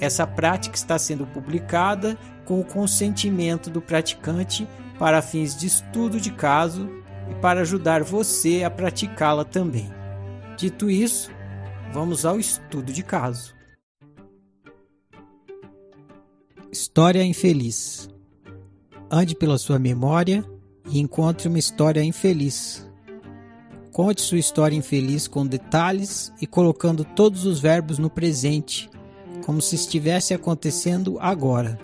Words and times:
Essa 0.00 0.26
prática 0.26 0.74
está 0.74 0.98
sendo 0.98 1.26
publicada 1.26 2.16
com 2.46 2.58
o 2.58 2.64
consentimento 2.64 3.70
do 3.70 3.82
praticante 3.82 4.66
para 4.98 5.22
fins 5.22 5.56
de 5.56 5.66
estudo 5.66 6.20
de 6.20 6.32
caso 6.32 6.90
e 7.30 7.34
para 7.36 7.60
ajudar 7.60 8.02
você 8.02 8.64
a 8.64 8.70
praticá-la 8.70 9.44
também. 9.44 9.88
Dito 10.56 10.90
isso, 10.90 11.30
vamos 11.92 12.24
ao 12.24 12.40
estudo 12.40 12.92
de 12.92 13.02
caso. 13.02 13.54
História 16.72 17.24
infeliz. 17.24 18.08
Ande 19.10 19.34
pela 19.36 19.58
sua 19.58 19.78
memória 19.78 20.44
e 20.90 20.98
encontre 20.98 21.48
uma 21.48 21.58
história 21.58 22.02
infeliz. 22.02 22.88
Conte 23.92 24.20
sua 24.20 24.38
história 24.38 24.76
infeliz 24.76 25.28
com 25.28 25.46
detalhes 25.46 26.32
e 26.40 26.46
colocando 26.46 27.04
todos 27.04 27.44
os 27.44 27.60
verbos 27.60 27.98
no 27.98 28.10
presente, 28.10 28.89
como 29.44 29.60
se 29.60 29.74
estivesse 29.74 30.34
acontecendo 30.34 31.18
agora. 31.20 31.78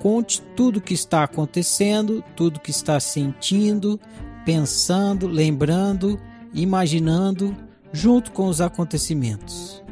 Conte 0.00 0.42
tudo 0.56 0.78
o 0.78 0.82
que 0.82 0.94
está 0.94 1.24
acontecendo, 1.24 2.22
tudo 2.36 2.60
que 2.60 2.70
está 2.70 3.00
sentindo, 3.00 3.98
pensando, 4.44 5.26
lembrando, 5.26 6.20
imaginando, 6.52 7.56
junto 7.92 8.30
com 8.32 8.48
os 8.48 8.60
acontecimentos. 8.60 9.82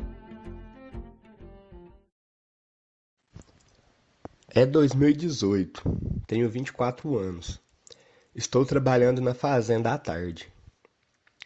É 4.48 4.66
2018. 4.66 5.82
Tenho 6.26 6.50
24 6.50 7.16
anos. 7.16 7.58
Estou 8.34 8.66
trabalhando 8.66 9.22
na 9.22 9.32
fazenda 9.34 9.94
à 9.94 9.98
tarde. 9.98 10.52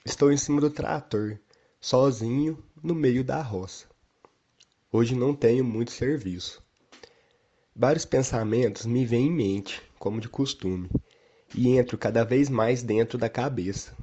Estou 0.05 0.33
em 0.33 0.37
cima 0.37 0.61
do 0.61 0.71
trator, 0.71 1.39
sozinho, 1.81 2.61
no 2.83 2.95
meio 2.95 3.23
da 3.23 3.41
roça. 3.43 3.87
Hoje 4.99 5.15
não 5.15 5.35
tenho 5.35 5.63
muito 5.63 5.91
serviço. 5.91 6.63
Vários 7.77 8.07
pensamentos 8.07 8.87
me 8.87 9.05
vêm 9.05 9.27
em 9.27 9.31
mente, 9.31 9.83
como 9.99 10.23
de 10.23 10.27
costume, 10.27 10.89
e 11.55 11.77
entro 11.77 11.99
cada 11.99 12.25
vez 12.25 12.49
mais 12.49 12.83
dentro 12.83 13.19
da 13.19 13.29
cabeça. 13.29 13.95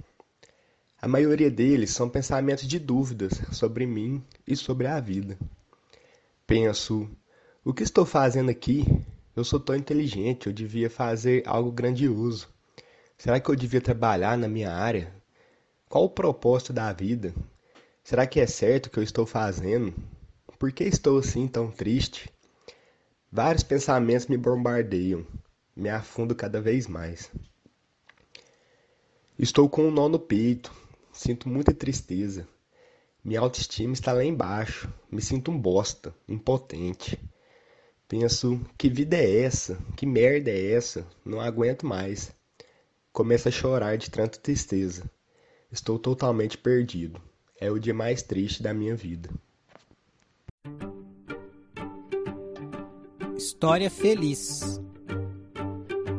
A 1.01 1.07
maioria 1.07 1.49
deles 1.49 1.89
são 1.89 2.07
pensamentos 2.07 2.67
de 2.67 2.77
dúvidas 2.77 3.41
sobre 3.51 3.87
mim 3.87 4.23
e 4.45 4.55
sobre 4.55 4.85
a 4.85 4.99
vida. 4.99 5.35
Penso, 6.45 7.09
o 7.65 7.73
que 7.73 7.81
estou 7.81 8.05
fazendo 8.05 8.51
aqui? 8.51 8.85
Eu 9.35 9.43
sou 9.43 9.59
tão 9.59 9.75
inteligente, 9.75 10.45
eu 10.45 10.53
devia 10.53 10.91
fazer 10.91 11.41
algo 11.47 11.71
grandioso. 11.71 12.47
Será 13.17 13.39
que 13.39 13.49
eu 13.49 13.55
devia 13.55 13.81
trabalhar 13.81 14.37
na 14.37 14.47
minha 14.47 14.71
área? 14.71 15.11
Qual 15.89 16.03
o 16.03 16.09
propósito 16.09 16.71
da 16.71 16.93
vida? 16.93 17.33
Será 18.03 18.27
que 18.27 18.39
é 18.39 18.45
certo 18.45 18.85
o 18.85 18.89
que 18.91 18.99
eu 18.99 19.03
estou 19.03 19.25
fazendo? 19.25 19.91
Por 20.59 20.71
que 20.71 20.83
estou 20.83 21.17
assim 21.19 21.47
tão 21.47 21.69
triste? 21.69 22.29
Vários 23.31 23.63
pensamentos 23.63 24.27
me 24.27 24.37
bombardeiam, 24.37 25.25
me 25.75 25.89
afundo 25.89 26.35
cada 26.35 26.61
vez 26.61 26.87
mais. 26.87 27.31
Estou 29.37 29.67
com 29.67 29.87
um 29.87 29.91
nó 29.91 30.07
no 30.07 30.19
peito, 30.19 30.71
sinto 31.11 31.49
muita 31.49 31.73
tristeza. 31.73 32.47
Minha 33.23 33.39
autoestima 33.39 33.93
está 33.93 34.13
lá 34.13 34.23
embaixo, 34.23 34.87
me 35.11 35.21
sinto 35.21 35.49
um 35.49 35.57
bosta, 35.57 36.13
impotente. 36.27 37.19
Penso, 38.07 38.61
que 38.77 38.89
vida 38.89 39.17
é 39.17 39.39
essa? 39.41 39.77
Que 39.97 40.05
merda 40.05 40.51
é 40.51 40.73
essa? 40.73 41.07
Não 41.25 41.41
aguento 41.41 41.85
mais. 41.85 42.31
Começo 43.11 43.47
a 43.47 43.51
chorar 43.51 43.97
de 43.97 44.11
tanta 44.11 44.37
tristeza. 44.37 45.09
Estou 45.71 45.97
totalmente 45.97 46.57
perdido. 46.57 47.19
É 47.59 47.71
o 47.71 47.79
dia 47.79 47.93
mais 47.93 48.21
triste 48.21 48.61
da 48.61 48.73
minha 48.73 48.95
vida. 48.95 49.29
História 53.43 53.89
feliz. 53.89 54.79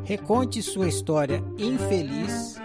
Reconte 0.05 0.61
sua 0.61 0.89
história 0.89 1.43
infeliz, 1.57 2.57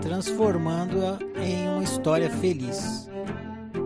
transformando-a 0.00 1.18
em 1.42 1.68
uma 1.68 1.82
história 1.82 2.30
feliz. 2.30 3.08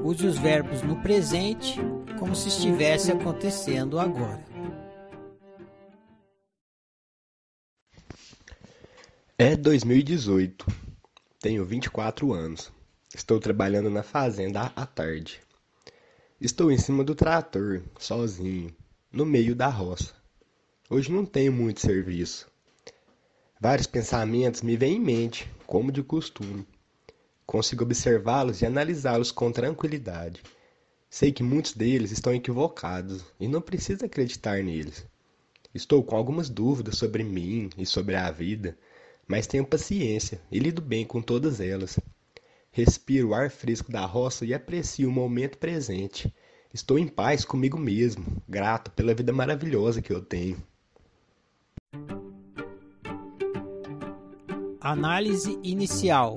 Use 0.04 0.26
os 0.26 0.36
verbos 0.36 0.82
no 0.82 1.00
presente 1.00 1.76
como 2.18 2.36
se 2.36 2.48
estivesse 2.48 3.10
acontecendo 3.10 3.98
agora. 3.98 4.44
É 9.38 9.56
2018. 9.56 10.66
Tenho 11.40 11.64
24 11.64 12.34
anos. 12.34 12.70
Estou 13.14 13.40
trabalhando 13.40 13.88
na 13.88 14.02
fazenda 14.02 14.72
à 14.76 14.84
tarde. 14.84 15.40
Estou 16.44 16.72
em 16.72 16.76
cima 16.76 17.04
do 17.04 17.14
trator, 17.14 17.80
sozinho, 18.00 18.74
no 19.12 19.24
meio 19.24 19.54
da 19.54 19.68
roça. 19.68 20.12
Hoje 20.90 21.12
não 21.12 21.24
tenho 21.24 21.52
muito 21.52 21.80
serviço. 21.80 22.50
Vários 23.60 23.86
pensamentos 23.86 24.60
me 24.60 24.76
vêm 24.76 24.96
em 24.96 25.00
mente, 25.00 25.48
como 25.68 25.92
de 25.92 26.02
costume. 26.02 26.66
Consigo 27.46 27.84
observá-los 27.84 28.60
e 28.60 28.66
analisá-los 28.66 29.30
com 29.30 29.52
tranquilidade. 29.52 30.42
Sei 31.08 31.30
que 31.30 31.44
muitos 31.44 31.74
deles 31.74 32.10
estão 32.10 32.34
equivocados 32.34 33.24
e 33.38 33.46
não 33.46 33.60
preciso 33.60 34.04
acreditar 34.04 34.64
neles. 34.64 35.06
Estou 35.72 36.02
com 36.02 36.16
algumas 36.16 36.48
dúvidas 36.48 36.98
sobre 36.98 37.22
mim 37.22 37.70
e 37.78 37.86
sobre 37.86 38.16
a 38.16 38.28
vida 38.32 38.76
mas 39.26 39.46
tenho 39.46 39.64
paciência 39.64 40.40
e 40.50 40.58
lido 40.58 40.82
bem 40.82 41.06
com 41.06 41.22
todas 41.22 41.60
elas. 41.60 41.98
Respiro 42.74 43.28
o 43.28 43.34
ar 43.34 43.50
fresco 43.50 43.92
da 43.92 44.06
roça 44.06 44.46
e 44.46 44.54
aprecio 44.54 45.06
o 45.06 45.12
momento 45.12 45.58
presente. 45.58 46.34
Estou 46.72 46.98
em 46.98 47.06
paz 47.06 47.44
comigo 47.44 47.78
mesmo, 47.78 48.24
grato 48.48 48.90
pela 48.92 49.12
vida 49.12 49.30
maravilhosa 49.30 50.00
que 50.00 50.10
eu 50.10 50.22
tenho. 50.22 50.56
Análise 54.80 55.58
inicial. 55.62 56.34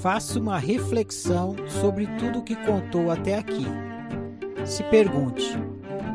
Faça 0.00 0.40
uma 0.40 0.58
reflexão 0.58 1.54
sobre 1.68 2.06
tudo 2.16 2.38
o 2.38 2.42
que 2.42 2.56
contou 2.56 3.10
até 3.10 3.34
aqui. 3.34 3.66
Se 4.64 4.82
pergunte: 4.84 5.52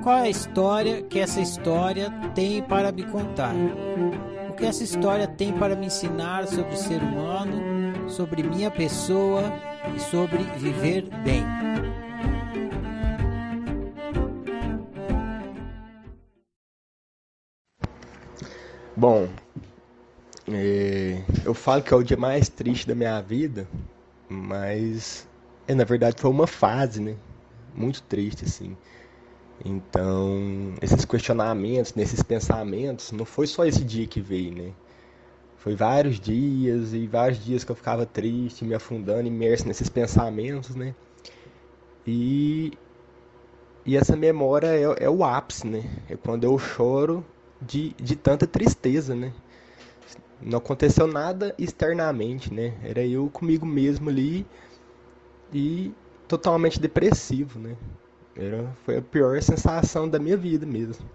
qual 0.01 0.17
é 0.17 0.21
a 0.23 0.29
história 0.29 1.03
que 1.03 1.19
essa 1.19 1.39
história 1.39 2.09
tem 2.33 2.63
para 2.63 2.91
me 2.91 3.03
contar? 3.03 3.53
O 4.49 4.53
que 4.55 4.65
essa 4.65 4.83
história 4.83 5.27
tem 5.27 5.53
para 5.53 5.75
me 5.75 5.85
ensinar 5.85 6.47
sobre 6.47 6.73
o 6.73 6.77
ser 6.77 7.03
humano, 7.03 7.74
sobre 8.07 8.43
minha 8.43 8.69
pessoa 8.71 9.43
e 9.95 9.99
sobre 9.99 10.43
viver 10.57 11.09
bem. 11.23 11.43
Bom, 18.95 19.27
é, 20.47 21.21
eu 21.43 21.53
falo 21.53 21.81
que 21.83 21.93
é 21.93 21.97
o 21.97 22.03
dia 22.03 22.15
mais 22.15 22.47
triste 22.47 22.87
da 22.87 22.95
minha 22.95 23.19
vida, 23.21 23.67
mas 24.29 25.27
é, 25.67 25.75
na 25.75 25.83
verdade 25.83 26.21
foi 26.21 26.31
uma 26.31 26.47
fase, 26.47 27.01
né? 27.01 27.15
Muito 27.75 28.01
triste, 28.03 28.45
assim. 28.45 28.77
Então, 29.63 30.73
esses 30.81 31.05
questionamentos, 31.05 31.93
nesses 31.93 32.21
pensamentos, 32.21 33.11
não 33.11 33.25
foi 33.25 33.47
só 33.47 33.65
esse 33.65 33.83
dia 33.83 34.07
que 34.07 34.21
veio, 34.21 34.53
né? 34.53 34.71
Foi 35.65 35.75
vários 35.75 36.19
dias 36.19 36.93
e 36.93 37.07
vários 37.07 37.43
dias 37.43 37.63
que 37.63 37.71
eu 37.71 37.75
ficava 37.75 38.05
triste, 38.05 38.63
me 38.63 38.75
afundando, 38.75 39.27
imerso 39.27 39.67
nesses 39.67 39.89
pensamentos, 39.89 40.75
né? 40.75 40.93
E 42.05 42.71
e 43.83 43.97
essa 43.97 44.15
memória 44.15 44.67
é, 44.67 45.05
é, 45.05 45.09
o 45.09 45.23
ápice, 45.23 45.65
né? 45.65 45.83
É 46.07 46.15
quando 46.15 46.43
eu 46.43 46.55
choro 46.59 47.25
de, 47.59 47.93
de 47.93 48.15
tanta 48.15 48.45
tristeza, 48.45 49.15
né? 49.15 49.33
Não 50.39 50.59
aconteceu 50.59 51.07
nada 51.07 51.55
externamente, 51.57 52.53
né? 52.53 52.75
Era 52.83 53.03
eu 53.03 53.27
comigo 53.31 53.65
mesmo 53.65 54.07
ali 54.07 54.45
e 55.51 55.91
totalmente 56.27 56.79
depressivo, 56.79 57.57
né? 57.57 57.75
Era, 58.35 58.71
foi 58.85 58.97
a 58.97 59.01
pior 59.01 59.41
sensação 59.41 60.07
da 60.07 60.19
minha 60.19 60.37
vida 60.37 60.63
mesmo. 60.63 61.09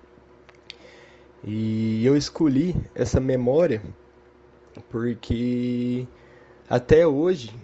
E 1.45 2.05
eu 2.05 2.17
escolhi 2.17 2.75
essa 2.97 3.21
memória 3.21 3.81
porque 4.91 6.07
até 6.69 7.07
hoje, 7.07 7.55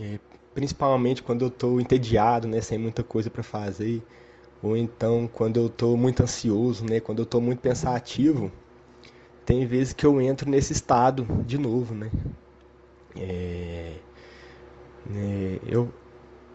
é, 0.00 0.18
principalmente 0.54 1.22
quando 1.22 1.42
eu 1.42 1.48
estou 1.48 1.80
entediado, 1.80 2.48
né, 2.48 2.60
sem 2.60 2.78
muita 2.78 3.02
coisa 3.02 3.30
para 3.30 3.42
fazer, 3.42 4.02
ou 4.62 4.76
então 4.76 5.28
quando 5.32 5.58
eu 5.58 5.66
estou 5.66 5.96
muito 5.96 6.22
ansioso, 6.22 6.84
né, 6.84 7.00
quando 7.00 7.20
eu 7.20 7.24
estou 7.24 7.40
muito 7.40 7.60
pensativo, 7.60 8.50
tem 9.44 9.66
vezes 9.66 9.92
que 9.92 10.06
eu 10.06 10.20
entro 10.20 10.48
nesse 10.50 10.72
estado 10.72 11.26
de 11.46 11.58
novo, 11.58 11.94
né? 11.94 12.10
É, 13.16 13.94
né 15.06 15.58
eu, 15.66 15.92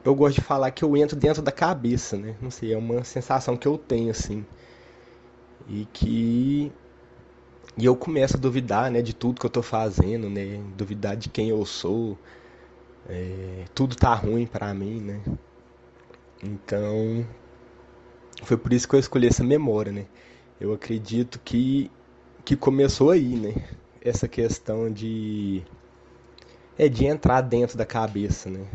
eu 0.04 0.16
gosto 0.16 0.36
de 0.36 0.42
falar 0.42 0.72
que 0.72 0.84
eu 0.84 0.96
entro 0.98 1.16
dentro 1.16 1.42
da 1.42 1.52
cabeça, 1.52 2.18
né? 2.18 2.36
Não 2.42 2.50
sei, 2.52 2.74
é 2.74 2.78
uma 2.78 3.04
sensação 3.04 3.58
que 3.58 3.68
eu 3.68 3.78
tenho 3.78 4.12
assim. 4.12 4.46
E 5.68 5.86
que 5.92 6.72
e 7.76 7.86
eu 7.86 7.96
começo 7.96 8.38
a 8.38 8.40
duvidar, 8.40 8.90
né, 8.92 9.02
de 9.02 9.14
tudo 9.14 9.40
que 9.40 9.46
eu 9.46 9.50
estou 9.50 9.64
fazendo, 9.64 10.30
né? 10.30 10.62
Duvidar 10.76 11.16
de 11.16 11.30
quem 11.30 11.50
eu 11.50 11.66
sou. 11.66 12.18
É, 13.10 13.66
tudo 13.74 13.96
tá 13.96 14.14
ruim 14.14 14.46
para 14.46 14.74
mim, 14.74 15.00
né? 15.00 15.22
Então, 16.44 17.26
foi 18.44 18.58
por 18.58 18.74
isso 18.74 18.88
que 18.88 18.96
eu 18.96 19.00
escolhi 19.00 19.28
essa 19.28 19.44
memória, 19.44 19.92
né? 19.92 20.06
Eu 20.60 20.74
acredito 20.74 21.40
que 21.40 21.92
que 22.46 22.56
começou 22.56 23.10
aí, 23.12 23.36
né? 23.36 23.54
Essa 24.02 24.28
questão 24.28 24.92
de 24.92 25.64
é 26.78 26.88
de 26.88 27.06
entrar 27.06 27.42
dentro 27.42 27.78
da 27.78 27.86
cabeça, 27.86 28.50
né? 28.50 28.66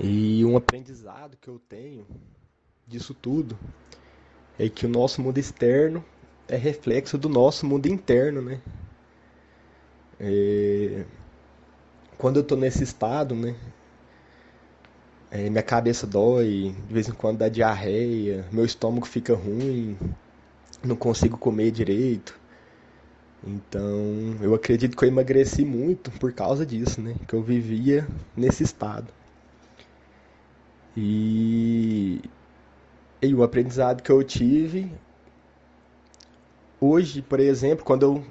E 0.00 0.44
um 0.44 0.56
aprendizado 0.56 1.36
que 1.36 1.48
eu 1.48 1.58
tenho 1.58 2.06
disso 2.86 3.14
tudo 3.14 3.56
é 4.58 4.68
que 4.68 4.86
o 4.86 4.88
nosso 4.88 5.20
mundo 5.20 5.38
externo 5.38 6.04
é 6.48 6.56
reflexo 6.56 7.16
do 7.16 7.28
nosso 7.28 7.66
mundo 7.66 7.86
interno, 7.86 8.42
né? 8.42 8.60
É... 10.20 11.04
Quando 12.18 12.36
eu 12.38 12.44
tô 12.44 12.56
nesse 12.56 12.84
estado, 12.84 13.34
né? 13.34 13.56
É, 15.30 15.48
minha 15.48 15.62
cabeça 15.62 16.06
dói, 16.06 16.74
de 16.86 16.92
vez 16.92 17.08
em 17.08 17.12
quando 17.12 17.38
dá 17.38 17.48
diarreia, 17.48 18.44
meu 18.52 18.66
estômago 18.66 19.06
fica 19.06 19.34
ruim, 19.34 19.96
não 20.84 20.94
consigo 20.94 21.38
comer 21.38 21.70
direito. 21.70 22.38
Então, 23.44 24.36
eu 24.40 24.54
acredito 24.54 24.96
que 24.96 25.04
eu 25.04 25.08
emagreci 25.08 25.64
muito 25.64 26.10
por 26.12 26.32
causa 26.32 26.64
disso, 26.64 27.00
né? 27.00 27.16
Que 27.26 27.34
eu 27.34 27.42
vivia 27.42 28.06
nesse 28.36 28.62
estado. 28.62 29.08
E, 30.96 32.20
e 33.22 33.32
o 33.34 33.42
aprendizado 33.42 34.02
que 34.02 34.10
eu 34.10 34.22
tive 34.24 34.90
hoje, 36.80 37.22
por 37.22 37.40
exemplo, 37.40 37.84
quando 37.84 38.02
eu 38.02 38.24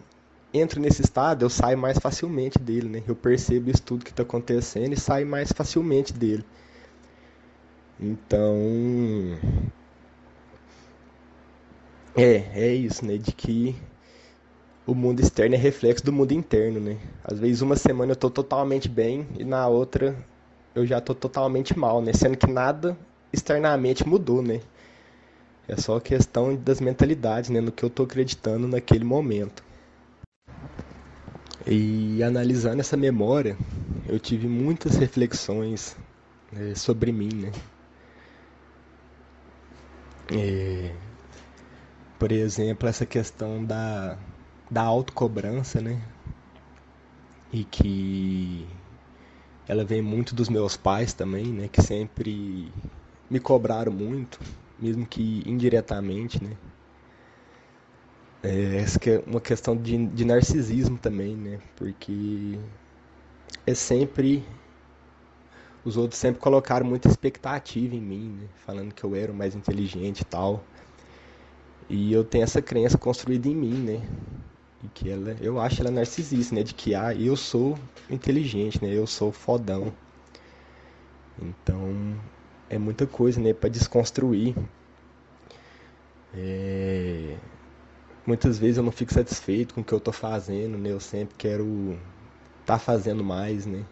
entro 0.53 0.79
nesse 0.79 1.01
estado, 1.01 1.43
eu 1.45 1.49
saio 1.49 1.77
mais 1.77 1.97
facilmente 1.97 2.59
dele, 2.59 2.89
né? 2.89 3.03
Eu 3.07 3.15
percebo 3.15 3.69
isso 3.69 3.81
tudo 3.81 4.03
que 4.05 4.11
está 4.11 4.23
acontecendo 4.23 4.93
e 4.93 4.99
saio 4.99 5.25
mais 5.25 5.51
facilmente 5.51 6.13
dele. 6.13 6.45
Então, 7.99 9.39
é, 12.15 12.35
é 12.53 12.73
isso, 12.73 13.05
né? 13.05 13.17
De 13.17 13.31
que 13.31 13.75
o 14.85 14.93
mundo 14.95 15.19
externo 15.21 15.55
é 15.55 15.57
reflexo 15.57 16.03
do 16.05 16.11
mundo 16.13 16.33
interno, 16.33 16.79
né? 16.79 16.97
Às 17.23 17.39
vezes 17.39 17.61
uma 17.61 17.75
semana 17.75 18.11
eu 18.11 18.15
tô 18.15 18.29
totalmente 18.29 18.89
bem 18.89 19.27
e 19.37 19.43
na 19.43 19.67
outra 19.67 20.15
eu 20.75 20.85
já 20.85 20.99
tô 21.01 21.13
totalmente 21.13 21.77
mal, 21.77 22.01
né? 22.01 22.13
Sendo 22.13 22.37
que 22.37 22.47
nada 22.47 22.97
externamente 23.31 24.07
mudou, 24.07 24.41
né? 24.41 24.61
É 25.71 25.77
só 25.77 25.99
questão 25.99 26.53
das 26.55 26.81
mentalidades, 26.81 27.49
né? 27.49 27.61
No 27.61 27.71
que 27.71 27.83
eu 27.83 27.89
tô 27.89 28.03
acreditando 28.03 28.67
naquele 28.67 29.05
momento. 29.05 29.63
E 31.65 32.21
analisando 32.21 32.81
essa 32.81 32.97
memória, 32.97 33.55
eu 34.07 34.19
tive 34.19 34.47
muitas 34.47 34.97
reflexões 34.97 35.95
né, 36.51 36.75
sobre 36.75 37.11
mim, 37.11 37.29
né? 37.33 37.51
É 40.33 41.11
por 42.21 42.31
exemplo, 42.31 42.87
essa 42.87 43.03
questão 43.03 43.65
da, 43.65 44.15
da 44.69 44.83
autocobrança, 44.83 45.81
né? 45.81 45.99
E 47.51 47.63
que 47.63 48.67
ela 49.67 49.83
vem 49.83 50.03
muito 50.03 50.35
dos 50.35 50.47
meus 50.47 50.77
pais 50.77 51.13
também, 51.13 51.45
né? 51.45 51.67
Que 51.67 51.81
sempre 51.81 52.71
me 53.27 53.39
cobraram 53.39 53.91
muito, 53.91 54.39
mesmo 54.81 55.05
que 55.05 55.43
indiretamente, 55.45 56.43
né? 56.43 56.57
É, 58.43 58.77
essa 58.77 58.99
que 58.99 59.11
é 59.11 59.23
uma 59.27 59.39
questão 59.39 59.77
de, 59.77 60.07
de 60.07 60.25
narcisismo 60.25 60.97
também, 60.97 61.35
né? 61.35 61.59
Porque 61.75 62.57
é 63.65 63.73
sempre 63.75 64.43
os 65.83 65.97
outros 65.97 66.19
sempre 66.19 66.39
colocaram 66.39 66.85
muita 66.85 67.07
expectativa 67.07 67.95
em 67.95 68.01
mim, 68.01 68.37
né? 68.41 68.47
falando 68.65 68.93
que 68.93 69.03
eu 69.03 69.15
era 69.15 69.31
o 69.31 69.35
mais 69.35 69.55
inteligente 69.55 70.21
e 70.21 70.25
tal. 70.25 70.63
E 71.89 72.13
eu 72.13 72.23
tenho 72.23 72.43
essa 72.43 72.61
crença 72.61 72.97
construída 72.97 73.47
em 73.47 73.55
mim, 73.55 73.73
né? 73.73 74.07
E 74.83 74.87
que 74.89 75.09
ela, 75.09 75.35
eu 75.41 75.59
acho 75.59 75.81
ela 75.81 75.91
narcisista, 75.91 76.55
né? 76.55 76.63
De 76.63 76.73
que 76.73 76.95
ah, 76.95 77.13
eu 77.13 77.35
sou 77.35 77.77
inteligente, 78.09 78.81
né? 78.81 78.89
Eu 78.95 79.05
sou 79.07 79.31
fodão. 79.31 79.91
Então, 81.41 82.15
é 82.71 82.77
muita 82.77 83.05
coisa, 83.05 83.39
né? 83.41 83.53
Para 83.53 83.69
desconstruir. 83.69 84.55
É... 86.33 87.35
Muitas 88.25 88.57
vezes 88.57 88.77
eu 88.77 88.83
não 88.83 88.93
fico 88.93 89.13
satisfeito 89.13 89.73
com 89.73 89.81
o 89.81 89.83
que 89.83 89.91
eu 89.91 89.99
tô 89.99 90.13
fazendo, 90.13 90.77
né? 90.77 90.89
Eu 90.89 90.99
sempre 91.01 91.35
quero 91.37 91.99
tá 92.65 92.79
fazendo 92.79 93.23
mais, 93.25 93.65
né? 93.65 93.83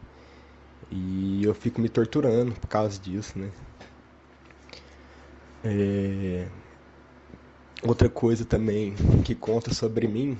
E 0.89 1.43
eu 1.43 1.53
fico 1.53 1.81
me 1.81 1.89
torturando 1.89 2.53
por 2.53 2.67
causa 2.67 2.97
disso, 2.97 3.37
né? 3.37 3.51
É... 5.61 6.47
Outra 7.83 8.07
coisa 8.07 8.45
também 8.45 8.95
que 9.25 9.35
conta 9.35 9.73
sobre 9.73 10.07
mim 10.07 10.37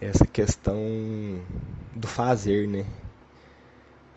é 0.00 0.06
essa 0.06 0.26
questão 0.26 0.78
do 1.94 2.08
fazer, 2.08 2.66
né? 2.66 2.86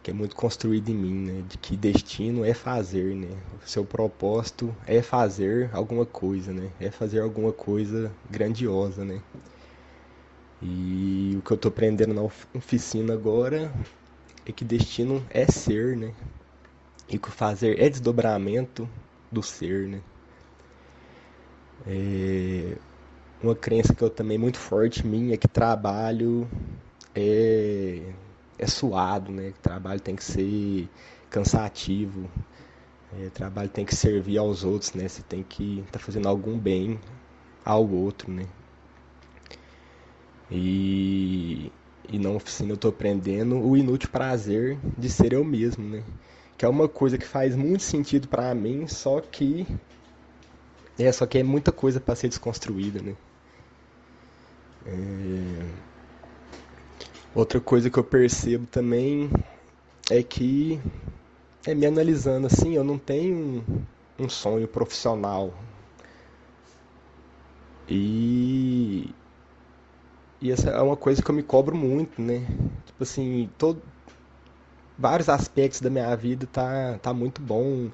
Que 0.05 0.11
é 0.11 0.13
muito 0.13 0.35
construído 0.35 0.89
em 0.89 0.93
mim, 0.93 1.15
né? 1.15 1.43
De 1.49 1.57
que 1.57 1.75
destino 1.75 2.45
é 2.45 2.53
fazer, 2.53 3.15
né? 3.15 3.35
O 3.65 3.67
seu 3.67 3.83
propósito 3.83 4.71
é 4.85 5.01
fazer 5.01 5.71
alguma 5.73 6.05
coisa, 6.05 6.53
né? 6.53 6.69
É 6.79 6.91
fazer 6.91 7.21
alguma 7.21 7.51
coisa 7.51 8.11
grandiosa, 8.29 9.03
né? 9.03 9.19
E 10.61 11.33
o 11.39 11.41
que 11.41 11.49
eu 11.49 11.57
tô 11.57 11.69
aprendendo 11.69 12.13
na 12.13 12.21
oficina 12.21 13.15
agora 13.15 13.73
é 14.45 14.51
que 14.51 14.63
destino 14.63 15.25
é 15.27 15.47
ser, 15.47 15.97
né? 15.97 16.13
E 17.09 17.17
que 17.17 17.31
fazer 17.31 17.81
é 17.81 17.89
desdobramento 17.89 18.87
do 19.31 19.41
ser, 19.41 19.87
né? 19.87 20.01
É, 21.87 22.77
uma 23.41 23.55
crença 23.55 23.95
que 23.95 24.03
eu 24.03 24.11
também 24.11 24.37
muito 24.37 24.59
forte 24.59 25.03
minha 25.03 25.33
é 25.33 25.37
que 25.37 25.47
trabalho 25.47 26.47
é, 27.15 28.13
é 28.57 28.67
suado, 28.67 29.31
né? 29.31 29.51
Que 29.51 29.59
trabalho 29.59 29.99
tem 29.99 30.15
que 30.15 30.23
ser 30.23 30.89
cansativo, 31.29 32.29
é, 33.13 33.29
trabalho 33.29 33.69
tem 33.69 33.85
que 33.85 33.95
servir 33.95 34.37
aos 34.37 34.63
outros, 34.63 34.93
né? 34.93 35.07
Você 35.07 35.21
tem 35.23 35.43
que 35.43 35.79
estar 35.79 35.93
tá 35.93 35.99
fazendo 35.99 36.27
algum 36.27 36.57
bem 36.57 36.99
ao 37.63 37.87
outro, 37.87 38.31
né? 38.31 38.45
E, 40.49 41.71
e 42.07 42.19
na 42.19 42.29
oficina 42.29 42.71
eu 42.71 42.75
estou 42.75 42.89
aprendendo 42.89 43.57
o 43.57 43.75
inútil 43.75 44.09
prazer 44.09 44.77
de 44.97 45.09
ser 45.09 45.33
eu 45.33 45.43
mesmo, 45.43 45.87
né? 45.87 46.03
Que 46.57 46.65
é 46.65 46.69
uma 46.69 46.87
coisa 46.87 47.17
que 47.17 47.25
faz 47.25 47.55
muito 47.55 47.83
sentido 47.83 48.27
para 48.27 48.53
mim, 48.53 48.87
só 48.87 49.19
que 49.21 49.67
é, 50.97 51.11
só 51.11 51.25
que 51.25 51.37
é 51.37 51.43
muita 51.43 51.71
coisa 51.71 51.99
para 51.99 52.15
ser 52.15 52.29
desconstruída, 52.29 53.01
né? 53.01 53.15
É... 54.85 55.94
Outra 57.35 57.59
coisa 57.59 57.89
que 57.89 57.99
eu 57.99 58.03
percebo 58.03 58.65
também 58.65 59.29
é 60.11 60.23
que, 60.23 60.79
é, 61.67 61.75
me 61.75 61.85
analisando 61.85 62.47
assim, 62.47 62.75
eu 62.75 62.83
não 62.83 62.97
tenho 62.97 63.35
um, 64.19 64.25
um 64.25 64.29
sonho 64.29 64.67
profissional. 64.67 65.53
E, 67.87 69.13
e 70.41 70.51
essa 70.51 70.69
é 70.69 70.81
uma 70.81 70.97
coisa 70.97 71.21
que 71.21 71.29
eu 71.29 71.35
me 71.35 71.43
cobro 71.43 71.75
muito, 71.75 72.21
né? 72.21 72.41
Tipo 72.85 73.03
assim, 73.03 73.49
todo, 73.57 73.81
vários 74.97 75.29
aspectos 75.29 75.81
da 75.81 75.89
minha 75.89 76.15
vida 76.15 76.47
tá, 76.47 76.97
tá 76.99 77.13
muito 77.13 77.41
bom. 77.41 77.89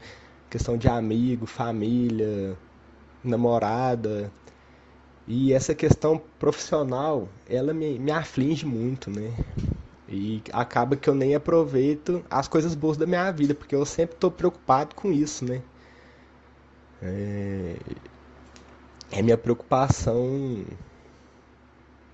Questão 0.49 0.77
de 0.77 0.87
amigo, 0.87 1.45
família, 1.45 2.57
namorada. 3.23 4.31
E 5.27 5.53
essa 5.53 5.73
questão 5.75 6.21
profissional, 6.39 7.29
ela 7.47 7.73
me, 7.73 7.99
me 7.99 8.11
aflige 8.11 8.65
muito, 8.65 9.09
né? 9.09 9.33
E 10.07 10.41
acaba 10.51 10.95
que 10.95 11.09
eu 11.09 11.15
nem 11.15 11.35
aproveito 11.35 12.23
as 12.29 12.47
coisas 12.47 12.75
boas 12.75 12.97
da 12.97 13.05
minha 13.05 13.31
vida, 13.31 13.55
porque 13.55 13.75
eu 13.75 13.85
sempre 13.85 14.15
estou 14.15 14.29
preocupado 14.29 14.95
com 14.95 15.11
isso, 15.11 15.45
né? 15.45 15.61
É, 17.01 17.75
é 19.11 19.21
minha 19.21 19.37
preocupação 19.37 20.65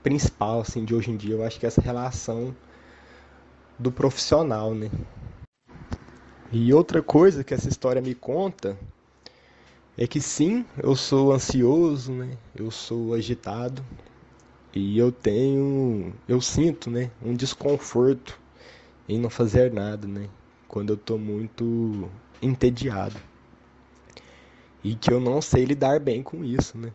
principal, 0.03 0.61
assim, 0.61 0.85
de 0.85 0.93
hoje 0.93 1.11
em 1.11 1.17
dia. 1.17 1.35
Eu 1.35 1.43
acho 1.43 1.59
que 1.59 1.65
essa 1.65 1.81
relação 1.81 2.55
do 3.79 3.91
profissional, 3.91 4.73
né? 4.73 4.89
E 6.51 6.73
outra 6.73 7.01
coisa 7.01 7.43
que 7.43 7.53
essa 7.53 7.67
história 7.67 8.01
me 8.01 8.15
conta 8.15 8.77
é 9.97 10.05
que 10.05 10.21
sim, 10.21 10.63
eu 10.81 10.95
sou 10.95 11.33
ansioso, 11.33 12.11
né? 12.13 12.37
Eu 12.55 12.69
sou 12.69 13.13
agitado 13.15 13.83
e 14.73 14.97
eu 14.97 15.11
tenho, 15.11 16.13
eu 16.27 16.39
sinto, 16.39 16.89
né, 16.91 17.09
um 17.21 17.33
desconforto 17.33 18.39
em 19.09 19.19
não 19.19 19.29
fazer 19.29 19.73
nada, 19.73 20.07
né? 20.07 20.29
Quando 20.67 20.91
eu 20.91 20.95
estou 20.95 21.17
muito 21.17 22.09
entediado. 22.41 23.15
E 24.83 24.95
que 24.95 25.11
eu 25.11 25.19
não 25.19 25.41
sei 25.41 25.65
lidar 25.65 25.99
bem 25.99 26.21
com 26.21 26.43
isso, 26.45 26.77
né? 26.77 26.91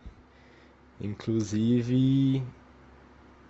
Inclusive, 1.01 2.41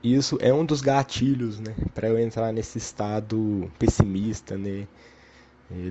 isso 0.04 0.38
é 0.42 0.52
um 0.54 0.66
dos 0.66 0.82
gatilhos, 0.82 1.60
né, 1.60 1.76
para 1.94 2.08
eu 2.08 2.18
entrar 2.18 2.52
nesse 2.52 2.78
estado 2.78 3.72
pessimista, 3.78 4.58
né, 4.58 4.88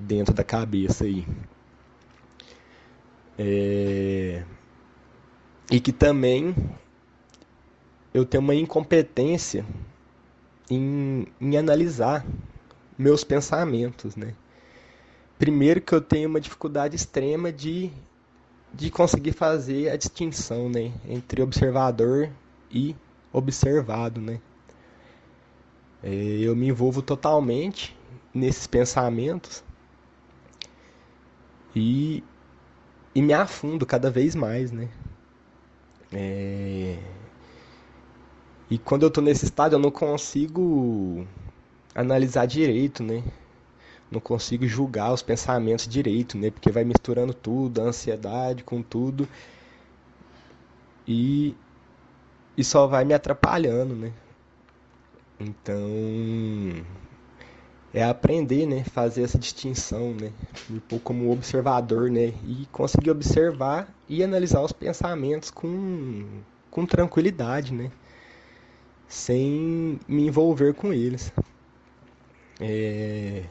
dentro 0.03 0.33
da 0.33 0.43
cabeça 0.43 1.05
aí. 1.05 1.25
É... 3.37 4.43
E 5.71 5.79
que 5.79 5.91
também 5.91 6.55
eu 8.13 8.25
tenho 8.25 8.43
uma 8.43 8.53
incompetência 8.53 9.65
em, 10.69 11.25
em 11.41 11.57
analisar 11.57 12.25
meus 12.97 13.23
pensamentos, 13.23 14.15
né? 14.15 14.33
Primeiro 15.39 15.81
que 15.81 15.93
eu 15.93 16.01
tenho 16.01 16.29
uma 16.29 16.39
dificuldade 16.39 16.95
extrema 16.95 17.51
de, 17.51 17.91
de 18.73 18.89
conseguir 18.91 19.33
fazer 19.33 19.89
a 19.89 19.97
distinção, 19.97 20.69
né, 20.69 20.93
entre 21.07 21.41
observador 21.41 22.29
e 22.71 22.95
observado, 23.31 24.21
né? 24.21 24.39
É, 26.03 26.09
eu 26.09 26.55
me 26.55 26.67
envolvo 26.67 27.01
totalmente 27.01 27.97
nesses 28.33 28.67
pensamentos 28.67 29.63
e, 31.75 32.23
e 33.15 33.21
me 33.21 33.33
afundo 33.33 33.85
cada 33.85 34.11
vez 34.11 34.35
mais, 34.35 34.71
né? 34.71 34.89
É, 36.11 36.99
e 38.69 38.77
quando 38.77 39.03
eu 39.03 39.07
estou 39.09 39.23
nesse 39.23 39.45
estado, 39.45 39.73
eu 39.75 39.79
não 39.79 39.91
consigo 39.91 41.25
analisar 41.95 42.45
direito, 42.47 43.03
né? 43.03 43.23
Não 44.11 44.21
consigo 44.21 44.67
julgar 44.67 45.13
os 45.13 45.21
pensamentos 45.23 45.87
direito, 45.87 46.37
né? 46.37 46.51
Porque 46.51 46.71
vai 46.71 46.83
misturando 46.85 47.33
tudo, 47.33 47.81
a 47.81 47.85
ansiedade 47.85 48.63
com 48.63 48.81
tudo. 48.83 49.29
E, 51.07 51.55
e 52.57 52.63
só 52.63 52.87
vai 52.87 53.05
me 53.05 53.13
atrapalhando, 53.13 53.95
né? 53.95 54.13
Então, 55.39 56.85
é 57.93 58.03
aprender, 58.03 58.65
né? 58.65 58.83
Fazer 58.83 59.23
essa 59.23 59.37
distinção, 59.37 60.13
né? 60.13 60.31
Me 60.69 60.79
pôr 60.79 60.99
como 60.99 61.31
observador, 61.31 62.09
né? 62.09 62.33
E 62.45 62.67
conseguir 62.71 63.11
observar 63.11 63.93
e 64.09 64.23
analisar 64.23 64.61
os 64.61 64.71
pensamentos 64.71 65.51
com, 65.51 66.25
com 66.71 66.85
tranquilidade, 66.85 67.73
né? 67.73 67.91
sem 69.13 69.99
me 70.07 70.25
envolver 70.25 70.73
com 70.73 70.91
eles. 70.91 71.31
É... 72.59 73.43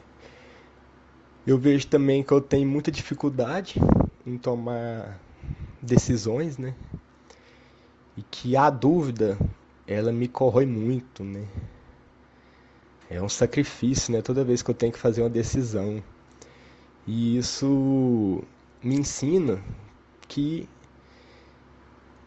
Eu 1.47 1.57
vejo 1.57 1.87
também 1.87 2.21
que 2.21 2.33
eu 2.33 2.41
tenho 2.41 2.67
muita 2.67 2.91
dificuldade 2.91 3.79
em 4.25 4.37
tomar 4.37 5.19
decisões, 5.81 6.57
né? 6.57 6.75
E 8.17 8.21
que 8.23 8.57
a 8.57 8.69
dúvida, 8.69 9.37
ela 9.87 10.11
me 10.11 10.27
corrói 10.27 10.65
muito, 10.65 11.23
né? 11.23 11.47
É 13.13 13.21
um 13.21 13.29
sacrifício, 13.29 14.11
né? 14.11 14.23
Toda 14.23 14.43
vez 14.43 14.63
que 14.63 14.71
eu 14.71 14.73
tenho 14.73 14.91
que 14.91 14.97
fazer 14.97 15.21
uma 15.21 15.29
decisão. 15.29 16.03
E 17.05 17.37
isso 17.37 18.43
me 18.81 18.95
ensina 18.95 19.61
que 20.27 20.67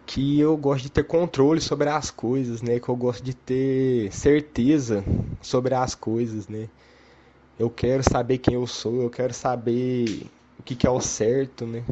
que 0.07 0.39
eu 0.39 0.57
gosto 0.57 0.85
de 0.85 0.91
ter 0.91 1.03
controle 1.03 1.61
sobre 1.61 1.89
as 1.89 2.13
coisas, 2.13 2.63
né? 2.63 2.79
Que 2.79 2.89
eu 2.89 2.95
gosto 2.95 3.25
de 3.25 3.35
ter 3.35 4.13
certeza 4.13 5.05
sobre 5.43 5.75
as 5.75 5.97
coisas, 5.97 6.47
né? 6.47 6.69
Eu 7.59 7.69
quero 7.69 8.05
saber 8.09 8.39
quem 8.39 8.55
eu 8.55 8.67
sou, 8.69 9.03
eu 9.03 9.11
quero 9.11 9.35
saber 9.35 10.25
o 10.57 10.63
que, 10.63 10.77
que 10.77 10.87
é 10.87 10.91
o 10.91 11.01
certo, 11.01 11.67
né? 11.67 11.83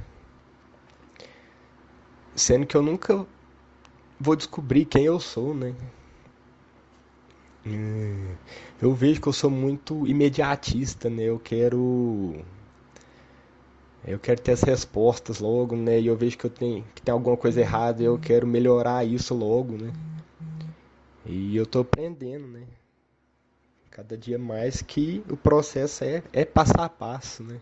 Sendo 2.37 2.65
que 2.65 2.77
eu 2.77 2.83
nunca 2.83 3.27
vou 4.21 4.37
descobrir 4.37 4.85
quem 4.85 5.05
eu 5.05 5.19
sou, 5.19 5.53
né? 5.53 5.75
Hum, 7.67 8.35
eu 8.81 8.93
vejo 8.95 9.21
que 9.21 9.27
eu 9.29 9.33
sou 9.33 9.51
muito 9.51 10.07
imediatista, 10.07 11.09
né? 11.09 11.25
Eu 11.25 11.39
quero 11.39 12.45
eu 14.07 14.19
quero 14.19 14.41
ter 14.41 14.53
as 14.53 14.63
respostas 14.63 15.41
logo, 15.41 15.75
né? 15.75 15.99
E 15.99 16.07
eu 16.07 16.17
vejo 16.17 16.37
que 16.37 16.45
eu 16.45 16.51
tenho 16.51 16.85
que 16.95 17.01
tem 17.01 17.13
alguma 17.13 17.37
coisa 17.37 17.61
errada 17.61 18.03
eu 18.03 18.19
quero 18.19 18.47
melhorar 18.47 19.05
isso 19.05 19.35
logo, 19.35 19.79
né? 19.79 19.93
E 21.25 21.57
eu 21.57 21.65
tô 21.65 21.81
aprendendo, 21.81 22.47
né? 22.47 22.65
Cada 23.91 24.17
dia 24.17 24.39
mais 24.39 24.83
que 24.83 25.25
o 25.31 25.37
processo 25.37 26.05
é, 26.05 26.23
é 26.33 26.45
passo 26.45 26.75
a 26.79 26.89
passo, 26.89 27.43
né? 27.43 27.59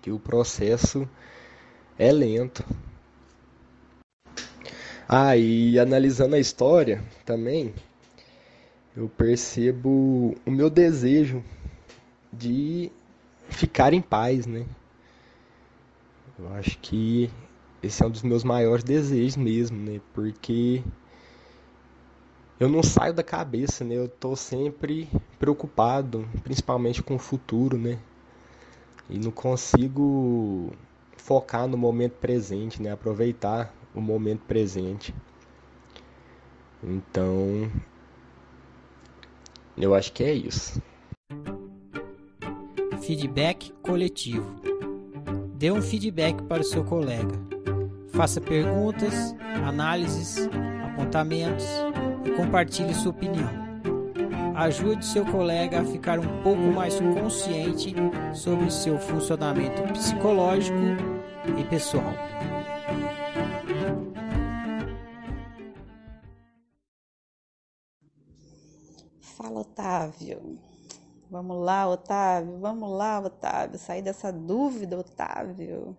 Que 0.00 0.10
o 0.10 0.18
processo 0.18 1.06
é 1.98 2.10
lento. 2.10 2.64
Ah, 5.06 5.36
e 5.36 5.78
analisando 5.78 6.36
a 6.36 6.38
história 6.38 7.02
também, 7.24 7.74
eu 8.98 9.08
percebo 9.08 10.34
o 10.44 10.50
meu 10.50 10.68
desejo 10.68 11.44
de 12.32 12.90
ficar 13.48 13.94
em 13.94 14.02
paz, 14.02 14.44
né? 14.44 14.66
Eu 16.36 16.52
acho 16.54 16.76
que 16.80 17.30
esse 17.80 18.02
é 18.02 18.06
um 18.06 18.10
dos 18.10 18.24
meus 18.24 18.42
maiores 18.42 18.82
desejos 18.82 19.36
mesmo, 19.36 19.78
né? 19.78 20.00
Porque 20.12 20.82
eu 22.58 22.68
não 22.68 22.82
saio 22.82 23.14
da 23.14 23.22
cabeça, 23.22 23.84
né? 23.84 23.94
Eu 23.94 24.08
tô 24.08 24.34
sempre 24.34 25.08
preocupado, 25.38 26.28
principalmente 26.42 27.00
com 27.00 27.14
o 27.14 27.20
futuro, 27.20 27.78
né? 27.78 28.00
E 29.08 29.16
não 29.16 29.30
consigo 29.30 30.72
focar 31.16 31.68
no 31.68 31.78
momento 31.78 32.14
presente, 32.14 32.82
né? 32.82 32.90
Aproveitar 32.90 33.72
o 33.94 34.00
momento 34.00 34.40
presente. 34.40 35.14
Então, 36.82 37.70
eu 39.80 39.94
acho 39.94 40.12
que 40.12 40.24
é 40.24 40.32
isso. 40.32 40.82
Feedback 43.00 43.72
coletivo. 43.82 44.60
Dê 45.54 45.70
um 45.70 45.80
feedback 45.80 46.42
para 46.42 46.62
o 46.62 46.64
seu 46.64 46.84
colega. 46.84 47.34
Faça 48.12 48.40
perguntas, 48.40 49.34
análises, 49.66 50.48
apontamentos 50.84 51.66
e 52.24 52.30
compartilhe 52.32 52.92
sua 52.94 53.10
opinião. 53.10 53.68
Ajude 54.54 55.06
seu 55.06 55.24
colega 55.24 55.80
a 55.80 55.84
ficar 55.84 56.18
um 56.18 56.42
pouco 56.42 56.62
mais 56.62 56.98
consciente 57.00 57.94
sobre 58.34 58.70
seu 58.70 58.98
funcionamento 58.98 59.82
psicológico 59.92 60.78
e 61.56 61.64
pessoal. 61.64 62.12
Otávio. 70.08 70.58
Vamos 71.30 71.62
lá, 71.62 71.86
Otávio, 71.86 72.58
vamos 72.58 72.90
lá, 72.90 73.20
Otávio, 73.20 73.78
sair 73.78 74.00
dessa 74.00 74.32
dúvida, 74.32 74.98
Otávio. 74.98 75.96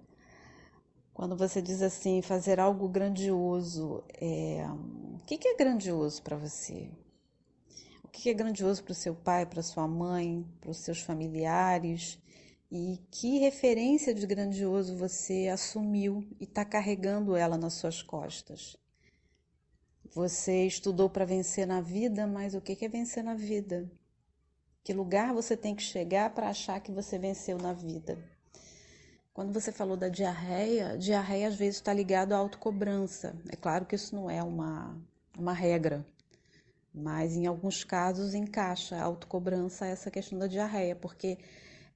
Quando 1.14 1.36
você 1.36 1.62
diz 1.62 1.82
assim, 1.82 2.22
fazer 2.22 2.60
algo 2.60 2.88
grandioso, 2.90 4.04
é... 4.20 4.66
o 5.14 5.20
que 5.26 5.48
é 5.48 5.56
grandioso 5.56 6.24
para 6.24 6.36
você? 6.36 6.90
O 8.04 8.08
que 8.08 8.30
é 8.30 8.34
grandioso 8.34 8.84
para 8.84 8.92
o 8.92 8.96
seu 8.96 9.14
pai, 9.14 9.46
para 9.46 9.62
sua 9.62 9.88
mãe, 9.88 10.46
para 10.60 10.72
os 10.72 10.78
seus 10.78 11.02
familiares? 11.02 12.18
E 12.72 13.00
que 13.12 13.38
referência 13.40 14.14
de 14.14 14.26
grandioso 14.26 14.96
você 14.96 15.48
assumiu 15.48 16.28
e 16.40 16.46
está 16.46 16.66
carregando 16.66 17.36
ela 17.36 17.58
nas 17.58 17.74
suas 17.74 18.02
costas? 18.02 18.76
Você 20.12 20.66
estudou 20.66 21.08
para 21.10 21.26
vencer 21.26 21.68
na 21.68 21.82
vida, 21.82 22.26
mas 22.26 22.56
o 22.56 22.62
que 22.62 22.84
é 22.84 22.90
vencer 22.90 23.24
na 23.24 23.36
vida? 23.36 23.90
Que 24.84 24.94
lugar 24.94 25.34
você 25.34 25.56
tem 25.56 25.76
que 25.76 25.84
chegar 25.84 26.30
para 26.32 26.50
achar 26.50 26.80
que 26.80 26.92
você 26.92 27.18
venceu 27.18 27.58
na 27.58 27.74
vida? 27.74 28.18
Quando 29.34 29.54
você 29.54 29.72
falou 29.72 29.96
da 29.96 30.10
diarreia, 30.10 30.98
diarreia 30.98 31.48
às 31.48 31.56
vezes 31.56 31.76
está 31.76 31.94
ligado 31.94 32.34
à 32.34 32.38
autocobrança. 32.38 33.36
É 33.50 33.56
claro 33.56 33.86
que 33.86 33.96
isso 33.96 34.16
não 34.16 34.30
é 34.30 34.42
uma, 34.44 34.98
uma 35.38 35.54
regra, 35.54 36.06
mas 36.94 37.36
em 37.38 37.46
alguns 37.46 37.84
casos 37.84 38.34
encaixa 38.34 38.98
a 38.98 39.04
autocobrança 39.04 39.86
essa 39.86 40.12
questão 40.12 40.38
da 40.38 40.48
diarreia, 40.48 40.96
porque 40.96 41.38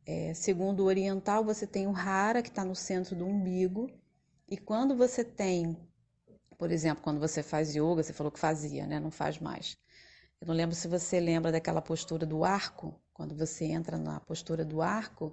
é, 0.06 0.34
segundo 0.34 0.82
o 0.82 0.86
oriental, 0.86 1.44
você 1.44 1.66
tem 1.66 1.88
o 1.88 1.96
hara, 1.96 2.42
que 2.42 2.50
está 2.50 2.66
no 2.66 2.76
centro 2.76 3.16
do 3.16 3.26
umbigo, 3.26 3.90
e 4.50 4.58
quando 4.58 4.96
você 4.96 5.24
tem, 5.24 5.78
por 6.58 6.72
exemplo, 6.72 7.04
quando 7.04 7.20
você 7.20 7.42
faz 7.42 7.74
yoga, 7.76 8.04
você 8.04 8.14
falou 8.14 8.32
que 8.32 8.40
fazia, 8.40 8.86
né? 8.86 9.00
Não 9.00 9.12
faz 9.12 9.40
mais. 9.40 9.78
Eu 10.44 10.48
não 10.48 10.56
lembro 10.56 10.76
se 10.76 10.90
você 10.90 11.22
lembra 11.22 11.54
daquela 11.54 11.82
postura 11.82 12.26
do 12.26 12.44
arco, 12.44 12.94
quando 13.14 13.34
você 13.34 13.64
entra 13.64 13.98
na 13.98 14.20
postura 14.20 14.66
do 14.66 14.82
arco, 14.82 15.28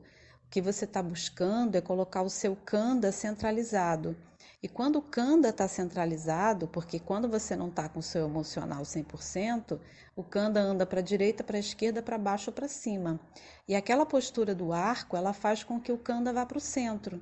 o 0.44 0.48
que 0.48 0.62
você 0.62 0.84
está 0.84 1.02
buscando 1.02 1.74
é 1.74 1.80
colocar 1.80 2.22
o 2.22 2.30
seu 2.30 2.54
kanda 2.54 3.10
centralizado. 3.10 4.16
E 4.62 4.68
quando 4.68 5.00
o 5.00 5.02
Kanda 5.02 5.48
está 5.48 5.66
centralizado, 5.66 6.68
porque 6.68 7.00
quando 7.00 7.28
você 7.28 7.56
não 7.56 7.66
está 7.66 7.88
com 7.88 7.98
o 7.98 8.02
seu 8.02 8.26
emocional 8.26 8.82
100%, 8.82 9.80
o 10.14 10.22
Kanda 10.22 10.60
anda 10.60 10.86
para 10.86 11.00
a 11.00 11.02
direita, 11.02 11.42
para 11.42 11.56
a 11.56 11.60
esquerda, 11.60 12.00
para 12.00 12.16
baixo 12.16 12.50
ou 12.50 12.54
para 12.54 12.68
cima. 12.68 13.18
E 13.66 13.74
aquela 13.74 14.06
postura 14.06 14.54
do 14.54 14.72
arco, 14.72 15.16
ela 15.16 15.32
faz 15.32 15.64
com 15.64 15.80
que 15.80 15.90
o 15.90 15.98
Kanda 15.98 16.32
vá 16.32 16.46
para 16.46 16.58
o 16.58 16.60
centro. 16.60 17.20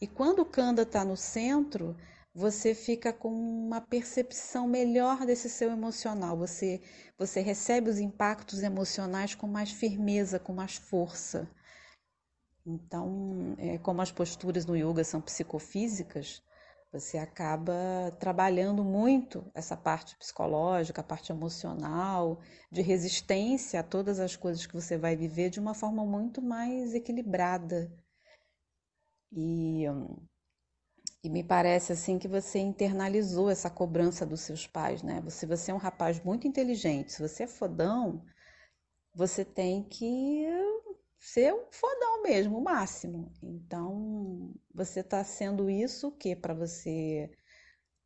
E 0.00 0.06
quando 0.06 0.38
o 0.38 0.46
Kanda 0.46 0.82
está 0.82 1.04
no 1.04 1.18
centro, 1.18 1.94
você 2.36 2.74
fica 2.74 3.14
com 3.14 3.30
uma 3.30 3.80
percepção 3.80 4.68
melhor 4.68 5.24
desse 5.24 5.48
seu 5.48 5.70
emocional. 5.70 6.36
Você, 6.36 6.82
você 7.18 7.40
recebe 7.40 7.90
os 7.90 7.98
impactos 7.98 8.62
emocionais 8.62 9.34
com 9.34 9.46
mais 9.46 9.70
firmeza, 9.70 10.38
com 10.38 10.52
mais 10.52 10.76
força. 10.76 11.48
Então, 12.64 13.54
é, 13.58 13.78
como 13.78 14.02
as 14.02 14.10
posturas 14.10 14.66
no 14.66 14.76
yoga 14.76 15.04
são 15.04 15.20
psicofísicas, 15.20 16.42
você 16.92 17.18
acaba 17.18 17.74
trabalhando 18.18 18.82
muito 18.84 19.44
essa 19.54 19.76
parte 19.76 20.16
psicológica, 20.16 21.00
a 21.00 21.04
parte 21.04 21.30
emocional, 21.30 22.40
de 22.70 22.82
resistência 22.82 23.80
a 23.80 23.82
todas 23.82 24.18
as 24.18 24.36
coisas 24.36 24.66
que 24.66 24.74
você 24.74 24.96
vai 24.98 25.16
viver 25.16 25.50
de 25.50 25.60
uma 25.60 25.74
forma 25.74 26.04
muito 26.04 26.42
mais 26.42 26.94
equilibrada. 26.94 27.92
E, 29.32 29.84
e 31.26 31.28
me 31.28 31.42
parece 31.42 31.92
assim 31.92 32.20
que 32.20 32.28
você 32.28 32.60
internalizou 32.60 33.50
essa 33.50 33.68
cobrança 33.68 34.24
dos 34.24 34.42
seus 34.42 34.64
pais, 34.64 35.02
né? 35.02 35.20
Se 35.28 35.44
você 35.44 35.72
é 35.72 35.74
um 35.74 35.78
rapaz 35.78 36.20
muito 36.20 36.46
inteligente, 36.46 37.12
se 37.12 37.20
você 37.20 37.42
é 37.42 37.46
fodão, 37.48 38.24
você 39.12 39.44
tem 39.44 39.82
que 39.82 40.46
ser 41.18 41.52
um 41.52 41.64
fodão 41.72 42.22
mesmo, 42.22 42.58
o 42.58 42.62
máximo. 42.62 43.32
Então, 43.42 44.54
você 44.72 45.00
está 45.00 45.24
sendo 45.24 45.68
isso 45.68 46.08
o 46.08 46.12
quê? 46.12 46.36
Para 46.36 46.54
você 46.54 47.28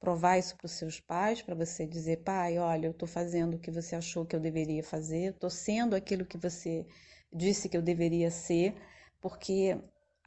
provar 0.01 0.39
isso 0.39 0.57
para 0.57 0.65
os 0.65 0.73
seus 0.73 0.99
pais, 0.99 1.43
para 1.43 1.55
você 1.55 1.87
dizer, 1.87 2.23
pai, 2.25 2.59
olha, 2.59 2.87
eu 2.87 2.93
estou 2.93 3.07
fazendo 3.07 3.57
o 3.57 3.59
que 3.59 3.71
você 3.71 3.95
achou 3.97 4.25
que 4.25 4.35
eu 4.35 4.41
deveria 4.41 4.83
fazer, 4.83 5.35
estou 5.35 5.51
sendo 5.51 5.95
aquilo 5.95 6.25
que 6.25 6.39
você 6.39 6.87
disse 7.31 7.69
que 7.69 7.77
eu 7.77 7.83
deveria 7.83 8.31
ser, 8.31 8.75
porque 9.21 9.79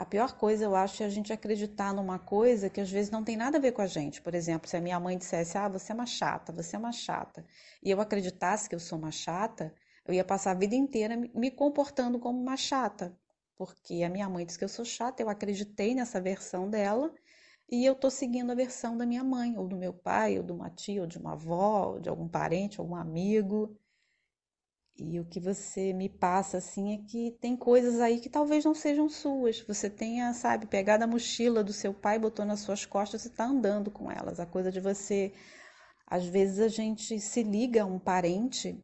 a 0.03 0.05
pior 0.05 0.33
coisa, 0.33 0.65
eu 0.65 0.75
acho, 0.75 1.01
é 1.01 1.05
a 1.05 1.09
gente 1.09 1.31
acreditar 1.31 1.93
numa 1.93 2.19
coisa 2.19 2.69
que 2.69 2.81
às 2.81 2.91
vezes 2.91 3.09
não 3.09 3.23
tem 3.23 3.37
nada 3.37 3.57
a 3.57 3.61
ver 3.61 3.71
com 3.71 3.81
a 3.81 3.87
gente. 3.87 4.21
Por 4.21 4.35
exemplo, 4.35 4.69
se 4.69 4.75
a 4.77 4.81
minha 4.81 4.99
mãe 4.99 5.17
dissesse, 5.17 5.57
ah, 5.57 5.69
você 5.69 5.91
é 5.91 5.95
uma 5.95 6.05
chata, 6.05 6.51
você 6.51 6.75
é 6.75 6.79
uma 6.79 6.91
chata, 6.91 7.45
e 7.81 7.89
eu 7.89 7.99
acreditasse 8.01 8.67
que 8.69 8.75
eu 8.75 8.79
sou 8.79 8.97
uma 8.99 9.11
chata, 9.11 9.73
eu 10.05 10.13
ia 10.13 10.23
passar 10.25 10.51
a 10.51 10.55
vida 10.55 10.75
inteira 10.75 11.15
me 11.15 11.49
comportando 11.49 12.19
como 12.19 12.39
uma 12.39 12.57
chata, 12.57 13.17
porque 13.55 14.03
a 14.03 14.09
minha 14.09 14.29
mãe 14.29 14.45
disse 14.45 14.59
que 14.59 14.65
eu 14.65 14.69
sou 14.69 14.83
chata, 14.85 15.23
eu 15.23 15.29
acreditei 15.29 15.95
nessa 15.95 16.19
versão 16.19 16.69
dela 16.69 17.13
e 17.71 17.85
eu 17.85 17.93
estou 17.93 18.11
seguindo 18.11 18.51
a 18.51 18.55
versão 18.55 18.97
da 18.97 19.05
minha 19.05 19.23
mãe, 19.23 19.57
ou 19.57 19.67
do 19.67 19.77
meu 19.77 19.93
pai, 19.93 20.37
ou 20.37 20.43
de 20.43 20.51
uma 20.51 20.69
tia, 20.69 21.01
ou 21.01 21.07
de 21.07 21.17
uma 21.17 21.31
avó, 21.33 21.93
ou 21.93 21.99
de 21.99 22.09
algum 22.09 22.27
parente, 22.27 22.79
algum 22.79 22.95
amigo. 22.95 23.75
E 24.97 25.19
o 25.19 25.25
que 25.25 25.39
você 25.39 25.91
me 25.91 26.07
passa 26.07 26.57
assim 26.57 26.93
é 26.93 26.97
que 27.07 27.31
tem 27.41 27.55
coisas 27.57 27.99
aí 27.99 28.19
que 28.19 28.29
talvez 28.29 28.63
não 28.63 28.75
sejam 28.75 29.09
suas. 29.09 29.59
Você 29.61 29.89
tenha, 29.89 30.33
sabe, 30.33 30.67
pegado 30.67 31.03
a 31.03 31.07
mochila 31.07 31.63
do 31.63 31.73
seu 31.73 31.93
pai, 31.93 32.19
botou 32.19 32.45
nas 32.45 32.59
suas 32.61 32.85
costas 32.85 33.25
e 33.25 33.27
está 33.29 33.45
andando 33.45 33.89
com 33.91 34.11
elas. 34.11 34.39
A 34.39 34.45
coisa 34.45 34.71
de 34.71 34.79
você. 34.79 35.33
Às 36.07 36.25
vezes 36.25 36.59
a 36.59 36.67
gente 36.67 37.19
se 37.19 37.43
liga 37.43 37.83
a 37.83 37.85
um 37.85 37.99
parente 37.99 38.83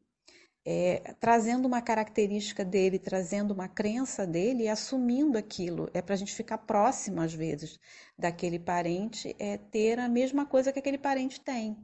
é, 0.65 1.15
trazendo 1.19 1.67
uma 1.67 1.82
característica 1.82 2.63
dele, 2.65 3.00
trazendo 3.00 3.54
uma 3.54 3.67
crença 3.67 4.26
dele 4.28 4.63
e 4.63 4.69
assumindo 4.69 5.38
aquilo. 5.38 5.89
É 5.93 6.02
para 6.02 6.13
a 6.15 6.17
gente 6.17 6.34
ficar 6.34 6.60
próximo, 6.60 7.22
às 7.22 7.34
vezes, 7.34 7.80
daquele 8.17 8.60
parente, 8.60 9.36
é 9.39 9.58
ter 9.58 10.00
a 10.00 10.10
mesma 10.10 10.45
coisa 10.45 10.72
que 10.72 10.80
aquele 10.80 10.98
parente 10.98 11.41
tem. 11.41 11.78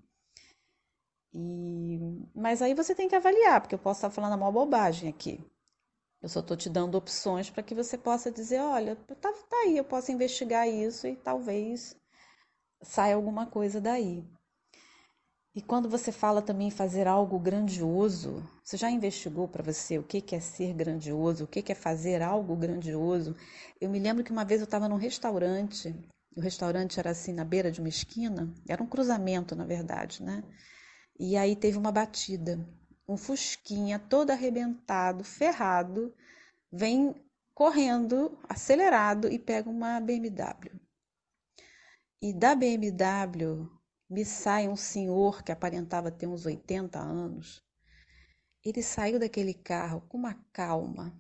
E... 1.38 2.00
Mas 2.34 2.62
aí 2.62 2.74
você 2.74 2.96
tem 2.96 3.10
que 3.10 3.16
avaliar, 3.16 3.60
porque 3.60 3.76
eu 3.76 3.80
posso 3.80 3.98
estar 4.00 4.10
falando 4.10 4.34
a 4.34 4.38
maior 4.38 4.54
bobagem 4.54 5.10
aqui. 5.10 5.44
Eu 6.22 6.30
só 6.30 6.40
estou 6.40 6.56
te 6.56 6.70
dando 6.70 6.96
opções 6.96 7.50
para 7.50 7.62
que 7.62 7.76
você 7.76 7.98
possa 7.98 8.32
dizer: 8.32 8.62
olha, 8.62 8.96
tá, 8.96 9.16
tá 9.16 9.58
aí, 9.64 9.78
eu 9.78 9.84
posso 9.84 10.12
investigar 10.12 10.68
isso 10.68 11.06
e 11.08 11.16
talvez 11.18 11.96
saia 12.82 13.16
alguma 13.16 13.46
coisa 13.46 13.82
daí. 13.82 14.24
E 15.54 15.62
quando 15.62 15.90
você 15.90 16.12
fala 16.12 16.42
também 16.42 16.70
fazer 16.70 17.08
algo 17.08 17.38
grandioso, 17.38 18.44
você 18.64 18.78
já 18.78 18.90
investigou 18.90 19.48
para 19.48 19.64
você 19.64 19.98
o 19.98 20.04
que 20.04 20.36
é 20.36 20.40
ser 20.40 20.74
grandioso, 20.74 21.44
o 21.44 21.48
que 21.48 21.72
é 21.72 21.76
fazer 21.76 22.22
algo 22.22 22.56
grandioso? 22.56 23.36
Eu 23.80 23.90
me 23.90 24.00
lembro 24.00 24.24
que 24.24 24.32
uma 24.32 24.46
vez 24.46 24.62
eu 24.62 24.66
estava 24.66 24.90
num 24.90 24.98
restaurante, 24.98 25.96
o 26.36 26.42
restaurante 26.42 27.00
era 27.00 27.10
assim 27.12 27.34
na 27.34 27.46
beira 27.46 27.72
de 27.72 27.80
uma 27.80 27.90
esquina, 27.90 28.54
era 28.68 28.84
um 28.84 28.88
cruzamento, 28.88 29.56
na 29.56 29.66
verdade, 29.66 30.24
né? 30.24 30.44
E 31.18 31.38
aí 31.38 31.56
teve 31.56 31.78
uma 31.78 31.92
batida. 31.92 32.60
Um 33.08 33.16
fusquinha 33.16 33.98
todo 33.98 34.32
arrebentado, 34.32 35.24
ferrado, 35.24 36.14
vem 36.72 37.16
correndo, 37.54 38.38
acelerado 38.50 39.32
e 39.32 39.40
pega 39.40 39.70
uma 39.70 40.00
BMW. 40.02 40.78
E 42.22 42.34
da 42.34 42.54
BMW 42.54 43.70
me 44.10 44.26
sai 44.26 44.68
um 44.68 44.76
senhor 44.76 45.42
que 45.42 45.52
aparentava 45.52 46.12
ter 46.12 46.28
uns 46.28 46.46
80 46.46 47.00
anos. 47.00 47.64
Ele 48.64 48.84
saiu 48.84 49.20
daquele 49.20 49.54
carro 49.54 50.02
com 50.10 50.18
uma 50.18 50.34
calma, 50.52 51.18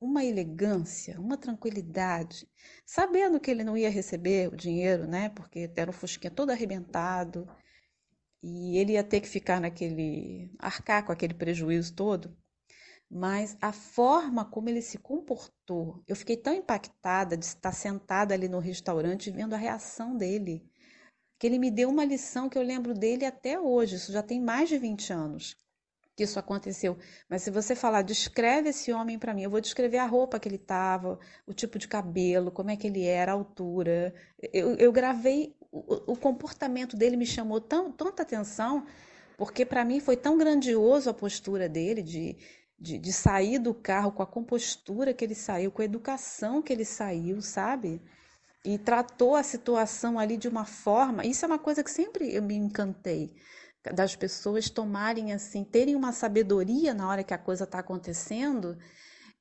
uma 0.00 0.24
elegância, 0.24 1.18
uma 1.18 1.36
tranquilidade, 1.36 2.46
sabendo 2.86 3.40
que 3.40 3.50
ele 3.50 3.64
não 3.64 3.76
ia 3.76 3.90
receber 3.90 4.52
o 4.52 4.56
dinheiro, 4.56 5.06
né? 5.06 5.30
Porque 5.30 5.70
era 5.74 5.90
um 5.90 5.94
fusquinha 5.94 6.30
todo 6.30 6.50
arrebentado 6.50 7.48
e 8.46 8.76
ele 8.76 8.92
ia 8.92 9.02
ter 9.02 9.22
que 9.22 9.28
ficar 9.28 9.58
naquele 9.58 10.50
arcar 10.58 11.04
com 11.04 11.12
aquele 11.12 11.32
prejuízo 11.32 11.94
todo. 11.94 12.36
Mas 13.10 13.56
a 13.60 13.72
forma 13.72 14.44
como 14.44 14.68
ele 14.68 14.82
se 14.82 14.98
comportou, 14.98 16.02
eu 16.06 16.14
fiquei 16.14 16.36
tão 16.36 16.52
impactada 16.52 17.38
de 17.38 17.44
estar 17.46 17.72
sentada 17.72 18.34
ali 18.34 18.46
no 18.48 18.58
restaurante 18.58 19.30
vendo 19.30 19.54
a 19.54 19.58
reação 19.58 20.16
dele 20.16 20.68
que 21.38 21.46
ele 21.46 21.58
me 21.58 21.70
deu 21.70 21.88
uma 21.88 22.04
lição 22.04 22.48
que 22.48 22.58
eu 22.58 22.62
lembro 22.62 22.94
dele 22.94 23.24
até 23.24 23.58
hoje, 23.58 23.96
isso 23.96 24.12
já 24.12 24.22
tem 24.22 24.40
mais 24.40 24.68
de 24.68 24.78
20 24.78 25.12
anos 25.12 25.56
que 26.16 26.22
isso 26.22 26.38
aconteceu. 26.38 26.96
Mas 27.28 27.42
se 27.42 27.50
você 27.50 27.74
falar, 27.74 28.02
descreve 28.02 28.68
esse 28.70 28.92
homem 28.92 29.18
para 29.18 29.34
mim, 29.34 29.42
eu 29.42 29.50
vou 29.50 29.60
descrever 29.60 29.98
a 29.98 30.06
roupa 30.06 30.38
que 30.38 30.48
ele 30.48 30.58
tava, 30.58 31.18
o 31.46 31.52
tipo 31.52 31.78
de 31.78 31.88
cabelo, 31.88 32.52
como 32.52 32.70
é 32.70 32.76
que 32.76 32.86
ele 32.86 33.04
era, 33.04 33.32
a 33.32 33.34
altura. 33.34 34.14
Eu, 34.52 34.76
eu 34.76 34.92
gravei, 34.92 35.56
o, 35.78 36.12
o, 36.12 36.16
comportamento 36.16 36.96
dele 36.96 37.16
me 37.16 37.26
chamou 37.26 37.60
tão, 37.60 37.90
tanta 37.90 38.22
atenção, 38.22 38.86
porque 39.36 39.64
para 39.64 39.84
mim 39.84 40.00
foi 40.00 40.16
tão 40.16 40.38
grandioso 40.38 41.10
a 41.10 41.14
postura 41.14 41.68
dele 41.68 42.02
de, 42.02 42.36
de, 42.78 42.98
de 42.98 43.12
sair 43.12 43.58
do 43.58 43.74
carro 43.74 44.12
com 44.12 44.22
a 44.22 44.26
compostura 44.26 45.12
que 45.12 45.24
ele 45.24 45.34
saiu, 45.34 45.72
com 45.72 45.82
a 45.82 45.84
educação 45.84 46.62
que 46.62 46.72
ele 46.72 46.84
saiu, 46.84 47.42
sabe? 47.42 48.00
e 48.64 48.78
tratou 48.78 49.36
a 49.36 49.42
situação 49.42 50.18
ali 50.18 50.36
de 50.36 50.48
uma 50.48 50.64
forma. 50.64 51.26
Isso 51.26 51.44
é 51.44 51.48
uma 51.48 51.58
coisa 51.58 51.84
que 51.84 51.90
sempre 51.90 52.34
eu 52.34 52.42
me 52.42 52.54
encantei 52.54 53.36
das 53.92 54.16
pessoas 54.16 54.70
tomarem 54.70 55.34
assim, 55.34 55.62
terem 55.62 55.94
uma 55.94 56.12
sabedoria 56.12 56.94
na 56.94 57.06
hora 57.06 57.22
que 57.22 57.34
a 57.34 57.38
coisa 57.38 57.64
está 57.64 57.80
acontecendo 57.80 58.78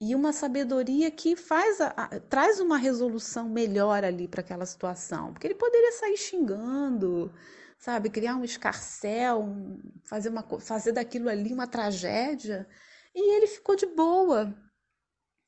e 0.03 0.13
uma 0.15 0.33
sabedoria 0.33 1.09
que 1.09 1.33
faz 1.33 1.79
a, 1.79 1.87
a, 1.87 2.19
traz 2.19 2.59
uma 2.59 2.77
resolução 2.77 3.47
melhor 3.47 4.03
ali 4.03 4.27
para 4.27 4.41
aquela 4.41 4.65
situação, 4.65 5.31
porque 5.31 5.47
ele 5.47 5.55
poderia 5.55 5.93
sair 5.93 6.17
xingando, 6.17 7.33
sabe, 7.77 8.09
criar 8.09 8.35
um 8.35 8.43
escarcel, 8.43 9.55
fazer 10.03 10.27
uma 10.27 10.43
fazer 10.59 10.91
daquilo 10.91 11.29
ali 11.29 11.53
uma 11.53 11.67
tragédia, 11.67 12.67
e 13.15 13.35
ele 13.37 13.47
ficou 13.47 13.77
de 13.77 13.85
boa, 13.85 14.53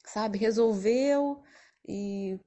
sabe, 0.06 0.38
resolveu 0.38 1.44
e 1.86 2.40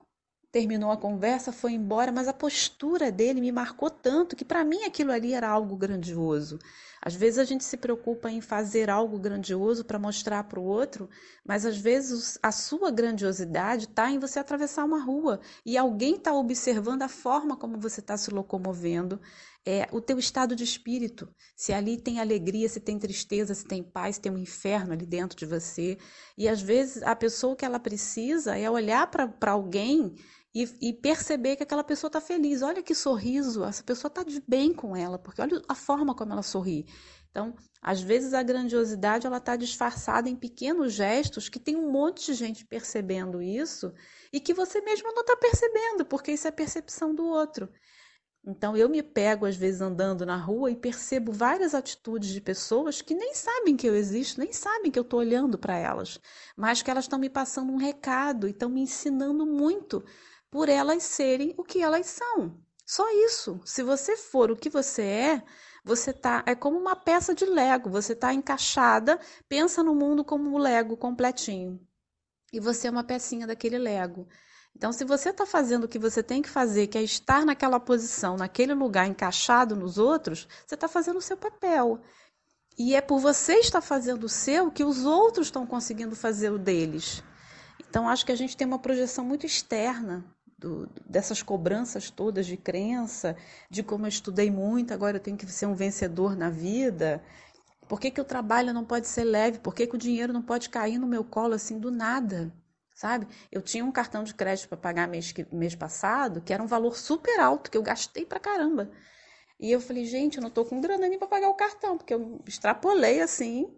terminou 0.51 0.91
a 0.91 0.97
conversa, 0.97 1.53
foi 1.53 1.73
embora, 1.73 2.11
mas 2.11 2.27
a 2.27 2.33
postura 2.33 3.13
dele 3.13 3.41
me 3.41 3.53
marcou 3.53 3.91
tanto 3.91 4.35
que 4.35 4.45
para 4.45 4.65
mim 4.65 4.85
aquilo 4.85 5.13
ali 5.13 5.35
era 5.35 5.49
algo 5.49 5.77
grandioso. 5.77 6.59
Às 7.01 7.15
vezes 7.15 7.39
a 7.39 7.45
gente 7.45 7.65
se 7.65 7.77
preocupa 7.77 8.31
em 8.31 8.41
fazer 8.41 8.91
algo 8.91 9.19
grandioso 9.19 9.85
para 9.85 9.99
mostrar 9.99 10.45
para 10.45 10.59
o 10.59 10.65
outro, 10.65 11.09
mas 11.45 11.65
às 11.65 11.79
vezes 11.79 12.39
a 12.43 12.51
sua 12.51 12.91
grandiosidade 12.91 13.85
está 13.85 14.11
em 14.11 14.19
você 14.19 14.39
atravessar 14.39 14.85
uma 14.85 15.03
rua 15.03 15.41
e 15.65 15.77
alguém 15.77 16.17
está 16.17 16.33
observando 16.33 17.03
a 17.03 17.09
forma 17.09 17.57
como 17.57 17.79
você 17.79 18.01
está 18.01 18.17
se 18.17 18.31
locomovendo, 18.31 19.21
é, 19.67 19.89
o 19.93 20.01
teu 20.01 20.19
estado 20.19 20.57
de 20.57 20.65
espírito. 20.65 21.29
Se 21.57 21.73
ali 21.73 22.01
tem 22.01 22.21
alegria, 22.21 22.69
se 22.69 22.81
tem 22.81 22.99
tristeza, 22.99 23.55
se 23.55 23.65
tem 23.65 23.83
paz, 23.83 24.17
se 24.17 24.23
tem 24.23 24.33
um 24.33 24.39
inferno 24.39 24.93
ali 24.93 25.07
dentro 25.07 25.37
de 25.37 25.47
você. 25.47 25.99
E 26.37 26.49
às 26.49 26.61
vezes 26.61 27.03
a 27.03 27.15
pessoa 27.15 27.57
que 27.57 27.65
ela 27.65 27.79
precisa 27.79 28.57
é 28.57 28.71
olhar 28.71 29.07
para 29.09 29.51
alguém 29.51 30.15
e, 30.55 30.69
e, 30.81 30.93
perceber 30.93 31.57
que 31.57 31.63
aquela 31.63 31.85
pessoa 31.85 32.09
está 32.09 32.21
feliz. 32.21 32.63
Olha 32.63 32.83
que 32.83 32.95
sorriso, 32.95 33.63
essa 33.65 33.83
pessoa 33.83 34.09
está 34.09 34.23
de 34.23 34.43
bem 34.49 34.73
com 34.73 34.97
ela, 34.97 35.19
porque 35.19 35.43
olha 35.43 35.63
a 35.69 35.75
forma 35.75 36.15
como 36.15 36.33
ela 36.33 36.43
sorri. 36.43 36.87
Então, 37.31 37.55
às 37.83 38.01
vezes 38.01 38.35
a 38.35 38.43
grandiosidade 38.43 39.27
ela 39.27 39.37
está 39.37 39.55
disfarçada 39.55 40.29
em 40.29 40.35
pequenos 40.35 40.95
gestos 40.95 41.49
que 41.49 41.61
tem 41.61 41.77
um 41.77 41.93
monte 41.93 42.27
de 42.27 42.35
gente 42.35 42.65
percebendo 42.65 43.41
isso 43.43 43.93
e 44.33 44.41
que 44.41 44.55
você 44.55 44.81
mesmo 44.81 45.13
não 45.13 45.21
está 45.21 45.37
percebendo, 45.37 46.05
porque 46.05 46.33
isso 46.33 46.49
é 46.49 46.51
percepção 46.51 47.15
do 47.15 47.25
outro. 47.27 47.69
Então 48.45 48.77
eu 48.77 48.89
me 48.89 49.03
pego 49.03 49.45
às 49.47 49.57
vezes 49.57 49.81
andando 49.81 50.25
na 50.25 50.37
rua 50.37 50.71
e 50.71 50.77
percebo 50.77 51.33
várias 51.33 51.75
atitudes 51.75 52.31
de 52.31 52.41
pessoas 52.41 53.03
que 53.03 53.15
nem 53.15 53.35
sabem 53.35 53.77
que 53.77 53.87
eu 53.87 53.95
existo, 53.95 54.41
nem 54.41 54.53
sabem 54.53 54.91
que 54.91 54.99
eu 54.99 55.03
estou 55.03 55.21
olhando 55.21 55.59
para 55.59 55.77
elas, 55.77 56.19
mas 56.57 56.81
que 56.81 56.91
elas 56.91 57.05
estão 57.05 57.19
me 57.19 57.29
passando 57.29 57.73
um 57.73 57.77
recado 57.77 58.47
e 58.47 58.51
estão 58.51 58.71
me 58.71 58.81
ensinando 58.81 59.45
muito 59.47 60.05
por 60.51 60.69
elas 60.69 61.03
serem 61.03 61.55
o 61.57 61.65
que 61.65 61.83
elas 61.83 62.07
são. 62.07 62.59
Só 62.87 63.05
isso. 63.27 63.61
Se 63.67 63.83
você 63.83 64.17
for 64.17 64.51
o 64.51 64.57
que 64.57 64.71
você 64.71 65.03
é, 65.03 65.43
você 65.85 66.13
tá 66.13 66.43
é 66.47 66.55
como 66.55 66.79
uma 66.79 66.97
peça 66.97 67.35
de 67.35 67.45
Lego, 67.45 67.91
você 67.91 68.15
está 68.15 68.33
encaixada, 68.33 69.21
pensa 69.49 69.83
no 69.83 69.95
mundo 69.95 70.25
como 70.25 70.49
um 70.51 70.59
Lego 70.59 70.97
completinho. 70.97 71.79
E 72.53 72.59
você 72.61 72.89
é 72.89 72.91
uma 72.91 73.05
pecinha 73.05 73.47
daquele 73.47 73.77
Lego. 73.77 74.27
Então, 74.77 74.93
se 74.93 75.05
você 75.05 75.31
está 75.31 75.45
fazendo 75.45 75.85
o 75.85 75.89
que 75.89 75.99
você 75.99 76.23
tem 76.23 76.41
que 76.41 76.49
fazer, 76.49 76.87
que 76.87 76.97
é 76.97 77.03
estar 77.03 77.45
naquela 77.45 77.81
posição, 77.81 78.37
naquele 78.37 78.75
lugar 78.75 79.07
encaixado 79.09 79.75
nos 79.75 79.99
outros, 79.99 80.47
você 80.67 80.75
está 80.75 80.87
fazendo 80.87 81.17
o 81.17 81.23
seu 81.23 81.37
papel. 81.37 82.01
E 82.79 82.95
é 82.95 83.01
por 83.01 83.19
você 83.19 83.55
estar 83.55 83.81
fazendo 83.81 84.25
o 84.25 84.29
seu 84.29 84.71
que 84.71 84.85
os 84.85 85.05
outros 85.05 85.49
estão 85.49 85.67
conseguindo 85.67 86.15
fazer 86.15 86.51
o 86.51 86.59
deles. 86.59 87.25
Então, 87.81 88.09
acho 88.09 88.25
que 88.25 88.31
a 88.31 88.37
gente 88.37 88.57
tem 88.57 88.67
uma 88.67 88.79
projeção 88.79 89.25
muito 89.25 89.45
externa 89.45 90.25
do, 90.59 90.89
dessas 91.09 91.43
cobranças 91.43 92.11
todas 92.11 92.47
de 92.47 92.57
crença, 92.57 93.37
de 93.71 93.83
como 93.83 94.05
eu 94.05 94.09
estudei 94.09 94.51
muito, 94.51 94.93
agora 94.93 95.17
eu 95.17 95.21
tenho 95.21 95.37
que 95.37 95.47
ser 95.47 95.67
um 95.67 95.75
vencedor 95.75 96.37
na 96.37 96.51
vida. 96.51 97.23
Por 97.89 97.99
que, 97.99 98.11
que 98.11 98.21
o 98.21 98.25
trabalho 98.25 98.75
não 98.75 98.85
pode 98.85 99.09
ser 99.09 99.25
leve? 99.25 99.59
Por 99.59 99.75
que, 99.75 99.87
que 99.87 99.95
o 99.95 99.99
dinheiro 99.99 100.33
não 100.33 100.43
pode 100.43 100.69
cair 100.69 100.99
no 100.99 101.07
meu 101.07 101.25
colo 101.25 101.55
assim 101.55 101.79
do 101.79 101.91
nada? 101.91 102.53
Sabe? 102.99 103.29
Eu 103.53 103.63
tinha 103.63 103.85
um 103.85 103.93
cartão 103.93 104.25
de 104.25 104.35
crédito 104.35 104.69
para 104.69 104.77
pagar 104.77 105.07
mês, 105.07 105.33
mês 105.53 105.77
passado, 105.77 106.41
que 106.41 106.53
era 106.53 106.61
um 106.61 106.67
valor 106.67 106.97
super 106.97 107.39
alto, 107.39 107.71
que 107.71 107.79
eu 107.79 107.83
gastei 107.83 108.27
pra 108.27 108.41
caramba. 108.41 108.91
E 109.61 109.71
eu 109.71 109.81
falei, 109.81 110.05
gente, 110.05 110.39
eu 110.39 110.43
não 110.43 110.51
tô 110.51 110.65
com 110.65 110.81
grana 110.81 111.07
nem 111.07 111.17
para 111.17 111.29
pagar 111.29 111.49
o 111.49 111.55
cartão, 111.55 111.97
porque 111.97 112.13
eu 112.13 112.43
extrapolei 112.45 113.21
assim, 113.21 113.73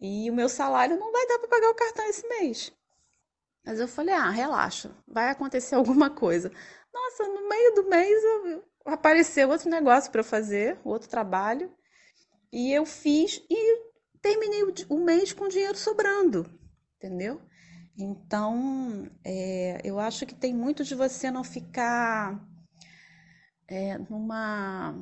e 0.00 0.30
o 0.30 0.34
meu 0.34 0.48
salário 0.48 0.98
não 0.98 1.12
vai 1.12 1.26
dar 1.26 1.38
para 1.38 1.48
pagar 1.48 1.68
o 1.68 1.74
cartão 1.74 2.06
esse 2.06 2.26
mês. 2.26 2.72
Mas 3.62 3.78
eu 3.78 3.86
falei, 3.86 4.14
ah, 4.14 4.30
relaxa, 4.30 4.90
vai 5.06 5.28
acontecer 5.28 5.74
alguma 5.74 6.08
coisa. 6.08 6.50
Nossa, 6.94 7.28
no 7.28 7.46
meio 7.50 7.74
do 7.74 7.90
mês 7.90 8.24
eu, 8.24 8.64
apareceu 8.86 9.50
outro 9.50 9.68
negócio 9.68 10.10
para 10.10 10.24
fazer, 10.24 10.80
outro 10.82 11.10
trabalho, 11.10 11.70
e 12.50 12.72
eu 12.72 12.86
fiz 12.86 13.44
e 13.50 13.82
terminei 14.22 14.62
o, 14.62 14.72
o 14.88 14.98
mês 14.98 15.34
com 15.34 15.46
dinheiro 15.46 15.76
sobrando, 15.76 16.46
entendeu? 16.96 17.38
Então, 17.96 19.10
é, 19.24 19.80
eu 19.84 19.98
acho 19.98 20.24
que 20.26 20.34
tem 20.34 20.54
muito 20.54 20.84
de 20.84 20.94
você 20.94 21.30
não 21.30 21.44
ficar 21.44 22.40
é, 23.68 23.98
numa. 23.98 24.94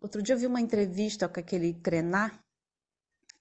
Outro 0.00 0.22
dia 0.22 0.34
eu 0.34 0.38
vi 0.38 0.46
uma 0.46 0.60
entrevista 0.60 1.28
com 1.28 1.40
aquele 1.40 1.74
Krenar, 1.74 2.38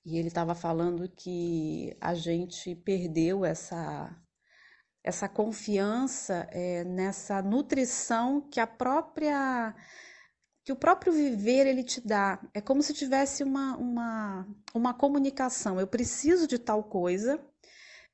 e 0.05 0.17
ele 0.17 0.29
estava 0.29 0.55
falando 0.55 1.09
que 1.09 1.95
a 1.99 2.13
gente 2.13 2.73
perdeu 2.75 3.43
essa 3.43 4.15
essa 5.03 5.29
confiança 5.29 6.47
é, 6.51 6.83
nessa 6.83 7.41
nutrição 7.41 8.41
que 8.41 8.59
a 8.59 8.67
própria 8.67 9.73
que 10.63 10.71
o 10.71 10.75
próprio 10.75 11.13
viver 11.13 11.65
ele 11.65 11.83
te 11.83 12.05
dá. 12.05 12.41
É 12.53 12.59
como 12.59 12.83
se 12.83 12.93
tivesse 12.93 13.41
uma, 13.41 13.77
uma, 13.77 14.47
uma 14.73 14.93
comunicação. 14.93 15.79
Eu 15.79 15.87
preciso 15.87 16.45
de 16.45 16.59
tal 16.59 16.83
coisa 16.83 17.41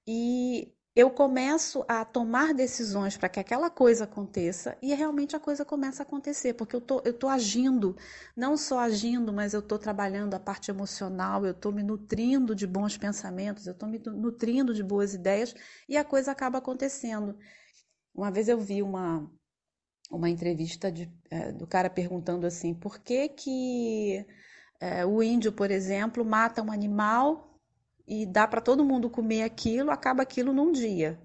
e 0.07 0.73
eu 0.95 1.09
começo 1.09 1.83
a 1.87 2.05
tomar 2.05 2.53
decisões 2.53 3.17
para 3.17 3.27
que 3.27 3.39
aquela 3.39 3.69
coisa 3.69 4.03
aconteça 4.03 4.77
e 4.79 4.93
realmente 4.93 5.35
a 5.35 5.39
coisa 5.39 5.65
começa 5.65 6.03
a 6.03 6.05
acontecer, 6.05 6.53
porque 6.53 6.75
eu 6.75 6.81
tô, 6.81 7.01
eu 7.03 7.13
tô 7.13 7.27
agindo, 7.27 7.97
não 8.37 8.55
só 8.55 8.79
agindo, 8.79 9.33
mas 9.33 9.53
eu 9.55 9.59
estou 9.59 9.79
trabalhando 9.79 10.35
a 10.35 10.39
parte 10.39 10.69
emocional, 10.69 11.45
eu 11.45 11.51
estou 11.51 11.71
me 11.71 11.81
nutrindo 11.81 12.53
de 12.53 12.67
bons 12.67 12.95
pensamentos, 12.95 13.65
eu 13.65 13.73
estou 13.73 13.89
me 13.89 13.99
nutrindo 14.05 14.71
de 14.73 14.83
boas 14.83 15.15
ideias 15.15 15.55
e 15.89 15.97
a 15.97 16.03
coisa 16.03 16.31
acaba 16.31 16.59
acontecendo. 16.59 17.35
Uma 18.13 18.29
vez 18.29 18.47
eu 18.47 18.59
vi 18.59 18.83
uma, 18.83 19.27
uma 20.11 20.29
entrevista 20.29 20.91
de, 20.91 21.11
é, 21.31 21.51
do 21.51 21.65
cara 21.65 21.89
perguntando 21.89 22.45
assim, 22.45 22.71
por 22.71 22.99
que 22.99 23.29
que 23.29 24.27
é, 24.79 25.03
o 25.05 25.23
índio, 25.23 25.51
por 25.51 25.71
exemplo, 25.71 26.23
mata 26.23 26.61
um 26.61 26.71
animal 26.71 27.52
e 28.07 28.25
dá 28.25 28.47
para 28.47 28.61
todo 28.61 28.83
mundo 28.83 29.09
comer 29.09 29.43
aquilo, 29.43 29.91
acaba 29.91 30.23
aquilo 30.23 30.53
num 30.53 30.71
dia. 30.71 31.19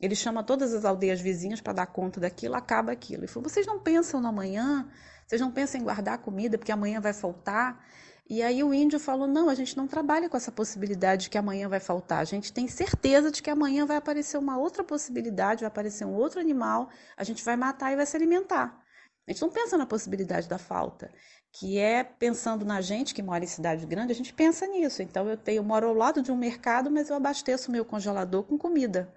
Ele 0.00 0.14
chama 0.14 0.44
todas 0.44 0.72
as 0.74 0.84
aldeias 0.84 1.20
vizinhas 1.20 1.60
para 1.60 1.72
dar 1.72 1.86
conta 1.86 2.20
daquilo, 2.20 2.54
acaba 2.54 2.92
aquilo. 2.92 3.22
Ele 3.22 3.26
falou: 3.26 3.48
vocês 3.48 3.66
não 3.66 3.80
pensam 3.80 4.20
no 4.20 4.28
amanhã? 4.28 4.88
Vocês 5.26 5.40
não 5.40 5.50
pensam 5.50 5.80
em 5.80 5.84
guardar 5.84 6.18
comida 6.18 6.56
porque 6.56 6.70
amanhã 6.72 7.00
vai 7.00 7.12
faltar? 7.12 7.84
E 8.30 8.42
aí 8.42 8.62
o 8.62 8.72
índio 8.72 9.00
falou: 9.00 9.26
não, 9.26 9.48
a 9.48 9.54
gente 9.54 9.76
não 9.76 9.88
trabalha 9.88 10.28
com 10.28 10.36
essa 10.36 10.52
possibilidade 10.52 11.24
de 11.24 11.30
que 11.30 11.38
amanhã 11.38 11.68
vai 11.68 11.80
faltar. 11.80 12.20
A 12.20 12.24
gente 12.24 12.52
tem 12.52 12.68
certeza 12.68 13.30
de 13.30 13.42
que 13.42 13.50
amanhã 13.50 13.86
vai 13.86 13.96
aparecer 13.96 14.38
uma 14.38 14.56
outra 14.56 14.84
possibilidade, 14.84 15.60
vai 15.60 15.68
aparecer 15.68 16.04
um 16.04 16.14
outro 16.14 16.38
animal, 16.38 16.90
a 17.16 17.24
gente 17.24 17.44
vai 17.44 17.56
matar 17.56 17.92
e 17.92 17.96
vai 17.96 18.06
se 18.06 18.16
alimentar. 18.16 18.80
A 19.26 19.32
gente 19.32 19.42
não 19.42 19.50
pensa 19.50 19.76
na 19.76 19.84
possibilidade 19.84 20.48
da 20.48 20.58
falta 20.58 21.10
que 21.52 21.78
é 21.78 22.04
pensando 22.04 22.64
na 22.64 22.80
gente 22.80 23.14
que 23.14 23.22
mora 23.22 23.44
em 23.44 23.46
cidade 23.46 23.86
grande, 23.86 24.12
a 24.12 24.14
gente 24.14 24.32
pensa 24.32 24.66
nisso. 24.66 25.02
Então 25.02 25.28
eu 25.28 25.36
tenho, 25.36 25.58
eu 25.58 25.64
moro 25.64 25.88
ao 25.88 25.94
lado 25.94 26.22
de 26.22 26.30
um 26.30 26.36
mercado, 26.36 26.90
mas 26.90 27.10
eu 27.10 27.16
abasteço 27.16 27.70
meu 27.70 27.84
congelador 27.84 28.44
com 28.44 28.58
comida. 28.58 29.12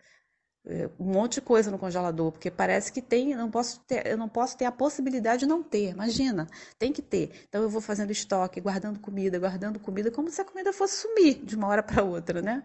É, 0.63 0.87
um 0.99 1.05
monte 1.05 1.35
de 1.35 1.41
coisa 1.41 1.71
no 1.71 1.79
congelador, 1.79 2.31
porque 2.31 2.51
parece 2.51 2.91
que 2.93 3.01
tem, 3.01 3.35
não 3.35 3.49
posso 3.49 3.79
ter, 3.81 4.05
eu 4.05 4.17
não 4.17 4.29
posso 4.29 4.55
ter 4.55 4.65
a 4.65 4.71
possibilidade 4.71 5.41
de 5.41 5.45
não 5.47 5.63
ter. 5.63 5.89
Imagina, 5.89 6.47
tem 6.77 6.93
que 6.93 7.01
ter. 7.01 7.31
Então 7.49 7.63
eu 7.63 7.69
vou 7.69 7.81
fazendo 7.81 8.11
estoque, 8.11 8.61
guardando 8.61 8.99
comida, 8.99 9.39
guardando 9.39 9.79
comida, 9.79 10.11
como 10.11 10.29
se 10.29 10.39
a 10.41 10.45
comida 10.45 10.71
fosse 10.71 10.97
sumir 11.01 11.43
de 11.43 11.55
uma 11.55 11.67
hora 11.67 11.81
para 11.83 12.03
outra, 12.03 12.41
né? 12.41 12.63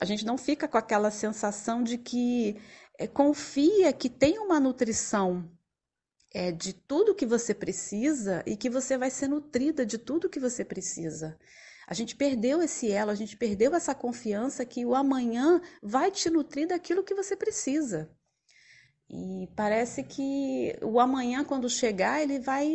A 0.00 0.04
gente 0.04 0.24
não 0.24 0.38
fica 0.38 0.66
com 0.66 0.78
aquela 0.78 1.10
sensação 1.10 1.82
de 1.82 1.98
que 1.98 2.58
é, 2.98 3.06
confia 3.06 3.92
que 3.92 4.08
tem 4.08 4.38
uma 4.38 4.58
nutrição 4.58 5.48
é, 6.34 6.50
de 6.50 6.72
tudo 6.72 7.14
que 7.14 7.26
você 7.26 7.54
precisa 7.54 8.42
e 8.46 8.56
que 8.56 8.70
você 8.70 8.96
vai 8.96 9.10
ser 9.10 9.28
nutrida 9.28 9.84
de 9.84 9.98
tudo 9.98 10.28
que 10.28 10.40
você 10.40 10.64
precisa. 10.64 11.38
A 11.86 11.94
gente 11.94 12.16
perdeu 12.16 12.62
esse 12.62 12.90
elo, 12.90 13.10
a 13.10 13.14
gente 13.14 13.36
perdeu 13.36 13.74
essa 13.74 13.94
confiança 13.94 14.64
que 14.64 14.84
o 14.86 14.94
amanhã 14.94 15.60
vai 15.82 16.10
te 16.10 16.30
nutrir 16.30 16.68
daquilo 16.68 17.04
que 17.04 17.14
você 17.14 17.36
precisa. 17.36 18.10
E 19.10 19.46
parece 19.54 20.02
que 20.02 20.74
o 20.80 20.98
amanhã, 20.98 21.44
quando 21.44 21.68
chegar, 21.68 22.22
ele 22.22 22.40
vai 22.40 22.66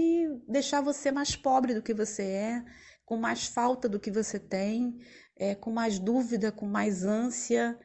deixar 0.47 0.81
você 0.81 1.11
mais 1.11 1.35
pobre 1.35 1.73
do 1.73 1.81
que 1.81 1.95
você 1.95 2.23
é, 2.23 2.65
com 3.03 3.17
mais 3.17 3.47
falta 3.47 3.89
do 3.89 3.99
que 3.99 4.11
você 4.11 4.37
tem, 4.37 4.99
é, 5.35 5.55
com 5.55 5.71
mais 5.71 5.97
dúvida, 5.97 6.51
com 6.51 6.67
mais 6.67 7.03
ânsia. 7.03 7.79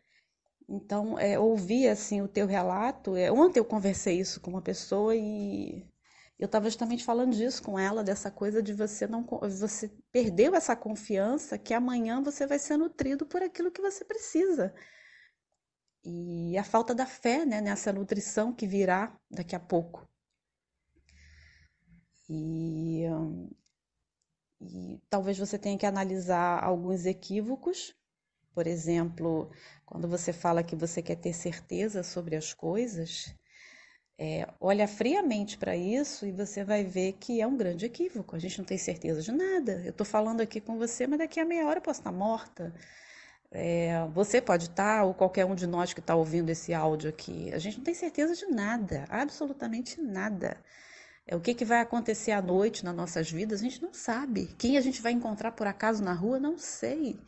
Então, 0.72 1.18
é, 1.18 1.38
ouvir 1.38 1.86
assim 1.88 2.22
o 2.22 2.28
teu 2.28 2.46
relato. 2.46 3.14
É, 3.14 3.30
ontem 3.30 3.60
eu 3.60 3.64
conversei 3.64 4.18
isso 4.18 4.40
com 4.40 4.50
uma 4.52 4.62
pessoa 4.62 5.14
e 5.14 5.86
eu 6.38 6.46
estava 6.46 6.64
justamente 6.64 7.04
falando 7.04 7.34
disso 7.36 7.62
com 7.62 7.78
ela, 7.78 8.02
dessa 8.02 8.30
coisa 8.30 8.62
de 8.62 8.72
você 8.72 9.06
não 9.06 9.22
você 9.22 9.90
perdeu 10.10 10.54
essa 10.54 10.74
confiança 10.74 11.58
que 11.58 11.74
amanhã 11.74 12.22
você 12.22 12.46
vai 12.46 12.58
ser 12.58 12.78
nutrido 12.78 13.26
por 13.26 13.42
aquilo 13.42 13.70
que 13.70 13.82
você 13.82 14.02
precisa. 14.02 14.74
E 16.04 16.56
a 16.56 16.64
falta 16.64 16.94
da 16.94 17.06
fé 17.06 17.44
né, 17.44 17.60
nessa 17.60 17.92
nutrição 17.92 18.52
que 18.52 18.66
virá 18.66 19.14
daqui 19.30 19.54
a 19.54 19.60
pouco. 19.60 20.08
E, 22.30 23.04
e 24.60 25.00
talvez 25.10 25.38
você 25.38 25.58
tenha 25.58 25.76
que 25.78 25.86
analisar 25.86 26.64
alguns 26.64 27.04
equívocos 27.04 27.94
por 28.54 28.66
exemplo, 28.66 29.50
quando 29.86 30.08
você 30.08 30.32
fala 30.32 30.62
que 30.62 30.76
você 30.76 31.02
quer 31.02 31.16
ter 31.16 31.32
certeza 31.34 32.02
sobre 32.02 32.36
as 32.36 32.54
coisas, 32.54 33.34
É, 34.18 34.46
olha 34.60 34.86
friamente 34.86 35.58
para 35.58 35.76
isso 35.76 36.26
e 36.26 36.32
você 36.32 36.64
vai 36.64 36.84
ver 36.84 37.14
que 37.14 37.40
é 37.40 37.46
um 37.46 37.56
grande 37.56 37.86
equívoco. 37.86 38.36
A 38.36 38.38
gente 38.38 38.58
não 38.58 38.64
tem 38.64 38.78
certeza 38.78 39.20
de 39.22 39.32
nada. 39.32 39.82
Eu 39.84 39.90
estou 39.90 40.06
falando 40.06 40.40
aqui 40.40 40.60
com 40.60 40.78
você, 40.78 41.06
mas 41.06 41.18
daqui 41.18 41.40
a 41.40 41.44
meia 41.44 41.66
hora 41.66 41.78
eu 41.78 41.82
posso 41.82 42.00
estar 42.00 42.12
morta. 42.12 42.72
É, 43.50 44.06
você 44.14 44.40
pode 44.40 44.66
estar, 44.66 45.04
ou 45.04 45.14
qualquer 45.14 45.44
um 45.46 45.54
de 45.54 45.66
nós 45.66 45.92
que 45.94 46.00
está 46.00 46.14
ouvindo 46.14 46.50
esse 46.50 46.72
áudio 46.74 47.10
aqui. 47.10 47.52
A 47.54 47.58
gente 47.58 47.78
não 47.78 47.84
tem 47.84 47.94
certeza 47.94 48.34
de 48.34 48.46
nada, 48.46 49.04
absolutamente 49.08 50.00
nada. 50.00 50.56
É, 51.26 51.36
o 51.36 51.40
que, 51.40 51.54
que 51.54 51.64
vai 51.64 51.80
acontecer 51.80 52.32
à 52.32 52.42
noite 52.42 52.84
nas 52.84 52.94
nossas 52.96 53.30
vidas, 53.30 53.60
a 53.60 53.64
gente 53.64 53.82
não 53.82 53.92
sabe. 53.94 54.48
Quem 54.58 54.76
a 54.78 54.80
gente 54.80 55.02
vai 55.02 55.12
encontrar 55.12 55.52
por 55.52 55.66
acaso 55.66 56.02
na 56.02 56.12
rua, 56.14 56.38
não 56.40 56.58
sei. 56.58 57.20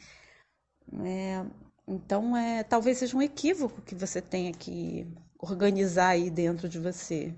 É, 0.92 1.44
então, 1.86 2.36
é, 2.36 2.62
talvez 2.62 2.98
seja 2.98 3.16
um 3.16 3.22
equívoco 3.22 3.82
que 3.82 3.94
você 3.94 4.20
tenha 4.20 4.52
que 4.52 5.06
organizar 5.38 6.08
aí 6.08 6.30
dentro 6.30 6.68
de 6.68 6.78
você. 6.78 7.34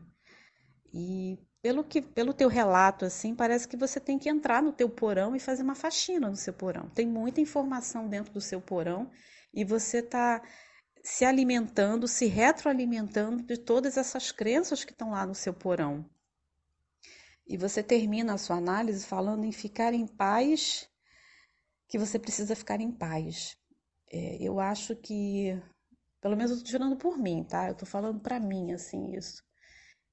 E 0.92 1.38
pelo 1.60 1.82
que 1.82 2.00
pelo 2.00 2.32
teu 2.32 2.48
relato 2.48 3.04
assim, 3.04 3.34
parece 3.34 3.66
que 3.66 3.76
você 3.76 3.98
tem 3.98 4.18
que 4.18 4.28
entrar 4.28 4.62
no 4.62 4.72
teu 4.72 4.88
porão 4.88 5.34
e 5.34 5.40
fazer 5.40 5.62
uma 5.62 5.74
faxina 5.74 6.30
no 6.30 6.36
seu 6.36 6.52
porão. 6.52 6.88
Tem 6.90 7.06
muita 7.06 7.40
informação 7.40 8.08
dentro 8.08 8.32
do 8.32 8.40
seu 8.40 8.60
porão 8.60 9.10
e 9.52 9.64
você 9.64 9.98
está 9.98 10.42
se 11.02 11.24
alimentando, 11.24 12.06
se 12.06 12.26
retroalimentando 12.26 13.42
de 13.42 13.56
todas 13.56 13.96
essas 13.96 14.30
crenças 14.30 14.84
que 14.84 14.92
estão 14.92 15.10
lá 15.10 15.26
no 15.26 15.34
seu 15.34 15.52
porão. 15.52 16.04
E 17.46 17.56
você 17.56 17.82
termina 17.82 18.34
a 18.34 18.38
sua 18.38 18.56
análise 18.56 19.06
falando 19.06 19.44
em 19.44 19.52
ficar 19.52 19.94
em 19.94 20.06
paz, 20.06 20.88
que 21.88 21.98
você 21.98 22.18
precisa 22.18 22.56
ficar 22.56 22.80
em 22.80 22.90
paz. 22.90 23.56
É, 24.10 24.36
eu 24.40 24.60
acho 24.60 24.94
que, 24.96 25.60
pelo 26.20 26.36
menos 26.36 26.52
eu 26.52 26.58
tô 26.58 26.64
tirando 26.64 26.96
por 26.96 27.18
mim, 27.18 27.44
tá? 27.44 27.68
Eu 27.68 27.74
tô 27.74 27.86
falando 27.86 28.20
para 28.20 28.40
mim, 28.40 28.72
assim, 28.72 29.16
isso. 29.16 29.42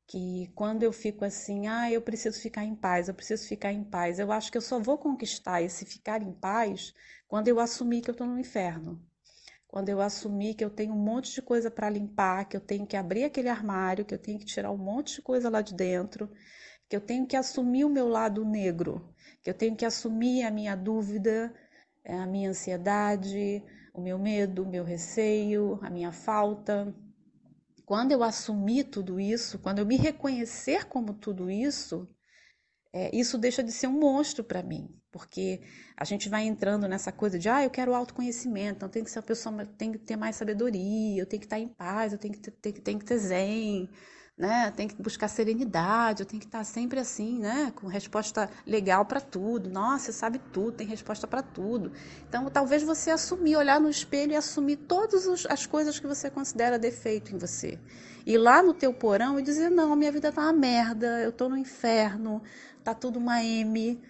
Que 0.08 0.52
quando 0.56 0.84
eu 0.84 0.92
fico 0.92 1.24
assim, 1.26 1.68
ah, 1.68 1.92
eu 1.92 2.02
preciso 2.02 2.40
ficar 2.40 2.64
em 2.66 2.76
paz, 2.76 3.08
eu 3.08 3.14
preciso 3.14 3.48
ficar 3.48 3.72
em 3.72 3.84
paz, 3.84 4.20
eu 4.20 4.32
acho 4.32 4.52
que 4.52 4.58
eu 4.58 4.62
só 4.62 4.80
vou 4.80 4.98
conquistar 4.98 5.62
esse 5.62 5.86
ficar 5.86 6.22
em 6.22 6.34
paz 6.34 6.94
quando 7.28 7.48
eu 7.48 7.60
assumir 7.60 8.02
que 8.02 8.12
eu 8.12 8.16
tô 8.16 8.26
no 8.26 8.40
inferno. 8.40 9.02
Quando 9.68 9.90
eu 9.90 10.02
assumir 10.02 10.54
que 10.54 10.64
eu 10.64 10.70
tenho 10.70 10.94
um 10.94 11.04
monte 11.04 11.34
de 11.34 11.42
coisa 11.42 11.72
para 11.72 11.90
limpar, 11.90 12.46
que 12.46 12.56
eu 12.56 12.62
tenho 12.62 12.86
que 12.86 12.96
abrir 12.96 13.24
aquele 13.24 13.50
armário, 13.50 14.06
que 14.06 14.14
eu 14.14 14.20
tenho 14.20 14.38
que 14.38 14.46
tirar 14.46 14.72
um 14.72 14.78
monte 14.78 15.16
de 15.16 15.22
coisa 15.24 15.50
lá 15.50 15.62
de 15.62 15.74
dentro, 15.74 16.30
que 16.88 16.96
eu 16.96 17.02
tenho 17.02 17.26
que 17.26 17.36
assumir 17.36 17.86
o 17.86 17.90
meu 17.90 18.08
lado 18.08 18.46
negro, 18.46 19.12
que 19.42 19.50
eu 19.50 19.54
tenho 19.54 19.76
que 19.76 19.84
assumir 19.84 20.44
a 20.44 20.52
minha 20.52 20.76
dúvida, 20.76 21.52
a 22.06 22.26
minha 22.26 22.50
ansiedade, 22.50 23.64
o 23.94 24.02
meu 24.02 24.18
medo, 24.18 24.64
o 24.64 24.70
meu 24.70 24.84
receio, 24.84 25.80
a 25.82 25.90
minha 25.90 26.12
falta. 26.12 26.94
Quando 27.86 28.12
eu 28.12 28.24
assumir 28.24 28.86
tudo 28.86 29.20
isso, 29.20 29.60
quando 29.60 29.80
eu 29.80 29.86
me 29.86 29.98
reconhecer 29.98 30.86
como 30.86 31.14
tudo 31.14 31.50
isso, 31.50 32.08
é, 32.94 33.14
isso 33.16 33.38
deixa 33.38 33.64
de 33.64 33.72
ser 33.72 33.88
um 33.88 34.00
monstro 34.00 34.44
para 34.44 34.62
mim, 34.64 34.88
porque 35.12 35.62
a 35.98 36.06
gente 36.06 36.30
vai 36.30 36.44
entrando 36.46 36.88
nessa 36.88 37.12
coisa 37.12 37.40
de, 37.40 37.50
ah, 37.50 37.64
eu 37.64 37.70
quero 37.70 37.94
autoconhecimento, 37.94 38.78
então 38.78 38.90
tem 38.90 39.04
que 39.04 39.12
ser 39.12 39.20
uma 39.20 39.26
pessoa, 39.26 39.66
tem 39.66 39.92
que 39.92 39.98
ter 39.98 40.16
mais 40.16 40.36
sabedoria, 40.36 41.22
eu 41.22 41.26
tenho 41.26 41.40
que 41.40 41.46
estar 41.46 41.60
em 41.60 41.68
paz, 41.68 42.14
eu 42.14 42.20
tenho 42.20 42.34
que 42.34 42.40
ter, 42.40 42.52
ter, 42.52 42.74
tenho 42.82 43.00
que 43.00 43.06
ter 43.06 43.18
zen, 43.18 43.90
né? 44.38 44.72
Tem 44.76 44.88
que 44.88 45.02
buscar 45.02 45.28
serenidade, 45.28 46.24
eu 46.24 46.26
tenho 46.26 46.40
que 46.40 46.48
estar 46.48 46.64
sempre 46.64 47.00
assim, 47.00 47.40
né? 47.40 47.72
Com 47.76 47.88
resposta 47.88 48.50
legal 48.66 49.06
para 49.06 49.22
tudo. 49.22 49.70
Nossa, 49.70 50.06
você 50.06 50.14
sabe 50.14 50.40
tudo, 50.52 50.78
tem 50.78 50.88
resposta 50.88 51.28
para 51.28 51.44
tudo. 51.44 51.92
Então, 52.28 52.50
talvez 52.50 52.82
você 52.84 53.12
assumir, 53.12 53.56
olhar 53.56 53.80
no 53.80 53.90
espelho 53.90 54.34
e 54.34 54.36
assumir 54.36 54.78
todas 54.78 55.46
as 55.46 55.66
coisas 55.66 56.00
que 56.00 56.08
você 56.08 56.30
considera 56.30 56.80
defeito 56.80 57.34
em 57.34 57.38
você. 57.38 57.80
Ir 58.26 58.38
lá 58.38 58.64
no 58.64 58.74
teu 58.74 58.94
porão 58.94 59.40
e 59.40 59.44
dizer: 59.44 59.70
"Não, 59.70 59.96
minha 59.96 60.12
vida 60.12 60.32
tá 60.32 60.42
uma 60.42 60.54
merda, 60.54 61.22
eu 61.22 61.32
tô 61.32 61.48
no 61.48 61.58
inferno, 61.58 62.42
tá 62.84 62.94
tudo 62.94 63.20
uma 63.20 63.44
M". 63.44 64.02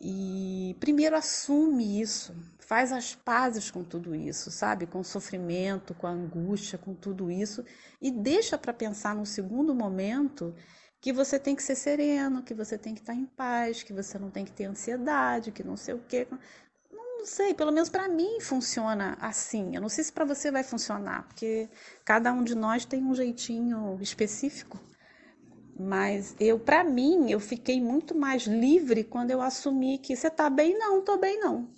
E 0.00 0.76
primeiro 0.80 1.16
assume 1.16 2.00
isso, 2.00 2.34
faz 2.64 2.92
as 2.92 3.14
pazes 3.14 3.70
com 3.70 3.84
tudo 3.84 4.14
isso, 4.14 4.50
sabe? 4.50 4.86
Com 4.86 5.00
o 5.00 5.04
sofrimento, 5.04 5.94
com 5.94 6.06
a 6.06 6.10
angústia, 6.10 6.78
com 6.78 6.94
tudo 6.94 7.30
isso 7.30 7.64
e 8.00 8.10
deixa 8.10 8.56
para 8.56 8.72
pensar 8.72 9.14
no 9.14 9.26
segundo 9.26 9.74
momento 9.74 10.54
que 11.00 11.12
você 11.12 11.38
tem 11.38 11.54
que 11.54 11.62
ser 11.62 11.74
sereno, 11.74 12.42
que 12.42 12.54
você 12.54 12.78
tem 12.78 12.94
que 12.94 13.00
estar 13.00 13.14
em 13.14 13.26
paz, 13.26 13.82
que 13.82 13.92
você 13.92 14.18
não 14.18 14.30
tem 14.30 14.44
que 14.44 14.52
ter 14.52 14.64
ansiedade, 14.64 15.52
que 15.52 15.62
não 15.62 15.76
sei 15.76 15.94
o 15.94 16.02
quê. 16.08 16.26
Não 16.90 17.26
sei, 17.26 17.52
pelo 17.52 17.70
menos 17.70 17.90
para 17.90 18.08
mim 18.08 18.40
funciona 18.40 19.16
assim. 19.20 19.74
Eu 19.74 19.82
não 19.82 19.88
sei 19.90 20.02
se 20.02 20.12
para 20.12 20.24
você 20.24 20.50
vai 20.50 20.62
funcionar, 20.64 21.24
porque 21.28 21.68
cada 22.04 22.32
um 22.32 22.42
de 22.42 22.54
nós 22.54 22.86
tem 22.86 23.04
um 23.04 23.14
jeitinho 23.14 23.98
específico. 24.00 24.80
Mas 25.78 26.34
eu, 26.40 26.58
para 26.58 26.82
mim, 26.82 27.30
eu 27.30 27.40
fiquei 27.40 27.80
muito 27.80 28.14
mais 28.14 28.44
livre 28.44 29.04
quando 29.04 29.30
eu 29.30 29.42
assumi 29.42 29.98
que 29.98 30.16
você 30.16 30.30
tá 30.30 30.48
bem, 30.48 30.78
não, 30.78 31.02
tô 31.02 31.18
bem, 31.18 31.38
não 31.40 31.73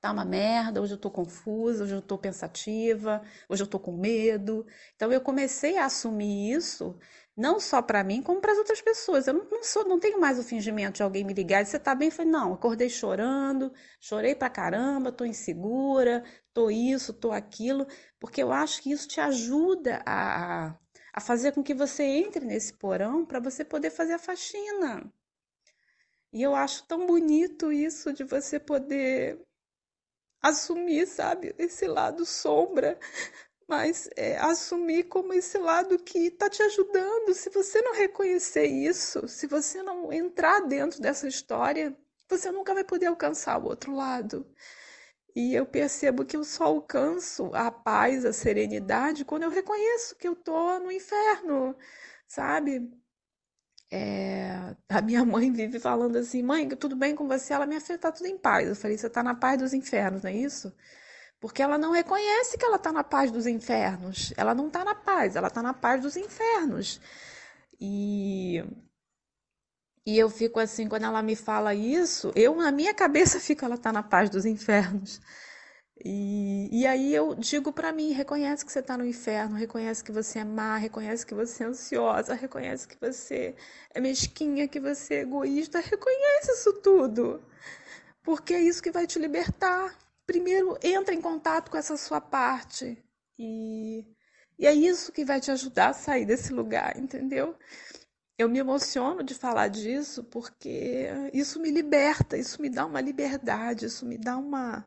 tá 0.00 0.10
uma 0.12 0.24
merda, 0.24 0.80
hoje 0.80 0.94
eu 0.94 0.98
tô 0.98 1.10
confusa, 1.10 1.84
hoje 1.84 1.94
eu 1.94 2.02
tô 2.02 2.16
pensativa, 2.18 3.22
hoje 3.48 3.62
eu 3.62 3.66
tô 3.66 3.78
com 3.78 3.92
medo. 3.92 4.66
Então 4.96 5.12
eu 5.12 5.20
comecei 5.20 5.76
a 5.78 5.86
assumir 5.86 6.52
isso 6.52 6.98
não 7.36 7.58
só 7.60 7.80
para 7.82 8.04
mim, 8.04 8.22
como 8.22 8.40
para 8.40 8.52
as 8.52 8.58
outras 8.58 8.80
pessoas. 8.82 9.26
Eu 9.26 9.34
não, 9.34 9.44
não, 9.50 9.62
sou, 9.64 9.84
não 9.86 9.98
tenho 9.98 10.20
mais 10.20 10.38
o 10.38 10.42
fingimento 10.42 10.96
de 10.96 11.02
alguém 11.02 11.24
me 11.24 11.32
ligar 11.34 11.62
e 11.62 11.66
você 11.66 11.78
tá 11.78 11.94
bem? 11.94 12.08
Eu 12.08 12.12
falei, 12.14 12.30
não, 12.30 12.52
acordei 12.54 12.88
chorando, 12.90 13.72
chorei 14.00 14.34
pra 14.34 14.50
caramba, 14.50 15.12
tô 15.12 15.24
insegura, 15.24 16.22
tô 16.52 16.70
isso, 16.70 17.12
tô 17.12 17.32
aquilo, 17.32 17.86
porque 18.18 18.42
eu 18.42 18.52
acho 18.52 18.82
que 18.82 18.92
isso 18.92 19.08
te 19.08 19.20
ajuda 19.20 20.02
a, 20.06 20.76
a 21.12 21.20
fazer 21.20 21.52
com 21.52 21.62
que 21.62 21.74
você 21.74 22.02
entre 22.04 22.44
nesse 22.44 22.72
porão 22.74 23.24
para 23.24 23.40
você 23.40 23.64
poder 23.64 23.90
fazer 23.90 24.14
a 24.14 24.18
faxina. 24.18 25.10
E 26.32 26.42
eu 26.42 26.54
acho 26.56 26.86
tão 26.86 27.06
bonito 27.06 27.72
isso 27.72 28.12
de 28.12 28.24
você 28.24 28.58
poder 28.58 29.40
assumir, 30.42 31.06
sabe, 31.06 31.54
esse 31.58 31.86
lado 31.86 32.24
sombra, 32.26 32.98
mas 33.68 34.08
é, 34.16 34.36
assumir 34.38 35.04
como 35.04 35.32
esse 35.32 35.58
lado 35.58 35.98
que 35.98 36.26
está 36.26 36.50
te 36.50 36.62
ajudando. 36.62 37.34
Se 37.34 37.50
você 37.50 37.80
não 37.82 37.94
reconhecer 37.94 38.66
isso, 38.66 39.28
se 39.28 39.46
você 39.46 39.82
não 39.82 40.12
entrar 40.12 40.60
dentro 40.66 41.00
dessa 41.00 41.28
história, 41.28 41.96
você 42.28 42.50
nunca 42.50 42.74
vai 42.74 42.84
poder 42.84 43.06
alcançar 43.06 43.58
o 43.58 43.66
outro 43.66 43.94
lado. 43.94 44.46
E 45.34 45.54
eu 45.54 45.64
percebo 45.66 46.24
que 46.24 46.36
eu 46.36 46.44
só 46.44 46.64
alcanço 46.64 47.50
a 47.54 47.70
paz, 47.70 48.24
a 48.24 48.32
serenidade 48.32 49.24
quando 49.24 49.44
eu 49.44 49.50
reconheço 49.50 50.16
que 50.16 50.26
eu 50.26 50.34
tô 50.34 50.78
no 50.80 50.90
inferno, 50.90 51.76
sabe? 52.26 52.90
É, 53.90 54.74
a 54.88 55.00
minha 55.02 55.24
mãe 55.24 55.52
vive 55.52 55.80
falando 55.80 56.16
assim, 56.16 56.42
mãe, 56.42 56.68
tudo 56.70 56.96
bem 56.96 57.14
com 57.14 57.26
você? 57.26 57.52
Ela, 57.52 57.66
minha 57.66 57.80
filha, 57.80 57.98
tá 57.98 58.12
tudo 58.12 58.26
em 58.26 58.38
paz. 58.38 58.68
Eu 58.68 58.76
falei, 58.76 58.96
você 58.98 59.10
tá 59.10 59.22
na 59.22 59.34
paz 59.34 59.58
dos 59.58 59.74
infernos, 59.74 60.22
não 60.22 60.30
é 60.30 60.34
isso? 60.34 60.72
Porque 61.40 61.62
ela 61.62 61.78
não 61.78 61.92
reconhece 61.92 62.58
que 62.58 62.64
ela 62.64 62.78
tá 62.78 62.92
na 62.92 63.04
paz 63.04 63.30
dos 63.32 63.46
infernos. 63.46 64.32
Ela 64.36 64.54
não 64.54 64.70
tá 64.70 64.84
na 64.84 64.94
paz, 64.94 65.36
ela 65.36 65.50
tá 65.50 65.62
na 65.62 65.74
paz 65.74 66.02
dos 66.02 66.16
infernos. 66.16 67.00
E 67.80 68.62
e 70.06 70.18
eu 70.18 70.28
fico 70.30 70.58
assim, 70.60 70.88
quando 70.88 71.04
ela 71.04 71.22
me 71.22 71.36
fala 71.36 71.74
isso, 71.74 72.32
eu 72.34 72.54
na 72.56 72.70
minha 72.72 72.92
cabeça 72.94 73.38
fico, 73.40 73.64
ela 73.64 73.78
tá 73.78 73.92
na 73.92 74.02
paz 74.02 74.28
dos 74.30 74.44
infernos. 74.44 75.20
E, 76.02 76.68
e 76.72 76.86
aí 76.86 77.14
eu 77.14 77.34
digo 77.34 77.72
para 77.72 77.92
mim, 77.92 78.12
reconhece 78.12 78.64
que 78.64 78.72
você 78.72 78.78
está 78.80 78.96
no 78.96 79.04
inferno, 79.04 79.56
reconhece 79.56 80.02
que 80.02 80.10
você 80.12 80.38
é 80.38 80.44
má, 80.44 80.76
reconhece 80.76 81.26
que 81.26 81.34
você 81.34 81.62
é 81.62 81.66
ansiosa, 81.66 82.34
reconhece 82.34 82.88
que 82.88 82.96
você 82.98 83.54
é 83.92 84.00
mesquinha, 84.00 84.66
que 84.66 84.80
você 84.80 85.16
é 85.16 85.20
egoísta, 85.20 85.78
reconhece 85.78 86.52
isso 86.52 86.72
tudo. 86.74 87.42
Porque 88.22 88.54
é 88.54 88.62
isso 88.62 88.82
que 88.82 88.90
vai 88.90 89.06
te 89.06 89.18
libertar. 89.18 89.96
Primeiro, 90.26 90.78
entra 90.82 91.14
em 91.14 91.20
contato 91.20 91.70
com 91.70 91.76
essa 91.76 91.96
sua 91.96 92.20
parte. 92.20 93.02
E, 93.38 94.06
e 94.58 94.66
é 94.66 94.72
isso 94.72 95.12
que 95.12 95.24
vai 95.24 95.40
te 95.40 95.50
ajudar 95.50 95.90
a 95.90 95.94
sair 95.94 96.24
desse 96.24 96.52
lugar, 96.52 96.96
entendeu? 96.98 97.56
Eu 98.38 98.48
me 98.48 98.58
emociono 98.58 99.22
de 99.22 99.34
falar 99.34 99.68
disso 99.68 100.24
porque 100.24 101.08
isso 101.32 101.60
me 101.60 101.70
liberta, 101.70 102.38
isso 102.38 102.60
me 102.62 102.70
dá 102.70 102.86
uma 102.86 103.00
liberdade, 103.00 103.86
isso 103.86 104.06
me 104.06 104.16
dá 104.16 104.38
uma 104.38 104.86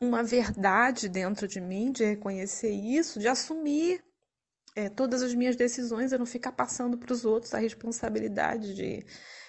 uma 0.00 0.22
verdade 0.22 1.08
dentro 1.08 1.46
de 1.46 1.60
mim, 1.60 1.92
de 1.92 2.04
reconhecer 2.04 2.70
isso, 2.70 3.20
de 3.20 3.28
assumir 3.28 4.02
é, 4.74 4.88
todas 4.88 5.22
as 5.22 5.34
minhas 5.34 5.56
decisões, 5.56 6.10
eu 6.10 6.18
não 6.18 6.26
ficar 6.26 6.52
passando 6.52 6.96
para 6.96 7.12
os 7.12 7.24
outros 7.24 7.52
a 7.52 7.58
responsabilidade 7.58 8.74
de 8.74 9.04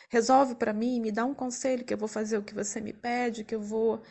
resolve 0.10 0.56
para 0.56 0.74
mim, 0.74 1.00
me 1.00 1.12
dá 1.12 1.24
um 1.26 1.34
conselho 1.34 1.86
que 1.86 1.94
eu 1.94 1.98
vou 1.98 2.08
fazer 2.08 2.38
o 2.38 2.44
que 2.44 2.54
você 2.54 2.82
me 2.82 2.92
pede, 2.92 3.46
que 3.46 3.56
eu 3.56 3.62
vou 3.62 4.04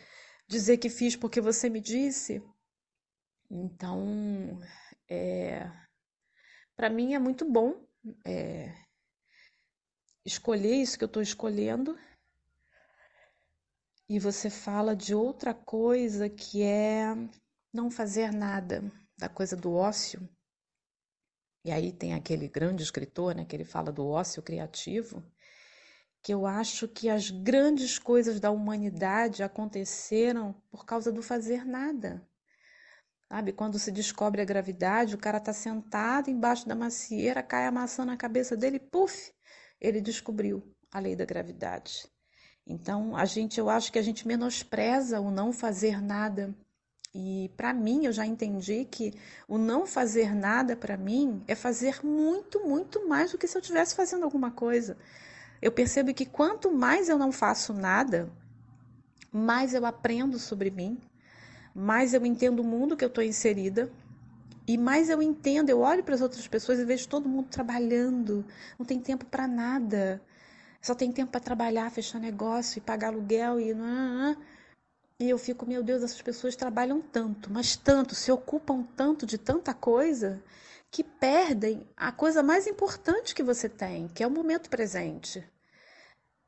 dizer 0.48 0.78
que 0.78 0.88
fiz 0.88 1.14
porque 1.14 1.42
você 1.42 1.68
me 1.68 1.80
disse. 1.80 2.42
Então, 3.50 4.58
é, 5.08 5.70
para 6.74 6.88
mim 6.88 7.12
é 7.12 7.18
muito 7.18 7.44
bom 7.44 7.86
é, 8.24 8.74
escolher 10.24 10.74
isso 10.76 10.96
que 10.96 11.04
eu 11.04 11.06
estou 11.06 11.22
escolhendo 11.22 11.98
e 14.10 14.18
você 14.18 14.50
fala 14.50 14.96
de 14.96 15.14
outra 15.14 15.54
coisa 15.54 16.28
que 16.28 16.64
é 16.64 17.14
não 17.72 17.88
fazer 17.88 18.32
nada, 18.32 18.82
da 19.16 19.28
coisa 19.28 19.56
do 19.56 19.72
ócio. 19.72 20.28
E 21.64 21.70
aí 21.70 21.92
tem 21.92 22.12
aquele 22.12 22.48
grande 22.48 22.82
escritor, 22.82 23.36
né, 23.36 23.44
que 23.44 23.54
ele 23.54 23.64
fala 23.64 23.92
do 23.92 24.04
ócio 24.04 24.42
criativo, 24.42 25.22
que 26.20 26.34
eu 26.34 26.44
acho 26.44 26.88
que 26.88 27.08
as 27.08 27.30
grandes 27.30 28.00
coisas 28.00 28.40
da 28.40 28.50
humanidade 28.50 29.44
aconteceram 29.44 30.60
por 30.72 30.84
causa 30.84 31.12
do 31.12 31.22
fazer 31.22 31.64
nada. 31.64 32.20
Sabe, 33.28 33.52
quando 33.52 33.78
se 33.78 33.92
descobre 33.92 34.42
a 34.42 34.44
gravidade, 34.44 35.14
o 35.14 35.18
cara 35.18 35.38
está 35.38 35.52
sentado 35.52 36.28
embaixo 36.28 36.66
da 36.66 36.74
macieira, 36.74 37.44
cai 37.44 37.64
a 37.64 37.70
maçã 37.70 38.04
na 38.04 38.16
cabeça 38.16 38.56
dele, 38.56 38.80
puf, 38.80 39.32
ele 39.80 40.00
descobriu 40.00 40.74
a 40.90 40.98
lei 40.98 41.14
da 41.14 41.24
gravidade. 41.24 42.10
Então, 42.70 43.16
a 43.16 43.24
gente, 43.24 43.58
eu 43.58 43.68
acho 43.68 43.90
que 43.90 43.98
a 43.98 44.02
gente 44.02 44.28
menospreza 44.28 45.18
o 45.20 45.28
não 45.28 45.52
fazer 45.52 46.00
nada. 46.00 46.54
E 47.12 47.50
para 47.56 47.74
mim, 47.74 48.06
eu 48.06 48.12
já 48.12 48.24
entendi 48.24 48.86
que 48.88 49.12
o 49.48 49.58
não 49.58 49.84
fazer 49.84 50.32
nada 50.32 50.76
para 50.76 50.96
mim 50.96 51.42
é 51.48 51.56
fazer 51.56 51.98
muito, 52.06 52.60
muito 52.60 53.08
mais 53.08 53.32
do 53.32 53.38
que 53.38 53.48
se 53.48 53.56
eu 53.56 53.60
estivesse 53.60 53.96
fazendo 53.96 54.22
alguma 54.22 54.52
coisa. 54.52 54.96
Eu 55.60 55.72
percebo 55.72 56.14
que 56.14 56.24
quanto 56.24 56.70
mais 56.70 57.08
eu 57.08 57.18
não 57.18 57.32
faço 57.32 57.72
nada, 57.74 58.30
mais 59.32 59.74
eu 59.74 59.84
aprendo 59.84 60.38
sobre 60.38 60.70
mim, 60.70 60.96
mais 61.74 62.14
eu 62.14 62.24
entendo 62.24 62.60
o 62.60 62.64
mundo 62.64 62.96
que 62.96 63.04
eu 63.04 63.08
estou 63.08 63.24
inserida 63.24 63.90
e 64.64 64.78
mais 64.78 65.10
eu 65.10 65.20
entendo, 65.20 65.70
eu 65.70 65.80
olho 65.80 66.04
para 66.04 66.14
as 66.14 66.20
outras 66.20 66.46
pessoas 66.46 66.78
e 66.78 66.84
vejo 66.84 67.08
todo 67.08 67.28
mundo 67.28 67.48
trabalhando, 67.48 68.44
não 68.78 68.86
tem 68.86 69.00
tempo 69.00 69.26
para 69.26 69.48
nada, 69.48 70.22
só 70.80 70.94
tem 70.94 71.12
tempo 71.12 71.30
para 71.32 71.40
trabalhar, 71.40 71.90
fechar 71.90 72.18
negócio 72.18 72.78
e 72.78 72.80
pagar 72.80 73.08
aluguel 73.08 73.60
e 73.60 73.74
e 75.20 75.28
eu 75.28 75.36
fico, 75.36 75.66
meu 75.66 75.82
Deus, 75.82 76.02
essas 76.02 76.22
pessoas 76.22 76.56
trabalham 76.56 77.02
tanto, 77.02 77.52
mas 77.52 77.76
tanto, 77.76 78.14
se 78.14 78.32
ocupam 78.32 78.82
tanto 78.96 79.26
de 79.26 79.36
tanta 79.36 79.74
coisa 79.74 80.42
que 80.90 81.04
perdem 81.04 81.86
a 81.94 82.10
coisa 82.10 82.42
mais 82.42 82.66
importante 82.66 83.34
que 83.34 83.42
você 83.42 83.68
tem, 83.68 84.08
que 84.08 84.22
é 84.22 84.26
o 84.26 84.30
momento 84.30 84.70
presente. 84.70 85.46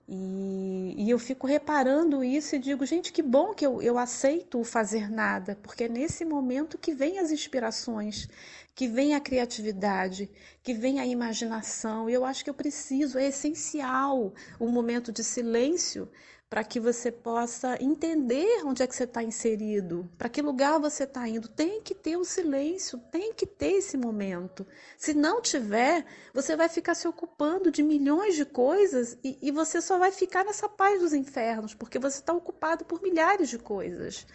E, 0.09 0.95
e, 0.99 1.11
eu 1.11 1.18
fico 1.18 1.47
reparando 1.47 2.25
isso 2.25 2.57
e 2.57 2.59
digo, 2.59 2.85
gente, 2.85 3.12
que 3.12 3.23
bom 3.23 3.55
que 3.55 3.64
eu, 3.64 3.81
eu 3.81 3.97
aceito 3.99 4.64
fazer 4.64 5.11
nada, 5.11 5.57
porque 5.62 5.85
é 5.85 5.88
nesse 5.88 6.25
momento 6.25 6.77
que 6.77 6.92
vem 6.92 7.18
as 7.18 7.31
inspirações, 7.31 8.29
que 8.75 8.89
vem 8.89 9.15
a 9.15 9.21
criatividade, 9.21 10.31
que 10.63 10.73
vem 10.73 11.01
a 11.01 11.07
imaginação. 11.07 12.09
E 12.09 12.15
eu 12.15 12.25
acho 12.25 12.43
que 12.45 12.51
eu 12.51 12.55
preciso, 12.55 13.19
é 13.19 13.29
essencial 13.29 14.33
um 14.61 14.69
momento 14.69 15.13
de 15.13 15.23
silêncio 15.23 16.11
para 16.53 16.63
que 16.63 16.79
você 16.79 17.11
possa 17.11 17.83
entender 17.83 18.63
onde 18.67 18.83
é 18.83 18.87
que 18.87 18.95
você 18.95 19.05
está 19.05 19.23
inserido, 19.23 20.07
para 20.19 20.29
que 20.29 20.43
lugar 20.43 20.79
você 20.79 21.05
está 21.05 21.27
indo. 21.27 21.49
Tem 21.49 21.81
que 21.81 21.95
ter 21.95 22.19
o 22.19 22.27
silêncio, 22.27 22.99
tem 23.11 23.33
que 23.33 23.47
ter 23.47 23.73
esse 23.77 23.97
momento. 23.97 24.67
Se 24.99 25.15
não 25.15 25.41
tiver, 25.41 26.05
você 26.35 26.55
vai 26.55 26.69
ficar 26.69 26.95
se 26.95 27.09
ocupando 27.09 27.71
de 27.71 27.83
milhões 27.83 28.37
de 28.37 28.45
coisas 28.45 29.17
e, 29.25 29.39
e 29.41 29.51
você 29.51 29.81
só 29.81 29.99
vai 29.99 30.13
ficar 30.13 30.45
nessa 30.45 30.69
paz 30.69 31.01
dos 31.01 31.15
infernos, 31.15 31.73
porque 31.73 31.99
você 31.99 32.19
está 32.19 32.35
ocupado 32.35 32.85
por 32.85 33.01
milhares 33.01 33.49
de 33.49 33.59
coisas. 33.59 34.27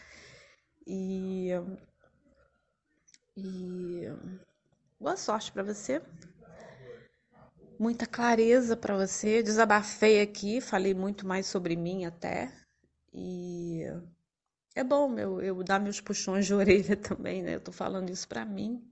E, 0.88 1.52
e 3.38 4.04
boa 5.00 5.15
sorte 5.15 5.52
para 5.52 5.63
você 5.63 6.02
muita 7.80 8.06
clareza 8.06 8.76
para 8.76 8.95
você. 8.97 9.43
Desabafei 9.43 10.21
aqui, 10.21 10.62
falei 10.62 10.93
muito 10.93 11.26
mais 11.28 11.45
sobre 11.45 11.76
mim 11.76 12.06
até. 12.06 12.52
E 13.13 13.84
é 14.76 14.84
bom 14.84 15.17
eu, 15.17 15.41
eu 15.41 15.63
dar 15.63 15.80
meus 15.80 16.02
puxões 16.02 16.45
de 16.45 16.54
orelha 16.56 16.95
também, 16.97 17.43
né? 17.43 17.56
Eu 17.56 17.62
tô 17.62 17.71
falando 17.71 18.10
isso 18.10 18.28
para 18.28 18.45
mim. 18.45 18.84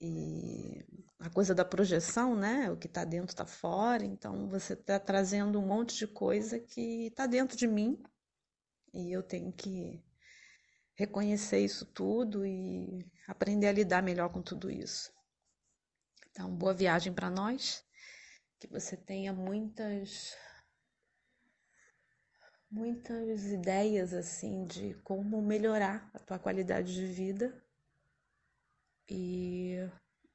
E 0.00 0.84
a 1.18 1.30
coisa 1.30 1.54
da 1.54 1.64
projeção, 1.64 2.34
né? 2.34 2.70
O 2.70 2.76
que 2.76 2.88
tá 2.88 3.04
dentro 3.04 3.34
tá 3.34 3.46
fora. 3.46 4.04
Então 4.04 4.48
você 4.48 4.74
tá 4.76 4.98
trazendo 4.98 5.58
um 5.58 5.66
monte 5.66 5.96
de 5.96 6.06
coisa 6.06 6.58
que 6.58 7.10
tá 7.14 7.26
dentro 7.26 7.56
de 7.56 7.66
mim. 7.66 8.02
E 8.92 9.12
eu 9.12 9.22
tenho 9.22 9.52
que 9.52 10.02
reconhecer 10.94 11.58
isso 11.60 11.84
tudo 11.86 12.46
e 12.46 13.04
aprender 13.26 13.66
a 13.68 13.72
lidar 13.72 14.02
melhor 14.02 14.30
com 14.30 14.42
tudo 14.42 14.70
isso. 14.70 15.12
Então, 16.30 16.54
boa 16.54 16.74
viagem 16.74 17.12
para 17.12 17.30
nós. 17.30 17.84
Que 18.58 18.66
você 18.66 18.96
tenha 18.96 19.32
muitas 19.32 20.34
muitas 22.70 23.44
ideias 23.46 24.12
assim 24.12 24.64
de 24.64 24.94
como 25.04 25.40
melhorar 25.40 26.10
a 26.12 26.18
tua 26.18 26.40
qualidade 26.40 26.92
de 26.92 27.06
vida 27.06 27.62
e 29.08 29.76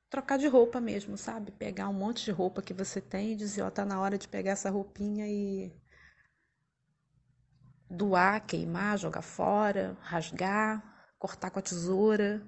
trocar 0.09 0.37
de 0.37 0.47
roupa 0.47 0.79
mesmo, 0.79 1.17
sabe? 1.17 1.51
Pegar 1.51 1.89
um 1.89 1.93
monte 1.93 2.23
de 2.23 2.31
roupa 2.31 2.61
que 2.61 2.73
você 2.73 3.01
tem 3.01 3.33
e 3.33 3.35
dizer, 3.35 3.61
ó, 3.61 3.67
oh, 3.67 3.71
tá 3.71 3.83
na 3.83 3.99
hora 3.99 4.17
de 4.17 4.27
pegar 4.27 4.51
essa 4.51 4.69
roupinha 4.69 5.27
e 5.27 5.73
doar, 7.89 8.45
queimar, 8.45 8.97
jogar 8.97 9.21
fora, 9.21 9.97
rasgar, 10.01 10.83
cortar 11.17 11.49
com 11.49 11.59
a 11.59 11.61
tesoura 11.61 12.45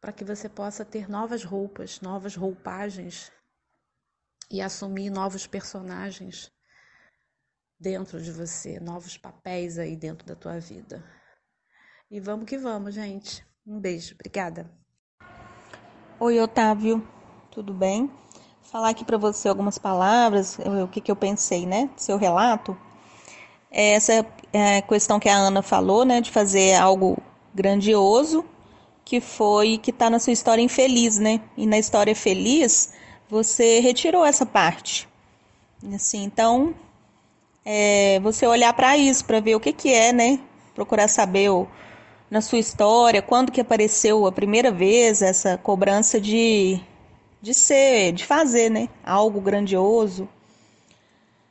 para 0.00 0.12
que 0.12 0.24
você 0.24 0.48
possa 0.48 0.84
ter 0.84 1.08
novas 1.08 1.44
roupas, 1.44 2.00
novas 2.00 2.34
roupagens 2.34 3.30
e 4.50 4.60
assumir 4.60 5.10
novos 5.10 5.46
personagens 5.46 6.52
dentro 7.78 8.20
de 8.20 8.32
você, 8.32 8.80
novos 8.80 9.16
papéis 9.16 9.78
aí 9.78 9.96
dentro 9.96 10.26
da 10.26 10.34
tua 10.34 10.58
vida. 10.58 11.04
E 12.10 12.20
vamos 12.20 12.46
que 12.46 12.58
vamos, 12.58 12.94
gente. 12.94 13.46
Um 13.66 13.80
beijo, 13.80 14.14
obrigada. 14.14 14.70
Oi, 16.18 16.38
Otávio, 16.40 17.06
tudo 17.50 17.72
bem? 17.72 18.10
Falar 18.60 18.90
aqui 18.90 19.04
para 19.04 19.16
você 19.16 19.48
algumas 19.48 19.78
palavras, 19.78 20.58
o 20.58 20.88
que, 20.88 21.00
que 21.00 21.10
eu 21.10 21.16
pensei, 21.16 21.64
né? 21.66 21.90
Seu 21.96 22.16
relato. 22.16 22.76
Essa 23.72 24.26
é, 24.52 24.82
questão 24.82 25.18
que 25.18 25.28
a 25.28 25.36
Ana 25.36 25.62
falou, 25.62 26.04
né, 26.04 26.20
de 26.20 26.30
fazer 26.30 26.74
algo 26.74 27.16
grandioso 27.54 28.44
que 29.04 29.20
foi 29.20 29.78
que 29.78 29.90
está 29.90 30.08
na 30.08 30.18
sua 30.18 30.32
história 30.32 30.62
infeliz, 30.62 31.18
né? 31.18 31.40
E 31.56 31.66
na 31.66 31.78
história 31.78 32.14
feliz, 32.14 32.92
você 33.28 33.80
retirou 33.80 34.24
essa 34.24 34.46
parte. 34.46 35.08
Assim, 35.94 36.22
então, 36.22 36.74
é, 37.64 38.20
você 38.20 38.46
olhar 38.46 38.72
para 38.72 38.96
isso, 38.96 39.24
para 39.24 39.40
ver 39.40 39.56
o 39.56 39.60
que, 39.60 39.72
que 39.72 39.92
é, 39.92 40.12
né? 40.12 40.38
Procurar 40.74 41.08
saber 41.08 41.50
o, 41.50 41.66
na 42.30 42.40
sua 42.40 42.58
história, 42.58 43.20
quando 43.20 43.50
que 43.50 43.60
apareceu 43.60 44.26
a 44.26 44.32
primeira 44.32 44.70
vez 44.70 45.20
essa 45.20 45.58
cobrança 45.58 46.20
de, 46.20 46.80
de 47.40 47.52
ser, 47.52 48.12
de 48.12 48.24
fazer, 48.24 48.70
né? 48.70 48.88
Algo 49.04 49.40
grandioso, 49.40 50.28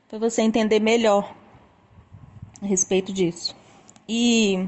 para 0.08 0.18
você 0.18 0.42
entender 0.42 0.80
melhor 0.80 1.36
a 2.62 2.66
respeito 2.66 3.12
disso. 3.12 3.56
E 4.08 4.68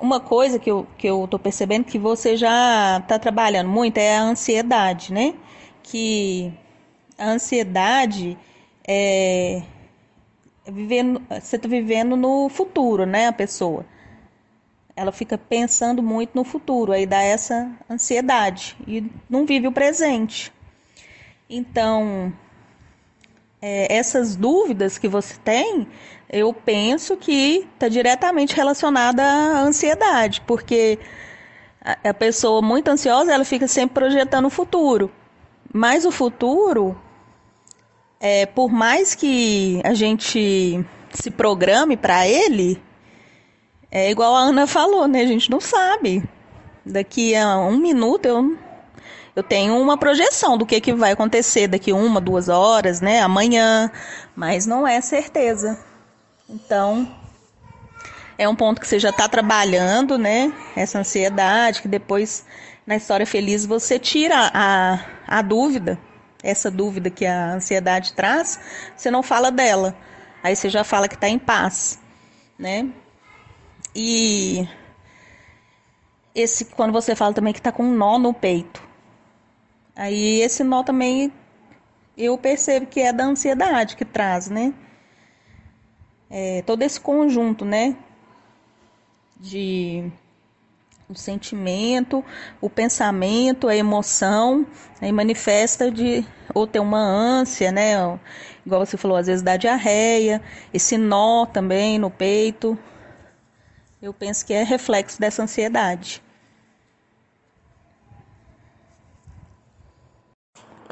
uma 0.00 0.20
coisa 0.20 0.58
que 0.58 0.70
eu, 0.70 0.86
que 0.96 1.06
eu 1.06 1.26
tô 1.28 1.38
percebendo 1.38 1.84
que 1.84 1.98
você 1.98 2.36
já 2.36 2.98
está 2.98 3.18
trabalhando 3.18 3.68
muito 3.68 3.98
é 3.98 4.16
a 4.16 4.22
ansiedade, 4.22 5.12
né? 5.12 5.34
Que 5.82 6.52
a 7.18 7.30
ansiedade 7.30 8.36
é, 8.86 9.62
é 10.66 10.70
vivendo, 10.70 11.22
você 11.28 11.56
está 11.56 11.68
vivendo 11.68 12.16
no 12.16 12.48
futuro, 12.48 13.06
né? 13.06 13.28
A 13.28 13.32
pessoa. 13.32 13.84
Ela 14.94 15.10
fica 15.10 15.38
pensando 15.38 16.02
muito 16.02 16.32
no 16.34 16.44
futuro, 16.44 16.92
aí 16.92 17.06
dá 17.06 17.22
essa 17.22 17.70
ansiedade 17.88 18.76
e 18.86 19.10
não 19.28 19.46
vive 19.46 19.66
o 19.66 19.72
presente. 19.72 20.52
Então, 21.48 22.32
é, 23.62 23.94
essas 23.94 24.34
dúvidas 24.34 24.98
que 24.98 25.06
você 25.06 25.36
tem, 25.44 25.86
eu 26.28 26.52
penso 26.52 27.16
que 27.16 27.68
está 27.74 27.88
diretamente 27.88 28.56
relacionada 28.56 29.22
à 29.22 29.60
ansiedade, 29.60 30.42
porque 30.44 30.98
a, 31.80 32.10
a 32.10 32.14
pessoa 32.14 32.60
muito 32.60 32.88
ansiosa 32.88 33.32
ela 33.32 33.44
fica 33.44 33.68
sempre 33.68 33.94
projetando 33.94 34.46
o 34.46 34.50
futuro, 34.50 35.12
mas 35.72 36.04
o 36.04 36.10
futuro, 36.10 37.00
é, 38.18 38.46
por 38.46 38.72
mais 38.72 39.14
que 39.14 39.80
a 39.84 39.94
gente 39.94 40.84
se 41.12 41.30
programe 41.30 41.96
para 41.96 42.26
ele, 42.26 42.82
é 43.90 44.10
igual 44.10 44.34
a 44.34 44.40
Ana 44.40 44.66
falou, 44.66 45.06
né? 45.06 45.20
A 45.20 45.26
gente 45.26 45.50
não 45.50 45.60
sabe. 45.60 46.24
Daqui 46.84 47.36
a 47.36 47.58
um 47.58 47.76
minuto 47.76 48.26
eu 48.26 48.56
eu 49.34 49.42
tenho 49.42 49.80
uma 49.80 49.96
projeção 49.96 50.58
do 50.58 50.66
que, 50.66 50.80
que 50.80 50.92
vai 50.92 51.12
acontecer 51.12 51.66
daqui 51.66 51.92
uma, 51.92 52.20
duas 52.20 52.48
horas, 52.48 53.00
né? 53.00 53.20
Amanhã, 53.20 53.90
mas 54.36 54.66
não 54.66 54.86
é 54.86 55.00
certeza. 55.00 55.82
Então, 56.48 57.08
é 58.36 58.46
um 58.46 58.54
ponto 58.54 58.80
que 58.80 58.86
você 58.86 58.98
já 58.98 59.08
está 59.08 59.26
trabalhando, 59.28 60.18
né? 60.18 60.52
Essa 60.76 60.98
ansiedade, 60.98 61.80
que 61.80 61.88
depois, 61.88 62.44
na 62.86 62.96
história 62.96 63.26
feliz, 63.26 63.64
você 63.64 63.98
tira 63.98 64.50
a, 64.52 65.00
a 65.26 65.40
dúvida, 65.40 65.98
essa 66.42 66.70
dúvida 66.70 67.08
que 67.08 67.24
a 67.24 67.54
ansiedade 67.54 68.12
traz, 68.12 68.60
você 68.94 69.10
não 69.10 69.22
fala 69.22 69.50
dela. 69.50 69.96
Aí 70.42 70.54
você 70.54 70.68
já 70.68 70.84
fala 70.84 71.08
que 71.08 71.14
está 71.14 71.28
em 71.28 71.38
paz, 71.38 71.98
né? 72.58 72.86
E 73.94 74.68
esse 76.34 76.66
quando 76.66 76.92
você 76.92 77.16
fala 77.16 77.32
também 77.32 77.54
que 77.54 77.60
está 77.60 77.72
com 77.72 77.82
um 77.82 77.94
nó 77.94 78.18
no 78.18 78.34
peito 78.34 78.91
Aí 79.94 80.40
esse 80.40 80.64
nó 80.64 80.82
também 80.82 81.32
eu 82.16 82.36
percebo 82.38 82.86
que 82.86 83.00
é 83.00 83.12
da 83.12 83.24
ansiedade 83.24 83.96
que 83.96 84.04
traz, 84.04 84.48
né? 84.48 84.72
É, 86.30 86.62
todo 86.62 86.82
esse 86.82 87.00
conjunto, 87.00 87.64
né? 87.64 87.96
De 89.38 90.10
o 91.08 91.14
sentimento, 91.14 92.24
o 92.60 92.70
pensamento, 92.70 93.68
a 93.68 93.76
emoção, 93.76 94.66
aí 95.00 95.12
manifesta 95.12 95.90
de 95.90 96.24
ou 96.54 96.66
ter 96.66 96.80
uma 96.80 96.98
ânsia, 96.98 97.70
né? 97.70 97.94
Igual 98.64 98.84
você 98.84 98.96
falou, 98.96 99.16
às 99.16 99.26
vezes 99.26 99.42
dá 99.42 99.56
diarreia, 99.56 100.42
esse 100.72 100.96
nó 100.96 101.44
também 101.46 101.98
no 101.98 102.10
peito. 102.10 102.78
Eu 104.00 104.12
penso 104.12 104.44
que 104.46 104.54
é 104.54 104.62
reflexo 104.62 105.20
dessa 105.20 105.42
ansiedade. 105.42 106.22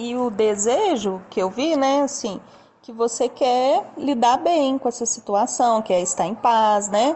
E 0.01 0.17
o 0.17 0.31
desejo 0.31 1.21
que 1.29 1.43
eu 1.43 1.51
vi, 1.51 1.77
né, 1.77 2.01
assim, 2.01 2.41
que 2.81 2.91
você 2.91 3.29
quer 3.29 3.93
lidar 3.99 4.39
bem 4.39 4.79
com 4.79 4.89
essa 4.89 5.05
situação, 5.05 5.83
quer 5.83 6.01
estar 6.01 6.25
em 6.25 6.35
paz, 6.35 6.89
né? 6.89 7.15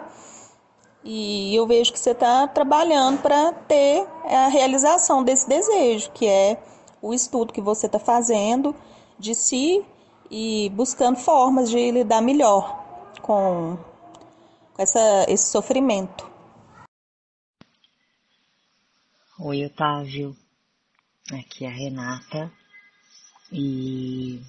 E 1.03 1.55
eu 1.57 1.66
vejo 1.66 1.91
que 1.91 1.99
você 1.99 2.11
está 2.11 2.47
trabalhando 2.47 3.22
para 3.22 3.55
ter 3.55 4.07
a 4.24 4.49
realização 4.49 5.24
desse 5.24 5.49
desejo, 5.49 6.11
que 6.11 6.26
é 6.28 6.62
o 7.01 7.14
estudo 7.14 7.55
que 7.55 7.61
você 7.62 7.87
está 7.87 7.99
fazendo 7.99 8.76
de 9.18 9.35
si 9.35 9.82
e 10.30 10.68
buscando 10.74 11.16
formas 11.16 11.70
de 11.70 11.91
lidar 11.91 12.20
melhor 12.20 12.85
com, 13.22 13.78
essa, 14.76 15.24
esse 15.26 15.47
sofrimento. 15.47 16.30
Oi, 19.39 19.64
Otávio. 19.64 20.37
Aqui 21.32 21.64
é 21.64 21.68
a 21.68 21.72
Renata. 21.72 22.53
E 23.53 24.40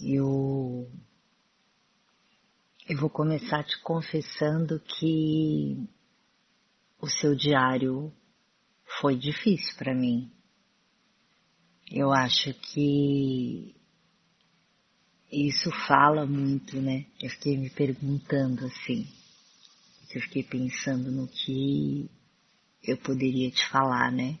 eu 0.00 0.90
eu 2.88 2.96
vou 2.98 3.10
começar 3.10 3.62
te 3.64 3.78
confessando 3.82 4.80
que 4.80 5.76
o 6.98 7.06
seu 7.06 7.34
diário 7.34 8.10
foi 9.00 9.14
difícil 9.14 9.76
para 9.76 9.94
mim. 9.94 10.32
Eu 11.90 12.12
acho 12.12 12.54
que 12.54 13.74
isso 15.30 15.70
fala 15.86 16.24
muito, 16.24 16.80
né? 16.80 17.04
Eu 17.20 17.28
fiquei 17.28 17.58
me 17.58 17.68
perguntando 17.68 18.64
assim. 18.64 19.06
Eu 20.14 20.22
fiquei 20.22 20.42
pensando 20.42 21.10
no 21.10 21.28
que 21.28 22.10
eu 22.82 22.96
poderia 22.96 23.50
te 23.50 23.68
falar, 23.68 24.10
né? 24.10 24.38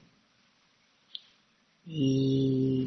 E, 1.90 2.86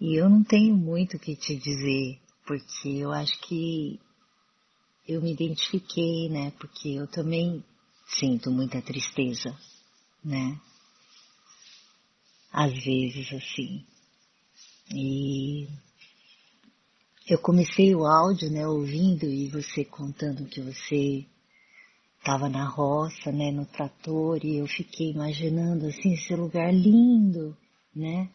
e 0.00 0.18
eu 0.18 0.30
não 0.30 0.42
tenho 0.42 0.74
muito 0.74 1.18
o 1.18 1.20
que 1.20 1.36
te 1.36 1.54
dizer 1.54 2.18
porque 2.46 2.88
eu 2.88 3.12
acho 3.12 3.38
que 3.40 4.00
eu 5.06 5.20
me 5.20 5.32
identifiquei, 5.32 6.30
né? 6.30 6.52
Porque 6.52 6.88
eu 6.88 7.06
também 7.06 7.62
sinto 8.06 8.50
muita 8.50 8.80
tristeza, 8.80 9.54
né? 10.24 10.58
Às 12.50 12.72
vezes 12.72 13.30
assim. 13.34 13.84
E 14.94 15.68
eu 17.28 17.38
comecei 17.38 17.94
o 17.94 18.06
áudio, 18.06 18.48
né, 18.50 18.66
ouvindo 18.66 19.26
e 19.26 19.48
você 19.48 19.84
contando 19.84 20.46
que 20.46 20.62
você 20.62 21.26
estava 22.26 22.48
na 22.48 22.66
roça, 22.68 23.30
né, 23.30 23.52
no 23.52 23.64
trator, 23.66 24.44
e 24.44 24.56
eu 24.56 24.66
fiquei 24.66 25.12
imaginando 25.12 25.86
assim 25.86 26.14
esse 26.14 26.34
lugar 26.34 26.74
lindo, 26.74 27.56
né? 27.94 28.28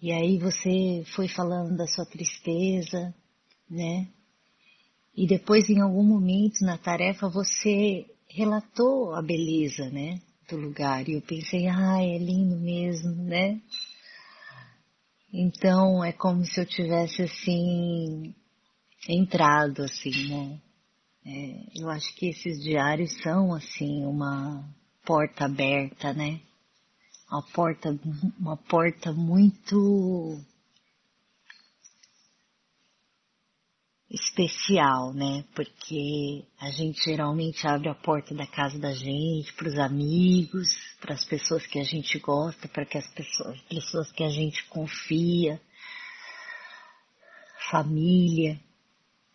E 0.00 0.10
aí 0.10 0.38
você 0.38 1.04
foi 1.14 1.28
falando 1.28 1.76
da 1.76 1.86
sua 1.86 2.06
tristeza, 2.06 3.14
né? 3.68 4.08
E 5.14 5.26
depois 5.26 5.68
em 5.68 5.80
algum 5.80 6.02
momento 6.02 6.64
na 6.64 6.78
tarefa 6.78 7.28
você 7.28 8.06
relatou 8.30 9.14
a 9.14 9.20
beleza, 9.20 9.90
né, 9.90 10.18
do 10.48 10.56
lugar. 10.56 11.06
E 11.06 11.12
eu 11.12 11.20
pensei, 11.20 11.68
ah, 11.68 12.02
é 12.02 12.16
lindo 12.16 12.56
mesmo, 12.56 13.14
né? 13.24 13.60
Então 15.30 16.02
é 16.02 16.12
como 16.12 16.46
se 16.46 16.58
eu 16.58 16.64
tivesse 16.64 17.20
assim 17.20 18.34
entrado 19.06 19.82
assim, 19.82 20.30
né? 20.30 20.60
É, 21.30 21.82
eu 21.82 21.90
acho 21.90 22.14
que 22.16 22.30
esses 22.30 22.62
diários 22.62 23.12
são 23.22 23.54
assim 23.54 24.04
uma 24.06 24.64
porta 25.04 25.44
aberta, 25.44 26.14
né? 26.14 26.40
uma 27.30 27.42
porta, 27.42 27.98
uma 28.38 28.56
porta 28.56 29.12
muito 29.12 30.40
especial, 34.10 35.12
né? 35.12 35.44
Porque 35.54 36.46
a 36.58 36.70
gente 36.70 37.04
geralmente 37.04 37.66
abre 37.66 37.90
a 37.90 37.94
porta 37.94 38.34
da 38.34 38.46
casa 38.46 38.78
da 38.78 38.92
gente 38.92 39.52
para 39.52 39.68
os 39.68 39.78
amigos, 39.78 40.68
para 40.98 41.14
as 41.14 41.24
pessoas 41.24 41.66
que 41.66 41.78
a 41.78 41.84
gente 41.84 42.18
gosta, 42.18 42.66
para 42.68 42.86
que 42.86 42.96
as 42.96 43.06
pessoas, 43.12 43.60
pessoas 43.62 44.10
que 44.12 44.24
a 44.24 44.30
gente 44.30 44.64
confia, 44.68 45.60
família, 47.70 48.58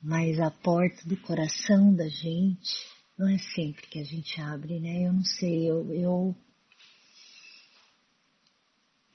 mas 0.03 0.39
a 0.39 0.51
porta 0.51 1.07
do 1.07 1.15
coração 1.17 1.95
da 1.95 2.09
gente 2.09 2.93
não 3.17 3.29
é 3.29 3.37
sempre 3.37 3.87
que 3.87 3.99
a 3.99 4.03
gente 4.03 4.41
abre, 4.41 4.79
né? 4.79 5.07
Eu 5.07 5.13
não 5.13 5.23
sei, 5.23 5.69
eu, 5.69 5.93
eu 5.93 6.35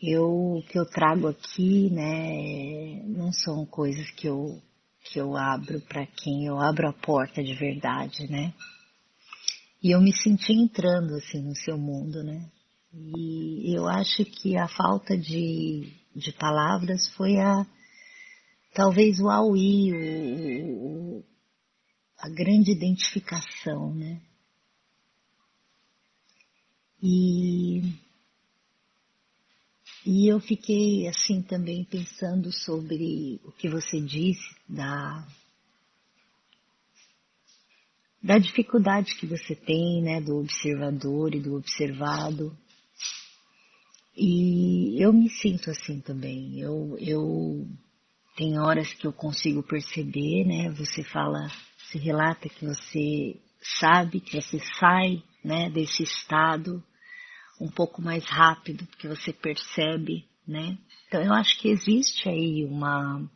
eu, 0.00 0.58
o 0.58 0.62
que 0.62 0.78
eu 0.78 0.86
trago 0.86 1.26
aqui, 1.26 1.90
né, 1.90 3.02
não 3.06 3.32
são 3.32 3.66
coisas 3.66 4.08
que 4.12 4.28
eu, 4.28 4.62
que 5.04 5.18
eu 5.18 5.36
abro 5.36 5.80
para 5.80 6.06
quem 6.06 6.46
eu 6.46 6.56
abro 6.60 6.88
a 6.88 6.92
porta 6.92 7.42
de 7.42 7.52
verdade, 7.54 8.30
né? 8.30 8.54
E 9.82 9.94
eu 9.94 10.00
me 10.00 10.12
senti 10.12 10.52
entrando 10.52 11.14
assim 11.16 11.42
no 11.42 11.54
seu 11.56 11.76
mundo, 11.76 12.22
né? 12.22 12.48
E 12.92 13.76
eu 13.76 13.88
acho 13.88 14.24
que 14.24 14.56
a 14.56 14.68
falta 14.68 15.16
de, 15.16 15.92
de 16.14 16.32
palavras 16.32 17.08
foi 17.16 17.36
a 17.38 17.66
talvez 18.74 19.18
o 19.20 19.28
auí, 19.28 19.92
o, 19.92 21.24
a 22.18 22.28
grande 22.28 22.72
identificação, 22.72 23.94
né? 23.94 24.20
E 27.02 27.82
e 30.04 30.26
eu 30.26 30.40
fiquei 30.40 31.06
assim 31.06 31.42
também 31.42 31.84
pensando 31.84 32.50
sobre 32.50 33.40
o 33.44 33.52
que 33.52 33.68
você 33.68 34.00
disse 34.00 34.56
da 34.68 35.26
da 38.22 38.38
dificuldade 38.38 39.14
que 39.14 39.26
você 39.26 39.54
tem, 39.54 40.02
né, 40.02 40.20
do 40.20 40.38
observador 40.38 41.34
e 41.34 41.40
do 41.40 41.54
observado. 41.54 42.56
E 44.16 45.00
eu 45.02 45.12
me 45.12 45.30
sinto 45.30 45.70
assim 45.70 46.00
também. 46.00 46.58
Eu 46.58 46.96
eu 46.98 47.68
tem 48.38 48.56
horas 48.56 48.92
que 48.92 49.04
eu 49.04 49.12
consigo 49.12 49.64
perceber, 49.64 50.44
né? 50.46 50.70
Você 50.70 51.02
fala, 51.02 51.50
se 51.90 51.98
relata 51.98 52.48
que 52.48 52.64
você 52.64 53.36
sabe 53.80 54.20
que 54.20 54.40
você 54.40 54.60
sai, 54.78 55.20
né, 55.44 55.68
desse 55.70 56.04
estado 56.04 56.80
um 57.60 57.68
pouco 57.68 58.00
mais 58.00 58.24
rápido, 58.24 58.86
porque 58.86 59.08
você 59.08 59.32
percebe, 59.32 60.24
né? 60.46 60.78
Então 61.08 61.20
eu 61.20 61.32
acho 61.32 61.58
que 61.58 61.68
existe 61.68 62.28
aí 62.28 62.64
uma 62.64 63.28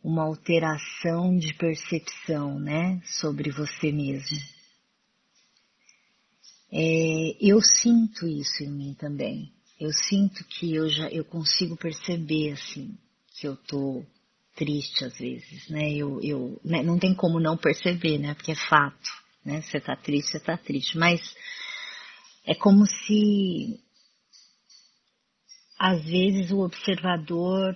uma 0.00 0.22
alteração 0.22 1.36
de 1.36 1.52
percepção, 1.54 2.60
né, 2.60 3.02
sobre 3.04 3.50
você 3.50 3.90
mesmo. 3.90 4.38
É, 6.70 7.36
eu 7.40 7.60
sinto 7.60 8.28
isso 8.28 8.62
em 8.62 8.70
mim 8.70 8.94
também. 8.94 9.57
Eu 9.78 9.92
sinto 9.92 10.44
que 10.44 10.74
eu 10.74 10.88
já 10.88 11.08
eu 11.08 11.24
consigo 11.24 11.76
perceber 11.76 12.52
assim 12.52 12.96
que 13.32 13.46
eu 13.46 13.56
tô 13.56 14.04
triste 14.56 15.04
às 15.04 15.16
vezes, 15.16 15.68
né? 15.68 15.92
Eu, 15.92 16.20
eu 16.22 16.60
né? 16.64 16.82
não 16.82 16.98
tem 16.98 17.14
como 17.14 17.38
não 17.38 17.56
perceber, 17.56 18.18
né? 18.18 18.34
Porque 18.34 18.52
é 18.52 18.56
fato 18.56 19.18
né? 19.48 19.62
Você 19.62 19.80
tá 19.80 19.96
triste, 19.96 20.32
você 20.32 20.40
tá 20.40 20.56
triste. 20.58 20.98
Mas 20.98 21.20
é 22.44 22.54
como 22.54 22.86
se 22.86 23.80
às 25.78 26.04
vezes 26.04 26.50
o 26.50 26.58
observador 26.58 27.74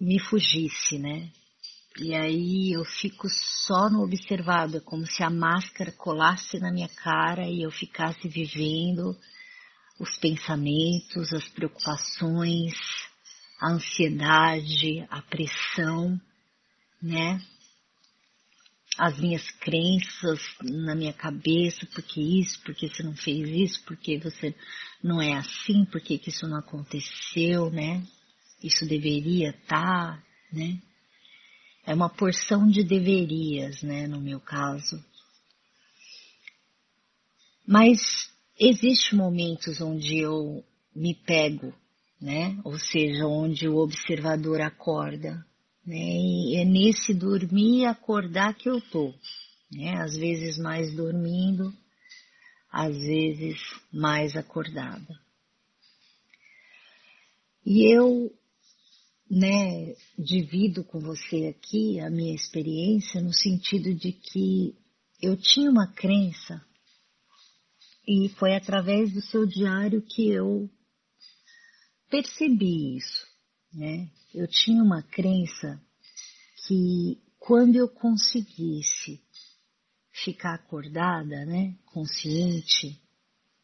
me 0.00 0.20
fugisse, 0.20 0.98
né? 0.98 1.30
E 1.98 2.14
aí 2.14 2.72
eu 2.72 2.84
fico 2.84 3.28
só 3.66 3.90
no 3.90 4.04
observado, 4.04 4.76
é 4.76 4.80
como 4.80 5.04
se 5.04 5.22
a 5.22 5.28
máscara 5.30 5.90
colasse 5.90 6.58
na 6.60 6.70
minha 6.70 6.88
cara 6.88 7.46
e 7.48 7.62
eu 7.62 7.70
ficasse 7.70 8.28
vivendo 8.28 9.18
os 10.00 10.16
pensamentos, 10.16 11.32
as 11.32 11.46
preocupações, 11.50 12.72
a 13.60 13.70
ansiedade, 13.70 15.06
a 15.10 15.20
pressão, 15.20 16.18
né? 17.02 17.40
as 18.98 19.18
minhas 19.18 19.50
crenças 19.52 20.40
na 20.62 20.94
minha 20.94 21.12
cabeça, 21.12 21.86
porque 21.94 22.20
isso, 22.20 22.60
porque 22.62 22.88
você 22.88 23.02
não 23.02 23.14
fez 23.14 23.48
isso, 23.48 23.82
porque 23.84 24.18
você 24.18 24.54
não 25.02 25.22
é 25.22 25.34
assim, 25.34 25.84
porque 25.86 26.18
que 26.18 26.28
isso 26.28 26.46
não 26.46 26.58
aconteceu, 26.58 27.70
né? 27.70 28.06
Isso 28.62 28.86
deveria 28.86 29.50
estar, 29.50 30.18
tá, 30.18 30.24
né? 30.52 30.78
É 31.86 31.94
uma 31.94 32.10
porção 32.10 32.68
de 32.68 32.84
deverias, 32.84 33.82
né, 33.82 34.06
no 34.06 34.20
meu 34.20 34.38
caso. 34.38 35.02
Mas 37.66 38.30
existem 38.60 39.18
momentos 39.18 39.80
onde 39.80 40.18
eu 40.18 40.62
me 40.94 41.14
pego, 41.14 41.72
né? 42.20 42.60
Ou 42.62 42.78
seja, 42.78 43.26
onde 43.26 43.66
o 43.66 43.78
observador 43.78 44.60
acorda, 44.60 45.44
né? 45.86 45.96
E 45.96 46.56
é 46.56 46.64
nesse 46.64 47.14
dormir 47.14 47.80
e 47.80 47.86
acordar 47.86 48.54
que 48.54 48.68
eu 48.68 48.78
tô, 48.80 49.14
né? 49.72 49.94
Às 50.02 50.14
vezes 50.14 50.58
mais 50.58 50.94
dormindo, 50.94 51.72
às 52.70 52.94
vezes 52.98 53.58
mais 53.90 54.36
acordada. 54.36 55.18
E 57.64 57.94
eu, 57.94 58.30
né, 59.30 59.94
divido 60.18 60.84
com 60.84 61.00
você 61.00 61.46
aqui 61.46 61.98
a 62.00 62.10
minha 62.10 62.34
experiência 62.34 63.20
no 63.22 63.32
sentido 63.32 63.94
de 63.94 64.12
que 64.12 64.74
eu 65.22 65.36
tinha 65.36 65.70
uma 65.70 65.86
crença 65.86 66.62
e 68.06 68.28
foi 68.30 68.54
através 68.54 69.12
do 69.12 69.20
seu 69.22 69.46
diário 69.46 70.02
que 70.02 70.30
eu 70.30 70.68
percebi 72.08 72.96
isso, 72.96 73.26
né? 73.72 74.10
Eu 74.34 74.46
tinha 74.46 74.82
uma 74.82 75.02
crença 75.02 75.80
que 76.66 77.20
quando 77.38 77.76
eu 77.76 77.88
conseguisse 77.88 79.20
ficar 80.12 80.54
acordada, 80.54 81.44
né, 81.46 81.76
consciente, 81.86 83.00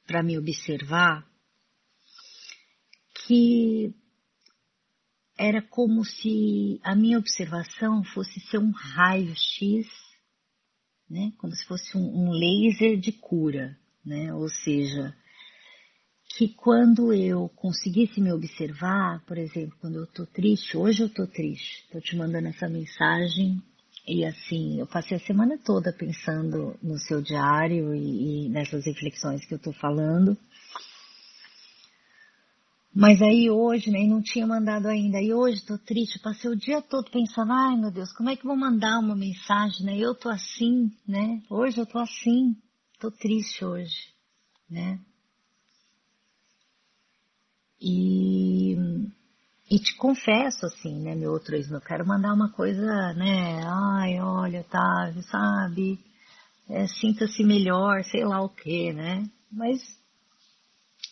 para 0.07 0.22
me 0.22 0.39
observar, 0.39 1.28
que 3.26 3.93
era 5.37 5.61
como 5.61 6.05
se 6.05 6.80
a 6.82 6.95
minha 6.95 7.18
observação 7.18 8.03
fosse 8.05 8.41
ser 8.41 8.59
um 8.59 8.70
raio-x, 8.70 9.87
né, 11.11 11.32
como 11.39 11.55
se 11.55 11.64
fosse 11.66 11.97
um, 11.97 12.28
um 12.28 12.30
laser 12.30 12.99
de 12.99 13.12
cura, 13.12 13.78
né, 14.07 14.32
ou 14.32 14.48
seja, 14.48 15.14
que 16.36 16.48
quando 16.48 17.12
eu 17.12 17.48
conseguisse 17.57 18.20
me 18.20 18.32
observar, 18.32 19.24
por 19.26 19.36
exemplo, 19.36 19.76
quando 19.80 19.96
eu 19.96 20.07
tô 20.07 20.24
triste, 20.26 20.76
hoje 20.76 21.02
eu 21.02 21.09
tô 21.09 21.26
triste, 21.26 21.86
tô 21.90 22.00
te 22.00 22.16
mandando 22.16 22.48
essa 22.48 22.68
mensagem 22.68 23.61
e 24.07 24.24
assim, 24.24 24.78
eu 24.78 24.86
passei 24.86 25.16
a 25.16 25.20
semana 25.20 25.59
toda 25.59 25.92
pensando 25.92 26.78
no 26.82 26.98
seu 26.98 27.20
diário 27.20 27.94
e, 27.94 28.46
e 28.46 28.48
nessas 28.48 28.84
reflexões 28.86 29.44
que 29.44 29.54
eu 29.54 29.59
tô 29.59 29.72
falando. 29.72 30.36
Mas 32.94 33.20
aí 33.20 33.50
hoje, 33.50 33.90
né, 33.90 34.07
não 34.07 34.22
tinha 34.22 34.46
mandado 34.46 34.88
ainda. 34.88 35.20
E 35.20 35.32
hoje 35.32 35.66
tô 35.66 35.76
triste, 35.76 36.18
passei 36.18 36.50
o 36.50 36.57
dia 36.57 36.80
todo 36.80 37.11
pensando, 37.11 37.52
ai 37.52 37.76
meu 37.76 37.90
Deus, 37.90 38.11
como 38.12 38.30
é 38.30 38.36
que 38.36 38.46
vou 38.46 38.57
mandar 38.57 38.98
uma 39.00 39.14
mensagem, 39.14 39.84
né? 39.84 39.98
Eu 39.98 40.14
tô 40.14 40.30
assim, 40.30 40.90
né? 41.07 41.42
Hoje 41.50 41.78
eu 41.78 41.84
tô 41.84 41.98
assim, 41.98 42.57
tô 42.99 43.11
triste 43.11 43.64
hoje, 43.64 44.14
né? 44.70 44.99
E, 47.80 48.74
e 49.70 49.78
te 49.78 49.94
confesso 49.97 50.64
assim, 50.64 51.03
né, 51.03 51.14
meu 51.14 51.32
outro 51.32 51.55
ex, 51.55 51.70
eu 51.70 51.80
quero 51.80 52.07
mandar 52.07 52.32
uma 52.32 52.51
coisa, 52.51 53.12
né, 53.12 53.62
ai, 53.64 54.18
olha, 54.18 54.61
Otávio, 54.61 55.22
sabe, 55.24 55.99
é, 56.70 56.86
sinta-se 56.86 57.44
melhor, 57.44 58.03
sei 58.05 58.24
lá 58.24 58.40
o 58.40 58.49
que, 58.49 58.92
né, 58.94 59.28
mas 59.53 59.80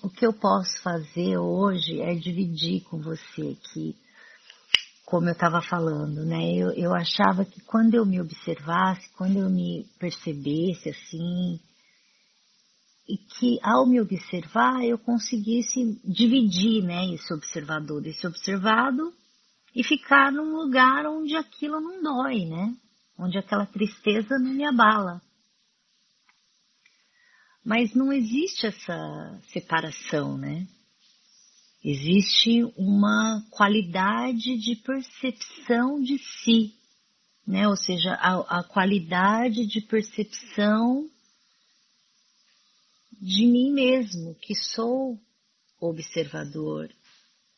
o 0.03 0.09
que 0.09 0.27
eu 0.27 0.33
posso 0.33 0.83
fazer 0.83 1.37
hoje 1.37 2.01
é 2.01 2.15
dividir 2.15 2.83
com 2.85 2.99
você 2.99 3.57
que, 3.73 3.95
como 5.05 5.29
eu 5.29 5.35
estava 5.35 5.61
falando, 5.61 6.25
né, 6.25 6.55
eu, 6.55 6.71
eu 6.71 6.95
achava 6.95 7.45
que 7.45 7.61
quando 7.61 7.95
eu 7.95 8.07
me 8.07 8.21
observasse, 8.23 9.07
quando 9.19 9.39
eu 9.39 9.51
me 9.51 9.87
percebesse 9.99 10.89
assim, 10.89 11.61
e 13.07 13.19
que 13.19 13.59
ao 13.63 13.87
me 13.87 14.01
observar 14.01 14.83
eu 14.85 14.99
conseguisse 14.99 16.01
dividir, 16.05 16.83
né, 16.83 17.13
esse 17.15 17.33
observador, 17.33 18.07
esse 18.07 18.27
observado 18.27 19.13
e 19.75 19.85
ficar 19.85 20.33
num 20.33 20.55
lugar 20.57 21.07
onde 21.07 21.37
aquilo 21.37 21.81
não 21.81 22.03
dói, 22.03 22.47
né, 22.47 22.75
onde 23.19 23.37
aquela 23.37 23.67
tristeza 23.67 24.39
não 24.39 24.53
me 24.53 24.65
abala. 24.65 25.21
Mas 27.65 27.95
não 27.95 28.13
existe 28.13 28.67
essa 28.67 29.41
separação, 29.49 30.37
né? 30.37 30.67
Existe 31.83 32.63
uma 32.77 33.43
qualidade 33.51 34.59
de 34.59 34.77
percepção 34.77 36.01
de 36.03 36.19
si, 36.19 36.75
né? 37.47 37.67
Ou 37.67 37.77
seja, 37.77 38.15
a, 38.15 38.61
a 38.61 38.65
qualidade 38.65 39.67
de 39.67 39.81
percepção 39.81 41.09
de 43.25 43.47
mim 43.47 43.73
mesmo, 43.73 44.35
que 44.35 44.55
sou 44.55 45.19
observador 45.81 46.95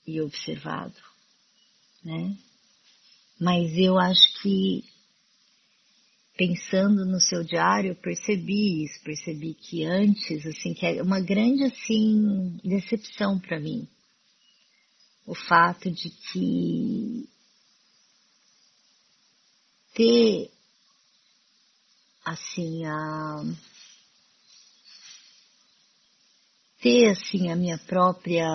e 0.07 0.21
observado, 0.21 0.95
né? 2.05 2.39
Mas 3.41 3.77
eu 3.77 3.99
acho 3.99 4.41
que 4.41 4.85
pensando 6.37 7.05
no 7.05 7.21
seu 7.21 7.43
diário, 7.43 7.91
eu 7.91 7.97
percebi 7.97 8.85
isso, 8.85 9.03
percebi 9.03 9.55
que 9.55 9.85
antes, 9.85 10.47
assim, 10.47 10.73
que 10.73 10.87
é 10.87 11.03
uma 11.03 11.19
grande, 11.19 11.65
assim, 11.65 12.61
decepção 12.63 13.37
para 13.41 13.59
mim. 13.59 13.89
O 15.27 15.35
fato 15.35 15.91
de 15.91 16.11
que 16.11 17.29
ter, 19.95 20.49
assim, 22.25 22.87
a 22.87 23.43
ter 26.87 27.09
assim 27.09 27.51
a 27.51 27.57
minha 27.57 27.79
própria 27.79 28.47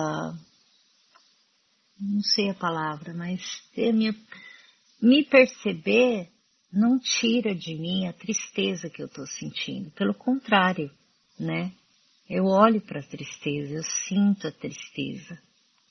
não 2.00 2.22
sei 2.22 2.48
a 2.48 2.54
palavra, 2.54 3.12
mas 3.12 3.42
ter 3.74 3.92
minha 3.92 4.14
me 5.02 5.22
perceber 5.22 6.30
não 6.72 6.98
tira 6.98 7.54
de 7.54 7.74
mim 7.74 8.06
a 8.06 8.12
tristeza 8.14 8.88
que 8.88 9.02
eu 9.02 9.06
estou 9.06 9.26
sentindo. 9.26 9.90
Pelo 9.90 10.14
contrário, 10.14 10.90
né? 11.38 11.72
Eu 12.28 12.46
olho 12.46 12.80
para 12.80 13.00
a 13.00 13.06
tristeza, 13.06 13.74
eu 13.74 13.82
sinto 14.08 14.48
a 14.48 14.52
tristeza, 14.52 15.38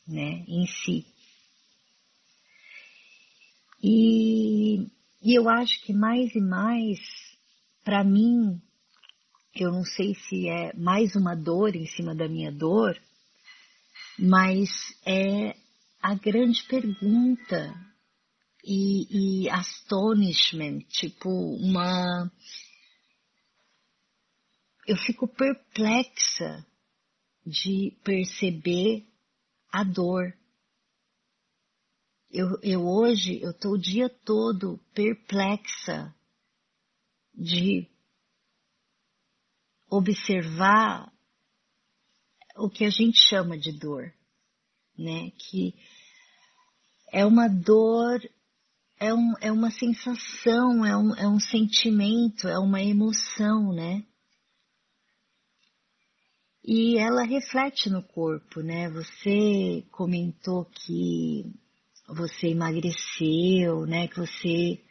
né? 0.08 0.44
Em 0.48 0.66
si. 0.66 1.06
E, 3.84 4.88
e 5.22 5.38
eu 5.38 5.48
acho 5.48 5.80
que 5.84 5.94
mais 5.94 6.34
e 6.34 6.42
mais, 6.42 7.00
para 7.84 8.04
mim, 8.04 8.60
eu 9.54 9.72
não 9.72 9.84
sei 9.84 10.16
se 10.16 10.48
é 10.48 10.74
mais 10.76 11.16
uma 11.16 11.36
dor 11.36 11.76
em 11.76 11.86
cima 11.86 12.16
da 12.16 12.28
minha 12.28 12.52
dor, 12.52 12.98
mas 14.18 14.70
é 15.06 15.56
a 16.02 16.16
grande 16.16 16.64
pergunta 16.64 17.74
e, 18.64 19.44
e 19.44 19.50
astonishment, 19.50 20.80
tipo 20.90 21.30
uma. 21.30 22.32
Eu 24.88 24.96
fico 24.98 25.28
perplexa 25.28 26.66
de 27.46 27.98
perceber 28.04 29.06
a 29.72 29.84
dor. 29.84 30.34
Eu, 32.32 32.48
eu 32.64 32.88
hoje, 32.88 33.42
eu 33.42 33.54
tô 33.54 33.74
o 33.74 33.78
dia 33.78 34.08
todo 34.10 34.80
perplexa 34.94 36.16
de 37.34 37.91
observar 39.92 41.12
o 42.56 42.70
que 42.70 42.86
a 42.86 42.90
gente 42.90 43.20
chama 43.28 43.58
de 43.58 43.78
dor, 43.78 44.14
né? 44.98 45.32
Que 45.32 45.76
é 47.12 47.26
uma 47.26 47.50
dor, 47.50 48.22
é, 48.98 49.14
um, 49.14 49.34
é 49.42 49.52
uma 49.52 49.70
sensação, 49.70 50.86
é 50.86 50.96
um, 50.96 51.16
é 51.16 51.28
um 51.28 51.40
sentimento, 51.40 52.48
é 52.48 52.58
uma 52.58 52.82
emoção, 52.82 53.74
né? 53.74 54.06
E 56.64 56.98
ela 56.98 57.24
reflete 57.24 57.90
no 57.90 58.02
corpo, 58.02 58.62
né? 58.62 58.90
Você 58.92 59.84
comentou 59.92 60.66
que 60.66 61.52
você 62.08 62.50
emagreceu, 62.50 63.86
né? 63.86 64.08
Que 64.08 64.20
você 64.20 64.82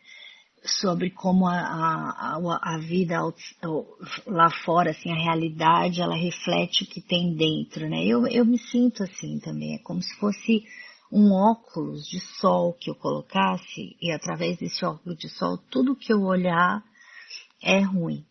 sobre 0.64 1.11
como 1.11 1.46
a, 1.46 1.58
a, 1.58 2.74
a 2.74 2.78
vida 2.78 3.18
lá 4.26 4.50
fora, 4.64 4.90
assim, 4.90 5.11
a 5.11 5.22
realidade, 5.22 6.00
ela 6.00 6.14
reflete 6.14 6.84
o 6.84 6.86
que 6.86 7.00
tem 7.00 7.34
dentro, 7.34 7.88
né? 7.88 8.04
Eu, 8.04 8.26
eu 8.26 8.44
me 8.44 8.58
sinto 8.58 9.02
assim 9.02 9.38
também, 9.40 9.74
é 9.74 9.78
como 9.78 10.02
se 10.02 10.14
fosse 10.18 10.64
um 11.11 11.32
óculos 11.32 12.06
de 12.08 12.20
sol 12.20 12.72
que 12.74 12.90
eu 12.90 12.94
colocasse 12.94 13.96
e 14.00 14.12
através 14.12 14.58
desse 14.58 14.84
óculos 14.84 15.18
de 15.18 15.28
sol, 15.28 15.58
tudo 15.70 15.96
que 15.96 16.12
eu 16.12 16.22
olhar 16.22 16.84
é 17.62 17.80
ruim. 17.80 18.24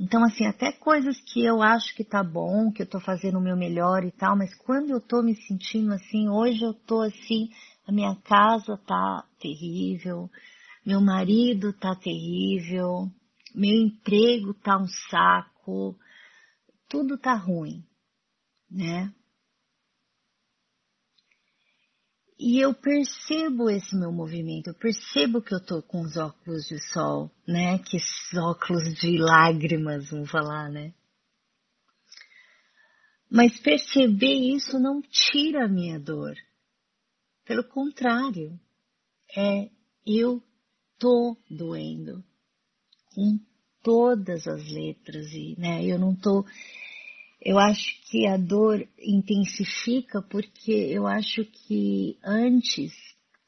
Então, 0.00 0.24
assim, 0.24 0.46
até 0.46 0.70
coisas 0.70 1.20
que 1.20 1.44
eu 1.44 1.60
acho 1.60 1.94
que 1.96 2.04
tá 2.04 2.22
bom, 2.22 2.70
que 2.70 2.82
eu 2.82 2.86
tô 2.86 3.00
fazendo 3.00 3.38
o 3.38 3.42
meu 3.42 3.56
melhor 3.56 4.04
e 4.04 4.12
tal, 4.12 4.36
mas 4.36 4.54
quando 4.54 4.90
eu 4.90 5.00
tô 5.00 5.22
me 5.22 5.34
sentindo 5.34 5.92
assim, 5.92 6.28
hoje 6.28 6.62
eu 6.62 6.72
tô 6.72 7.00
assim, 7.00 7.50
a 7.86 7.90
minha 7.90 8.14
casa 8.14 8.76
tá 8.86 9.24
terrível, 9.40 10.30
meu 10.88 11.02
marido 11.02 11.70
tá 11.74 11.94
terrível, 11.94 13.12
meu 13.54 13.74
emprego 13.74 14.54
tá 14.54 14.78
um 14.78 14.86
saco, 15.10 15.94
tudo 16.88 17.18
tá 17.18 17.34
ruim, 17.34 17.84
né? 18.70 19.12
E 22.38 22.58
eu 22.64 22.72
percebo 22.72 23.68
esse 23.68 23.94
meu 23.94 24.10
movimento, 24.10 24.68
eu 24.68 24.74
percebo 24.74 25.42
que 25.42 25.54
eu 25.54 25.62
tô 25.62 25.82
com 25.82 26.00
os 26.00 26.16
óculos 26.16 26.66
de 26.66 26.80
sol, 26.90 27.30
né? 27.46 27.78
Que 27.80 27.98
óculos 28.38 28.94
de 28.94 29.18
lágrimas, 29.18 30.08
vamos 30.08 30.30
falar, 30.30 30.70
né? 30.70 30.94
Mas 33.30 33.60
perceber 33.60 34.54
isso 34.56 34.78
não 34.78 35.02
tira 35.02 35.66
a 35.66 35.68
minha 35.68 36.00
dor. 36.00 36.34
Pelo 37.44 37.62
contrário, 37.62 38.58
é 39.36 39.68
eu 40.06 40.42
tô 40.98 41.36
doendo. 41.50 42.22
Com 43.14 43.38
todas 43.82 44.46
as 44.46 44.70
letras 44.70 45.32
e, 45.32 45.54
né, 45.58 45.84
eu 45.84 45.98
não 45.98 46.14
tô 46.14 46.44
eu 47.40 47.58
acho 47.58 48.00
que 48.10 48.26
a 48.26 48.36
dor 48.36 48.86
intensifica 48.98 50.20
porque 50.20 50.72
eu 50.72 51.06
acho 51.06 51.44
que 51.44 52.18
antes, 52.24 52.92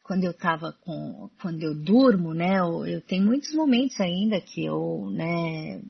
quando 0.04 0.24
eu 0.24 0.32
tava 0.32 0.72
com, 0.72 1.28
quando 1.42 1.62
eu 1.62 1.74
durmo, 1.74 2.32
né, 2.32 2.60
eu, 2.60 2.86
eu 2.86 3.00
tenho 3.00 3.24
muitos 3.24 3.52
momentos 3.52 4.00
ainda 4.00 4.40
que 4.40 4.64
eu, 4.64 5.10
né, 5.10 5.82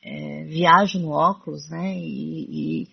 é, 0.00 0.44
viajo 0.44 0.98
no 1.00 1.10
óculos, 1.10 1.68
né, 1.68 1.98
e, 1.98 2.84
e, 2.84 2.88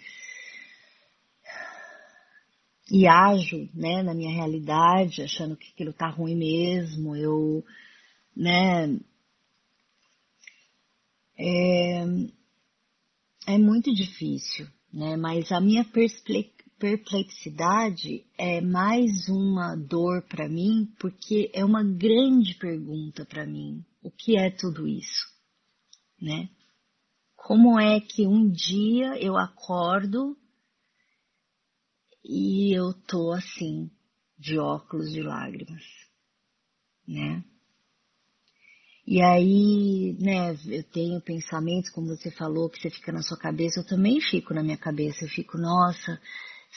e 2.92 3.08
ajo, 3.08 3.70
né, 3.76 4.02
na 4.02 4.16
minha 4.16 4.34
realidade, 4.34 5.22
achando 5.22 5.56
que 5.56 5.70
aquilo 5.72 5.94
tá 5.94 6.10
ruim 6.10 6.36
mesmo, 6.36 7.16
eu, 7.16 7.64
né, 8.36 9.00
é, 11.38 12.06
é 13.48 13.58
muito 13.58 13.94
difícil, 13.94 14.68
né? 14.94 15.18
Mas 15.18 15.52
a 15.52 15.60
minha 15.60 15.84
perplexidade 16.80 18.26
é 18.38 18.62
mais 18.62 19.28
uma 19.28 19.76
dor 19.76 20.22
para 20.28 20.48
mim, 20.48 20.94
porque 21.00 21.50
é 21.54 21.66
uma 21.66 21.84
grande 21.84 22.54
pergunta 22.56 23.26
para 23.26 23.46
mim. 23.46 23.84
O 24.04 24.12
que 24.12 24.38
é 24.38 24.52
tudo 24.52 24.88
isso, 24.88 25.28
né? 26.22 26.50
Como 27.36 27.80
é 27.80 28.00
que 28.00 28.28
um 28.28 28.50
dia 28.52 29.18
eu 29.20 29.36
acordo 29.36 30.38
e 32.24 32.72
eu 32.78 32.94
tô 33.08 33.32
assim, 33.32 33.90
de 34.38 34.60
óculos 34.60 35.12
de 35.12 35.24
lágrimas, 35.24 35.84
né? 37.08 37.44
E 39.12 39.22
aí, 39.22 40.16
né, 40.22 40.56
eu 40.68 40.84
tenho 40.86 41.20
pensamentos, 41.20 41.90
como 41.90 42.16
você 42.16 42.32
falou, 42.32 42.70
que 42.70 42.80
você 42.80 42.90
fica 42.90 43.12
na 43.12 43.22
sua 43.22 43.38
cabeça, 43.38 43.82
eu 43.82 43.86
também 43.86 44.22
fico 44.22 44.54
na 44.54 44.64
minha 44.64 44.78
cabeça, 44.78 45.26
eu 45.26 45.28
fico, 45.28 45.58
nossa, 45.58 46.18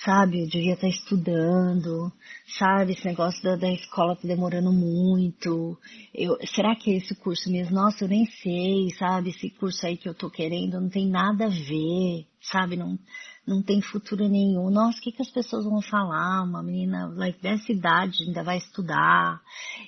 sabe, 0.05 0.41
eu 0.41 0.49
devia 0.49 0.75
estar 0.75 0.89
estudando, 0.89 2.13
sabe, 2.59 2.95
esse 2.95 3.05
negócio 3.05 3.41
da, 3.41 3.55
da 3.55 3.71
escola 3.71 4.17
tá 4.17 4.27
demorando 4.27 4.73
muito, 4.73 5.79
eu, 6.13 6.37
será 6.53 6.75
que 6.75 6.91
é 6.91 6.97
esse 6.97 7.15
curso 7.15 7.49
mesmo? 7.53 7.77
Nossa, 7.77 8.03
eu 8.03 8.09
nem 8.09 8.27
sei, 8.27 8.91
sabe, 8.99 9.31
esse 9.31 9.51
curso 9.51 9.87
aí 9.87 9.97
que 9.97 10.09
eu 10.09 10.15
tô 10.15 10.29
querendo 10.29 10.81
não 10.81 10.89
tem 10.89 11.09
nada 11.09 11.47
a 11.47 11.49
ver, 11.49 12.27
sabe, 12.43 12.75
não, 12.75 12.99
não 13.47 13.63
tem 13.63 13.83
futuro 13.83 14.27
nenhum. 14.29 14.71
Nossa, 14.71 14.99
o 14.99 15.03
que, 15.03 15.13
que 15.13 15.23
as 15.23 15.31
pessoas 15.31 15.65
vão 15.65 15.83
falar? 15.83 16.43
Uma 16.43 16.63
menina 16.63 17.07
like, 17.07 17.41
dessa 17.41 17.71
idade 17.71 18.25
ainda 18.25 18.43
vai 18.43 18.59
estudar. 18.59 19.43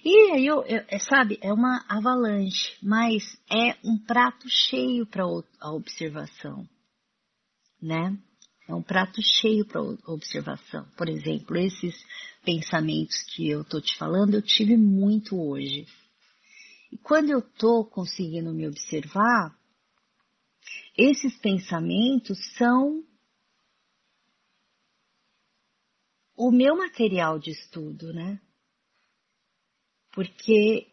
E 0.05 0.33
aí, 0.33 0.47
eu, 0.47 0.63
eu, 0.65 0.85
é, 0.89 0.99
sabe, 0.99 1.39
é 1.41 1.53
uma 1.53 1.85
avalanche, 1.89 2.77
mas 2.83 3.23
é 3.51 3.77
um 3.85 3.99
prato 3.99 4.47
cheio 4.49 5.07
para 5.07 5.25
a 5.25 5.73
observação, 5.73 6.69
né? 7.81 8.17
É 8.69 8.75
um 8.75 8.83
prato 8.83 9.23
cheio 9.23 9.65
para 9.65 9.81
observação. 9.81 10.85
Por 10.97 11.09
exemplo, 11.09 11.57
esses 11.57 11.95
pensamentos 12.45 13.23
que 13.35 13.49
eu 13.49 13.65
tô 13.65 13.81
te 13.81 13.97
falando, 13.97 14.35
eu 14.35 14.43
tive 14.43 14.77
muito 14.77 15.41
hoje. 15.41 15.87
E 16.93 16.99
quando 16.99 17.31
eu 17.31 17.41
tô 17.41 17.85
conseguindo 17.85 18.53
me 18.53 18.67
observar, 18.67 19.57
esses 20.97 21.37
pensamentos 21.39 22.39
são 22.57 23.03
o 26.37 26.51
meu 26.51 26.77
material 26.77 27.39
de 27.39 27.51
estudo, 27.51 28.13
né? 28.13 28.39
Porque 30.15 30.87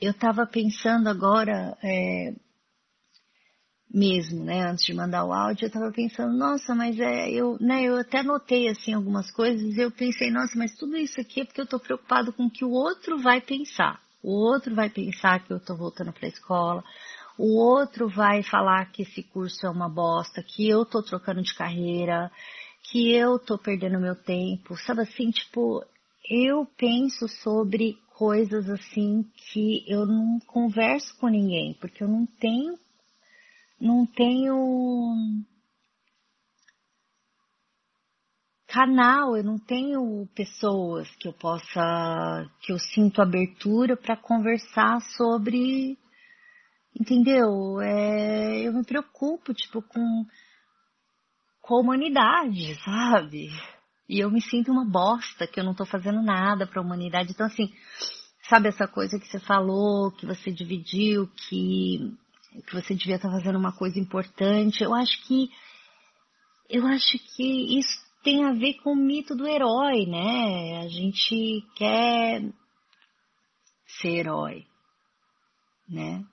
eu 0.00 0.12
estava 0.12 0.46
pensando 0.46 1.08
agora, 1.08 1.76
é, 1.82 2.34
mesmo, 3.92 4.44
né, 4.44 4.62
antes 4.62 4.84
de 4.84 4.94
mandar 4.94 5.24
o 5.24 5.32
áudio, 5.32 5.64
eu 5.64 5.68
estava 5.68 5.90
pensando, 5.90 6.36
nossa, 6.36 6.74
mas 6.74 6.98
é, 7.00 7.30
eu, 7.30 7.56
né, 7.60 7.82
eu 7.82 7.96
até 7.96 8.22
notei 8.22 8.68
assim 8.68 8.92
algumas 8.92 9.30
coisas, 9.30 9.76
eu 9.76 9.90
pensei, 9.90 10.30
nossa, 10.30 10.56
mas 10.56 10.74
tudo 10.76 10.96
isso 10.96 11.20
aqui 11.20 11.40
é 11.40 11.44
porque 11.44 11.60
eu 11.60 11.64
estou 11.64 11.80
preocupado 11.80 12.32
com 12.32 12.46
o 12.46 12.50
que 12.50 12.64
o 12.64 12.70
outro 12.70 13.18
vai 13.18 13.40
pensar. 13.40 14.00
O 14.22 14.32
outro 14.32 14.74
vai 14.74 14.90
pensar 14.90 15.44
que 15.44 15.52
eu 15.52 15.56
estou 15.56 15.76
voltando 15.76 16.12
para 16.12 16.26
a 16.26 16.28
escola, 16.28 16.84
o 17.38 17.56
outro 17.56 18.08
vai 18.08 18.42
falar 18.42 18.90
que 18.90 19.02
esse 19.02 19.22
curso 19.22 19.64
é 19.64 19.70
uma 19.70 19.88
bosta, 19.88 20.42
que 20.42 20.68
eu 20.68 20.82
estou 20.82 21.02
trocando 21.02 21.40
de 21.40 21.54
carreira, 21.54 22.30
que 22.84 23.12
eu 23.12 23.38
tô 23.38 23.58
perdendo 23.58 24.00
meu 24.00 24.14
tempo, 24.16 24.76
sabe 24.76 25.02
assim, 25.02 25.30
tipo, 25.30 25.84
eu 26.30 26.66
penso 26.76 27.28
sobre 27.28 27.98
coisas 28.16 28.68
assim 28.68 29.24
que 29.36 29.84
eu 29.86 30.04
não 30.06 30.38
converso 30.40 31.16
com 31.18 31.28
ninguém, 31.28 31.74
porque 31.74 32.02
eu 32.02 32.08
não 32.08 32.26
tenho, 32.26 32.78
não 33.80 34.06
tenho 34.06 35.14
canal, 38.66 39.36
eu 39.36 39.42
não 39.42 39.58
tenho 39.58 40.26
pessoas 40.34 41.08
que 41.16 41.28
eu 41.28 41.32
possa, 41.32 42.50
que 42.60 42.72
eu 42.72 42.78
sinto 42.78 43.22
abertura 43.22 43.96
para 43.96 44.16
conversar 44.16 45.00
sobre, 45.16 45.96
entendeu? 46.98 47.80
É, 47.80 48.60
eu 48.66 48.72
me 48.74 48.84
preocupo, 48.84 49.54
tipo, 49.54 49.80
com 49.80 50.26
com 51.68 51.76
a 51.76 51.80
humanidade, 51.80 52.74
sabe? 52.82 53.50
E 54.08 54.18
eu 54.18 54.30
me 54.30 54.40
sinto 54.40 54.72
uma 54.72 54.86
bosta, 54.86 55.46
que 55.46 55.60
eu 55.60 55.64
não 55.64 55.74
tô 55.74 55.84
fazendo 55.84 56.22
nada 56.22 56.66
para 56.66 56.80
a 56.80 56.84
humanidade. 56.84 57.32
Então, 57.32 57.46
assim, 57.46 57.70
sabe 58.48 58.68
essa 58.68 58.88
coisa 58.88 59.18
que 59.20 59.26
você 59.26 59.38
falou, 59.38 60.10
que 60.12 60.24
você 60.24 60.50
dividiu, 60.50 61.28
que, 61.36 62.16
que 62.66 62.72
você 62.72 62.94
devia 62.94 63.16
estar 63.16 63.28
tá 63.28 63.34
fazendo 63.36 63.58
uma 63.58 63.76
coisa 63.76 64.00
importante? 64.00 64.82
Eu 64.82 64.94
acho 64.94 65.22
que, 65.26 65.50
eu 66.70 66.86
acho 66.86 67.18
que 67.36 67.78
isso 67.78 68.00
tem 68.24 68.46
a 68.46 68.52
ver 68.54 68.80
com 68.82 68.92
o 68.92 68.96
mito 68.96 69.36
do 69.36 69.46
herói, 69.46 70.06
né? 70.06 70.78
A 70.78 70.88
gente 70.88 71.62
quer 71.76 72.50
ser 74.00 74.20
herói, 74.20 74.64
né? 75.86 76.24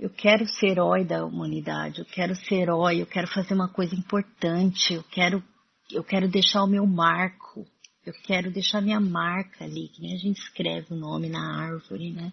Eu 0.00 0.08
quero 0.08 0.48
ser 0.48 0.68
herói 0.68 1.04
da 1.04 1.26
humanidade, 1.26 1.98
eu 1.98 2.06
quero 2.06 2.34
ser 2.34 2.54
herói, 2.62 3.02
eu 3.02 3.06
quero 3.06 3.26
fazer 3.26 3.52
uma 3.52 3.68
coisa 3.68 3.94
importante, 3.94 4.94
eu 4.94 5.02
quero, 5.02 5.44
eu 5.92 6.02
quero 6.02 6.26
deixar 6.26 6.62
o 6.62 6.66
meu 6.66 6.86
marco, 6.86 7.66
eu 8.06 8.14
quero 8.24 8.50
deixar 8.50 8.80
minha 8.80 8.98
marca 8.98 9.62
ali, 9.62 9.88
que 9.88 10.00
nem 10.00 10.14
a 10.14 10.18
gente 10.18 10.38
escreve 10.40 10.94
o 10.94 10.96
nome 10.96 11.28
na 11.28 11.66
árvore, 11.66 12.12
né? 12.12 12.32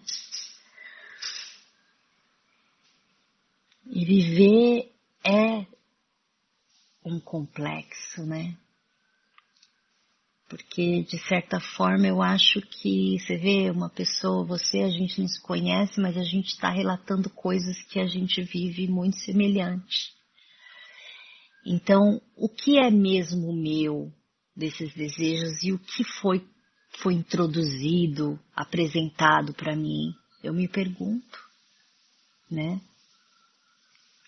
E 3.84 4.02
viver 4.02 4.90
é 5.22 5.66
um 7.04 7.20
complexo, 7.20 8.24
né? 8.24 8.56
Porque, 10.48 11.02
de 11.02 11.18
certa 11.28 11.60
forma, 11.60 12.06
eu 12.06 12.22
acho 12.22 12.62
que 12.62 13.18
você 13.18 13.36
vê 13.36 13.70
uma 13.70 13.90
pessoa, 13.90 14.46
você, 14.46 14.78
a 14.78 14.88
gente 14.88 15.20
não 15.20 15.28
se 15.28 15.40
conhece, 15.42 16.00
mas 16.00 16.16
a 16.16 16.24
gente 16.24 16.48
está 16.48 16.70
relatando 16.70 17.28
coisas 17.28 17.76
que 17.82 18.00
a 18.00 18.06
gente 18.06 18.40
vive 18.42 18.88
muito 18.88 19.18
semelhante. 19.18 20.10
Então, 21.66 22.18
o 22.34 22.48
que 22.48 22.78
é 22.78 22.90
mesmo 22.90 23.52
meu 23.52 24.10
desses 24.56 24.94
desejos 24.94 25.62
e 25.62 25.72
o 25.72 25.78
que 25.78 26.02
foi, 26.20 26.42
foi 27.02 27.12
introduzido, 27.12 28.40
apresentado 28.56 29.52
para 29.52 29.76
mim? 29.76 30.14
Eu 30.42 30.54
me 30.54 30.66
pergunto, 30.66 31.38
né? 32.50 32.80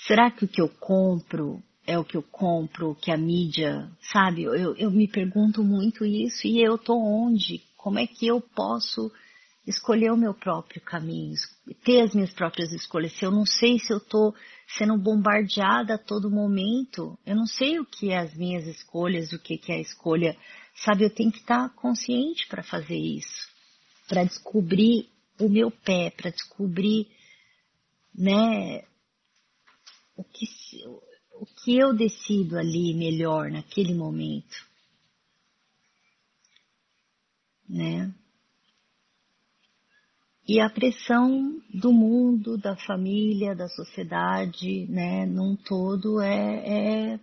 Será 0.06 0.30
que 0.30 0.44
o 0.44 0.48
que 0.48 0.60
eu 0.60 0.68
compro 0.68 1.62
é 1.86 1.98
o 1.98 2.04
que 2.04 2.16
eu 2.16 2.22
compro, 2.22 2.94
que 2.94 3.10
a 3.10 3.16
mídia, 3.16 3.90
sabe? 4.12 4.42
Eu, 4.42 4.74
eu 4.76 4.90
me 4.90 5.08
pergunto 5.08 5.62
muito 5.62 6.04
isso 6.04 6.46
e 6.46 6.62
eu 6.62 6.78
tô 6.78 6.96
onde? 6.96 7.62
Como 7.76 7.98
é 7.98 8.06
que 8.06 8.26
eu 8.26 8.40
posso 8.40 9.10
escolher 9.66 10.10
o 10.10 10.16
meu 10.16 10.34
próprio 10.34 10.80
caminho, 10.80 11.34
ter 11.84 12.00
as 12.02 12.14
minhas 12.14 12.32
próprias 12.32 12.72
escolhas. 12.72 13.12
Se 13.12 13.24
eu 13.24 13.30
não 13.30 13.44
sei 13.44 13.78
se 13.78 13.92
eu 13.92 13.98
estou 13.98 14.34
sendo 14.78 14.96
bombardeada 14.98 15.94
a 15.94 15.98
todo 15.98 16.30
momento, 16.30 17.18
eu 17.26 17.36
não 17.36 17.46
sei 17.46 17.78
o 17.78 17.84
que 17.84 18.10
é 18.10 18.18
as 18.18 18.34
minhas 18.34 18.66
escolhas, 18.66 19.32
o 19.32 19.38
que 19.38 19.60
é 19.68 19.74
a 19.74 19.80
escolha, 19.80 20.36
sabe? 20.74 21.04
Eu 21.04 21.14
tenho 21.14 21.32
que 21.32 21.38
estar 21.38 21.68
consciente 21.74 22.46
para 22.48 22.62
fazer 22.62 22.96
isso, 22.96 23.48
para 24.08 24.24
descobrir 24.24 25.08
o 25.38 25.48
meu 25.48 25.70
pé, 25.70 26.10
para 26.10 26.30
descobrir, 26.30 27.08
né, 28.14 28.84
o 30.16 30.24
que, 30.24 30.46
o 31.40 31.46
que 31.46 31.78
eu 31.78 31.94
decido 31.94 32.58
ali 32.58 32.94
melhor 32.94 33.50
naquele 33.50 33.94
momento, 33.94 34.68
né? 37.68 38.14
e 40.50 40.58
a 40.58 40.68
pressão 40.68 41.62
do 41.72 41.92
mundo, 41.92 42.58
da 42.58 42.74
família, 42.74 43.54
da 43.54 43.68
sociedade, 43.68 44.84
né, 44.88 45.24
num 45.24 45.54
todo 45.54 46.20
é, 46.20 47.12
é, 47.12 47.20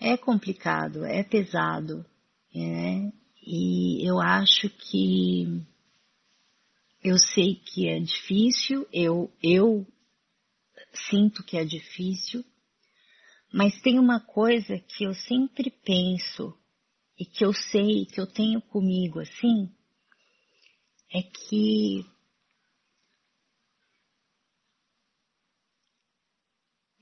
é 0.00 0.16
complicado, 0.16 1.04
é 1.04 1.22
pesado, 1.22 2.04
né? 2.52 3.12
E 3.40 4.04
eu 4.04 4.20
acho 4.20 4.68
que 4.68 5.62
eu 7.04 7.16
sei 7.16 7.54
que 7.54 7.88
é 7.88 8.00
difícil, 8.00 8.84
eu, 8.92 9.30
eu 9.40 9.86
sinto 10.94 11.42
que 11.42 11.56
é 11.56 11.64
difícil, 11.64 12.44
mas 13.52 13.80
tem 13.80 13.98
uma 13.98 14.20
coisa 14.20 14.78
que 14.78 15.04
eu 15.04 15.14
sempre 15.14 15.70
penso 15.70 16.56
e 17.18 17.24
que 17.24 17.44
eu 17.44 17.52
sei, 17.52 18.06
que 18.06 18.20
eu 18.20 18.26
tenho 18.26 18.60
comigo 18.60 19.20
assim, 19.20 19.70
é 21.12 21.22
que 21.22 22.04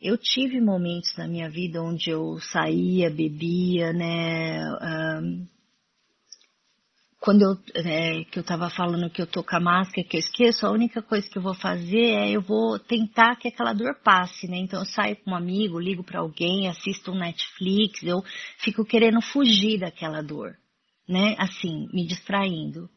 eu 0.00 0.16
tive 0.16 0.60
momentos 0.60 1.16
na 1.16 1.26
minha 1.26 1.50
vida 1.50 1.82
onde 1.82 2.10
eu 2.10 2.38
saía, 2.52 3.10
bebia, 3.10 3.92
né? 3.92 4.60
Um, 5.20 5.48
quando 7.26 7.42
eu, 7.42 7.58
é, 7.74 8.22
que 8.22 8.38
eu 8.38 8.44
tava 8.44 8.70
falando 8.70 9.10
que 9.10 9.20
eu 9.20 9.26
tô 9.26 9.42
com 9.42 9.56
a 9.56 9.60
máscara, 9.60 10.06
que 10.06 10.16
eu 10.16 10.20
esqueço, 10.20 10.64
a 10.64 10.70
única 10.70 11.02
coisa 11.02 11.28
que 11.28 11.36
eu 11.36 11.42
vou 11.42 11.54
fazer 11.54 12.14
é 12.14 12.30
eu 12.30 12.40
vou 12.40 12.78
tentar 12.78 13.34
que 13.34 13.48
aquela 13.48 13.72
dor 13.72 13.96
passe, 13.96 14.46
né? 14.46 14.58
Então 14.58 14.78
eu 14.78 14.86
saio 14.86 15.16
com 15.16 15.32
um 15.32 15.34
amigo, 15.34 15.80
ligo 15.80 16.04
para 16.04 16.20
alguém, 16.20 16.68
assisto 16.68 17.10
um 17.10 17.18
Netflix, 17.18 18.00
eu 18.04 18.22
fico 18.58 18.84
querendo 18.84 19.20
fugir 19.20 19.80
daquela 19.80 20.22
dor, 20.22 20.56
né? 21.08 21.34
Assim, 21.36 21.88
me 21.92 22.06
distraindo. 22.06 22.88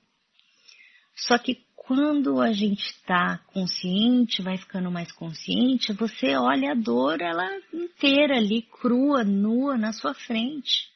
Só 1.15 1.39
que 1.39 1.63
quando 1.75 2.39
a 2.39 2.51
gente 2.51 2.83
está 2.83 3.39
consciente, 3.47 4.43
vai 4.43 4.57
ficando 4.57 4.91
mais 4.91 5.11
consciente, 5.11 5.91
você 5.93 6.35
olha 6.35 6.73
a 6.73 6.75
dor 6.75 7.19
ela 7.19 7.49
inteira 7.73 8.37
ali, 8.37 8.61
crua, 8.79 9.23
nua 9.23 9.75
na 9.75 9.91
sua 9.91 10.13
frente, 10.13 10.87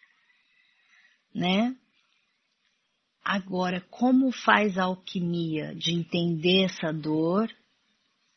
né? 1.33 1.75
Agora, 3.23 3.79
como 3.89 4.31
faz 4.31 4.77
a 4.77 4.83
alquimia 4.83 5.73
de 5.75 5.93
entender 5.93 6.65
essa 6.65 6.91
dor 6.91 7.49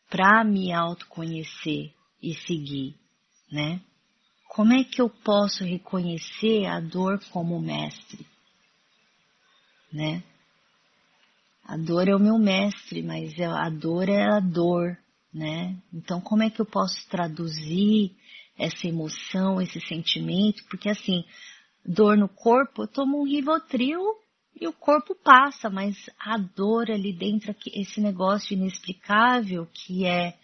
para 0.09 0.45
me 0.45 0.73
autoconhecer 0.73 1.93
e 2.23 2.35
seguir, 2.35 2.95
né? 3.51 3.81
Como 4.49 4.73
é 4.73 4.85
que 4.85 5.03
eu 5.03 5.11
posso 5.11 5.65
reconhecer 5.65 6.67
a 6.67 6.79
dor 6.79 7.21
como 7.31 7.61
mestre, 7.61 8.25
né? 9.93 10.23
A 11.65 11.77
dor 11.77 12.09
é 12.09 12.15
o 12.15 12.21
meu 12.21 12.39
mestre, 12.39 13.03
mas 13.03 13.39
a 13.41 13.69
dor 13.69 14.09
é 14.09 14.23
a 14.23 14.39
dor, 14.39 14.97
né? 15.35 15.77
Então, 15.93 16.21
como 16.21 16.45
é 16.45 16.49
que 16.49 16.61
eu 16.61 16.67
posso 16.67 17.09
traduzir 17.09 18.15
essa 18.57 18.87
emoção, 18.87 19.61
esse 19.61 19.81
sentimento? 19.81 20.65
Porque 20.71 20.89
assim, 20.89 21.25
dor 21.85 22.17
no 22.17 22.29
corpo, 22.29 22.85
eu 22.85 22.87
tomo 22.87 23.21
um 23.21 23.27
Rivotril 23.27 24.01
e 24.59 24.67
o 24.67 24.73
corpo 24.73 25.15
passa, 25.15 25.69
mas 25.69 25.95
a 26.19 26.39
dor 26.39 26.91
ali 26.91 27.13
dentro, 27.13 27.55
esse 27.75 28.01
negócio 28.01 28.55
inexplicável 28.55 29.67
que 29.67 30.07
é 30.07 30.35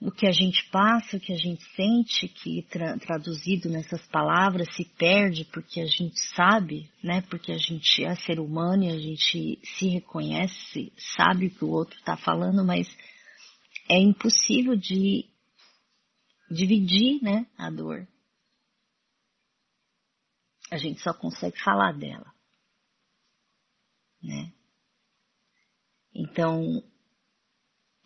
o 0.00 0.10
que 0.10 0.26
a 0.26 0.32
gente 0.32 0.68
passa, 0.70 1.16
o 1.16 1.20
que 1.20 1.32
a 1.32 1.36
gente 1.36 1.62
sente, 1.74 2.28
que 2.28 2.62
tra 2.70 2.98
traduzido 2.98 3.70
nessas 3.70 4.06
palavras 4.08 4.74
se 4.74 4.84
perde 4.84 5.46
porque 5.46 5.80
a 5.80 5.86
gente 5.86 6.18
sabe, 6.34 6.90
né? 7.02 7.22
Porque 7.22 7.52
a 7.52 7.56
gente 7.56 8.04
é 8.04 8.14
ser 8.14 8.38
humano 8.38 8.84
e 8.84 8.90
a 8.90 8.98
gente 8.98 9.58
se 9.62 9.88
reconhece, 9.88 10.92
sabe 11.16 11.46
o 11.46 11.50
que 11.50 11.64
o 11.64 11.70
outro 11.70 11.98
está 11.98 12.16
falando, 12.16 12.64
mas 12.64 12.86
é 13.88 13.98
impossível 13.98 14.76
de 14.76 15.24
dividir, 16.50 17.22
né? 17.22 17.46
A 17.56 17.70
dor. 17.70 18.06
A 20.70 20.76
gente 20.76 21.00
só 21.00 21.12
consegue 21.12 21.60
falar 21.62 21.92
dela, 21.92 22.32
né? 24.22 24.52
Então, 26.14 26.82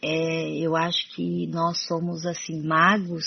é, 0.02 0.59
eu 0.59 0.76
acho 0.76 1.14
que 1.14 1.46
nós 1.48 1.86
somos 1.86 2.24
assim 2.24 2.62
magos 2.62 3.24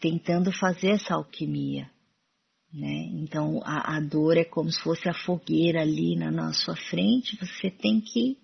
tentando 0.00 0.52
fazer 0.52 0.90
essa 0.90 1.14
alquimia, 1.14 1.90
né? 2.72 3.08
Então 3.14 3.60
a, 3.64 3.96
a, 3.96 4.00
dor 4.00 4.36
é 4.36 4.44
como 4.44 4.70
se 4.70 4.80
fosse 4.80 5.08
a 5.08 5.14
fogueira 5.14 5.80
ali 5.80 6.16
na, 6.16 6.30
na 6.30 6.52
sua 6.52 6.76
frente. 6.76 7.36
Você 7.36 7.70
tem 7.70 8.00
que 8.00 8.38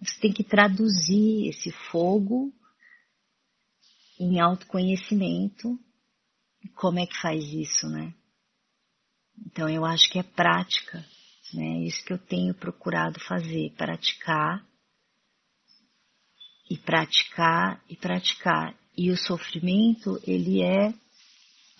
você 0.00 0.20
tem 0.20 0.32
que 0.32 0.44
traduzir 0.44 1.48
esse 1.48 1.70
fogo 1.90 2.52
em 4.18 4.40
autoconhecimento. 4.40 5.78
Como 6.74 6.98
é 6.98 7.06
que 7.06 7.20
faz 7.20 7.44
isso, 7.44 7.88
né? 7.88 8.12
Então 9.44 9.68
eu 9.68 9.84
acho 9.84 10.08
que 10.10 10.18
é 10.18 10.22
prática, 10.22 11.04
né? 11.52 11.84
Isso 11.84 12.04
que 12.04 12.12
eu 12.12 12.18
tenho 12.18 12.54
procurado 12.54 13.20
fazer, 13.20 13.72
praticar 13.76 14.64
e 16.70 16.76
praticar 16.76 17.82
e 17.88 17.96
praticar. 17.96 18.74
E 18.96 19.10
o 19.10 19.16
sofrimento, 19.16 20.20
ele 20.26 20.62
é 20.62 20.92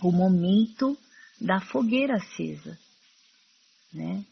o 0.03 0.13
momento 0.13 0.97
da 1.41 1.61
fogueira 1.61 2.17
acesa, 2.17 2.79
né? 3.93 4.25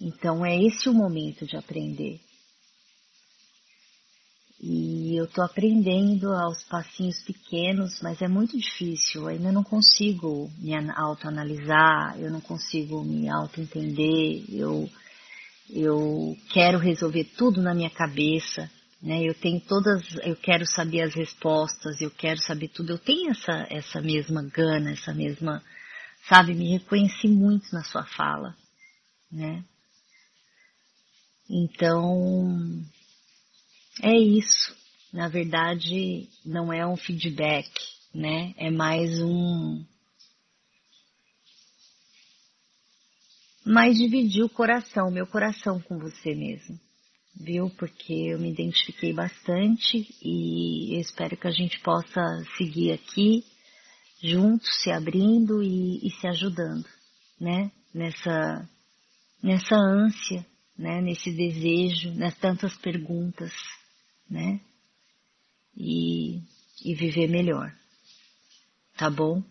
Então 0.00 0.44
é 0.44 0.56
esse 0.56 0.88
o 0.88 0.94
momento 0.94 1.46
de 1.46 1.56
aprender. 1.56 2.20
E 4.66 5.14
eu 5.18 5.24
estou 5.24 5.44
aprendendo 5.44 6.32
aos 6.32 6.62
passinhos 6.62 7.22
pequenos, 7.22 8.00
mas 8.00 8.22
é 8.22 8.28
muito 8.28 8.56
difícil. 8.56 9.22
Eu 9.22 9.28
ainda 9.28 9.52
não 9.52 9.62
consigo 9.62 10.50
me 10.58 10.72
autoanalisar, 10.96 12.18
eu 12.18 12.30
não 12.30 12.40
consigo 12.40 13.04
me 13.04 13.28
autoentender. 13.28 14.44
Eu 14.48 14.88
eu 15.70 16.36
quero 16.50 16.78
resolver 16.78 17.24
tudo 17.36 17.60
na 17.60 17.74
minha 17.74 17.90
cabeça 17.90 18.70
né? 19.04 19.22
Eu 19.22 19.34
tenho 19.34 19.60
todas, 19.60 20.02
eu 20.22 20.34
quero 20.34 20.66
saber 20.66 21.02
as 21.02 21.14
respostas, 21.14 22.00
eu 22.00 22.10
quero 22.10 22.40
saber 22.40 22.68
tudo. 22.68 22.94
Eu 22.94 22.98
tenho 22.98 23.32
essa 23.32 23.66
essa 23.68 24.00
mesma 24.00 24.42
gana, 24.42 24.92
essa 24.92 25.12
mesma, 25.12 25.62
sabe? 26.26 26.54
Me 26.54 26.70
reconheci 26.78 27.28
muito 27.28 27.70
na 27.70 27.84
sua 27.84 28.04
fala, 28.04 28.56
né? 29.30 29.62
Então 31.50 32.82
é 34.02 34.16
isso. 34.16 34.74
Na 35.12 35.28
verdade, 35.28 36.28
não 36.44 36.72
é 36.72 36.86
um 36.86 36.96
feedback, 36.96 37.70
né? 38.14 38.54
É 38.56 38.70
mais 38.70 39.20
um 39.20 39.84
mais 43.64 43.96
dividir 43.96 44.44
o 44.44 44.48
coração, 44.48 45.10
meu 45.10 45.26
coração 45.26 45.80
com 45.80 45.98
você 45.98 46.34
mesmo 46.34 46.78
viu? 47.34 47.70
Porque 47.70 48.12
eu 48.12 48.38
me 48.38 48.50
identifiquei 48.50 49.12
bastante 49.12 50.06
e 50.22 50.94
eu 50.94 51.00
espero 51.00 51.36
que 51.36 51.48
a 51.48 51.50
gente 51.50 51.80
possa 51.80 52.20
seguir 52.56 52.92
aqui 52.92 53.44
juntos, 54.22 54.68
se 54.82 54.90
abrindo 54.90 55.62
e, 55.62 56.06
e 56.06 56.10
se 56.10 56.26
ajudando, 56.26 56.86
né? 57.40 57.70
Nessa, 57.92 58.68
nessa 59.42 59.76
ânsia, 59.76 60.46
né? 60.78 61.00
Nesse 61.00 61.30
desejo, 61.32 62.14
nas 62.14 62.36
tantas 62.38 62.76
perguntas, 62.76 63.52
né? 64.28 64.60
E, 65.76 66.42
e 66.84 66.94
viver 66.94 67.28
melhor, 67.28 67.74
tá 68.96 69.10
bom? 69.10 69.42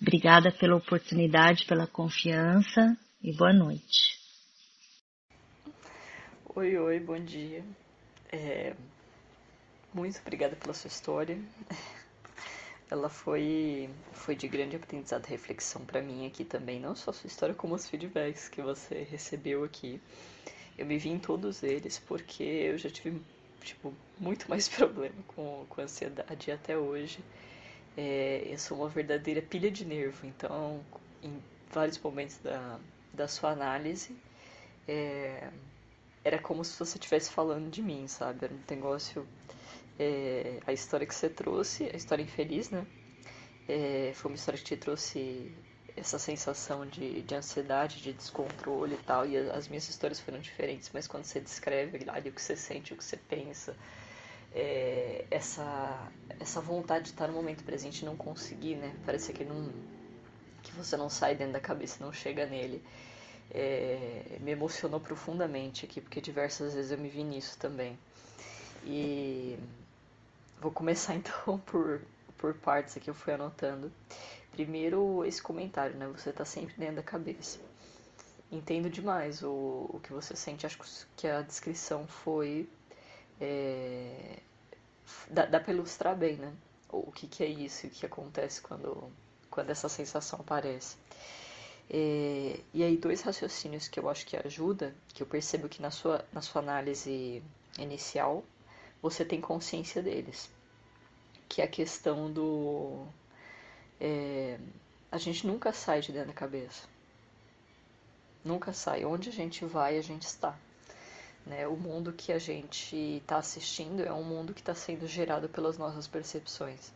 Obrigada 0.00 0.52
pela 0.52 0.76
oportunidade, 0.76 1.64
pela 1.66 1.86
confiança 1.86 2.96
e 3.22 3.32
boa 3.32 3.52
noite. 3.52 4.18
Oi, 6.54 6.76
oi, 6.76 7.00
bom 7.00 7.18
dia. 7.18 7.64
É, 8.30 8.74
muito 9.92 10.20
obrigada 10.20 10.54
pela 10.56 10.74
sua 10.74 10.88
história. 10.88 11.38
ela 12.90 13.08
foi, 13.08 13.90
foi 14.12 14.36
de 14.36 14.46
grande 14.46 14.76
aprendizado 14.76 15.26
e 15.26 15.30
reflexão 15.30 15.84
para 15.84 16.00
mim 16.00 16.26
aqui 16.26 16.44
também, 16.44 16.78
não 16.78 16.94
só 16.94 17.10
a 17.10 17.14
sua 17.14 17.26
história, 17.26 17.54
como 17.54 17.74
os 17.74 17.88
feedbacks 17.88 18.48
que 18.48 18.62
você 18.62 19.02
recebeu 19.10 19.64
aqui. 19.64 20.00
Eu 20.78 20.86
me 20.86 20.98
vi 20.98 21.08
em 21.08 21.18
todos 21.18 21.62
eles 21.62 21.98
porque 21.98 22.42
eu 22.42 22.78
já 22.78 22.90
tive 22.90 23.20
tipo, 23.66 23.92
muito 24.18 24.48
mais 24.50 24.68
problema 24.68 25.16
com, 25.28 25.66
com 25.68 25.80
ansiedade 25.80 26.50
até 26.50 26.76
hoje. 26.78 27.18
É, 27.96 28.46
eu 28.46 28.58
sou 28.58 28.78
uma 28.78 28.88
verdadeira 28.88 29.42
pilha 29.42 29.70
de 29.70 29.84
nervo, 29.84 30.26
então 30.26 30.84
em 31.22 31.42
vários 31.70 31.98
momentos 31.98 32.38
da, 32.38 32.78
da 33.12 33.26
sua 33.26 33.50
análise 33.50 34.14
é, 34.86 35.48
era 36.22 36.38
como 36.38 36.64
se 36.64 36.78
você 36.78 36.98
estivesse 36.98 37.30
falando 37.30 37.70
de 37.70 37.82
mim, 37.82 38.06
sabe? 38.06 38.44
Era 38.44 38.54
um 38.54 38.60
negócio 38.68 39.26
é, 39.98 40.60
a 40.66 40.72
história 40.72 41.06
que 41.06 41.14
você 41.14 41.28
trouxe, 41.28 41.84
a 41.84 41.96
história 41.96 42.22
infeliz, 42.22 42.70
né? 42.70 42.86
É, 43.68 44.12
foi 44.14 44.30
uma 44.30 44.36
história 44.36 44.58
que 44.58 44.64
te 44.64 44.76
trouxe 44.76 45.52
essa 45.96 46.18
sensação 46.18 46.86
de, 46.86 47.22
de 47.22 47.34
ansiedade, 47.34 48.02
de 48.02 48.12
descontrole 48.12 48.94
e 48.94 48.98
tal, 48.98 49.26
e 49.26 49.36
as 49.36 49.68
minhas 49.68 49.88
histórias 49.88 50.20
foram 50.20 50.38
diferentes, 50.38 50.90
mas 50.92 51.06
quando 51.06 51.24
você 51.24 51.40
descreve 51.40 52.04
ali 52.08 52.28
o 52.28 52.32
que 52.32 52.42
você 52.42 52.56
sente, 52.56 52.92
o 52.92 52.96
que 52.96 53.04
você 53.04 53.16
pensa, 53.16 53.74
é, 54.54 55.24
essa, 55.30 56.10
essa 56.40 56.60
vontade 56.60 57.04
de 57.04 57.10
estar 57.10 57.26
no 57.26 57.34
momento 57.34 57.64
presente 57.64 58.02
e 58.02 58.04
não 58.04 58.16
conseguir, 58.16 58.76
né? 58.76 58.94
Parece 59.04 59.32
que, 59.32 59.44
não, 59.44 59.72
que 60.62 60.72
você 60.74 60.96
não 60.96 61.08
sai 61.08 61.34
dentro 61.34 61.54
da 61.54 61.60
cabeça, 61.60 62.04
não 62.04 62.12
chega 62.12 62.46
nele. 62.46 62.82
É, 63.50 64.38
me 64.40 64.50
emocionou 64.50 65.00
profundamente 65.00 65.84
aqui, 65.84 66.00
porque 66.00 66.20
diversas 66.20 66.74
vezes 66.74 66.90
eu 66.90 66.98
me 66.98 67.08
vi 67.08 67.22
nisso 67.22 67.56
também. 67.58 67.98
E 68.84 69.58
Vou 70.60 70.70
começar 70.70 71.14
então 71.16 71.58
por, 71.58 72.00
por 72.38 72.54
partes 72.54 72.96
aqui, 72.96 73.10
eu 73.10 73.14
fui 73.14 73.32
anotando. 73.32 73.92
Primeiro, 74.56 75.22
esse 75.26 75.42
comentário, 75.42 75.94
né? 75.96 76.06
Você 76.06 76.32
tá 76.32 76.42
sempre 76.42 76.74
dentro 76.78 76.96
da 76.96 77.02
cabeça. 77.02 77.58
Entendo 78.50 78.88
demais 78.88 79.42
o, 79.42 79.50
o 79.90 80.00
que 80.02 80.10
você 80.14 80.34
sente. 80.34 80.64
Acho 80.64 80.78
que 81.14 81.28
a 81.28 81.42
descrição 81.42 82.06
foi. 82.06 82.66
É, 83.38 84.38
dá, 85.28 85.44
dá 85.44 85.60
pra 85.60 85.74
ilustrar 85.74 86.16
bem, 86.16 86.36
né? 86.36 86.54
O 86.88 87.12
que, 87.12 87.26
que 87.26 87.44
é 87.44 87.46
isso, 87.46 87.86
o 87.86 87.90
que 87.90 88.06
acontece 88.06 88.62
quando, 88.62 89.12
quando 89.50 89.68
essa 89.68 89.90
sensação 89.90 90.40
aparece. 90.40 90.96
É, 91.90 92.58
e 92.72 92.82
aí, 92.82 92.96
dois 92.96 93.20
raciocínios 93.20 93.88
que 93.88 94.00
eu 94.00 94.08
acho 94.08 94.24
que 94.24 94.38
ajuda, 94.38 94.94
que 95.08 95.22
eu 95.22 95.26
percebo 95.26 95.68
que 95.68 95.82
na 95.82 95.90
sua, 95.90 96.24
na 96.32 96.40
sua 96.40 96.62
análise 96.62 97.42
inicial 97.78 98.42
você 99.02 99.22
tem 99.22 99.38
consciência 99.38 100.02
deles. 100.02 100.50
Que 101.46 101.60
é 101.60 101.64
a 101.64 101.68
questão 101.68 102.32
do. 102.32 103.06
É, 104.00 104.58
a 105.10 105.18
gente 105.18 105.46
nunca 105.46 105.72
sai 105.72 106.00
de 106.00 106.12
dentro 106.12 106.28
da 106.28 106.34
cabeça. 106.34 106.86
Nunca 108.44 108.72
sai. 108.72 109.04
Onde 109.04 109.28
a 109.28 109.32
gente 109.32 109.64
vai, 109.64 109.98
a 109.98 110.02
gente 110.02 110.22
está. 110.22 110.56
Né? 111.44 111.66
O 111.66 111.76
mundo 111.76 112.12
que 112.12 112.32
a 112.32 112.38
gente 112.38 112.96
está 112.96 113.38
assistindo 113.38 114.02
é 114.02 114.12
um 114.12 114.24
mundo 114.24 114.52
que 114.52 114.60
está 114.60 114.74
sendo 114.74 115.06
gerado 115.06 115.48
pelas 115.48 115.78
nossas 115.78 116.06
percepções. 116.06 116.92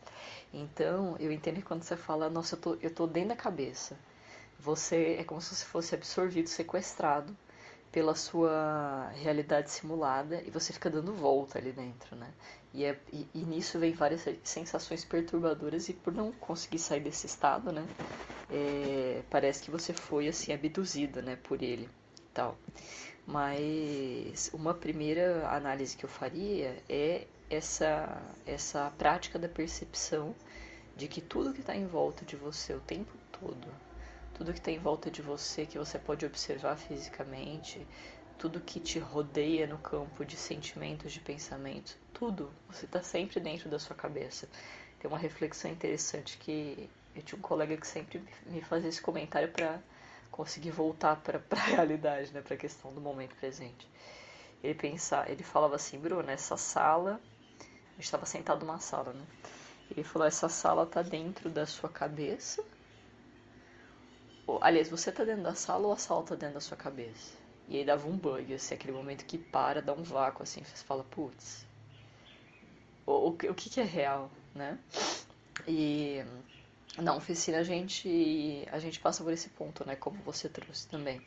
Então, 0.53 1.17
eu 1.19 1.31
entendo 1.31 1.57
que 1.57 1.63
quando 1.63 1.83
você 1.83 1.97
fala, 1.97 2.29
nossa, 2.29 2.57
eu 2.57 2.61
tô, 2.61 2.77
tô 2.77 3.07
dentro 3.07 3.31
da 3.31 3.37
cabeça, 3.37 3.97
você 4.59 5.17
é 5.19 5.25
como 5.25 5.41
se 5.41 5.55
você 5.55 5.65
fosse 5.65 5.95
absorvido, 5.95 6.49
sequestrado 6.49 7.37
pela 7.93 8.15
sua 8.15 9.09
realidade 9.15 9.71
simulada 9.71 10.43
e 10.47 10.51
você 10.51 10.73
fica 10.73 10.89
dando 10.89 11.13
volta 11.13 11.59
ali 11.59 11.73
dentro, 11.73 12.15
né? 12.15 12.31
E, 12.73 12.85
é, 12.85 12.97
e, 13.13 13.27
e, 13.35 13.39
nisso 13.41 13.79
vem 13.81 13.93
várias 13.93 14.25
sensações 14.45 15.05
perturbadoras 15.05 15.89
e 15.89 15.93
por 15.93 16.13
não 16.13 16.31
conseguir 16.33 16.79
sair 16.79 17.01
desse 17.01 17.27
estado, 17.27 17.73
né? 17.73 17.85
É, 18.51 19.23
parece 19.29 19.63
que 19.63 19.71
você 19.71 19.93
foi 19.93 20.29
assim 20.29 20.53
abduzido, 20.53 21.21
né? 21.21 21.37
Por 21.37 21.63
ele, 21.63 21.89
tal. 22.33 22.57
Mas 23.27 24.51
uma 24.55 24.73
primeira 24.73 25.49
análise 25.49 25.97
que 25.97 26.05
eu 26.05 26.11
faria 26.11 26.83
é 26.89 27.27
essa 27.49 28.23
essa 28.47 28.91
prática 28.97 29.39
da 29.39 29.49
percepção 29.49 30.35
de 30.97 31.09
que 31.09 31.21
tudo 31.21 31.53
que 31.53 31.61
está 31.61 31.75
em 31.75 31.87
volta 31.87 32.25
de 32.25 32.37
você 32.37 32.73
o 32.73 32.81
tempo 32.81 33.11
todo 33.33 33.90
tudo 34.41 34.55
que 34.55 34.61
tem 34.63 34.77
em 34.77 34.79
volta 34.79 35.11
de 35.11 35.21
você 35.21 35.67
que 35.67 35.77
você 35.77 35.99
pode 35.99 36.25
observar 36.25 36.75
fisicamente, 36.75 37.87
tudo 38.39 38.59
que 38.59 38.81
te 38.81 38.99
rodeia 38.99 39.67
no 39.67 39.77
campo 39.77 40.25
de 40.25 40.35
sentimentos, 40.35 41.13
de 41.13 41.21
pensamentos, 41.21 41.95
tudo, 42.15 42.51
você 42.67 42.87
está 42.87 43.03
sempre 43.03 43.39
dentro 43.39 43.69
da 43.69 43.79
sua 43.79 43.95
cabeça. 43.95 44.49
Tem 44.99 45.11
uma 45.11 45.19
reflexão 45.19 45.71
interessante 45.71 46.39
que 46.39 46.89
eu 47.15 47.21
tinha 47.21 47.39
um 47.39 47.43
colega 47.43 47.77
que 47.77 47.87
sempre 47.87 48.25
me 48.47 48.63
fazia 48.63 48.89
esse 48.89 49.03
comentário 49.03 49.51
para 49.51 49.79
conseguir 50.31 50.71
voltar 50.71 51.17
para 51.17 51.43
a 51.51 51.61
realidade, 51.61 52.33
né, 52.33 52.41
para 52.41 52.55
a 52.55 52.59
questão 52.59 52.95
do 52.95 53.01
momento 53.01 53.37
presente. 53.37 53.87
Ele 54.65 54.75
pensar, 54.75 55.29
ele 55.29 55.43
falava 55.43 55.75
assim, 55.77 55.99
Bruno, 55.99 56.31
essa 56.31 56.57
sala, 56.57 57.21
eu 57.61 58.01
estava 58.01 58.25
sentado 58.25 58.65
numa 58.65 58.81
sala, 58.81 59.13
né? 59.13 59.27
Ele 59.91 60.03
falou, 60.03 60.27
essa 60.27 60.49
sala 60.49 60.85
está 60.85 61.03
dentro 61.03 61.51
da 61.51 61.67
sua 61.67 61.91
cabeça 61.91 62.65
aliás, 64.61 64.89
você 64.89 65.13
tá 65.13 65.25
dentro 65.25 65.43
da 65.43 65.55
sala 65.55 65.87
ou 65.87 65.93
a 65.93 65.97
sala 65.97 66.23
tá 66.25 66.35
dentro 66.35 66.55
da 66.55 66.61
sua 66.61 66.77
cabeça? 66.77 67.37
E 67.69 67.77
aí 67.77 67.85
dava 67.85 68.09
um 68.09 68.17
bug, 68.17 68.53
assim, 68.55 68.75
aquele 68.75 68.93
momento 68.93 69.25
que 69.25 69.39
para, 69.39 69.81
dá 69.81 69.93
um 69.93 70.03
vácuo, 70.03 70.43
assim, 70.43 70.63
você 70.65 70.85
fala, 70.85 71.05
putz, 71.05 71.65
o, 73.07 73.13
o, 73.13 73.29
o 73.29 73.55
que, 73.55 73.71
que 73.71 73.81
é 73.81 73.85
real, 73.85 74.31
né? 74.55 74.79
E 75.69 76.25
na 76.99 77.15
oficina 77.15 77.59
a 77.59 77.63
gente, 77.63 78.67
a 78.73 78.79
gente 78.79 78.99
passa 78.99 79.23
por 79.23 79.33
esse 79.33 79.49
ponto, 79.51 79.87
né, 79.87 79.95
como 79.95 80.17
você 80.23 80.49
trouxe 80.49 80.89
também 80.89 81.21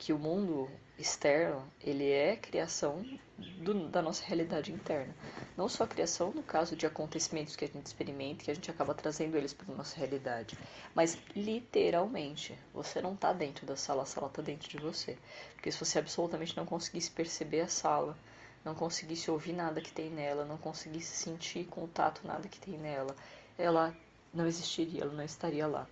que 0.00 0.14
o 0.14 0.18
mundo 0.18 0.66
externo 0.98 1.62
ele 1.78 2.10
é 2.10 2.34
criação 2.34 3.04
do, 3.38 3.86
da 3.90 4.00
nossa 4.00 4.24
realidade 4.24 4.72
interna. 4.72 5.14
Não 5.58 5.68
só 5.68 5.86
criação 5.86 6.32
no 6.32 6.42
caso 6.42 6.74
de 6.74 6.86
acontecimentos 6.86 7.54
que 7.54 7.66
a 7.66 7.68
gente 7.68 7.84
experimenta, 7.84 8.44
que 8.44 8.50
a 8.50 8.54
gente 8.54 8.70
acaba 8.70 8.94
trazendo 8.94 9.36
eles 9.36 9.52
para 9.52 9.70
a 9.72 9.76
nossa 9.76 9.98
realidade, 9.98 10.58
mas 10.94 11.18
literalmente, 11.36 12.58
você 12.72 13.02
não 13.02 13.12
está 13.12 13.30
dentro 13.34 13.66
da 13.66 13.76
sala, 13.76 14.02
a 14.04 14.06
sala 14.06 14.28
está 14.28 14.40
dentro 14.40 14.70
de 14.70 14.78
você. 14.78 15.18
Porque 15.52 15.70
se 15.70 15.78
você 15.78 15.98
absolutamente 15.98 16.56
não 16.56 16.64
conseguisse 16.64 17.10
perceber 17.10 17.60
a 17.60 17.68
sala, 17.68 18.16
não 18.64 18.74
conseguisse 18.74 19.30
ouvir 19.30 19.52
nada 19.52 19.82
que 19.82 19.92
tem 19.92 20.08
nela, 20.08 20.46
não 20.46 20.56
conseguisse 20.56 21.14
sentir 21.14 21.66
contato 21.66 22.26
nada 22.26 22.48
que 22.48 22.58
tem 22.58 22.78
nela, 22.78 23.14
ela 23.58 23.94
não 24.32 24.46
existiria, 24.46 25.02
ela 25.02 25.12
não 25.12 25.24
estaria 25.24 25.66
lá. 25.66 25.86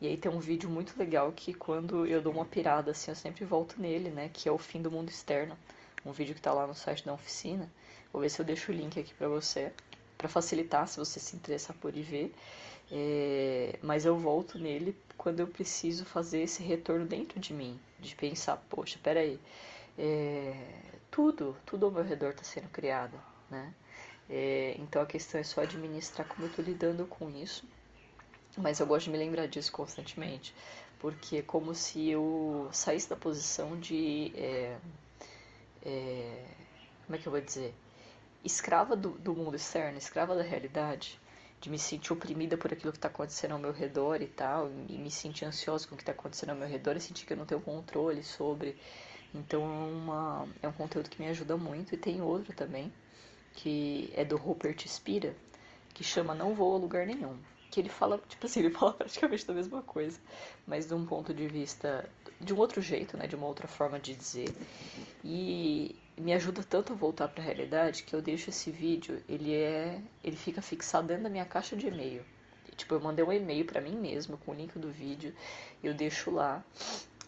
E 0.00 0.06
aí 0.06 0.16
tem 0.16 0.30
um 0.30 0.38
vídeo 0.38 0.70
muito 0.70 0.96
legal 0.96 1.32
que 1.32 1.52
quando 1.52 2.06
eu 2.06 2.22
dou 2.22 2.32
uma 2.32 2.44
pirada 2.44 2.92
assim, 2.92 3.10
eu 3.10 3.16
sempre 3.16 3.44
volto 3.44 3.80
nele, 3.80 4.10
né? 4.10 4.30
Que 4.32 4.48
é 4.48 4.52
o 4.52 4.58
fim 4.58 4.80
do 4.80 4.90
mundo 4.90 5.08
externo. 5.08 5.58
Um 6.06 6.12
vídeo 6.12 6.34
que 6.34 6.40
tá 6.40 6.52
lá 6.52 6.66
no 6.66 6.74
site 6.74 7.04
da 7.04 7.12
oficina. 7.12 7.68
Vou 8.12 8.22
ver 8.22 8.30
se 8.30 8.40
eu 8.40 8.44
deixo 8.44 8.70
o 8.70 8.74
link 8.74 8.98
aqui 8.98 9.12
para 9.14 9.28
você, 9.28 9.72
para 10.16 10.28
facilitar 10.28 10.86
se 10.86 10.98
você 10.98 11.18
se 11.18 11.34
interessar 11.34 11.76
por 11.78 11.96
ir 11.96 12.02
ver. 12.02 12.34
É, 12.90 13.78
mas 13.82 14.04
eu 14.06 14.16
volto 14.16 14.58
nele 14.58 14.96
quando 15.16 15.40
eu 15.40 15.48
preciso 15.48 16.04
fazer 16.04 16.42
esse 16.42 16.62
retorno 16.62 17.04
dentro 17.04 17.40
de 17.40 17.52
mim, 17.52 17.78
de 17.98 18.14
pensar, 18.14 18.56
poxa, 18.70 18.98
peraí, 19.02 19.38
é, 19.98 20.54
tudo, 21.10 21.56
tudo 21.66 21.86
ao 21.86 21.92
meu 21.92 22.04
redor 22.04 22.30
está 22.30 22.44
sendo 22.44 22.68
criado, 22.68 23.20
né? 23.50 23.74
É, 24.30 24.76
então 24.78 25.02
a 25.02 25.06
questão 25.06 25.40
é 25.40 25.44
só 25.44 25.62
administrar 25.62 26.26
como 26.28 26.44
eu 26.44 26.50
estou 26.50 26.64
lidando 26.64 27.06
com 27.06 27.28
isso 27.30 27.66
mas 28.58 28.80
eu 28.80 28.86
gosto 28.86 29.04
de 29.06 29.10
me 29.10 29.18
lembrar 29.18 29.46
disso 29.46 29.70
constantemente, 29.70 30.54
porque 30.98 31.38
é 31.38 31.42
como 31.42 31.74
se 31.74 32.08
eu 32.10 32.68
saísse 32.72 33.08
da 33.08 33.16
posição 33.16 33.78
de. 33.78 34.32
É, 34.36 34.76
é, 35.82 36.44
como 37.06 37.16
é 37.16 37.18
que 37.18 37.26
eu 37.26 37.32
vou 37.32 37.40
dizer? 37.40 37.74
Escrava 38.44 38.96
do, 38.96 39.10
do 39.10 39.34
mundo 39.34 39.56
externo, 39.56 39.96
escrava 39.96 40.34
da 40.34 40.42
realidade, 40.42 41.20
de 41.60 41.70
me 41.70 41.78
sentir 41.78 42.12
oprimida 42.12 42.56
por 42.56 42.72
aquilo 42.72 42.92
que 42.92 42.98
está 42.98 43.08
acontecendo 43.08 43.52
ao 43.52 43.58
meu 43.58 43.72
redor 43.72 44.20
e 44.20 44.26
tal, 44.26 44.70
e 44.88 44.98
me 44.98 45.10
sentir 45.10 45.44
ansiosa 45.44 45.86
com 45.86 45.94
o 45.94 45.96
que 45.96 46.02
está 46.02 46.12
acontecendo 46.12 46.50
ao 46.50 46.56
meu 46.56 46.68
redor 46.68 46.96
e 46.96 47.00
sentir 47.00 47.26
que 47.26 47.32
eu 47.32 47.36
não 47.36 47.46
tenho 47.46 47.60
controle 47.60 48.22
sobre. 48.22 48.76
Então 49.34 49.62
é, 49.62 49.66
uma, 49.66 50.48
é 50.62 50.68
um 50.68 50.72
conteúdo 50.72 51.08
que 51.08 51.20
me 51.20 51.28
ajuda 51.28 51.56
muito. 51.56 51.94
E 51.94 51.98
tem 51.98 52.20
outro 52.20 52.52
também, 52.54 52.92
que 53.54 54.12
é 54.14 54.24
do 54.24 54.36
Rupert 54.36 54.86
Spira, 54.86 55.34
que 55.94 56.02
chama 56.02 56.34
Não 56.34 56.54
Vou 56.54 56.74
a 56.74 56.78
Lugar 56.78 57.06
Nenhum 57.06 57.38
que 57.70 57.80
ele 57.80 57.88
fala, 57.88 58.20
tipo 58.28 58.46
assim, 58.46 58.60
ele 58.60 58.70
fala 58.74 58.92
praticamente 58.92 59.46
da 59.46 59.54
mesma 59.54 59.82
coisa, 59.82 60.18
mas 60.66 60.86
de 60.86 60.94
um 60.94 61.04
ponto 61.04 61.32
de 61.34 61.46
vista, 61.46 62.08
de 62.40 62.54
um 62.54 62.58
outro 62.58 62.80
jeito, 62.80 63.16
né, 63.16 63.26
de 63.26 63.36
uma 63.36 63.46
outra 63.46 63.68
forma 63.68 63.98
de 63.98 64.14
dizer. 64.14 64.48
E 65.24 65.94
me 66.16 66.32
ajuda 66.32 66.62
tanto 66.62 66.92
a 66.92 66.96
voltar 66.96 67.28
para 67.28 67.42
a 67.42 67.44
realidade 67.44 68.02
que 68.02 68.14
eu 68.14 68.22
deixo 68.22 68.50
esse 68.50 68.70
vídeo, 68.70 69.22
ele 69.28 69.54
é, 69.54 70.00
ele 70.24 70.36
fica 70.36 70.60
fixado 70.62 71.08
dentro 71.08 71.24
da 71.24 71.30
minha 71.30 71.44
caixa 71.44 71.76
de 71.76 71.86
e-mail. 71.86 72.24
Tipo, 72.76 72.94
eu 72.94 73.00
mandei 73.00 73.24
um 73.24 73.32
e-mail 73.32 73.64
para 73.64 73.80
mim 73.80 73.96
mesmo 73.96 74.38
com 74.38 74.52
o 74.52 74.54
link 74.54 74.78
do 74.78 74.90
vídeo, 74.90 75.34
eu 75.82 75.92
deixo 75.92 76.30
lá 76.30 76.64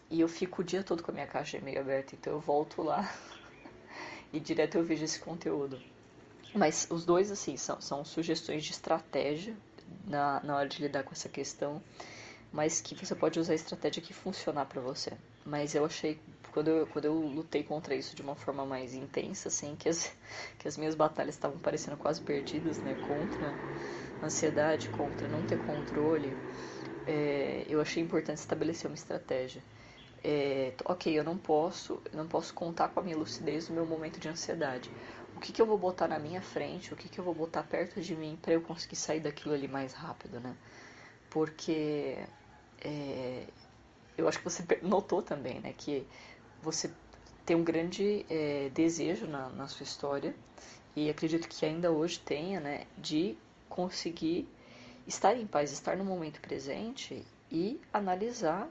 e 0.09 0.21
eu 0.21 0.27
fico 0.27 0.61
o 0.61 0.65
dia 0.65 0.83
todo 0.83 1.03
com 1.03 1.11
a 1.11 1.13
minha 1.13 1.27
caixa 1.27 1.57
de 1.57 1.63
e-mail 1.63 1.81
aberta, 1.81 2.15
então 2.15 2.33
eu 2.33 2.39
volto 2.39 2.81
lá 2.81 3.13
e 4.31 4.39
direto 4.39 4.77
eu 4.77 4.83
vejo 4.83 5.03
esse 5.03 5.19
conteúdo. 5.19 5.79
Mas 6.53 6.87
os 6.89 7.05
dois, 7.05 7.31
assim, 7.31 7.55
são, 7.55 7.79
são 7.79 8.03
sugestões 8.03 8.63
de 8.63 8.71
estratégia 8.71 9.55
na, 10.05 10.41
na 10.43 10.55
hora 10.57 10.69
de 10.69 10.81
lidar 10.81 11.03
com 11.03 11.11
essa 11.11 11.29
questão, 11.29 11.81
mas 12.51 12.81
que 12.81 12.95
você 12.95 13.15
pode 13.15 13.39
usar 13.39 13.53
a 13.53 13.55
estratégia 13.55 14.01
que 14.01 14.13
funcionar 14.13 14.65
para 14.65 14.81
você. 14.81 15.11
Mas 15.45 15.73
eu 15.73 15.85
achei, 15.85 16.19
quando 16.51 16.67
eu, 16.69 16.87
quando 16.87 17.05
eu 17.05 17.13
lutei 17.13 17.63
contra 17.63 17.95
isso 17.95 18.15
de 18.15 18.21
uma 18.21 18.35
forma 18.35 18.65
mais 18.65 18.93
intensa, 18.93 19.47
assim, 19.47 19.75
que 19.75 19.89
as, 19.89 20.11
que 20.59 20.67
as 20.67 20.77
minhas 20.77 20.95
batalhas 20.95 21.35
estavam 21.35 21.57
parecendo 21.59 21.97
quase 21.97 22.21
perdidas, 22.21 22.81
né, 22.81 22.95
contra 23.01 23.57
ansiedade, 24.21 24.89
contra 24.89 25.27
não 25.27 25.43
ter 25.43 25.57
controle, 25.57 26.37
é, 27.05 27.65
eu 27.67 27.81
achei 27.81 28.03
importante 28.03 28.37
estabelecer 28.37 28.89
uma 28.89 28.95
estratégia. 28.95 29.63
É, 30.23 30.73
ok, 30.85 31.17
eu 31.17 31.23
não 31.23 31.35
posso, 31.37 31.99
não 32.13 32.27
posso 32.27 32.53
contar 32.53 32.89
com 32.89 32.99
a 32.99 33.03
minha 33.03 33.17
lucidez 33.17 33.67
no 33.69 33.75
meu 33.75 33.85
momento 33.85 34.19
de 34.19 34.29
ansiedade. 34.29 34.91
Que, 35.41 35.51
que 35.51 35.61
eu 35.61 35.65
vou 35.65 35.77
botar 35.77 36.07
na 36.07 36.19
minha 36.19 36.41
frente? 36.41 36.93
O 36.93 36.97
que, 36.97 37.09
que 37.09 37.19
eu 37.19 37.23
vou 37.23 37.33
botar 37.33 37.63
perto 37.63 37.99
de 37.99 38.15
mim 38.15 38.37
para 38.41 38.53
eu 38.53 38.61
conseguir 38.61 38.95
sair 38.95 39.19
daquilo 39.19 39.53
ali 39.53 39.67
mais 39.67 39.93
rápido, 39.93 40.39
né? 40.39 40.55
Porque 41.29 42.17
é, 42.81 43.45
eu 44.17 44.27
acho 44.27 44.37
que 44.37 44.43
você 44.43 44.63
notou 44.81 45.21
também, 45.21 45.59
né, 45.59 45.73
que 45.77 46.05
você 46.61 46.91
tem 47.45 47.55
um 47.55 47.63
grande 47.63 48.25
é, 48.29 48.69
desejo 48.69 49.27
na, 49.27 49.49
na 49.49 49.67
sua 49.67 49.83
história 49.83 50.35
e 50.95 51.09
acredito 51.09 51.47
que 51.47 51.65
ainda 51.65 51.91
hoje 51.91 52.19
tenha, 52.19 52.59
né, 52.59 52.85
de 52.97 53.37
conseguir 53.69 54.47
estar 55.07 55.35
em 55.35 55.47
paz, 55.47 55.71
estar 55.71 55.97
no 55.97 56.03
momento 56.03 56.39
presente 56.41 57.25
e 57.51 57.79
analisar 57.91 58.69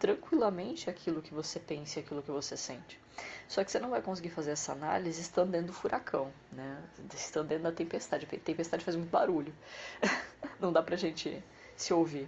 tranquilamente 0.00 0.88
aquilo 0.88 1.20
que 1.20 1.32
você 1.32 1.60
pensa 1.60 1.98
e 1.98 2.02
aquilo 2.02 2.22
que 2.22 2.30
você 2.30 2.56
sente. 2.56 2.98
Só 3.46 3.62
que 3.62 3.70
você 3.70 3.78
não 3.78 3.90
vai 3.90 4.00
conseguir 4.00 4.30
fazer 4.30 4.52
essa 4.52 4.72
análise 4.72 5.20
estando 5.20 5.50
dentro 5.50 5.68
do 5.68 5.72
furacão, 5.74 6.32
né? 6.50 6.82
Estando 7.14 7.48
dentro 7.48 7.64
da 7.64 7.72
tempestade. 7.72 8.26
Tempestade 8.26 8.82
faz 8.82 8.96
muito 8.96 9.10
barulho. 9.10 9.54
não 10.58 10.72
dá 10.72 10.82
pra 10.82 10.96
gente 10.96 11.44
se 11.76 11.92
ouvir. 11.92 12.26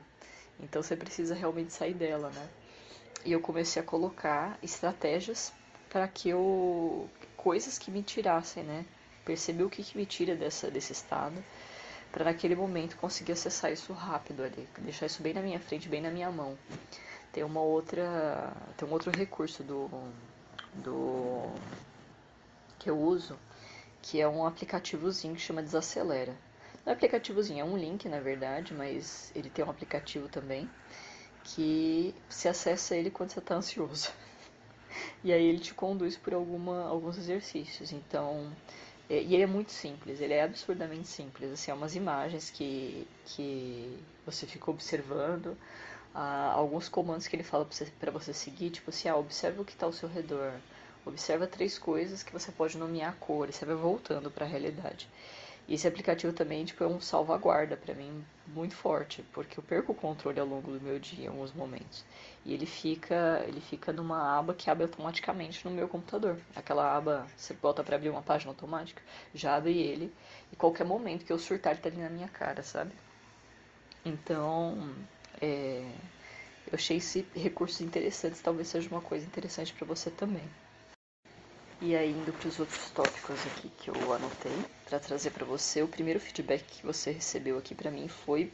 Então 0.60 0.82
você 0.82 0.94
precisa 0.94 1.34
realmente 1.34 1.72
sair 1.72 1.94
dela, 1.94 2.28
né? 2.30 2.48
E 3.24 3.32
eu 3.32 3.40
comecei 3.40 3.80
a 3.80 3.84
colocar 3.84 4.58
estratégias 4.62 5.52
para 5.88 6.06
que 6.06 6.28
eu 6.28 7.08
coisas 7.36 7.78
que 7.78 7.90
me 7.90 8.02
tirassem, 8.02 8.62
né? 8.64 8.84
Perceber 9.24 9.62
o 9.62 9.70
que, 9.70 9.82
que 9.82 9.96
me 9.96 10.04
tira 10.04 10.36
dessa, 10.36 10.70
desse 10.70 10.92
estado, 10.92 11.42
para 12.10 12.24
naquele 12.24 12.54
momento 12.54 12.96
conseguir 12.96 13.32
acessar 13.32 13.72
isso 13.72 13.92
rápido 13.92 14.42
ali, 14.42 14.68
deixar 14.78 15.06
isso 15.06 15.22
bem 15.22 15.32
na 15.32 15.40
minha 15.40 15.60
frente, 15.60 15.88
bem 15.88 16.02
na 16.02 16.10
minha 16.10 16.30
mão. 16.30 16.58
Tem 17.32 17.42
uma 17.42 17.60
outra, 17.60 18.52
tem 18.76 18.86
um 18.86 18.92
outro 18.92 19.10
recurso 19.10 19.62
do, 19.62 19.88
do 20.74 21.50
que 22.78 22.90
eu 22.90 22.98
uso, 22.98 23.38
que 24.02 24.20
é 24.20 24.28
um 24.28 24.44
aplicativozinho 24.46 25.34
que 25.34 25.40
chama 25.40 25.62
Desacelera. 25.62 26.36
Não 26.84 26.92
é 26.92 26.96
aplicativozinho, 26.96 27.60
é 27.60 27.64
um 27.64 27.76
link 27.76 28.08
na 28.08 28.20
verdade, 28.20 28.74
mas 28.74 29.32
ele 29.34 29.48
tem 29.48 29.64
um 29.64 29.70
aplicativo 29.70 30.28
também 30.28 30.68
que 31.44 32.14
se 32.28 32.48
acessa 32.48 32.96
ele 32.96 33.10
quando 33.10 33.30
você 33.30 33.38
está 33.38 33.54
ansioso. 33.54 34.10
E 35.24 35.32
aí 35.32 35.46
ele 35.46 35.58
te 35.58 35.72
conduz 35.72 36.18
por 36.18 36.34
alguma, 36.34 36.86
alguns 36.86 37.16
exercícios. 37.16 37.92
Então, 37.92 38.52
é, 39.08 39.22
e 39.22 39.34
ele 39.34 39.42
é 39.42 39.46
muito 39.46 39.72
simples, 39.72 40.20
ele 40.20 40.34
é 40.34 40.42
absurdamente 40.42 41.08
simples. 41.08 41.52
Assim, 41.52 41.70
é 41.70 41.74
umas 41.74 41.94
imagens 41.94 42.50
que, 42.50 43.06
que 43.24 43.98
você 44.26 44.46
fica 44.46 44.70
observando, 44.70 45.56
alguns 46.14 46.88
comandos 46.88 47.26
que 47.26 47.34
ele 47.36 47.42
fala 47.42 47.64
para 47.64 47.74
você, 47.74 48.10
você 48.10 48.34
seguir, 48.34 48.70
tipo 48.70 48.90
assim, 48.90 49.08
ah, 49.08 49.16
observa 49.16 49.62
o 49.62 49.64
que 49.64 49.72
está 49.72 49.86
ao 49.86 49.92
seu 49.92 50.08
redor, 50.08 50.52
observa 51.06 51.46
três 51.46 51.78
coisas 51.78 52.22
que 52.22 52.32
você 52.32 52.52
pode 52.52 52.76
nomear 52.76 53.10
a 53.10 53.16
cor, 53.16 53.48
e 53.48 53.52
você 53.52 53.64
vai 53.64 53.74
voltando 53.74 54.30
para 54.30 54.44
a 54.44 54.48
realidade. 54.48 55.08
Esse 55.68 55.86
aplicativo 55.86 56.32
também 56.32 56.64
tipo, 56.64 56.82
é 56.82 56.86
um 56.86 57.00
salvaguarda 57.00 57.76
para 57.76 57.94
mim 57.94 58.24
muito 58.48 58.74
forte, 58.74 59.24
porque 59.32 59.58
eu 59.58 59.62
perco 59.62 59.92
o 59.92 59.94
controle 59.94 60.40
ao 60.40 60.46
longo 60.46 60.72
do 60.72 60.80
meu 60.80 60.98
dia 60.98 61.24
em 61.24 61.28
alguns 61.28 61.52
momentos. 61.52 62.04
E 62.44 62.52
ele 62.52 62.66
fica, 62.66 63.42
ele 63.46 63.60
fica 63.60 63.92
numa 63.92 64.38
aba 64.38 64.54
que 64.54 64.68
abre 64.68 64.82
automaticamente 64.82 65.64
no 65.64 65.70
meu 65.70 65.88
computador. 65.88 66.36
Aquela 66.54 66.94
aba, 66.96 67.26
você 67.36 67.54
bota 67.54 67.84
para 67.84 67.94
abrir 67.96 68.10
uma 68.10 68.22
página 68.22 68.50
automática, 68.50 69.00
já 69.32 69.56
abre 69.56 69.78
ele. 69.78 70.12
E 70.52 70.56
qualquer 70.56 70.84
momento 70.84 71.24
que 71.24 71.32
eu 71.32 71.38
surtar, 71.38 71.72
ele 71.72 71.80
tá 71.80 71.88
ali 71.88 71.98
na 71.98 72.10
minha 72.10 72.28
cara, 72.28 72.62
sabe? 72.62 72.92
Então, 74.04 74.92
é, 75.42 75.82
eu 76.68 76.74
achei 76.74 76.98
esse 76.98 77.26
recurso 77.34 77.82
interessante, 77.82 78.40
talvez 78.40 78.68
seja 78.68 78.88
uma 78.88 79.00
coisa 79.00 79.26
interessante 79.26 79.72
para 79.74 79.86
você 79.86 80.10
também. 80.10 80.48
E 81.80 81.96
aí, 81.96 82.10
indo 82.12 82.32
para 82.32 82.48
os 82.48 82.60
outros 82.60 82.90
tópicos 82.90 83.40
aqui 83.46 83.68
que 83.80 83.88
eu 83.90 84.12
anotei 84.14 84.56
para 84.88 85.00
trazer 85.00 85.32
para 85.32 85.44
você, 85.44 85.82
o 85.82 85.88
primeiro 85.88 86.20
feedback 86.20 86.62
que 86.64 86.86
você 86.86 87.10
recebeu 87.10 87.58
aqui 87.58 87.74
para 87.74 87.90
mim 87.90 88.06
foi 88.06 88.52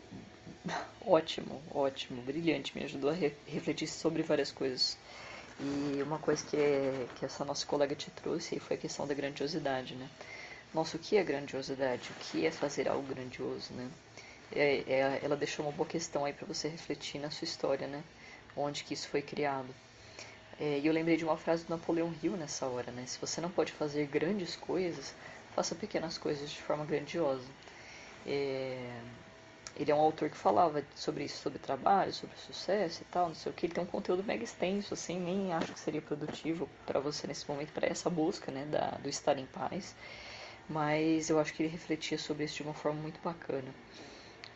ótimo, 1.05 1.63
ótimo, 1.71 2.23
brilhante, 2.23 2.77
me 2.77 2.85
ajudou 2.85 3.11
a 3.11 3.13
re 3.13 3.35
refletir 3.47 3.87
sobre 3.87 4.23
várias 4.23 4.51
coisas. 4.51 4.97
E 5.61 6.03
uma 6.03 6.19
coisa 6.19 6.43
que, 6.43 6.57
é, 6.57 7.07
que 7.17 7.25
essa 7.25 7.45
nossa 7.45 7.67
colega 7.67 7.95
te 7.95 8.11
trouxe 8.13 8.59
foi 8.61 8.77
a 8.77 8.81
questão 8.81 9.07
da 9.07 9.13
grandiosidade, 9.13 9.95
né? 9.95 10.09
Nossa, 10.73 10.97
o 10.97 11.01
que 11.01 11.17
é 11.17 11.23
grandiosidade? 11.23 12.11
O 12.11 12.15
que 12.15 12.47
é 12.47 12.51
fazer 12.51 12.89
algo 12.89 13.03
grandioso, 13.03 13.75
né? 13.75 13.91
É, 14.53 14.85
é, 14.87 15.21
ela 15.23 15.37
deixou 15.37 15.65
uma 15.65 15.73
boa 15.73 15.89
questão 15.89 16.25
aí 16.25 16.33
para 16.33 16.47
você 16.47 16.69
refletir 16.69 17.21
na 17.21 17.31
sua 17.31 17.45
história, 17.45 17.87
né? 17.87 18.03
Onde 18.57 18.85
que 18.85 18.95
isso 18.95 19.09
foi 19.09 19.23
criado. 19.23 19.75
É, 20.61 20.79
e 20.79 20.87
eu 20.87 20.93
lembrei 20.93 21.17
de 21.17 21.25
uma 21.25 21.37
frase 21.37 21.65
do 21.65 21.71
Napoleão 21.71 22.13
Hill 22.23 22.37
nessa 22.37 22.67
hora, 22.67 22.91
né? 22.91 23.05
Se 23.07 23.19
você 23.21 23.41
não 23.41 23.51
pode 23.51 23.73
fazer 23.73 24.07
grandes 24.07 24.57
coisas, 24.57 25.15
faça 25.55 25.75
pequenas 25.75 26.19
coisas 26.19 26.51
de 26.51 26.61
forma 26.63 26.85
grandiosa. 26.85 27.47
É, 28.27 29.01
ele 29.77 29.93
é 29.93 29.95
um 29.95 30.01
autor 30.01 30.29
que 30.29 30.37
falava 30.37 30.83
sobre 30.97 31.25
isso, 31.25 31.41
sobre 31.41 31.59
trabalho, 31.61 32.13
sobre 32.13 32.37
sucesso 32.37 33.03
e 33.03 33.05
tal, 33.07 33.29
não 33.29 33.35
sei 33.35 33.53
o 33.53 33.55
que. 33.55 33.67
Ele 33.67 33.75
tem 33.75 33.85
um 33.85 33.87
conteúdo 33.87 34.25
mega 34.25 34.43
extenso, 34.43 34.93
assim, 34.95 35.21
nem 35.21 35.53
acho 35.53 35.73
que 35.73 35.79
seria 35.79 36.03
produtivo 36.03 36.69
para 36.85 36.99
você 36.99 37.27
nesse 37.29 37.49
momento, 37.49 37.73
para 37.73 37.87
essa 37.87 38.11
busca, 38.11 38.51
né, 38.51 38.65
da, 38.67 38.99
do 39.01 39.09
estar 39.09 39.39
em 39.39 39.47
paz. 39.47 39.95
Mas 40.69 41.31
eu 41.31 41.39
acho 41.39 41.55
que 41.55 41.63
ele 41.63 41.71
refletia 41.71 42.19
sobre 42.19 42.45
isso 42.45 42.57
de 42.57 42.63
uma 42.65 42.75
forma 42.75 43.01
muito 43.01 43.21
bacana. 43.23 43.73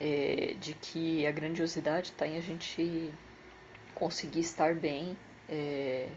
É, 0.05 0.55
de 0.59 0.75
que 0.75 1.25
a 1.25 1.31
grandiosidade 1.31 2.09
está 2.09 2.27
em 2.27 2.37
a 2.37 2.41
gente 2.41 3.15
conseguir 3.95 4.41
estar 4.41 4.75
bem 4.75 5.17
é, 5.49 6.09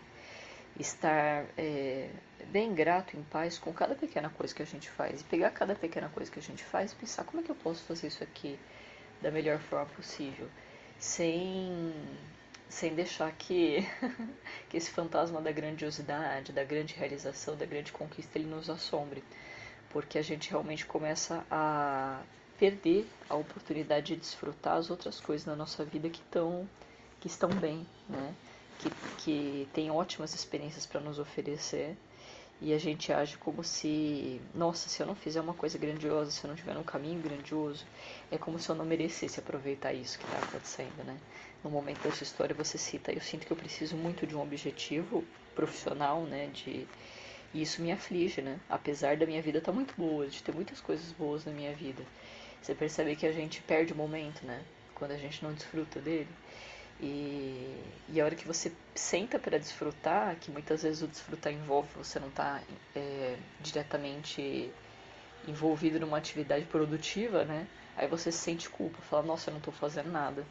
estar 0.80 1.46
é, 1.58 2.10
bem 2.48 2.74
grato, 2.74 3.18
em 3.18 3.24
paz 3.24 3.58
com 3.58 3.72
cada 3.74 3.96
pequena 3.96 4.30
coisa 4.30 4.54
que 4.54 4.62
a 4.62 4.66
gente 4.66 4.90
faz. 4.90 5.22
E 5.22 5.24
pegar 5.24 5.52
cada 5.52 5.76
pequena 5.76 6.10
coisa 6.10 6.32
que 6.32 6.40
a 6.40 6.42
gente 6.42 6.64
faz 6.64 6.92
e 6.92 6.96
pensar 6.96 7.24
como 7.24 7.42
é 7.42 7.44
que 7.44 7.52
eu 7.52 7.56
posso 7.56 7.84
fazer 7.84 8.08
isso 8.08 8.24
aqui 8.24 8.60
da 9.22 9.32
melhor 9.32 9.60
forma 9.60 9.86
possível, 9.88 10.48
sem, 11.00 11.94
sem 12.70 12.94
deixar 12.94 13.32
que, 13.32 13.88
que 14.70 14.78
esse 14.78 14.92
fantasma 14.92 15.42
da 15.42 15.52
grandiosidade, 15.52 16.52
da 16.52 16.64
grande 16.64 16.94
realização, 16.96 17.56
da 17.56 17.66
grande 17.66 17.92
conquista, 17.92 18.38
ele 18.38 18.48
nos 18.48 18.70
assombre. 18.70 19.24
Porque 19.90 20.18
a 20.18 20.22
gente 20.22 20.50
realmente 20.50 20.86
começa 20.86 21.46
a 21.50 22.22
perder 22.58 23.08
a 23.30 23.36
oportunidade 23.36 24.08
de 24.14 24.16
desfrutar 24.18 24.78
as 24.78 24.90
outras 24.90 25.20
coisas 25.20 25.46
na 25.46 25.56
nossa 25.56 25.84
vida 25.84 26.10
que, 26.10 26.22
tão, 26.32 26.68
que 27.20 27.28
estão 27.28 27.50
bem, 27.50 27.86
né? 28.10 28.34
que, 28.80 28.90
que 29.18 29.68
tem 29.74 29.90
ótimas 29.90 30.34
experiências 30.34 30.86
para 30.86 31.00
nos 31.00 31.20
oferecer 31.20 31.96
e 32.62 32.74
a 32.74 32.78
gente 32.78 33.12
age 33.12 33.38
como 33.38 33.64
se, 33.64 34.40
nossa, 34.54 34.88
se 34.88 35.02
eu 35.02 35.08
não 35.08 35.16
fizer 35.16 35.42
uma 35.42 35.54
coisa 35.54 35.78
grandiosa, 35.78 36.32
se 36.32 36.44
eu 36.44 36.48
não 36.48 36.56
tiver 36.56 36.78
um 36.78 36.84
caminho 36.84 37.22
grandioso, 37.22 37.86
é 38.32 38.38
como 38.38 38.58
se 38.58 38.70
eu 38.70 38.76
não 38.76 38.86
merecesse 38.86 39.40
aproveitar 39.40 39.94
isso 39.94 40.18
que 40.18 40.24
está 40.24 40.38
acontecendo, 40.38 41.04
né? 41.04 41.18
No 41.64 41.70
momento 41.70 42.02
dessa 42.02 42.24
história 42.24 42.56
você 42.56 42.78
cita, 42.78 43.12
eu 43.12 43.20
sinto 43.20 43.46
que 43.46 43.52
eu 43.52 43.58
preciso 43.58 43.98
muito 43.98 44.26
de 44.26 44.36
um 44.36 44.42
objetivo 44.42 45.24
profissional, 45.54 46.24
né? 46.24 46.48
De 46.48 46.88
e 47.54 47.62
isso 47.62 47.82
me 47.82 47.92
aflige, 47.92 48.42
né? 48.42 48.60
Apesar 48.70 49.16
da 49.18 49.26
minha 49.26 49.42
vida 49.42 49.60
estar 49.60 49.72
tá 49.72 49.76
muito 49.76 49.94
boa, 49.98 50.28
de 50.28 50.42
ter 50.42 50.54
muitas 50.54 50.82
coisas 50.82 51.12
boas 51.14 51.46
na 51.46 51.52
minha 51.52 51.74
vida, 51.74 52.04
você 52.66 52.74
percebe 52.74 53.16
que 53.16 53.28
a 53.28 53.32
gente 53.32 53.62
perde 53.62 53.94
o 53.94 53.96
momento, 53.96 54.44
né? 54.44 54.60
Quando 54.96 55.12
a 55.12 55.18
gente 55.18 55.44
não 55.44 55.54
desfruta 55.54 56.00
dele. 56.00 56.28
E, 57.00 57.78
e 58.10 58.20
a 58.20 58.26
hora 58.26 58.34
que 58.34 58.48
você 58.48 58.72
senta 58.96 59.38
para 59.38 59.60
desfrutar, 59.60 60.36
que 60.38 60.50
muitas 60.50 60.82
vezes 60.82 61.04
o 61.04 61.08
desfrutar 61.08 61.54
envolve 61.54 61.90
você 61.96 62.20
não 62.20 62.30
estar 62.30 62.60
tá, 62.60 62.66
é, 62.96 63.38
diretamente 63.60 64.72
envolvido 65.48 66.00
numa 66.00 66.18
atividade 66.18 66.66
produtiva, 66.66 67.46
né? 67.46 67.68
Aí 67.96 68.08
você 68.08 68.32
sente 68.32 68.68
culpa, 68.68 69.00
fala, 69.04 69.22
nossa, 69.22 69.50
eu 69.50 69.54
não 69.54 69.60
estou 69.60 69.74
fazendo 69.74 70.12
nada. 70.12 70.44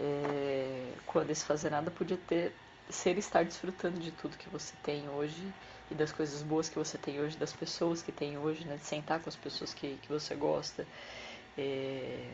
É, 0.00 0.92
quando 1.04 1.30
esse 1.30 1.44
fazer 1.44 1.68
nada 1.68 1.90
podia 1.90 2.16
ter 2.16 2.52
ser 2.88 3.16
estar 3.18 3.44
desfrutando 3.44 3.98
de 3.98 4.10
tudo 4.12 4.36
que 4.36 4.48
você 4.48 4.74
tem 4.82 5.08
hoje 5.08 5.52
e 5.90 5.94
das 5.94 6.12
coisas 6.12 6.42
boas 6.42 6.68
que 6.68 6.78
você 6.78 6.98
tem 6.98 7.20
hoje, 7.20 7.36
das 7.36 7.52
pessoas 7.52 8.02
que 8.02 8.12
tem 8.12 8.38
hoje, 8.38 8.64
né? 8.64 8.76
De 8.76 8.84
sentar 8.84 9.20
com 9.20 9.28
as 9.28 9.36
pessoas 9.36 9.74
que, 9.74 9.98
que 10.02 10.08
você 10.08 10.34
gosta, 10.34 10.86
é, 11.56 12.30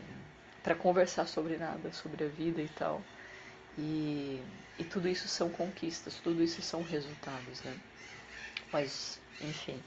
para 0.62 0.74
conversar 0.74 1.26
sobre 1.26 1.56
nada, 1.56 1.92
sobre 1.92 2.24
a 2.24 2.28
vida 2.28 2.60
e 2.60 2.68
tal. 2.68 3.02
E, 3.78 4.42
e 4.78 4.84
tudo 4.84 5.08
isso 5.08 5.28
são 5.28 5.48
conquistas, 5.48 6.14
tudo 6.22 6.42
isso 6.42 6.60
são 6.62 6.82
resultados, 6.82 7.62
né? 7.62 7.76
Mas, 8.72 9.20
enfim, 9.40 9.80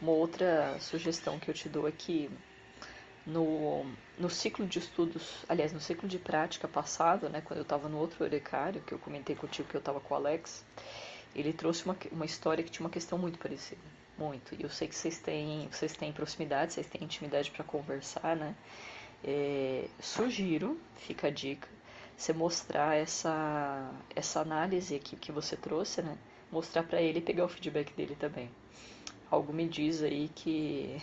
uma 0.00 0.12
outra 0.12 0.78
sugestão 0.80 1.38
que 1.38 1.50
eu 1.50 1.54
te 1.54 1.68
dou 1.68 1.88
é 1.88 1.92
que 1.92 2.30
no, 3.26 3.84
no 4.18 4.30
ciclo 4.30 4.66
de 4.66 4.78
estudos, 4.78 5.44
aliás, 5.48 5.72
no 5.72 5.80
ciclo 5.80 6.08
de 6.08 6.18
prática 6.18 6.66
passado, 6.66 7.28
né, 7.28 7.42
quando 7.42 7.58
eu 7.58 7.62
estava 7.62 7.88
no 7.88 7.98
outro 7.98 8.24
Eurecário, 8.24 8.80
que 8.82 8.92
eu 8.92 8.98
comentei 8.98 9.36
contigo 9.36 9.68
que 9.68 9.76
eu 9.76 9.80
estava 9.80 10.00
com 10.00 10.14
o 10.14 10.16
Alex, 10.16 10.64
ele 11.34 11.52
trouxe 11.52 11.84
uma, 11.84 11.96
uma 12.10 12.24
história 12.24 12.64
que 12.64 12.70
tinha 12.70 12.84
uma 12.84 12.90
questão 12.90 13.18
muito 13.18 13.38
parecida. 13.38 13.97
Muito. 14.18 14.54
E 14.54 14.64
eu 14.64 14.70
sei 14.70 14.88
que 14.88 14.96
vocês 14.96 15.18
têm, 15.18 15.68
vocês 15.70 15.92
têm 15.96 16.12
proximidade, 16.12 16.72
vocês 16.72 16.86
têm 16.88 17.04
intimidade 17.04 17.50
para 17.52 17.64
conversar, 17.64 18.36
né? 18.36 18.54
É, 19.22 19.88
sugiro, 20.00 20.78
fica 20.96 21.28
a 21.28 21.30
dica, 21.30 21.68
você 22.16 22.32
mostrar 22.32 22.96
essa, 22.96 23.92
essa 24.14 24.40
análise 24.40 24.94
aqui 24.96 25.16
que 25.16 25.30
você 25.30 25.56
trouxe, 25.56 26.02
né? 26.02 26.18
Mostrar 26.50 26.82
para 26.82 27.00
ele 27.00 27.18
e 27.20 27.22
pegar 27.22 27.44
o 27.44 27.48
feedback 27.48 27.92
dele 27.94 28.16
também. 28.18 28.50
Algo 29.30 29.52
me 29.52 29.68
diz 29.68 30.02
aí 30.02 30.28
que, 30.34 31.00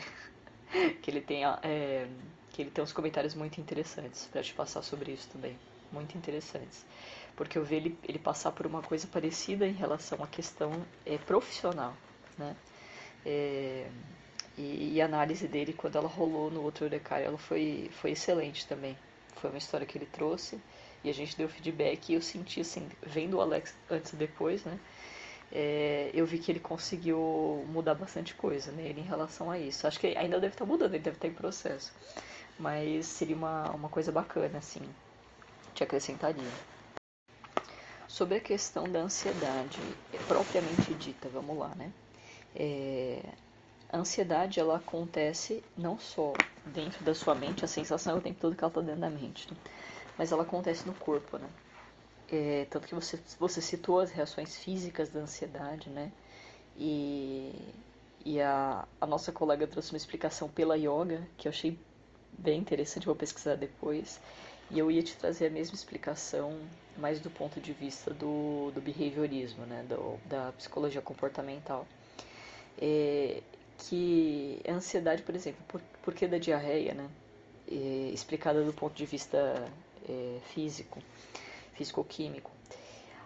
que 1.02 1.10
ele 1.10 1.22
tem 1.22 1.46
é, 1.46 2.08
que 2.52 2.62
ele 2.62 2.72
tem 2.72 2.84
uns 2.84 2.94
comentários 2.94 3.34
muito 3.34 3.62
interessantes 3.62 4.28
para 4.32 4.42
te 4.42 4.54
passar 4.54 4.82
sobre 4.82 5.12
isso 5.12 5.30
também. 5.30 5.58
Muito 5.92 6.18
interessantes. 6.18 6.86
Porque 7.36 7.58
eu 7.58 7.64
vi 7.64 7.76
ele, 7.76 8.00
ele 8.04 8.20
passar 8.20 8.52
por 8.52 8.66
uma 8.66 8.82
coisa 8.82 9.08
parecida 9.08 9.66
em 9.68 9.74
relação 9.74 10.22
à 10.24 10.28
questão 10.28 10.72
é, 11.06 11.18
profissional, 11.18 11.94
né? 12.38 12.56
É, 13.26 13.88
e, 14.58 14.94
e, 14.96 15.02
a 15.02 15.06
análise 15.06 15.48
dele, 15.48 15.74
quando 15.74 15.98
ela 15.98 16.08
rolou 16.08 16.52
no 16.52 16.62
outro 16.62 16.86
Eurecário, 16.86 17.26
ela 17.26 17.38
foi, 17.38 17.90
foi 17.94 18.12
excelente 18.12 18.66
também. 18.68 18.96
Foi 19.36 19.50
uma 19.50 19.58
história 19.58 19.86
que 19.86 19.98
ele 19.98 20.06
trouxe 20.06 20.60
e 21.04 21.10
a 21.10 21.14
gente 21.14 21.36
deu 21.36 21.50
feedback 21.50 22.10
e 22.10 22.16
eu 22.16 22.22
senti 22.22 22.62
assim, 22.62 22.88
vendo 23.06 23.38
o 23.38 23.42
Alex 23.42 23.76
antes 23.90 24.14
e 24.14 24.16
depois, 24.16 24.64
né? 24.64 24.80
É, 25.52 26.10
eu 26.14 26.26
vi 26.26 26.40
que 26.40 26.52
ele 26.52 26.60
conseguiu 26.60 27.66
mudar 27.70 27.96
bastante 27.96 28.34
coisa 28.34 28.72
nele 28.72 29.02
em 29.02 29.06
relação 29.06 29.52
a 29.52 29.60
isso. 29.60 29.88
Acho 29.88 30.00
que 30.00 30.08
ainda 30.18 30.40
deve 30.40 30.54
estar 30.54 30.66
mudando, 30.66 30.94
ele 30.94 31.04
deve 31.04 31.18
estar 31.18 31.28
em 31.28 31.34
processo. 31.34 31.94
Mas 32.58 33.06
seria 33.06 33.36
uma, 33.36 33.72
uma 33.72 33.90
coisa 33.90 34.12
bacana, 34.12 34.58
assim, 34.58 34.82
te 35.74 35.84
acrescentaria. 35.84 36.44
Sobre 38.08 38.38
a 38.38 38.40
questão 38.40 38.90
da 38.90 39.00
ansiedade, 39.00 39.80
propriamente 40.28 40.94
dita, 40.96 41.28
vamos 41.30 41.58
lá, 41.58 41.76
né? 41.76 41.92
É, 42.56 43.22
a 43.90 43.98
ansiedade, 43.98 44.60
ela 44.60 44.78
acontece 44.78 45.64
não 45.78 46.00
só 46.00 46.34
dentro 46.66 47.04
da 47.04 47.14
sua 47.14 47.36
mente, 47.36 47.64
a 47.66 47.68
sensação 47.68 48.16
é 48.16 48.18
o 48.18 48.22
tempo 48.22 48.40
todo 48.40 48.56
que 48.56 48.64
ela 48.64 48.72
está 48.72 48.82
dentro 48.82 49.02
da 49.02 49.10
mente, 49.10 49.52
né? 49.52 49.58
mas 50.18 50.32
ela 50.32 50.44
acontece 50.44 50.86
no 50.88 50.94
corpo, 50.96 51.38
né? 51.38 51.48
É, 52.32 52.66
tanto 52.70 52.88
que 52.88 52.96
você, 52.96 53.20
você 53.40 53.62
citou 53.62 54.00
as 54.00 54.12
reações 54.12 54.58
físicas 54.58 55.10
da 55.10 55.20
ansiedade, 55.20 55.90
né? 55.90 56.12
E, 56.78 57.54
e 58.26 58.42
a, 58.42 58.88
a 59.00 59.06
nossa 59.06 59.32
colega 59.32 59.68
trouxe 59.68 59.92
uma 59.94 59.98
explicação 59.98 60.50
pela 60.50 60.76
yoga, 60.78 61.28
que 61.38 61.48
eu 61.48 61.52
achei 61.52 61.78
bem 62.38 62.60
interessante, 62.60 63.06
vou 63.06 63.16
pesquisar 63.16 63.56
depois. 63.56 64.20
E 64.72 64.80
eu 64.80 64.90
ia 64.90 65.04
te 65.04 65.16
trazer 65.16 65.48
a 65.48 65.50
mesma 65.50 65.76
explicação, 65.76 66.60
mas 66.98 67.20
do 67.20 67.30
ponto 67.30 67.62
de 67.62 67.72
vista 67.74 68.12
do, 68.14 68.72
do 68.72 68.82
behaviorismo, 68.82 69.66
né? 69.66 69.84
Do, 69.84 70.20
da 70.26 70.52
psicologia 70.54 71.02
comportamental. 71.02 71.88
É, 72.80 73.42
que 73.78 74.60
a 74.68 74.72
ansiedade, 74.74 75.22
por 75.22 75.36
exemplo, 75.36 75.62
por, 75.68 75.82
por 76.02 76.14
que 76.14 76.28
da 76.28 76.38
diarreia, 76.38 76.94
né? 76.94 77.10
É, 77.70 78.12
explicada 78.14 78.64
do 78.64 78.74
ponto 78.74 78.96
de 78.96 79.06
vista 79.06 79.38
é, 80.08 80.40
físico, 80.54 81.00
físico-químico. 81.74 82.52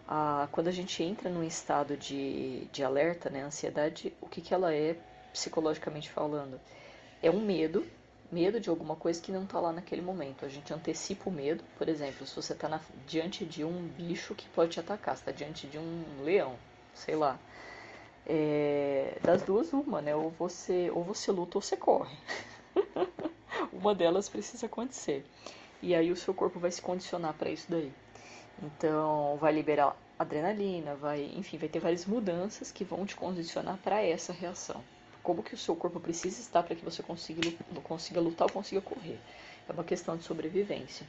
Ah, 0.07 0.47
quando 0.51 0.69
a 0.69 0.71
gente 0.71 1.03
entra 1.03 1.29
num 1.29 1.43
estado 1.43 1.95
de, 1.95 2.65
de 2.71 2.83
alerta, 2.83 3.29
né, 3.29 3.43
ansiedade, 3.43 4.11
o 4.19 4.27
que, 4.27 4.41
que 4.41 4.53
ela 4.53 4.73
é 4.73 4.95
psicologicamente 5.31 6.09
falando? 6.09 6.59
É 7.21 7.29
um 7.29 7.39
medo, 7.39 7.85
medo 8.31 8.59
de 8.59 8.69
alguma 8.69 8.95
coisa 8.95 9.21
que 9.21 9.31
não 9.31 9.43
está 9.43 9.59
lá 9.59 9.71
naquele 9.71 10.01
momento. 10.01 10.45
A 10.45 10.49
gente 10.49 10.73
antecipa 10.73 11.29
o 11.29 11.31
medo, 11.31 11.63
por 11.77 11.87
exemplo, 11.87 12.25
se 12.25 12.35
você 12.35 12.53
está 12.53 12.81
diante 13.05 13.45
de 13.45 13.63
um 13.63 13.87
bicho 13.89 14.33
que 14.33 14.49
pode 14.49 14.71
te 14.71 14.79
atacar, 14.79 15.13
está 15.13 15.31
diante 15.31 15.67
de 15.67 15.77
um 15.77 16.23
leão, 16.23 16.55
sei 16.95 17.15
lá. 17.15 17.37
É, 18.25 19.17
das 19.23 19.41
duas, 19.41 19.73
uma, 19.73 20.01
né? 20.01 20.15
Ou 20.15 20.29
você, 20.31 20.91
ou 20.91 21.03
você 21.03 21.31
luta 21.31 21.57
ou 21.57 21.61
você 21.61 21.75
corre. 21.75 22.15
uma 23.73 23.95
delas 23.95 24.29
precisa 24.29 24.65
acontecer. 24.65 25.25
E 25.81 25.95
aí 25.95 26.11
o 26.11 26.15
seu 26.15 26.33
corpo 26.33 26.59
vai 26.59 26.71
se 26.71 26.81
condicionar 26.81 27.33
para 27.33 27.49
isso 27.49 27.65
daí. 27.69 27.91
Então, 28.61 29.37
vai 29.37 29.53
liberar 29.53 29.95
adrenalina, 30.17 30.95
vai, 30.95 31.31
enfim, 31.35 31.57
vai 31.57 31.69
ter 31.69 31.79
várias 31.79 32.05
mudanças 32.05 32.71
que 32.71 32.83
vão 32.83 33.05
te 33.05 33.15
condicionar 33.15 33.77
para 33.77 34.01
essa 34.01 34.33
reação. 34.33 34.83
Como 35.23 35.41
que 35.41 35.53
o 35.53 35.57
seu 35.57 35.75
corpo 35.75 35.99
precisa 35.99 36.41
estar 36.41 36.63
para 36.63 36.75
que 36.75 36.83
você 36.83 37.01
consiga, 37.01 37.41
consiga 37.83 38.19
lutar 38.19 38.47
ou 38.47 38.53
consiga 38.53 38.81
correr? 38.81 39.17
É 39.67 39.71
uma 39.71 39.83
questão 39.83 40.17
de 40.17 40.23
sobrevivência. 40.23 41.05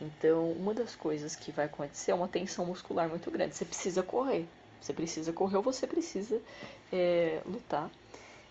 Então, 0.00 0.50
uma 0.52 0.74
das 0.74 0.96
coisas 0.96 1.36
que 1.36 1.52
vai 1.52 1.66
acontecer 1.66 2.10
é 2.10 2.14
uma 2.14 2.26
tensão 2.26 2.66
muscular 2.66 3.08
muito 3.08 3.30
grande. 3.30 3.54
Você 3.54 3.64
precisa 3.64 4.02
correr. 4.02 4.48
Você 4.80 4.92
precisa 4.92 5.32
correr 5.32 5.56
ou 5.56 5.62
você 5.62 5.86
precisa 5.86 6.40
é, 6.92 7.40
lutar. 7.46 7.90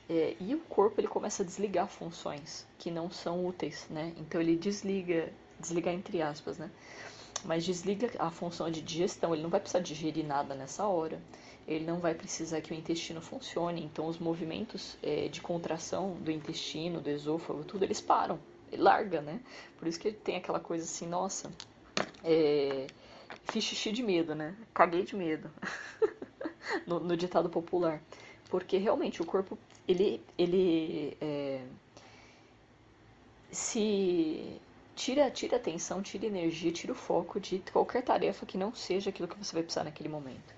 É, 0.10 0.36
e 0.40 0.56
o 0.56 0.60
corpo 0.60 1.00
ele 1.00 1.08
começa 1.08 1.44
a 1.44 1.46
desligar 1.46 1.88
funções 1.88 2.66
que 2.78 2.90
não 2.90 3.12
são 3.12 3.46
úteis, 3.46 3.86
né? 3.90 4.14
Então 4.18 4.42
ele 4.42 4.56
desliga 4.56 5.32
desligar 5.60 5.94
entre 5.94 6.22
aspas, 6.22 6.58
né? 6.58 6.72
Mas 7.46 7.64
desliga 7.64 8.10
a 8.18 8.30
função 8.30 8.70
de 8.70 8.82
digestão, 8.82 9.34
ele 9.34 9.44
não 9.44 9.50
vai 9.50 9.60
precisar 9.60 9.80
digerir 9.80 10.26
nada 10.26 10.56
nessa 10.56 10.86
hora, 10.88 11.22
ele 11.68 11.86
não 11.86 12.00
vai 12.00 12.14
precisar 12.14 12.60
que 12.62 12.72
o 12.72 12.76
intestino 12.76 13.22
funcione, 13.22 13.84
então 13.84 14.08
os 14.08 14.18
movimentos 14.18 14.98
é, 15.04 15.28
de 15.28 15.40
contração 15.40 16.14
do 16.16 16.32
intestino, 16.32 17.00
do 17.00 17.10
esôfago, 17.10 17.64
tudo, 17.64 17.84
eles 17.84 18.02
param, 18.02 18.40
ele 18.72 18.82
larga, 18.82 19.22
né? 19.22 19.40
Por 19.78 19.88
isso 19.88 20.00
que 20.00 20.08
ele 20.08 20.18
tem 20.18 20.36
aquela 20.36 20.60
coisa 20.60 20.84
assim, 20.84 21.08
nossa, 21.08 21.52
é, 22.24 22.88
fiz 23.44 23.64
xixi 23.64 23.92
de 23.92 24.04
medo, 24.04 24.34
né? 24.34 24.56
Caguei 24.74 25.04
de 25.04 25.16
medo, 25.16 25.50
no, 26.86 27.00
no, 27.00 27.18
ditado 27.18 27.50
popular. 27.50 28.02
Porque 28.50 28.78
realmente 28.78 29.22
o 29.22 29.26
corpo, 29.26 29.58
ele, 29.88 30.22
ele 30.38 31.18
é, 31.22 31.62
se 33.52 34.60
tira, 34.96 35.30
tira 35.32 35.58
atenção, 35.58 36.02
tira 36.02 36.26
energia, 36.26 36.72
tira 36.72 36.92
o 36.92 36.96
foco 36.96 37.40
de 37.40 37.60
qualquer 37.72 38.04
tarefa 38.04 38.46
que 38.46 38.58
não 38.58 38.74
seja 38.74 39.10
aquilo 39.10 39.28
que 39.28 39.38
você 39.38 39.54
vai 39.54 39.64
precisar 39.64 39.84
naquele 39.84 40.10
momento. 40.10 40.54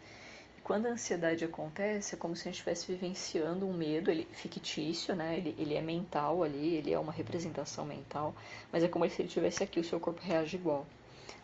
E 0.57 0.61
quando 0.61 0.87
a 0.87 0.89
ansiedade 0.89 1.43
acontece, 1.45 2.15
é 2.15 2.17
como 2.17 2.35
se 2.35 2.41
a 2.41 2.45
gente 2.45 2.55
estivesse 2.55 2.91
vivenciando 2.91 3.67
um 3.67 3.73
medo, 3.73 4.09
ele 4.09 4.27
fictício, 4.31 5.15
né? 5.15 5.37
Ele, 5.37 5.55
ele 5.57 5.75
é 5.75 5.81
mental 5.81 6.43
ali, 6.43 6.75
ele 6.75 6.93
é 6.93 6.99
uma 6.99 7.11
representação 7.11 7.85
mental, 7.85 8.33
mas 8.71 8.83
é 8.83 8.87
como 8.87 9.07
se 9.09 9.21
ele 9.21 9.27
estivesse 9.27 9.63
aqui, 9.63 9.79
o 9.79 9.83
seu 9.83 9.99
corpo 9.99 10.21
reage 10.21 10.55
igual, 10.55 10.85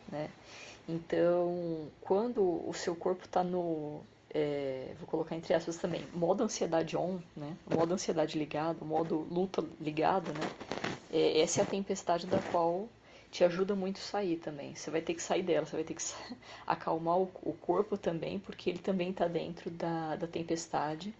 né? 0.09 0.29
Então, 0.89 1.89
quando 1.99 2.41
o 2.41 2.73
seu 2.73 2.95
corpo 2.95 3.25
está 3.25 3.43
no, 3.43 4.01
é, 4.33 4.93
vou 4.99 5.07
colocar 5.07 5.35
entre 5.35 5.53
aspas 5.53 5.77
também, 5.77 6.03
modo 6.13 6.43
ansiedade 6.43 6.97
on, 6.97 7.19
né? 7.35 7.55
Modo 7.73 7.93
ansiedade 7.93 8.37
ligado, 8.37 8.83
modo 8.85 9.27
luta 9.31 9.63
ligado, 9.79 10.27
né? 10.33 10.49
É, 11.11 11.39
essa 11.41 11.61
é 11.61 11.63
a 11.63 11.65
tempestade 11.65 12.27
da 12.27 12.39
qual 12.51 12.89
te 13.31 13.43
ajuda 13.43 13.75
muito 13.75 13.99
sair 13.99 14.37
também. 14.37 14.75
Você 14.75 14.89
vai 14.91 15.01
ter 15.01 15.13
que 15.13 15.21
sair 15.21 15.43
dela, 15.43 15.65
você 15.65 15.75
vai 15.75 15.83
ter 15.83 15.93
que 15.93 16.03
acalmar 16.65 17.17
o, 17.17 17.29
o 17.43 17.53
corpo 17.53 17.97
também, 17.97 18.39
porque 18.39 18.69
ele 18.69 18.79
também 18.79 19.11
está 19.11 19.27
dentro 19.27 19.69
da, 19.69 20.15
da 20.15 20.27
tempestade, 20.27 21.13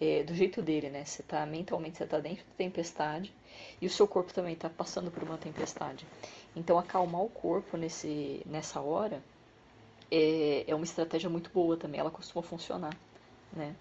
é, 0.00 0.22
do 0.22 0.34
jeito 0.34 0.62
dele, 0.62 0.90
né? 0.90 1.04
Você 1.04 1.22
tá 1.22 1.44
mentalmente 1.46 1.98
você 1.98 2.04
está 2.04 2.18
dentro 2.18 2.44
da 2.44 2.54
tempestade 2.56 3.32
e 3.80 3.86
o 3.86 3.90
seu 3.90 4.06
corpo 4.06 4.32
também 4.32 4.54
está 4.54 4.68
passando 4.68 5.10
por 5.10 5.22
uma 5.22 5.38
tempestade. 5.38 6.06
Então 6.54 6.78
acalmar 6.78 7.22
o 7.22 7.28
corpo 7.28 7.76
nesse, 7.76 8.42
nessa 8.46 8.80
hora 8.80 9.22
é, 10.10 10.64
é 10.66 10.74
uma 10.74 10.84
estratégia 10.84 11.30
muito 11.30 11.50
boa 11.50 11.76
também. 11.76 12.00
Ela 12.00 12.10
costuma 12.10 12.42
funcionar, 12.42 12.96
né? 13.52 13.74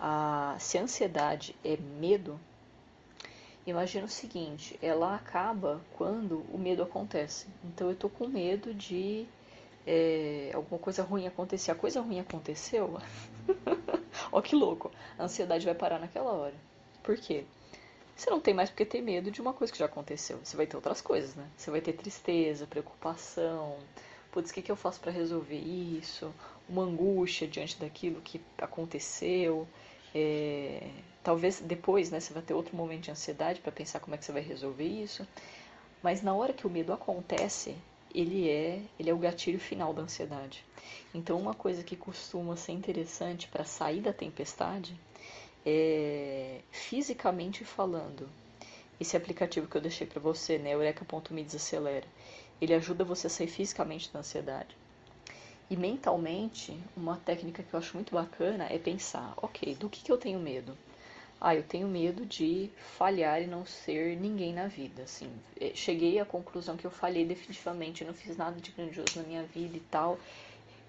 A, 0.00 0.56
se 0.58 0.78
a 0.78 0.82
ansiedade 0.82 1.54
é 1.64 1.76
medo, 1.76 2.38
Imagina 3.68 4.06
o 4.06 4.08
seguinte, 4.08 4.78
ela 4.80 5.14
acaba 5.14 5.84
quando 5.92 6.42
o 6.50 6.56
medo 6.56 6.82
acontece. 6.82 7.46
Então 7.62 7.90
eu 7.90 7.94
tô 7.94 8.08
com 8.08 8.26
medo 8.26 8.72
de 8.72 9.26
é, 9.86 10.50
alguma 10.54 10.78
coisa 10.78 11.02
ruim 11.02 11.26
acontecer. 11.26 11.70
A 11.70 11.74
coisa 11.74 12.00
ruim 12.00 12.18
aconteceu. 12.18 12.98
Ó 14.32 14.40
que 14.40 14.56
louco. 14.56 14.90
A 15.18 15.24
ansiedade 15.24 15.66
vai 15.66 15.74
parar 15.74 15.98
naquela 15.98 16.32
hora. 16.32 16.54
Por 17.02 17.18
quê? 17.18 17.44
Você 18.16 18.30
não 18.30 18.40
tem 18.40 18.54
mais 18.54 18.70
porque 18.70 18.86
ter 18.86 19.02
medo 19.02 19.30
de 19.30 19.42
uma 19.42 19.52
coisa 19.52 19.70
que 19.70 19.78
já 19.78 19.84
aconteceu. 19.84 20.38
Você 20.42 20.56
vai 20.56 20.66
ter 20.66 20.76
outras 20.76 21.02
coisas, 21.02 21.34
né? 21.34 21.46
Você 21.54 21.70
vai 21.70 21.82
ter 21.82 21.92
tristeza, 21.92 22.66
preocupação. 22.66 23.76
Putz, 24.30 24.50
o 24.50 24.54
que, 24.54 24.62
que 24.62 24.70
eu 24.70 24.76
faço 24.76 25.00
para 25.00 25.10
resolver 25.10 25.58
isso? 25.58 26.32
Uma 26.68 26.82
angústia 26.82 27.48
diante 27.48 27.78
daquilo 27.78 28.20
que 28.20 28.40
aconteceu. 28.58 29.66
É, 30.14 30.90
talvez 31.22 31.60
depois, 31.60 32.10
né, 32.10 32.20
você 32.20 32.32
vai 32.32 32.42
ter 32.42 32.54
outro 32.54 32.76
momento 32.76 33.04
de 33.04 33.10
ansiedade 33.10 33.60
para 33.60 33.72
pensar 33.72 34.00
como 34.00 34.14
é 34.14 34.18
que 34.18 34.24
você 34.24 34.32
vai 34.32 34.42
resolver 34.42 34.86
isso. 34.86 35.26
Mas 36.02 36.22
na 36.22 36.34
hora 36.34 36.52
que 36.52 36.66
o 36.66 36.70
medo 36.70 36.92
acontece, 36.92 37.76
ele 38.14 38.48
é, 38.48 38.82
ele 38.98 39.10
é 39.10 39.14
o 39.14 39.18
gatilho 39.18 39.58
final 39.58 39.92
da 39.92 40.02
ansiedade. 40.02 40.64
Então, 41.14 41.38
uma 41.38 41.54
coisa 41.54 41.82
que 41.82 41.96
costuma 41.96 42.56
ser 42.56 42.72
interessante 42.72 43.48
para 43.48 43.64
sair 43.64 44.00
da 44.00 44.12
tempestade 44.12 44.98
é, 45.64 46.60
fisicamente 46.70 47.64
falando, 47.64 48.28
esse 49.00 49.16
aplicativo 49.16 49.68
que 49.68 49.76
eu 49.76 49.80
deixei 49.80 50.06
para 50.06 50.20
você, 50.20 50.58
né, 50.58 50.72
Eureka.me 50.74 51.44
desacelera. 51.44 52.06
Ele 52.60 52.74
ajuda 52.74 53.04
você 53.04 53.26
a 53.26 53.30
sair 53.30 53.48
fisicamente 53.48 54.12
da 54.12 54.20
ansiedade. 54.20 54.76
E 55.70 55.76
mentalmente, 55.76 56.78
uma 56.96 57.18
técnica 57.18 57.62
que 57.62 57.74
eu 57.74 57.78
acho 57.78 57.94
muito 57.94 58.14
bacana 58.14 58.66
é 58.70 58.78
pensar, 58.78 59.34
ok, 59.36 59.74
do 59.74 59.88
que, 59.88 60.02
que 60.02 60.10
eu 60.10 60.16
tenho 60.16 60.40
medo? 60.40 60.76
Ah, 61.40 61.54
eu 61.54 61.62
tenho 61.62 61.86
medo 61.86 62.26
de 62.26 62.70
falhar 62.96 63.40
e 63.40 63.46
não 63.46 63.64
ser 63.64 64.16
ninguém 64.16 64.52
na 64.52 64.66
vida, 64.66 65.02
assim. 65.02 65.30
É, 65.60 65.72
cheguei 65.74 66.18
à 66.18 66.24
conclusão 66.24 66.76
que 66.76 66.86
eu 66.86 66.90
falhei 66.90 67.24
definitivamente, 67.24 68.04
não 68.04 68.14
fiz 68.14 68.36
nada 68.36 68.60
de 68.60 68.72
grandioso 68.72 69.16
na 69.16 69.22
minha 69.22 69.42
vida 69.44 69.76
e 69.76 69.80
tal. 69.80 70.18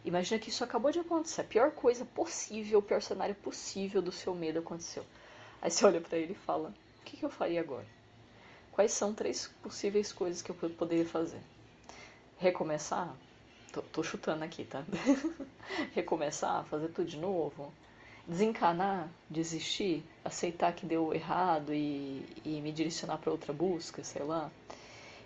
Imagina 0.03 0.39
que 0.39 0.49
isso 0.49 0.63
acabou 0.63 0.91
de 0.91 0.99
acontecer. 0.99 1.41
A 1.41 1.43
pior 1.43 1.71
coisa 1.71 2.05
possível, 2.05 2.79
o 2.79 2.81
pior 2.81 3.01
cenário 3.01 3.35
possível 3.35 4.01
do 4.01 4.11
seu 4.11 4.33
medo 4.33 4.59
aconteceu. 4.59 5.05
Aí 5.61 5.69
você 5.69 5.85
olha 5.85 6.01
para 6.01 6.17
ele 6.17 6.31
e 6.31 6.45
fala: 6.45 6.73
O 7.01 7.03
que, 7.03 7.17
que 7.17 7.25
eu 7.25 7.29
faria 7.29 7.59
agora? 7.59 7.85
Quais 8.71 8.93
são 8.93 9.13
três 9.13 9.51
possíveis 9.61 10.11
coisas 10.11 10.41
que 10.41 10.49
eu 10.49 10.55
poderia 10.55 11.05
fazer? 11.05 11.41
Recomeçar? 12.39 13.13
Tô, 13.73 13.81
tô 13.81 14.01
chutando 14.01 14.45
aqui, 14.45 14.63
tá? 14.63 14.85
Recomeçar? 15.93 16.63
Fazer 16.67 16.87
tudo 16.87 17.05
de 17.05 17.17
novo? 17.17 17.73
Desencanar? 18.25 19.09
Desistir? 19.29 20.05
Aceitar 20.23 20.73
que 20.73 20.85
deu 20.85 21.13
errado 21.13 21.73
e, 21.73 22.25
e 22.45 22.61
me 22.61 22.71
direcionar 22.71 23.17
para 23.17 23.29
outra 23.29 23.51
busca, 23.51 24.05
sei 24.05 24.23
lá? 24.23 24.49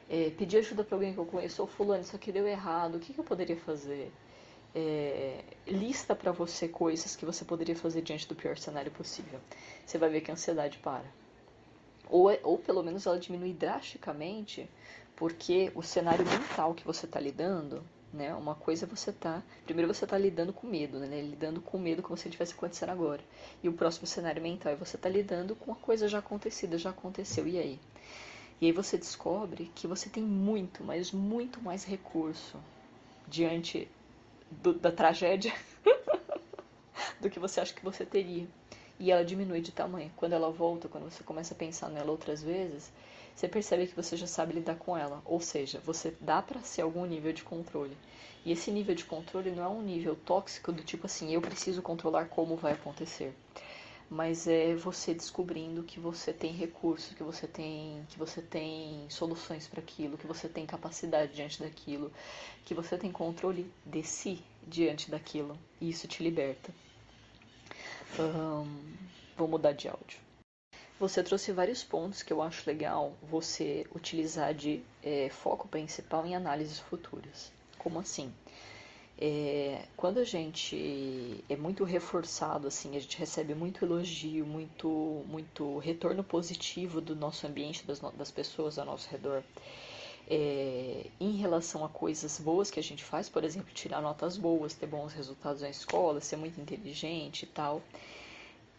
É, 0.10 0.32
pedir 0.32 0.58
ajuda 0.58 0.84
para 0.84 0.96
alguém 0.96 1.14
que 1.14 1.20
eu 1.20 1.26
conheço, 1.28 1.62
ou 1.62 1.68
fulano, 1.68 2.02
isso 2.02 2.16
aqui 2.16 2.32
deu 2.32 2.48
errado, 2.48 2.96
o 2.96 3.00
que, 3.00 3.14
que 3.14 3.20
eu 3.20 3.24
poderia 3.24 3.58
fazer? 3.58 4.12
É, 4.74 5.44
lista 5.68 6.16
para 6.16 6.32
você 6.32 6.68
coisas 6.68 7.16
que 7.16 7.26
você 7.26 7.46
poderia 7.46 7.76
fazer 7.76 8.02
diante 8.02 8.28
do 8.28 8.34
pior 8.34 8.58
cenário 8.58 8.92
possível. 8.92 9.40
Você 9.86 10.00
vai 10.00 10.10
ver 10.10 10.22
que 10.22 10.32
a 10.32 10.34
ansiedade 10.34 10.80
para 10.80 11.06
ou, 12.10 12.30
é, 12.30 12.40
ou 12.44 12.58
pelo 12.58 12.84
menos 12.84 13.06
ela 13.06 13.18
diminui 13.20 13.54
drasticamente, 13.54 14.70
porque 15.16 15.72
o 15.76 15.82
cenário 15.82 16.26
mental 16.26 16.74
que 16.74 16.86
você 16.86 17.06
está 17.06 17.20
lidando, 17.20 17.84
né, 18.12 18.34
uma 18.34 18.56
coisa 18.56 18.86
é 18.86 18.88
você 18.88 19.10
está, 19.10 19.42
primeiro 19.66 19.94
você 19.94 20.06
está 20.06 20.18
lidando 20.18 20.54
com 20.54 20.68
medo, 20.68 21.00
né, 21.00 21.22
lidando 21.22 21.62
com 21.62 21.78
medo 21.78 22.02
como 22.02 22.18
se 22.18 22.30
tivesse 22.30 22.54
acontecendo 22.54 22.90
agora, 22.90 23.22
e 23.62 23.70
o 23.70 23.74
próximo 23.74 24.08
cenário 24.08 24.42
mental 24.42 24.74
é 24.74 24.76
você 24.76 24.96
está 24.96 25.10
lidando 25.10 25.56
com 25.56 25.72
uma 25.72 25.78
coisa 25.78 26.08
já 26.08 26.20
acontecida, 26.20 26.78
já 26.78 26.90
aconteceu, 26.90 27.48
e 27.48 27.58
aí? 27.58 27.80
E 28.62 28.68
aí 28.68 28.72
você 28.72 28.98
descobre 28.98 29.72
que 29.76 29.88
você 29.88 30.10
tem 30.10 30.24
muito, 30.24 30.84
mas 30.84 31.12
muito 31.12 31.62
mais 31.62 31.84
recurso 31.84 32.58
diante 33.28 33.90
do, 34.50 34.74
da 34.74 34.92
tragédia 34.92 35.54
do 37.20 37.30
que 37.30 37.40
você 37.40 37.60
acha 37.60 37.74
que 37.74 37.84
você 37.84 38.06
teria 38.06 38.48
e 39.00 39.12
ela 39.12 39.26
diminui 39.26 39.60
de 39.60 39.72
tamanho. 39.72 40.12
Quando 40.16 40.34
ela 40.34 40.50
volta, 40.50 40.88
quando 40.88 41.04
você 41.12 41.24
começa 41.24 41.54
a 41.54 41.58
pensar 41.58 41.90
nela 41.90 42.12
outras 42.12 42.42
vezes, 42.42 42.92
você 43.36 43.48
percebe 43.48 43.88
que 43.88 43.96
você 43.96 44.16
já 44.16 44.28
sabe 44.28 44.54
lidar 44.54 44.76
com 44.76 44.98
ela. 44.98 45.22
Ou 45.26 45.40
seja, 45.40 45.80
você 45.80 46.16
dá 46.22 46.42
para 46.42 46.62
ser 46.62 46.82
algum 46.82 47.06
nível 47.06 47.34
de 47.34 47.44
controle. 47.44 47.98
E 48.46 48.52
esse 48.52 48.72
nível 48.72 48.94
de 48.94 49.06
controle 49.06 49.52
não 49.52 49.64
é 49.64 49.68
um 49.68 49.82
nível 49.82 50.16
tóxico 50.16 50.72
do 50.72 50.84
tipo 50.84 51.06
assim, 51.06 51.34
eu 51.34 51.42
preciso 51.42 51.82
controlar 51.82 52.26
como 52.26 52.56
vai 52.56 52.74
acontecer. 52.74 53.34
Mas 54.10 54.48
é 54.48 54.76
você 54.76 55.14
descobrindo 55.14 55.82
que 55.82 56.00
você 56.00 56.32
tem 56.32 56.52
recursos, 56.52 57.16
que 57.16 57.24
você 57.24 57.48
tem, 57.48 58.06
que 58.10 58.20
você 58.20 58.42
tem 58.42 59.06
soluções 59.10 59.68
para 59.68 59.80
aquilo, 59.80 60.18
que 60.18 60.28
você 60.28 60.48
tem 60.48 60.66
capacidade 60.66 61.34
diante 61.34 61.60
daquilo, 61.60 62.12
que 62.66 62.74
você 62.74 62.98
tem 62.98 63.12
controle 63.12 63.72
de 63.86 64.04
si 64.04 64.44
diante 64.68 65.10
daquilo. 65.10 65.58
E 65.82 65.90
isso 65.90 66.08
te 66.08 66.22
liberta. 66.22 66.72
Um, 68.20 68.84
vou 69.36 69.48
mudar 69.48 69.72
de 69.72 69.88
áudio. 69.88 70.23
Você 71.04 71.22
trouxe 71.22 71.52
vários 71.52 71.84
pontos 71.84 72.24
que 72.24 72.32
eu 72.32 72.42
acho 72.42 72.64
legal 72.66 73.12
você 73.22 73.86
utilizar 73.94 74.54
de 74.54 74.82
é, 75.04 75.28
foco 75.30 75.68
principal 75.68 76.26
em 76.26 76.34
análises 76.34 76.80
futuras. 76.80 77.52
Como 77.78 78.00
assim? 78.00 78.34
É, 79.20 79.84
quando 79.98 80.20
a 80.20 80.24
gente 80.24 81.44
é 81.50 81.58
muito 81.58 81.84
reforçado, 81.84 82.70
assim, 82.70 82.96
a 82.96 83.02
gente 83.02 83.18
recebe 83.18 83.54
muito 83.54 83.84
elogio, 83.84 84.46
muito, 84.46 85.26
muito 85.28 85.78
retorno 85.80 86.24
positivo 86.24 87.02
do 87.02 87.14
nosso 87.18 87.46
ambiente, 87.46 87.86
das, 87.86 88.00
das 88.00 88.32
pessoas 88.32 88.80
ao 88.80 88.86
nosso 88.86 89.10
redor 89.10 89.44
é, 90.30 91.08
em 91.20 91.36
relação 91.36 91.84
a 91.84 91.90
coisas 91.90 92.40
boas 92.40 92.72
que 92.72 92.80
a 92.80 92.84
gente 92.84 93.04
faz, 93.04 93.28
por 93.28 93.44
exemplo, 93.44 93.74
tirar 93.74 94.02
notas 94.02 94.38
boas, 94.38 94.74
ter 94.74 94.88
bons 94.88 95.12
resultados 95.12 95.64
na 95.64 95.70
escola, 95.70 96.22
ser 96.22 96.38
muito 96.38 96.62
inteligente 96.62 97.44
e 97.44 97.48
tal, 97.48 97.82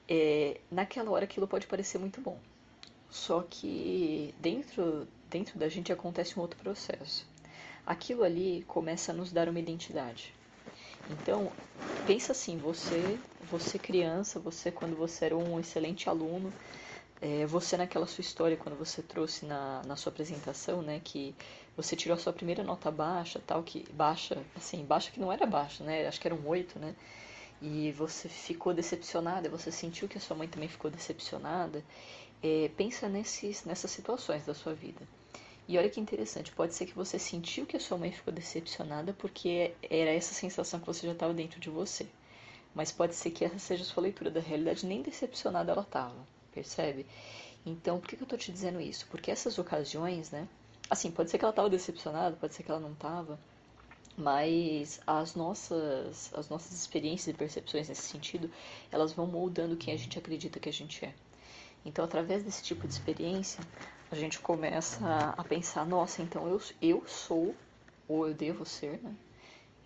é, 0.08 0.60
naquela 0.70 1.10
hora 1.10 1.24
aquilo 1.24 1.46
pode 1.46 1.66
parecer 1.66 1.98
muito 1.98 2.20
bom. 2.20 2.38
Só 3.10 3.42
que 3.48 4.34
dentro, 4.38 5.06
dentro 5.30 5.58
da 5.58 5.68
gente 5.68 5.92
acontece 5.92 6.38
um 6.38 6.42
outro 6.42 6.58
processo. 6.58 7.26
Aquilo 7.86 8.24
ali 8.24 8.64
começa 8.66 9.12
a 9.12 9.14
nos 9.14 9.30
dar 9.32 9.48
uma 9.48 9.60
identidade. 9.60 10.34
Então, 11.08 11.52
pensa 12.06 12.32
assim, 12.32 12.58
você, 12.58 13.20
você 13.40 13.78
criança, 13.78 14.40
você 14.40 14.70
quando 14.70 14.96
você 14.96 15.26
era 15.26 15.36
um 15.36 15.60
excelente 15.60 16.08
aluno, 16.08 16.52
é, 17.20 17.46
você 17.46 17.76
naquela 17.76 18.06
sua 18.06 18.22
história, 18.22 18.56
quando 18.56 18.76
você 18.76 19.02
trouxe 19.02 19.46
na, 19.46 19.82
na 19.86 19.96
sua 19.96 20.10
apresentação, 20.12 20.82
né, 20.82 21.00
que 21.02 21.34
você 21.76 21.96
tirou 21.96 22.16
a 22.16 22.18
sua 22.18 22.32
primeira 22.32 22.62
nota 22.62 22.90
baixa, 22.90 23.40
tal, 23.46 23.62
que 23.62 23.84
baixa, 23.92 24.42
assim, 24.56 24.84
baixa 24.84 25.10
que 25.10 25.20
não 25.20 25.32
era 25.32 25.46
baixa, 25.46 25.84
né, 25.84 26.06
acho 26.06 26.20
que 26.20 26.28
era 26.28 26.34
um 26.34 26.46
8, 26.46 26.78
né, 26.78 26.94
e 27.60 27.92
você 27.92 28.28
ficou 28.28 28.74
decepcionada, 28.74 29.48
você 29.48 29.70
sentiu 29.70 30.08
que 30.08 30.18
a 30.18 30.20
sua 30.20 30.36
mãe 30.36 30.48
também 30.48 30.68
ficou 30.68 30.90
decepcionada, 30.90 31.82
é, 32.42 32.70
pensa 32.76 33.08
nesses, 33.08 33.64
nessas 33.64 33.90
situações 33.90 34.44
da 34.44 34.54
sua 34.54 34.74
vida. 34.74 35.06
E 35.66 35.78
olha 35.78 35.88
que 35.88 36.00
interessante, 36.00 36.52
pode 36.52 36.74
ser 36.74 36.86
que 36.86 36.94
você 36.94 37.18
sentiu 37.18 37.64
que 37.64 37.76
a 37.76 37.80
sua 37.80 37.96
mãe 37.96 38.12
ficou 38.12 38.32
decepcionada 38.32 39.14
porque 39.14 39.74
era 39.88 40.10
essa 40.10 40.34
sensação 40.34 40.78
que 40.78 40.86
você 40.86 41.06
já 41.06 41.12
estava 41.12 41.32
dentro 41.32 41.58
de 41.58 41.70
você. 41.70 42.06
Mas 42.74 42.92
pode 42.92 43.14
ser 43.14 43.30
que 43.30 43.44
essa 43.44 43.58
seja 43.58 43.82
a 43.82 43.86
sua 43.86 44.02
leitura 44.02 44.30
da 44.30 44.40
realidade, 44.40 44.84
nem 44.84 45.00
decepcionada 45.00 45.72
ela 45.72 45.82
estava 45.82 46.34
percebe? 46.54 47.04
Então, 47.66 47.98
por 47.98 48.08
que, 48.08 48.16
que 48.16 48.22
eu 48.22 48.28
tô 48.28 48.36
te 48.36 48.52
dizendo 48.52 48.80
isso? 48.80 49.06
Porque 49.10 49.30
essas 49.30 49.58
ocasiões, 49.58 50.30
né? 50.30 50.46
Assim, 50.88 51.10
pode 51.10 51.30
ser 51.30 51.38
que 51.38 51.44
ela 51.44 51.52
tava 51.52 51.68
decepcionada, 51.68 52.36
pode 52.36 52.54
ser 52.54 52.62
que 52.62 52.70
ela 52.70 52.80
não 52.80 52.94
tava, 52.94 53.38
mas 54.16 55.00
as 55.06 55.34
nossas, 55.34 56.32
as 56.34 56.48
nossas 56.48 56.72
experiências 56.72 57.34
e 57.34 57.36
percepções 57.36 57.88
nesse 57.88 58.02
sentido, 58.02 58.50
elas 58.90 59.12
vão 59.12 59.26
moldando 59.26 59.76
quem 59.76 59.92
a 59.94 59.96
gente 59.96 60.18
acredita 60.18 60.60
que 60.60 60.68
a 60.68 60.72
gente 60.72 61.04
é. 61.04 61.14
Então, 61.84 62.04
através 62.04 62.42
desse 62.42 62.62
tipo 62.62 62.86
de 62.86 62.94
experiência, 62.94 63.62
a 64.10 64.14
gente 64.14 64.38
começa 64.38 65.34
a 65.36 65.44
pensar, 65.44 65.84
nossa, 65.84 66.22
então 66.22 66.48
eu, 66.48 66.60
eu 66.80 67.06
sou, 67.06 67.54
ou 68.08 68.28
eu 68.28 68.34
devo 68.34 68.64
ser, 68.64 69.00
né? 69.02 69.14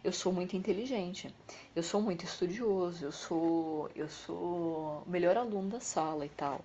eu 0.02 0.12
sou 0.12 0.32
muito 0.32 0.56
inteligente, 0.56 1.34
eu 1.74 1.82
sou 1.82 2.00
muito 2.00 2.24
estudioso, 2.24 3.04
eu 3.04 3.12
sou 3.12 3.90
eu 3.94 4.08
sou 4.08 5.02
o 5.06 5.10
melhor 5.10 5.36
aluno 5.36 5.68
da 5.68 5.80
sala 5.80 6.24
e 6.24 6.28
tal. 6.30 6.64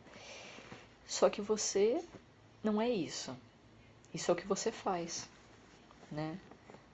Só 1.06 1.30
que 1.30 1.42
você 1.42 2.04
não 2.64 2.82
é 2.82 2.90
isso. 2.90 3.36
Isso 4.14 4.30
é 4.30 4.34
o 4.34 4.38
que 4.38 4.48
você 4.48 4.72
faz, 4.72 5.28
né? 6.12 6.40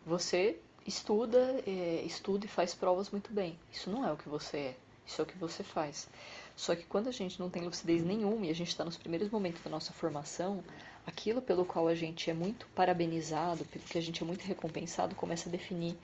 Você 0.05 0.59
estuda, 0.85 1.61
é, 1.67 2.03
estuda 2.05 2.45
e 2.45 2.49
faz 2.49 2.73
provas 2.73 3.09
muito 3.09 3.31
bem. 3.31 3.57
Isso 3.71 3.89
não 3.89 4.07
é 4.07 4.11
o 4.11 4.17
que 4.17 4.27
você 4.27 4.57
é. 4.57 4.77
Isso 5.05 5.21
é 5.21 5.23
o 5.23 5.27
que 5.27 5.37
você 5.37 5.63
faz. 5.63 6.07
Só 6.55 6.75
que 6.75 6.83
quando 6.83 7.07
a 7.07 7.11
gente 7.11 7.39
não 7.39 7.49
tem 7.49 7.63
lucidez 7.63 8.03
nenhuma 8.03 8.45
e 8.45 8.49
a 8.49 8.55
gente 8.55 8.67
está 8.67 8.85
nos 8.85 8.97
primeiros 8.97 9.29
momentos 9.29 9.61
da 9.63 9.69
nossa 9.69 9.91
formação, 9.93 10.63
aquilo 11.05 11.41
pelo 11.41 11.65
qual 11.65 11.87
a 11.87 11.95
gente 11.95 12.29
é 12.29 12.33
muito 12.33 12.67
parabenizado, 12.75 13.65
pelo 13.65 13.85
que 13.85 13.97
a 13.97 14.01
gente 14.01 14.21
é 14.21 14.25
muito 14.25 14.43
recompensado, 14.43 15.15
começa 15.15 15.49
a 15.49 15.51
definir 15.51 15.95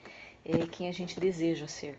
é, 0.44 0.66
quem 0.66 0.88
a 0.88 0.92
gente 0.92 1.20
deseja 1.20 1.68
ser. 1.68 1.98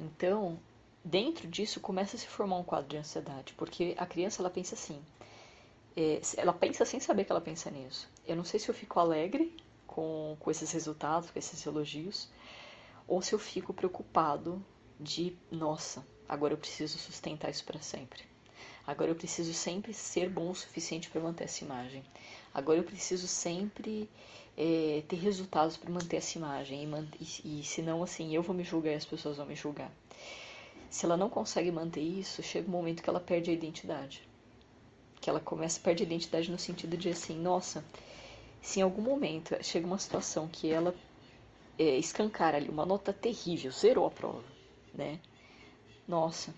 Então, 0.00 0.58
dentro 1.04 1.46
disso 1.46 1.78
começa 1.78 2.16
a 2.16 2.18
se 2.18 2.26
formar 2.26 2.56
um 2.56 2.64
quadro 2.64 2.88
de 2.88 2.96
ansiedade, 2.96 3.54
porque 3.54 3.94
a 3.96 4.06
criança 4.06 4.42
ela 4.42 4.50
pensa 4.50 4.74
assim, 4.74 5.00
é, 5.96 6.20
ela 6.36 6.52
pensa 6.52 6.84
sem 6.84 6.98
saber 6.98 7.24
que 7.24 7.32
ela 7.32 7.40
pensa 7.40 7.70
nisso. 7.70 8.08
Eu 8.26 8.34
não 8.34 8.44
sei 8.44 8.58
se 8.58 8.68
eu 8.68 8.74
fico 8.74 8.98
alegre 8.98 9.54
com, 9.94 10.36
com 10.40 10.50
esses 10.50 10.72
resultados, 10.72 11.30
com 11.30 11.38
esses 11.38 11.64
elogios, 11.64 12.28
ou 13.06 13.22
se 13.22 13.32
eu 13.32 13.38
fico 13.38 13.72
preocupado 13.72 14.60
de, 14.98 15.36
nossa, 15.52 16.04
agora 16.28 16.52
eu 16.52 16.58
preciso 16.58 16.98
sustentar 16.98 17.48
isso 17.48 17.64
para 17.64 17.80
sempre. 17.80 18.24
Agora 18.84 19.12
eu 19.12 19.14
preciso 19.14 19.54
sempre 19.54 19.94
ser 19.94 20.28
bom 20.28 20.50
o 20.50 20.54
suficiente 20.54 21.08
para 21.08 21.20
manter 21.20 21.44
essa 21.44 21.62
imagem. 21.62 22.02
Agora 22.52 22.80
eu 22.80 22.84
preciso 22.84 23.28
sempre 23.28 24.10
é, 24.56 25.04
ter 25.06 25.16
resultados 25.16 25.76
para 25.76 25.90
manter 25.90 26.16
essa 26.16 26.36
imagem. 26.36 26.88
E, 27.20 27.60
e, 27.60 27.64
senão, 27.64 28.02
assim, 28.02 28.34
eu 28.34 28.42
vou 28.42 28.54
me 28.54 28.64
julgar 28.64 28.92
e 28.92 28.96
as 28.96 29.04
pessoas 29.04 29.36
vão 29.36 29.46
me 29.46 29.54
julgar. 29.54 29.92
Se 30.90 31.06
ela 31.06 31.16
não 31.16 31.30
consegue 31.30 31.70
manter 31.70 32.02
isso, 32.02 32.42
chega 32.42 32.68
um 32.68 32.72
momento 32.72 33.02
que 33.02 33.08
ela 33.08 33.20
perde 33.20 33.50
a 33.50 33.54
identidade. 33.54 34.26
Que 35.20 35.30
ela 35.30 35.40
começa 35.40 35.78
a 35.78 35.82
perder 35.82 36.02
a 36.02 36.06
identidade 36.06 36.50
no 36.50 36.58
sentido 36.58 36.96
de 36.96 37.08
assim, 37.08 37.38
nossa, 37.38 37.82
se 38.64 38.80
em 38.80 38.82
algum 38.82 39.02
momento 39.02 39.56
chega 39.62 39.86
uma 39.86 39.98
situação 39.98 40.48
que 40.48 40.72
ela 40.72 40.92
é, 41.78 41.96
escancara 41.98 42.56
ali 42.56 42.68
uma 42.68 42.84
nota 42.84 43.12
terrível, 43.12 43.70
zerou 43.70 44.06
a 44.06 44.10
prova, 44.10 44.44
né? 44.92 45.20
Nossa, 46.08 46.52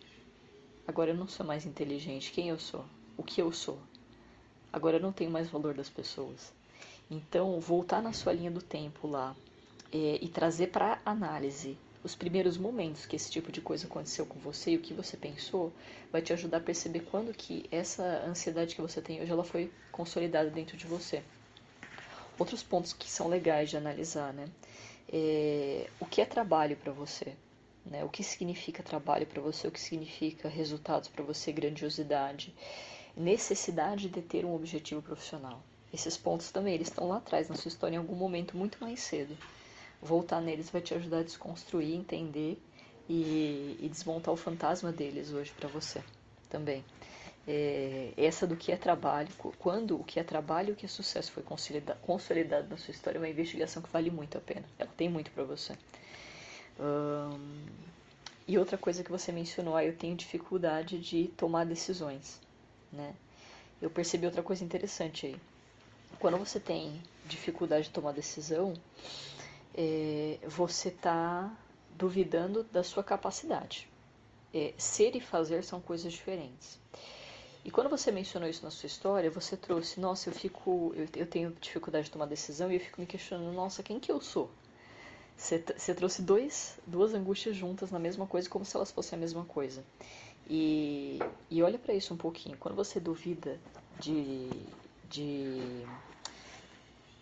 agora 0.86 1.10
eu 1.10 1.16
não 1.16 1.28
sou 1.28 1.44
mais 1.44 1.66
inteligente. 1.66 2.32
Quem 2.32 2.48
eu 2.48 2.58
sou? 2.58 2.84
O 3.16 3.22
que 3.22 3.42
eu 3.42 3.52
sou? 3.52 3.78
agora 4.76 4.98
eu 4.98 5.00
não 5.00 5.12
tenho 5.12 5.30
mais 5.30 5.48
valor 5.48 5.72
das 5.72 5.88
pessoas. 5.88 6.52
Então, 7.10 7.58
voltar 7.60 8.02
na 8.02 8.12
sua 8.12 8.34
linha 8.34 8.50
do 8.50 8.60
tempo 8.60 9.08
lá 9.08 9.34
é, 9.90 10.18
e 10.20 10.28
trazer 10.28 10.66
para 10.66 11.00
análise 11.04 11.78
os 12.04 12.14
primeiros 12.14 12.58
momentos 12.58 13.06
que 13.06 13.16
esse 13.16 13.30
tipo 13.30 13.50
de 13.50 13.60
coisa 13.60 13.86
aconteceu 13.86 14.26
com 14.26 14.38
você 14.38 14.72
e 14.72 14.76
o 14.76 14.80
que 14.80 14.92
você 14.92 15.16
pensou, 15.16 15.72
vai 16.12 16.20
te 16.20 16.32
ajudar 16.32 16.58
a 16.58 16.60
perceber 16.60 17.00
quando 17.00 17.32
que 17.32 17.66
essa 17.70 18.04
ansiedade 18.26 18.74
que 18.74 18.82
você 18.82 19.00
tem 19.00 19.20
hoje 19.20 19.32
ela 19.32 19.42
foi 19.42 19.72
consolidada 19.90 20.50
dentro 20.50 20.76
de 20.76 20.86
você. 20.86 21.22
Outros 22.38 22.62
pontos 22.62 22.92
que 22.92 23.10
são 23.10 23.28
legais 23.28 23.70
de 23.70 23.76
analisar, 23.76 24.32
né? 24.32 24.48
É, 25.12 25.88
o 26.00 26.06
que 26.06 26.20
é 26.20 26.24
trabalho 26.24 26.76
para 26.76 26.92
você? 26.92 27.34
Né? 27.84 28.04
O 28.04 28.08
que 28.08 28.22
significa 28.22 28.82
trabalho 28.82 29.26
para 29.26 29.40
você? 29.40 29.68
O 29.68 29.70
que 29.70 29.80
significa 29.80 30.48
resultados 30.48 31.08
para 31.08 31.24
você? 31.24 31.52
Grandiosidade, 31.52 32.54
necessidade 33.16 34.08
de 34.08 34.20
ter 34.20 34.44
um 34.44 34.54
objetivo 34.54 35.00
profissional. 35.00 35.62
Esses 35.92 36.16
pontos 36.16 36.50
também 36.50 36.74
eles 36.74 36.88
estão 36.88 37.08
lá 37.08 37.18
atrás 37.18 37.48
na 37.48 37.54
sua 37.54 37.68
história 37.68 37.94
em 37.94 37.98
algum 37.98 38.16
momento 38.16 38.56
muito 38.56 38.78
mais 38.80 39.00
cedo 39.00 39.36
voltar 40.00 40.40
neles 40.40 40.70
vai 40.70 40.80
te 40.80 40.94
ajudar 40.94 41.18
a 41.18 41.22
desconstruir, 41.22 41.94
entender 41.94 42.60
e, 43.08 43.76
e 43.80 43.88
desmontar 43.88 44.32
o 44.32 44.36
fantasma 44.36 44.92
deles 44.92 45.32
hoje 45.32 45.52
para 45.52 45.68
você 45.68 46.02
também. 46.48 46.84
É, 47.48 48.12
essa 48.16 48.46
do 48.46 48.56
que 48.56 48.72
é 48.72 48.76
trabalho, 48.76 49.28
quando 49.58 50.00
o 50.00 50.04
que 50.04 50.18
é 50.18 50.24
trabalho 50.24 50.70
e 50.70 50.72
o 50.72 50.76
que 50.76 50.84
é 50.84 50.88
sucesso 50.88 51.30
foi 51.30 51.42
consolidado, 51.42 52.00
consolidado 52.00 52.68
na 52.68 52.76
sua 52.76 52.90
história, 52.90 53.18
é 53.18 53.20
uma 53.20 53.28
investigação 53.28 53.80
que 53.82 53.88
vale 53.88 54.10
muito 54.10 54.36
a 54.36 54.40
pena. 54.40 54.64
Ela 54.78 54.90
tem 54.96 55.08
muito 55.08 55.30
para 55.30 55.44
você. 55.44 55.76
E 58.48 58.58
outra 58.58 58.76
coisa 58.78 59.02
que 59.02 59.10
você 59.10 59.32
mencionou, 59.32 59.76
ah, 59.76 59.84
eu 59.84 59.96
tenho 59.96 60.14
dificuldade 60.16 60.98
de 61.00 61.28
tomar 61.36 61.64
decisões, 61.64 62.40
né? 62.92 63.14
Eu 63.80 63.90
percebi 63.90 64.24
outra 64.24 64.42
coisa 64.42 64.64
interessante 64.64 65.26
aí. 65.26 65.36
Quando 66.18 66.38
você 66.38 66.58
tem 66.58 67.02
dificuldade 67.26 67.84
de 67.84 67.90
tomar 67.90 68.12
decisão, 68.12 68.72
é, 69.74 70.38
você 70.46 70.88
está 70.88 71.54
duvidando 71.96 72.64
da 72.64 72.82
sua 72.82 73.02
capacidade. 73.02 73.88
É, 74.54 74.72
ser 74.78 75.14
e 75.16 75.20
fazer 75.20 75.62
são 75.62 75.80
coisas 75.80 76.12
diferentes. 76.12 76.78
E 77.66 77.70
quando 77.72 77.90
você 77.90 78.12
mencionou 78.12 78.48
isso 78.48 78.62
na 78.62 78.70
sua 78.70 78.86
história, 78.86 79.28
você 79.28 79.56
trouxe, 79.56 79.98
nossa, 79.98 80.28
eu 80.28 80.32
fico, 80.32 80.92
eu, 80.94 81.08
eu 81.16 81.26
tenho 81.26 81.50
dificuldade 81.60 82.04
de 82.04 82.12
tomar 82.12 82.26
decisão 82.26 82.70
e 82.70 82.76
eu 82.76 82.80
fico 82.80 83.00
me 83.00 83.08
questionando, 83.08 83.52
nossa, 83.52 83.82
quem 83.82 83.98
que 83.98 84.12
eu 84.12 84.20
sou? 84.20 84.48
Você, 85.36 85.58
você 85.76 85.92
trouxe 85.92 86.22
dois, 86.22 86.78
duas 86.86 87.12
angústias 87.12 87.56
juntas 87.56 87.90
na 87.90 87.98
mesma 87.98 88.24
coisa, 88.24 88.48
como 88.48 88.64
se 88.64 88.76
elas 88.76 88.92
fossem 88.92 89.16
a 89.16 89.20
mesma 89.20 89.44
coisa. 89.44 89.84
E, 90.48 91.18
e 91.50 91.60
olha 91.60 91.76
para 91.76 91.92
isso 91.92 92.14
um 92.14 92.16
pouquinho. 92.16 92.56
Quando 92.56 92.76
você 92.76 93.00
duvida 93.00 93.58
de, 93.98 94.48
de 95.10 95.84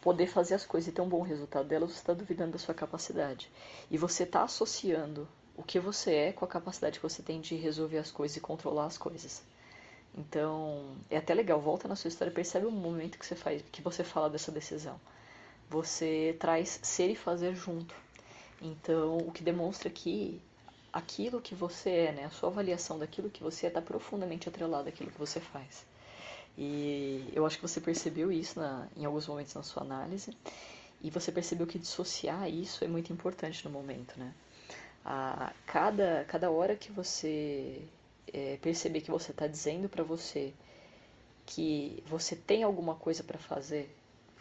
poder 0.03 0.27
fazer 0.27 0.57
as 0.57 0.67
coisas 0.67 0.89
e 0.89 0.93
ter 0.93 1.01
um 1.01 1.09
bom 1.09 1.23
resultado 1.23 1.67
delas, 1.67 1.93
você 1.93 2.01
está 2.01 2.13
duvidando 2.13 2.53
da 2.53 2.59
sua 2.59 2.75
capacidade. 2.75 3.51
E 3.91 3.97
você 3.97 4.25
está 4.25 4.43
associando 4.43 5.27
o 5.57 5.63
que 5.63 5.81
você 5.81 6.13
é 6.13 6.33
com 6.33 6.45
a 6.45 6.49
capacidade 6.49 6.99
que 6.99 7.03
você 7.03 7.23
tem 7.23 7.41
de 7.41 7.55
resolver 7.55 7.97
as 7.97 8.11
coisas 8.11 8.37
e 8.37 8.41
controlar 8.41 8.85
as 8.85 8.99
coisas. 8.99 9.43
Então, 10.17 10.97
é 11.11 11.17
até 11.17 11.35
legal, 11.35 11.61
volta 11.61 11.89
na 11.89 11.97
sua 11.97 12.09
história, 12.09 12.33
percebe 12.33 12.67
o 12.67 12.71
momento 12.71 13.19
que 13.19 13.27
você 13.27 13.35
faz, 13.35 13.63
que 13.73 13.83
você 13.83 14.05
fala 14.05 14.31
dessa 14.31 14.53
decisão. 14.53 15.01
Você 15.69 16.37
traz 16.39 16.79
ser 16.83 17.11
e 17.11 17.17
fazer 17.17 17.55
junto. 17.55 17.95
Então, 18.63 19.19
o 19.19 19.33
que 19.33 19.43
demonstra 19.43 19.91
que 19.91 20.41
aquilo 20.93 21.41
que 21.41 21.55
você 21.55 21.91
é, 21.91 22.13
né, 22.13 22.25
a 22.27 22.31
sua 22.31 22.49
avaliação 22.49 22.99
daquilo 22.99 23.29
que 23.29 23.43
você 23.43 23.67
é, 23.67 23.69
está 23.69 23.83
profundamente 23.83 24.49
atrelado 24.49 24.89
àquilo 24.89 25.11
que 25.11 25.19
você 25.19 25.41
faz. 25.41 25.85
E 26.57 27.29
eu 27.33 27.45
acho 27.45 27.57
que 27.57 27.63
você 27.63 27.81
percebeu 27.81 28.31
isso 28.31 28.61
na, 28.61 28.87
em 28.97 29.05
alguns 29.05 29.27
momentos 29.27 29.55
na 29.55 29.65
sua 29.65 29.83
análise. 29.83 30.37
E 31.03 31.11
você 31.11 31.33
percebeu 31.33 31.67
que 31.67 31.79
dissociar 31.79 32.49
isso 32.49 32.85
é 32.85 32.89
muito 32.89 33.13
importante 33.13 33.65
no 33.65 33.71
momento, 33.71 34.19
né? 34.19 34.33
A, 35.05 35.53
cada, 35.67 36.25
cada 36.29 36.51
hora 36.51 36.77
que 36.77 36.93
você 36.93 37.83
é, 38.33 38.59
perceber 38.61 39.01
que 39.01 39.11
você 39.11 39.31
está 39.31 39.47
dizendo 39.47 39.89
para 39.89 40.03
você 40.03 40.53
que 41.47 42.03
você 42.07 42.35
tem 42.35 42.63
alguma 42.63 42.95
coisa 42.95 43.23
para 43.23 43.39
fazer, 43.39 43.95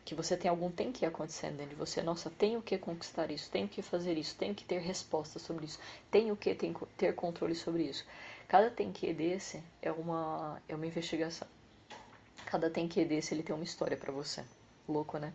que 0.06 0.16
você 0.16 0.36
tem 0.36 0.50
algum 0.50 0.72
tem 0.72 0.92
que 0.92 1.06
acontecendo 1.06 1.58
dentro 1.58 1.72
de 1.72 1.76
você, 1.76 2.02
nossa, 2.02 2.30
tenho 2.30 2.62
que 2.62 2.78
conquistar 2.78 3.32
isso, 3.32 3.50
tenho 3.50 3.68
que 3.68 3.82
fazer 3.82 4.18
isso, 4.18 4.36
tenho 4.36 4.56
que 4.56 4.64
ter 4.64 4.80
resposta 4.80 5.40
sobre 5.40 5.66
isso, 5.66 5.80
tenho 6.12 6.36
que 6.36 6.56
ter, 6.98 7.14
controle 7.14 7.56
sobre 7.56 7.84
isso. 7.84 8.06
Cada 8.48 8.70
tem 8.70 8.92
que 8.92 9.14
desse 9.14 9.64
é 9.82 9.92
uma, 9.92 10.62
é 10.68 10.76
uma 10.76 10.86
investigação. 10.86 11.48
Cada 12.46 12.70
tem 12.70 12.88
que 12.88 13.04
desse 13.04 13.34
ele 13.34 13.44
tem 13.44 13.56
uma 13.56 13.64
história 13.64 13.98
para 13.98 14.12
você. 14.12 14.44
Louco, 14.88 15.18
né? 15.18 15.34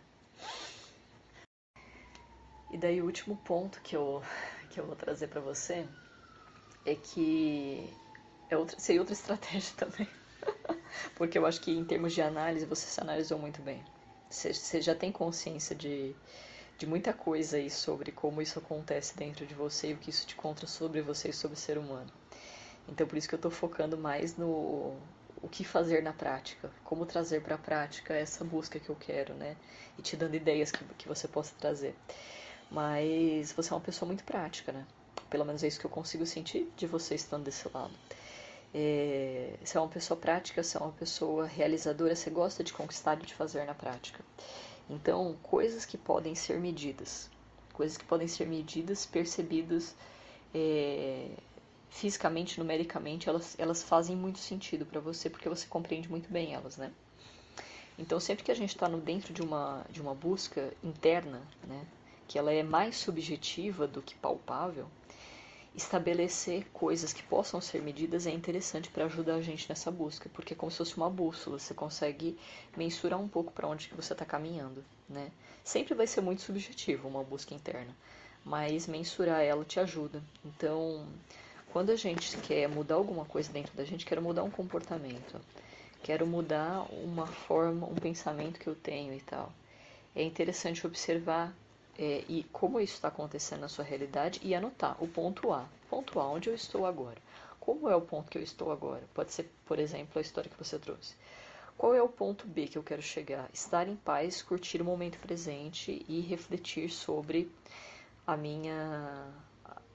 E 2.71 2.77
daí 2.77 3.01
o 3.01 3.05
último 3.05 3.35
ponto 3.37 3.81
que 3.81 3.95
eu, 3.95 4.21
que 4.69 4.79
eu 4.79 4.85
vou 4.85 4.95
trazer 4.95 5.27
para 5.27 5.41
você 5.41 5.85
é 6.85 6.95
que 6.95 7.91
é 8.49 8.57
outra, 8.57 8.79
seria 8.79 9.01
outra 9.01 9.13
estratégia 9.15 9.73
também. 9.77 10.07
Porque 11.15 11.37
eu 11.37 11.45
acho 11.45 11.61
que 11.61 11.71
em 11.71 11.85
termos 11.85 12.13
de 12.13 12.21
análise 12.21 12.65
você 12.65 12.87
se 12.87 12.99
analisou 12.99 13.37
muito 13.37 13.61
bem. 13.61 13.83
Você, 14.29 14.53
você 14.53 14.81
já 14.81 14.95
tem 14.95 15.11
consciência 15.11 15.75
de, 15.75 16.15
de 16.77 16.87
muita 16.87 17.13
coisa 17.13 17.57
aí 17.57 17.69
sobre 17.69 18.11
como 18.11 18.41
isso 18.41 18.59
acontece 18.59 19.15
dentro 19.15 19.45
de 19.45 19.53
você 19.53 19.89
e 19.89 19.93
o 19.93 19.97
que 19.97 20.09
isso 20.09 20.25
te 20.25 20.35
conta 20.35 20.67
sobre 20.67 21.01
você 21.01 21.29
e 21.29 21.33
sobre 21.33 21.55
o 21.57 21.59
ser 21.59 21.77
humano. 21.77 22.11
Então 22.87 23.07
por 23.07 23.17
isso 23.17 23.27
que 23.27 23.35
eu 23.35 23.37
estou 23.39 23.51
focando 23.51 23.97
mais 23.97 24.35
no, 24.37 24.95
o 25.41 25.47
que 25.49 25.63
fazer 25.63 26.01
na 26.03 26.13
prática, 26.13 26.71
como 26.83 27.05
trazer 27.05 27.41
para 27.41 27.55
a 27.55 27.57
prática 27.57 28.13
essa 28.13 28.43
busca 28.43 28.79
que 28.79 28.89
eu 28.89 28.95
quero, 28.95 29.33
né? 29.33 29.55
E 29.97 30.01
te 30.01 30.15
dando 30.15 30.35
ideias 30.35 30.71
que, 30.71 30.83
que 30.97 31.07
você 31.07 31.27
possa 31.27 31.53
trazer. 31.59 31.95
Mas 32.71 33.51
você 33.53 33.71
é 33.71 33.75
uma 33.75 33.81
pessoa 33.81 34.07
muito 34.07 34.23
prática, 34.23 34.71
né? 34.71 34.85
Pelo 35.29 35.45
menos 35.45 35.63
é 35.63 35.67
isso 35.67 35.79
que 35.79 35.85
eu 35.85 35.91
consigo 35.91 36.25
sentir 36.25 36.71
de 36.75 36.87
você 36.87 37.15
estando 37.15 37.43
desse 37.43 37.69
lado. 37.73 37.93
É, 38.73 39.55
você 39.63 39.77
é 39.77 39.81
uma 39.81 39.89
pessoa 39.89 40.19
prática, 40.19 40.61
você 40.63 40.77
é 40.77 40.79
uma 40.79 40.91
pessoa 40.91 41.45
realizadora, 41.45 42.15
você 42.15 42.29
gosta 42.29 42.63
de 42.63 42.71
conquistar 42.71 43.17
e 43.21 43.25
de 43.25 43.33
fazer 43.33 43.65
na 43.65 43.73
prática. 43.73 44.23
Então, 44.89 45.35
coisas 45.43 45.85
que 45.85 45.97
podem 45.97 46.35
ser 46.35 46.59
medidas, 46.59 47.29
coisas 47.73 47.97
que 47.97 48.05
podem 48.05 48.27
ser 48.27 48.47
medidas, 48.47 49.05
percebidas, 49.05 49.95
é, 50.53 51.29
fisicamente, 51.89 52.59
numericamente, 52.59 53.29
elas, 53.29 53.55
elas 53.59 53.83
fazem 53.83 54.15
muito 54.15 54.39
sentido 54.39 54.85
para 54.85 54.99
você 54.99 55.29
porque 55.29 55.49
você 55.49 55.67
compreende 55.67 56.09
muito 56.09 56.31
bem 56.31 56.53
elas, 56.53 56.77
né? 56.77 56.91
Então, 57.97 58.19
sempre 58.19 58.45
que 58.45 58.51
a 58.51 58.55
gente 58.55 58.69
está 58.69 58.87
dentro 58.87 59.33
de 59.33 59.41
uma, 59.41 59.85
de 59.89 60.01
uma 60.01 60.15
busca 60.15 60.73
interna, 60.81 61.41
né, 61.67 61.85
que 62.29 62.39
ela 62.39 62.51
é 62.53 62.63
mais 62.63 62.95
subjetiva 62.95 63.85
do 63.85 64.01
que 64.01 64.15
palpável, 64.15 64.87
estabelecer 65.75 66.67
coisas 66.73 67.13
que 67.13 67.23
possam 67.23 67.61
ser 67.61 67.81
medidas 67.81 68.25
é 68.25 68.31
interessante 68.31 68.89
para 68.89 69.05
ajudar 69.05 69.35
a 69.35 69.41
gente 69.41 69.69
nessa 69.69 69.91
busca, 69.91 70.29
porque 70.33 70.53
é 70.53 70.57
como 70.57 70.71
se 70.71 70.77
fosse 70.77 70.97
uma 70.97 71.09
bússola, 71.09 71.59
você 71.59 71.73
consegue 71.73 72.37
mensurar 72.75 73.19
um 73.19 73.27
pouco 73.27 73.51
para 73.51 73.67
onde 73.67 73.87
que 73.87 73.95
você 73.95 74.13
está 74.13 74.25
caminhando, 74.25 74.83
né? 75.07 75.31
Sempre 75.63 75.93
vai 75.93 76.07
ser 76.07 76.21
muito 76.21 76.41
subjetivo 76.41 77.07
uma 77.07 77.23
busca 77.23 77.53
interna, 77.53 77.95
mas 78.43 78.87
mensurar 78.87 79.41
ela 79.41 79.63
te 79.63 79.79
ajuda. 79.79 80.23
Então, 80.43 81.05
quando 81.71 81.91
a 81.91 81.95
gente 81.95 82.35
quer 82.37 82.67
mudar 82.67 82.95
alguma 82.95 83.25
coisa 83.25 83.51
dentro 83.51 83.75
da 83.75 83.85
gente, 83.85 84.05
quero 84.05 84.21
mudar 84.21 84.43
um 84.43 84.49
comportamento, 84.49 85.39
quero 86.01 86.25
mudar 86.25 86.87
uma 86.91 87.27
forma, 87.27 87.85
um 87.85 87.95
pensamento 87.95 88.59
que 88.59 88.67
eu 88.67 88.75
tenho 88.75 89.13
e 89.13 89.21
tal. 89.21 89.53
É 90.15 90.23
interessante 90.23 90.85
observar 90.87 91.53
é, 92.01 92.23
e 92.29 92.45
como 92.53 92.79
isso 92.79 92.93
está 92.93 93.09
acontecendo 93.09 93.59
na 93.59 93.67
sua 93.67 93.83
realidade 93.83 94.39
e 94.41 94.55
anotar 94.55 94.95
o 95.03 95.07
ponto 95.07 95.51
A. 95.51 95.67
Ponto 95.89 96.17
A, 96.17 96.29
onde 96.29 96.49
eu 96.49 96.55
estou 96.55 96.85
agora? 96.85 97.17
Como 97.59 97.89
é 97.89 97.95
o 97.95 97.99
ponto 97.99 98.31
que 98.31 98.37
eu 98.37 98.41
estou 98.41 98.71
agora? 98.71 99.03
Pode 99.13 99.33
ser, 99.33 99.51
por 99.65 99.77
exemplo, 99.77 100.17
a 100.17 100.21
história 100.21 100.49
que 100.49 100.57
você 100.57 100.79
trouxe. 100.79 101.13
Qual 101.77 101.93
é 101.93 102.01
o 102.01 102.07
ponto 102.07 102.47
B 102.47 102.67
que 102.67 102.77
eu 102.77 102.83
quero 102.83 103.01
chegar? 103.01 103.49
Estar 103.53 103.85
em 103.89 103.97
paz, 103.97 104.41
curtir 104.41 104.81
o 104.81 104.85
momento 104.85 105.19
presente 105.19 106.05
e 106.07 106.21
refletir 106.21 106.89
sobre 106.89 107.51
a 108.25 108.37
minha 108.37 109.27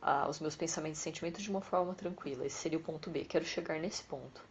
a, 0.03 0.29
os 0.29 0.41
meus 0.41 0.55
pensamentos 0.55 1.01
e 1.01 1.03
sentimentos 1.03 1.43
de 1.43 1.51
uma 1.51 1.63
forma 1.63 1.95
tranquila. 1.95 2.45
Esse 2.45 2.57
seria 2.57 2.79
o 2.79 2.83
ponto 2.83 3.09
B. 3.09 3.25
Quero 3.25 3.47
chegar 3.47 3.81
nesse 3.81 4.03
ponto. 4.03 4.43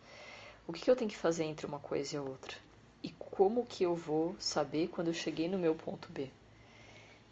O 0.68 0.74
que, 0.74 0.82
que 0.82 0.90
eu 0.90 0.96
tenho 0.96 1.10
que 1.10 1.18
fazer 1.18 1.44
entre 1.44 1.68
uma 1.68 1.80
coisa 1.80 2.16
e 2.16 2.18
a 2.18 2.22
outra? 2.24 2.58
E 3.04 3.12
como 3.12 3.64
que 3.64 3.84
eu 3.84 3.96
vou 3.96 4.36
saber 4.40 4.88
quando 4.88 5.10
eu 5.10 5.14
cheguei 5.14 5.48
no 5.48 5.60
meu 5.60 5.76
ponto 5.76 6.12
B? 6.12 6.32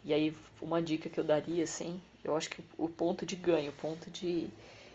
E 0.04 0.12
aí, 0.12 0.36
uma 0.60 0.82
dica 0.82 1.08
que 1.08 1.18
eu 1.18 1.24
daria, 1.24 1.64
assim, 1.64 2.00
eu 2.24 2.36
acho 2.36 2.50
que 2.50 2.62
o 2.76 2.88
ponto 2.88 3.24
de 3.24 3.36
ganho, 3.36 3.70
o 3.70 3.74
ponto 3.74 4.10
de, 4.10 4.48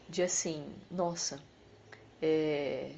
de 0.10 0.22
assim, 0.22 0.66
nossa, 0.92 1.40
é, 2.22 2.92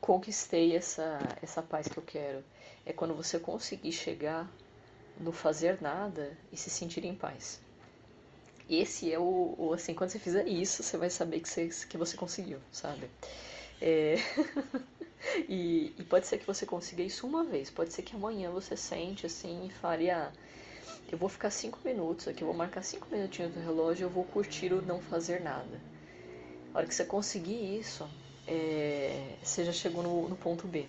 conquistei 0.00 0.74
essa, 0.74 1.18
essa 1.42 1.62
paz 1.62 1.88
que 1.88 1.98
eu 1.98 2.02
quero. 2.02 2.42
É 2.84 2.92
quando 2.92 3.14
você 3.14 3.38
conseguir 3.38 3.92
chegar 3.92 4.50
no 5.18 5.32
fazer 5.32 5.80
nada 5.80 6.36
e 6.52 6.56
se 6.56 6.70
sentir 6.70 7.04
em 7.04 7.14
paz. 7.14 7.60
Esse 8.68 9.12
é 9.12 9.18
o, 9.18 9.54
o, 9.58 9.72
assim, 9.72 9.94
quando 9.94 10.10
você 10.10 10.18
fizer 10.18 10.46
isso, 10.46 10.82
você 10.82 10.96
vai 10.96 11.10
saber 11.10 11.40
que 11.40 11.48
você, 11.48 11.68
que 11.88 11.96
você 11.96 12.16
conseguiu, 12.16 12.58
sabe? 12.72 13.10
É... 13.80 14.16
E, 15.48 15.92
e, 15.98 16.04
pode 16.04 16.26
ser 16.26 16.38
que 16.38 16.46
você 16.46 16.64
consiga 16.64 17.02
isso 17.02 17.26
uma 17.26 17.42
vez, 17.42 17.68
pode 17.68 17.92
ser 17.92 18.02
que 18.02 18.14
amanhã 18.14 18.50
você 18.50 18.76
sente 18.76 19.26
assim 19.26 19.66
e 19.66 19.70
fale, 19.70 20.08
ah, 20.08 20.32
eu 21.10 21.18
vou 21.18 21.28
ficar 21.28 21.50
cinco 21.50 21.78
minutos 21.84 22.28
aqui, 22.28 22.42
eu 22.42 22.48
vou 22.48 22.56
marcar 22.56 22.82
cinco 22.82 23.06
minutinhos 23.10 23.54
no 23.54 23.62
relógio, 23.62 24.04
eu 24.04 24.10
vou 24.10 24.24
curtir 24.24 24.72
o 24.72 24.82
não 24.82 25.00
fazer 25.00 25.40
nada. 25.40 25.80
A 26.74 26.78
hora 26.78 26.86
que 26.86 26.94
você 26.94 27.04
conseguir 27.04 27.78
isso, 27.78 28.08
é, 28.46 29.36
você 29.42 29.64
já 29.64 29.72
chegou 29.72 30.02
no, 30.02 30.28
no 30.28 30.36
ponto 30.36 30.66
B. 30.66 30.86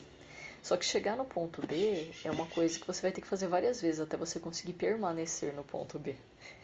Só 0.61 0.75
que 0.75 0.83
chegar 0.83 1.15
no 1.15 1.23
ponto 1.23 1.65
B 1.65 2.09
é 2.25 2.31
uma 2.31 2.45
coisa 2.47 2.77
que 2.77 2.85
você 2.85 3.01
vai 3.01 3.11
ter 3.11 3.21
que 3.21 3.27
fazer 3.27 3.47
várias 3.47 3.81
vezes 3.81 4.01
até 4.01 4.17
você 4.17 4.39
conseguir 4.39 4.73
permanecer 4.73 5.53
no 5.53 5.63
ponto 5.63 5.97
B. 5.97 6.15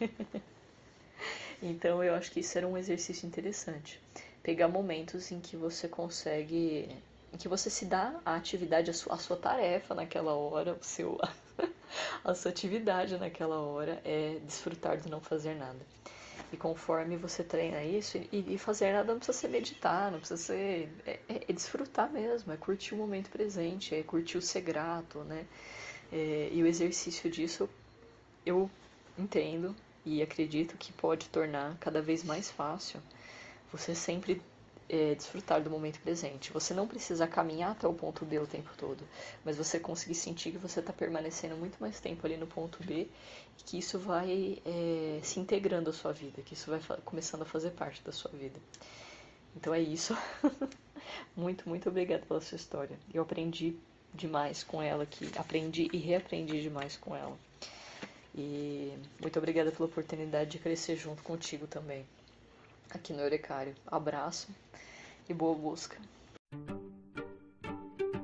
então 1.62 2.04
eu 2.04 2.14
acho 2.16 2.32
que 2.32 2.42
isso 2.42 2.58
era 2.58 2.68
um 2.68 2.78
exercício 2.78 3.26
interessante. 3.26 4.02
Pegar 4.42 4.68
momentos 4.68 5.32
em 5.32 5.40
que 5.40 5.56
você 5.56 5.88
consegue. 5.88 6.90
em 7.32 7.38
que 7.38 7.48
você 7.48 7.70
se 7.70 7.86
dá 7.86 8.20
a 8.26 8.36
atividade, 8.36 8.90
a 8.90 8.94
sua, 8.94 9.14
a 9.14 9.18
sua 9.18 9.38
tarefa 9.38 9.96
naquela 9.96 10.34
hora, 10.34 10.74
o 10.74 10.84
seu, 10.84 11.18
a 12.24 12.34
sua 12.34 12.52
atividade 12.52 13.18
naquela 13.18 13.60
hora 13.60 14.02
é 14.04 14.40
desfrutar 14.46 15.00
do 15.02 15.10
não 15.10 15.22
fazer 15.22 15.56
nada. 15.56 15.80
E 16.52 16.58
conforme 16.58 17.18
você 17.18 17.44
treina 17.44 17.84
isso, 17.84 18.18
e, 18.18 18.54
e 18.54 18.58
fazer 18.58 18.94
nada 18.94 19.12
não 19.12 19.20
precisa 19.20 19.38
ser 19.38 19.48
meditar, 19.48 20.12
não 20.12 20.20
precisa 20.20 20.42
ser. 20.42 20.90
É, 21.06 21.20
é, 21.28 21.42
é, 21.48 21.54
desfrutar 21.54 22.12
mesmo, 22.12 22.54
é 22.54 22.58
curtir 22.58 22.94
o 22.94 22.98
momento 22.98 23.30
presente, 23.30 23.96
é 23.96 24.04
curtir 24.04 24.38
o 24.38 24.42
ser 24.42 24.62
grato, 24.62 25.20
né? 25.20 25.46
É, 26.12 26.50
e 26.52 26.62
o 26.62 26.68
exercício 26.68 27.30
disso 27.30 27.68
eu 28.46 28.70
entendo 29.18 29.76
e 30.06 30.22
acredito 30.22 30.78
que 30.78 30.92
pode 30.94 31.28
tornar 31.30 31.76
cada 31.80 32.02
vez 32.02 32.24
mais 32.24 32.52
fácil 32.52 33.02
você 33.72 33.96
sempre 33.96 34.40
é, 34.94 35.16
desfrutar 35.16 35.60
do 35.60 35.72
momento 35.72 36.00
presente. 36.02 36.54
Você 36.54 36.72
não 36.72 36.88
precisa 36.88 37.26
caminhar 37.26 37.72
até 37.72 37.88
o 37.88 37.94
ponto 37.94 38.24
B 38.24 38.38
o 38.38 38.46
tempo 38.46 38.70
todo, 38.78 39.04
mas 39.44 39.58
você 39.58 39.80
conseguir 39.80 40.14
sentir 40.14 40.52
que 40.52 40.60
você 40.60 40.82
está 40.82 40.94
permanecendo 40.94 41.56
muito 41.58 41.80
mais 41.80 42.00
tempo 42.00 42.24
ali 42.28 42.38
no 42.38 42.46
ponto 42.46 42.78
B 42.84 43.08
e 43.60 43.64
que 43.66 43.80
isso 43.80 43.98
vai 43.98 44.62
é, 44.64 45.20
se 45.24 45.40
integrando 45.40 45.90
à 45.90 45.94
sua 45.94 46.14
vida, 46.14 46.44
que 46.44 46.54
isso 46.54 46.70
vai 46.70 46.80
começando 47.04 47.42
a 47.42 47.46
fazer 47.46 47.72
parte 47.72 48.04
da 48.04 48.12
sua 48.12 48.30
vida. 48.32 48.60
Então 49.56 49.74
é 49.74 49.82
isso. 49.82 50.16
muito, 51.36 51.68
muito 51.68 51.90
obrigada 51.90 52.24
pela 52.28 52.40
sua 52.40 52.56
história. 52.56 52.96
Eu 53.12 53.24
aprendi 53.24 53.76
demais 54.14 54.64
com 54.64 54.80
ela 54.80 55.04
aqui, 55.04 55.28
aprendi 55.36 55.90
e 55.92 55.98
reaprendi 55.98 56.62
demais 56.62 56.98
com 56.98 57.16
ela. 57.16 57.36
E 58.36 58.94
muito 59.20 59.40
obrigada 59.40 59.72
pela 59.72 59.90
oportunidade 59.90 60.52
de 60.52 60.60
crescer 60.60 60.98
junto 60.98 61.24
contigo 61.24 61.66
também 61.66 62.06
aqui 62.94 63.14
no 63.14 63.22
Eurecário. 63.22 63.74
Abraço 63.88 64.48
e 65.28 65.34
boa 65.34 65.56
busca. 65.56 65.98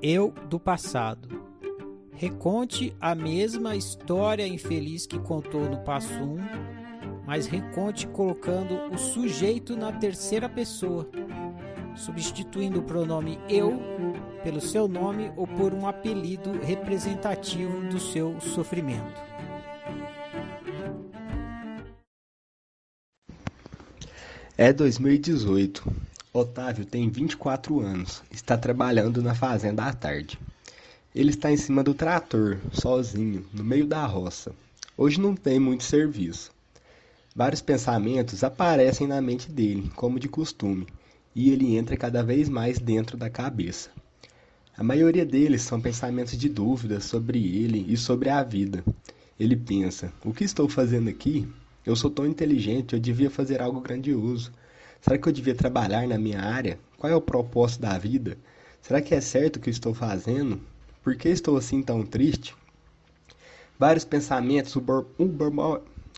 Eu 0.01 0.31
do 0.47 0.59
passado. 0.59 1.47
Reconte 2.13 2.95
a 2.99 3.15
mesma 3.15 3.75
história 3.75 4.45
infeliz 4.47 5.05
que 5.05 5.19
contou 5.19 5.69
no 5.69 5.79
passo 5.79 6.13
1, 6.13 6.37
mas 7.25 7.47
reconte 7.47 8.07
colocando 8.07 8.93
o 8.93 8.97
sujeito 8.97 9.75
na 9.75 9.91
terceira 9.93 10.49
pessoa, 10.49 11.09
substituindo 11.95 12.79
o 12.79 12.83
pronome 12.83 13.39
eu 13.47 13.79
pelo 14.43 14.59
seu 14.59 14.87
nome 14.87 15.31
ou 15.37 15.47
por 15.47 15.73
um 15.73 15.87
apelido 15.87 16.51
representativo 16.59 17.87
do 17.89 17.99
seu 17.99 18.39
sofrimento. 18.41 19.28
É 24.61 24.73
2018. 24.73 25.89
Otávio 26.33 26.83
tem 26.83 27.09
24 27.09 27.79
anos. 27.79 28.21
Está 28.29 28.57
trabalhando 28.57 29.21
na 29.21 29.33
fazenda 29.33 29.85
à 29.85 29.93
tarde. 29.93 30.37
Ele 31.15 31.29
está 31.29 31.49
em 31.49 31.55
cima 31.55 31.81
do 31.81 31.93
trator, 31.93 32.57
sozinho, 32.73 33.45
no 33.53 33.63
meio 33.63 33.87
da 33.87 34.05
roça. 34.05 34.51
Hoje 34.97 35.17
não 35.17 35.33
tem 35.33 35.61
muito 35.61 35.85
serviço. 35.85 36.51
Vários 37.33 37.61
pensamentos 37.61 38.43
aparecem 38.43 39.07
na 39.07 39.21
mente 39.21 39.49
dele, 39.49 39.89
como 39.95 40.19
de 40.19 40.27
costume, 40.27 40.85
e 41.33 41.51
ele 41.51 41.77
entra 41.77 41.95
cada 41.95 42.21
vez 42.21 42.49
mais 42.49 42.79
dentro 42.79 43.15
da 43.15 43.29
cabeça. 43.29 43.89
A 44.77 44.83
maioria 44.83 45.25
deles 45.25 45.61
são 45.61 45.79
pensamentos 45.79 46.37
de 46.37 46.49
dúvidas 46.49 47.05
sobre 47.05 47.39
ele 47.39 47.85
e 47.87 47.95
sobre 47.95 48.27
a 48.27 48.43
vida. 48.43 48.83
Ele 49.39 49.55
pensa: 49.55 50.11
o 50.21 50.33
que 50.33 50.43
estou 50.43 50.67
fazendo 50.67 51.09
aqui? 51.09 51.47
Eu 51.89 51.95
sou 51.95 52.11
tão 52.11 52.27
inteligente, 52.27 52.93
eu 52.93 52.99
devia 52.99 53.31
fazer 53.31 53.63
algo 53.63 53.81
grandioso. 53.81 54.51
Será 55.01 55.17
que 55.17 55.27
eu 55.27 55.33
devia 55.33 55.55
trabalhar 55.55 56.07
na 56.07 56.19
minha 56.19 56.39
área? 56.39 56.77
Qual 56.99 57.11
é 57.11 57.15
o 57.15 57.19
propósito 57.19 57.81
da 57.81 57.97
vida? 57.97 58.37
Será 58.79 59.01
que 59.01 59.15
é 59.15 59.19
certo 59.19 59.55
o 59.55 59.59
que 59.59 59.71
estou 59.71 59.91
fazendo? 59.91 60.61
Por 61.01 61.15
que 61.15 61.29
estou 61.29 61.57
assim 61.57 61.81
tão 61.81 62.05
triste? 62.05 62.55
Vários 63.79 64.05
pensamentos 64.05 64.75
o, 64.75 64.83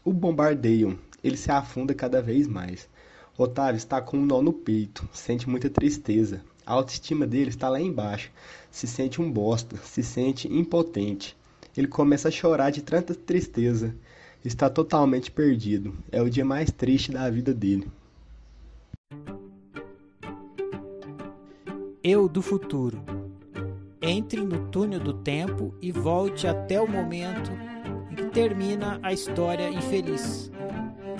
o 0.03 0.11
bombardeiam. 0.11 0.99
Ele 1.23 1.37
se 1.37 1.49
afunda 1.49 1.93
cada 1.93 2.21
vez 2.21 2.47
mais. 2.47 2.89
Otávio 3.37 3.77
está 3.77 4.01
com 4.01 4.17
um 4.17 4.25
nó 4.25 4.41
no 4.41 4.51
peito, 4.51 5.07
sente 5.13 5.47
muita 5.47 5.69
tristeza. 5.69 6.41
A 6.65 6.73
autoestima 6.73 7.25
dele 7.25 7.49
está 7.49 7.69
lá 7.69 7.79
embaixo. 7.79 8.29
Se 8.69 8.85
sente 8.87 9.21
um 9.21 9.31
bosta, 9.31 9.77
se 9.77 10.03
sente 10.03 10.53
impotente. 10.53 11.33
Ele 11.77 11.87
começa 11.87 12.27
a 12.27 12.31
chorar 12.31 12.71
de 12.71 12.81
tanta 12.81 13.15
tristeza. 13.15 13.95
Está 14.43 14.69
totalmente 14.69 15.29
perdido. 15.29 15.93
É 16.11 16.19
o 16.19 16.29
dia 16.29 16.43
mais 16.43 16.71
triste 16.71 17.11
da 17.11 17.29
vida 17.29 17.53
dele. 17.53 17.87
Eu 22.03 22.27
do 22.27 22.41
futuro. 22.41 22.99
Entre 24.01 24.41
no 24.41 24.67
túnel 24.69 24.99
do 24.99 25.13
tempo 25.13 25.75
e 25.79 25.91
volte 25.91 26.47
até 26.47 26.81
o 26.81 26.87
momento 26.87 27.51
em 28.09 28.15
que 28.15 28.25
termina 28.31 28.99
a 29.03 29.13
história 29.13 29.69
infeliz. 29.69 30.51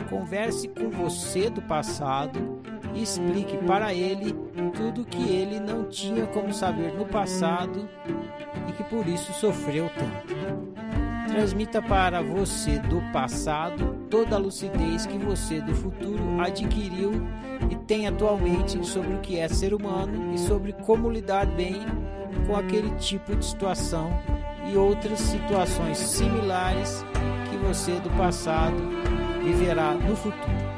Converse 0.10 0.68
com 0.68 0.89
você 0.89 1.48
do 1.48 1.61
passado 1.61 2.60
e 2.95 3.03
explique 3.03 3.56
para 3.68 3.93
ele 3.93 4.34
tudo 4.76 5.06
que 5.06 5.30
ele 5.30 5.60
não 5.60 5.85
tinha 5.85 6.26
como 6.26 6.52
saber 6.52 6.93
no 6.95 7.06
passado 7.06 7.88
e 8.68 8.72
que 8.73 8.84
por 8.84 9.07
isso 9.07 9.31
sofreu 9.34 9.89
tanto. 9.89 10.40
Transmita 11.31 11.81
para 11.81 12.21
você 12.21 12.77
do 12.77 13.01
passado 13.13 14.05
toda 14.09 14.35
a 14.35 14.37
lucidez 14.37 15.05
que 15.05 15.17
você 15.17 15.61
do 15.61 15.73
futuro 15.73 16.41
adquiriu 16.41 17.11
e 17.69 17.75
tem 17.75 18.05
atualmente 18.05 18.85
sobre 18.85 19.13
o 19.13 19.19
que 19.21 19.39
é 19.39 19.47
ser 19.47 19.73
humano 19.73 20.33
e 20.33 20.37
sobre 20.37 20.73
como 20.73 21.09
lidar 21.09 21.45
bem 21.45 21.85
com 22.45 22.55
aquele 22.55 22.91
tipo 22.97 23.33
de 23.33 23.45
situação 23.45 24.11
e 24.69 24.75
outras 24.75 25.19
situações 25.19 25.97
similares 25.97 27.05
que 27.49 27.55
você 27.65 27.93
do 28.01 28.09
passado 28.17 28.75
viverá 29.41 29.93
no 29.93 30.15
futuro. 30.17 30.70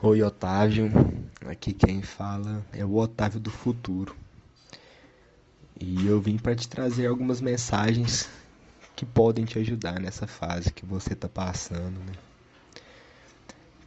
Oi, 0.00 0.22
Otávio. 0.22 0.92
Aqui 1.44 1.72
quem 1.72 2.02
fala 2.02 2.64
é 2.72 2.84
o 2.84 2.94
Otávio 2.94 3.40
do 3.40 3.50
Futuro. 3.50 4.14
E 5.80 6.06
eu 6.06 6.20
vim 6.20 6.38
para 6.38 6.54
te 6.54 6.68
trazer 6.68 7.08
algumas 7.08 7.40
mensagens 7.40 8.30
que 8.94 9.04
podem 9.04 9.44
te 9.44 9.58
ajudar 9.58 9.98
nessa 9.98 10.24
fase 10.24 10.72
que 10.72 10.86
você 10.86 11.14
está 11.14 11.28
passando. 11.28 11.98
Né? 11.98 12.12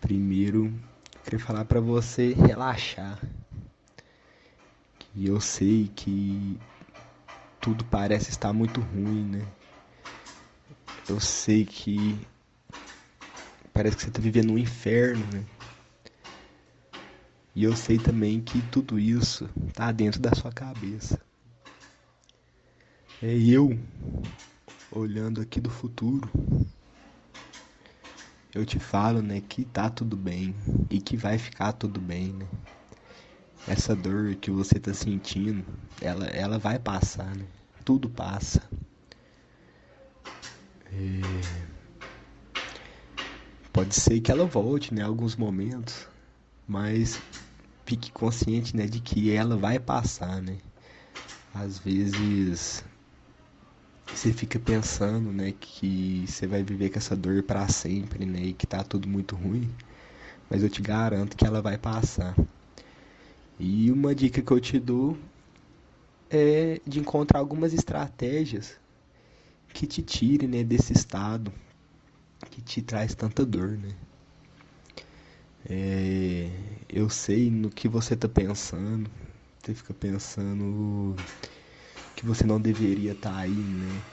Primeiro, 0.01 0.77
queria 1.23 1.39
falar 1.39 1.63
para 1.63 1.79
você 1.79 2.33
relaxar. 2.33 3.17
Eu 5.15 5.39
sei 5.39 5.89
que 5.95 6.59
tudo 7.61 7.85
parece 7.85 8.31
estar 8.31 8.51
muito 8.51 8.81
ruim, 8.81 9.23
né? 9.27 9.47
Eu 11.07 11.21
sei 11.21 11.63
que 11.63 12.19
parece 13.71 13.95
que 13.95 14.01
você 14.01 14.09
está 14.09 14.19
vivendo 14.19 14.51
um 14.51 14.57
inferno, 14.57 15.25
né? 15.31 15.45
E 17.53 17.63
eu 17.63 17.75
sei 17.75 17.99
também 17.99 18.41
que 18.41 18.61
tudo 18.61 18.97
isso 18.97 19.49
está 19.67 19.91
dentro 19.91 20.21
da 20.21 20.33
sua 20.33 20.51
cabeça. 20.51 21.19
É 23.21 23.37
eu 23.37 23.77
olhando 24.89 25.41
aqui 25.41 25.59
do 25.59 25.69
futuro. 25.69 26.29
Eu 28.53 28.65
te 28.65 28.79
falo, 28.79 29.21
né, 29.21 29.39
que 29.41 29.63
tá 29.63 29.89
tudo 29.89 30.17
bem 30.17 30.55
e 30.89 30.99
que 30.99 31.15
vai 31.15 31.37
ficar 31.37 31.71
tudo 31.73 32.01
bem, 32.01 32.33
né? 32.33 32.47
Essa 33.65 33.95
dor 33.95 34.35
que 34.35 34.51
você 34.51 34.79
tá 34.79 34.93
sentindo, 34.93 35.65
ela, 36.01 36.25
ela 36.27 36.59
vai 36.59 36.77
passar, 36.77 37.35
né? 37.35 37.45
Tudo 37.85 38.09
passa. 38.09 38.61
É... 40.91 41.67
Pode 43.71 43.95
ser 43.95 44.19
que 44.19 44.31
ela 44.31 44.45
volte, 44.45 44.93
né, 44.93 45.01
alguns 45.01 45.35
momentos, 45.35 46.10
mas 46.71 47.21
fique 47.85 48.11
consciente, 48.13 48.75
né, 48.75 48.85
de 48.87 49.01
que 49.01 49.31
ela 49.31 49.57
vai 49.57 49.77
passar, 49.79 50.41
né? 50.41 50.57
Às 51.53 51.77
vezes 51.77 52.85
você 54.13 54.31
fica 54.31 54.57
pensando, 54.57 55.31
né, 55.33 55.51
que 55.51 56.25
você 56.27 56.47
vai 56.47 56.63
viver 56.63 56.89
com 56.89 56.97
essa 56.97 57.15
dor 57.15 57.43
para 57.43 57.67
sempre, 57.67 58.25
né, 58.25 58.41
e 58.41 58.53
que 58.53 58.65
tá 58.65 58.83
tudo 58.83 59.07
muito 59.07 59.35
ruim, 59.35 59.69
mas 60.49 60.63
eu 60.63 60.69
te 60.69 60.81
garanto 60.81 61.37
que 61.37 61.45
ela 61.45 61.61
vai 61.61 61.77
passar. 61.77 62.35
E 63.59 63.91
uma 63.91 64.15
dica 64.15 64.41
que 64.41 64.51
eu 64.51 64.59
te 64.59 64.79
dou 64.79 65.17
é 66.29 66.81
de 66.87 66.99
encontrar 66.99 67.39
algumas 67.39 67.73
estratégias 67.73 68.79
que 69.73 69.85
te 69.87 70.01
tirem, 70.01 70.47
né, 70.47 70.63
desse 70.63 70.93
estado 70.93 71.51
que 72.49 72.61
te 72.61 72.81
traz 72.81 73.13
tanta 73.15 73.45
dor, 73.45 73.77
né? 73.77 73.95
É, 75.69 76.49
eu 76.89 77.09
sei 77.09 77.49
no 77.51 77.69
que 77.69 77.87
você 77.87 78.15
tá 78.15 78.27
pensando, 78.27 79.09
você 79.59 79.73
fica 79.75 79.93
pensando 79.93 81.15
que 82.15 82.25
você 82.25 82.45
não 82.45 82.59
deveria 82.61 83.13
estar 83.13 83.31
tá 83.31 83.37
aí, 83.39 83.63
né? 83.63 84.03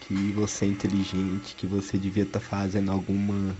Que 0.00 0.32
você 0.32 0.64
é 0.66 0.68
inteligente, 0.68 1.56
que 1.56 1.66
você 1.66 1.98
devia 1.98 2.24
estar 2.24 2.40
tá 2.40 2.46
fazendo 2.46 2.90
alguma 2.92 3.56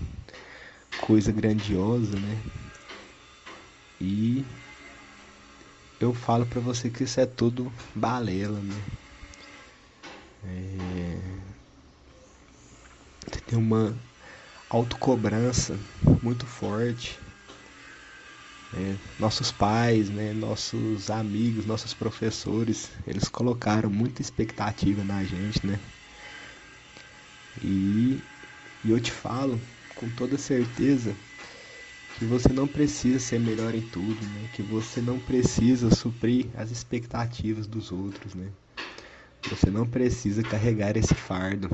coisa 0.97 1.31
grandiosa, 1.31 2.19
né? 2.19 2.43
E 3.99 4.45
eu 5.99 6.13
falo 6.13 6.45
para 6.45 6.61
você 6.61 6.89
que 6.89 7.03
isso 7.03 7.19
é 7.19 7.25
tudo 7.25 7.73
balela, 7.93 8.61
né? 8.61 8.85
É... 10.43 11.55
Tem 13.45 13.57
uma 13.57 13.99
autocobrança 14.69 15.79
muito 16.21 16.45
forte 16.47 17.24
é, 18.75 18.99
nossos 19.17 19.51
pais, 19.51 20.09
né, 20.09 20.33
nossos 20.33 21.09
amigos, 21.09 21.65
nossos 21.65 21.93
professores, 21.95 22.91
eles 23.07 23.29
colocaram 23.29 23.89
muita 23.89 24.21
expectativa 24.21 25.03
na 25.03 25.23
gente, 25.23 25.65
né? 25.65 25.79
E, 27.61 28.23
e 28.83 28.89
eu 28.91 28.99
te 28.99 29.11
falo 29.11 29.61
com 29.95 30.09
toda 30.09 30.37
certeza 30.37 31.17
que 32.13 32.25
você 32.25 32.53
não 32.53 32.67
precisa 32.67 33.19
ser 33.19 33.39
melhor 33.39 33.75
em 33.75 33.81
tudo, 33.83 34.25
né? 34.27 34.49
Que 34.51 34.63
você 34.63 35.01
não 35.01 35.19
precisa 35.19 35.93
suprir 35.93 36.49
as 36.55 36.71
expectativas 36.71 37.67
dos 37.67 37.91
outros, 37.91 38.35
né? 38.35 38.51
Você 39.45 39.71
não 39.71 39.87
precisa 39.87 40.43
carregar 40.43 40.97
esse 40.97 41.15
fardo. 41.15 41.69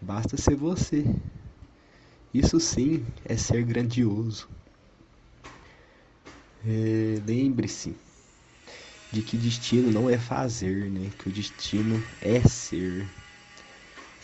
Basta 0.00 0.36
ser 0.36 0.56
você. 0.56 1.04
Isso 2.32 2.58
sim 2.58 3.06
é 3.22 3.36
ser 3.36 3.62
grandioso. 3.64 4.48
É, 6.64 7.20
Lembre-se 7.24 7.96
de 9.10 9.22
que 9.22 9.36
destino 9.36 9.90
não 9.90 10.08
é 10.08 10.18
fazer, 10.18 10.90
né? 10.90 11.10
Que 11.16 11.28
o 11.28 11.32
destino 11.32 12.02
é 12.20 12.40
ser. 12.46 13.08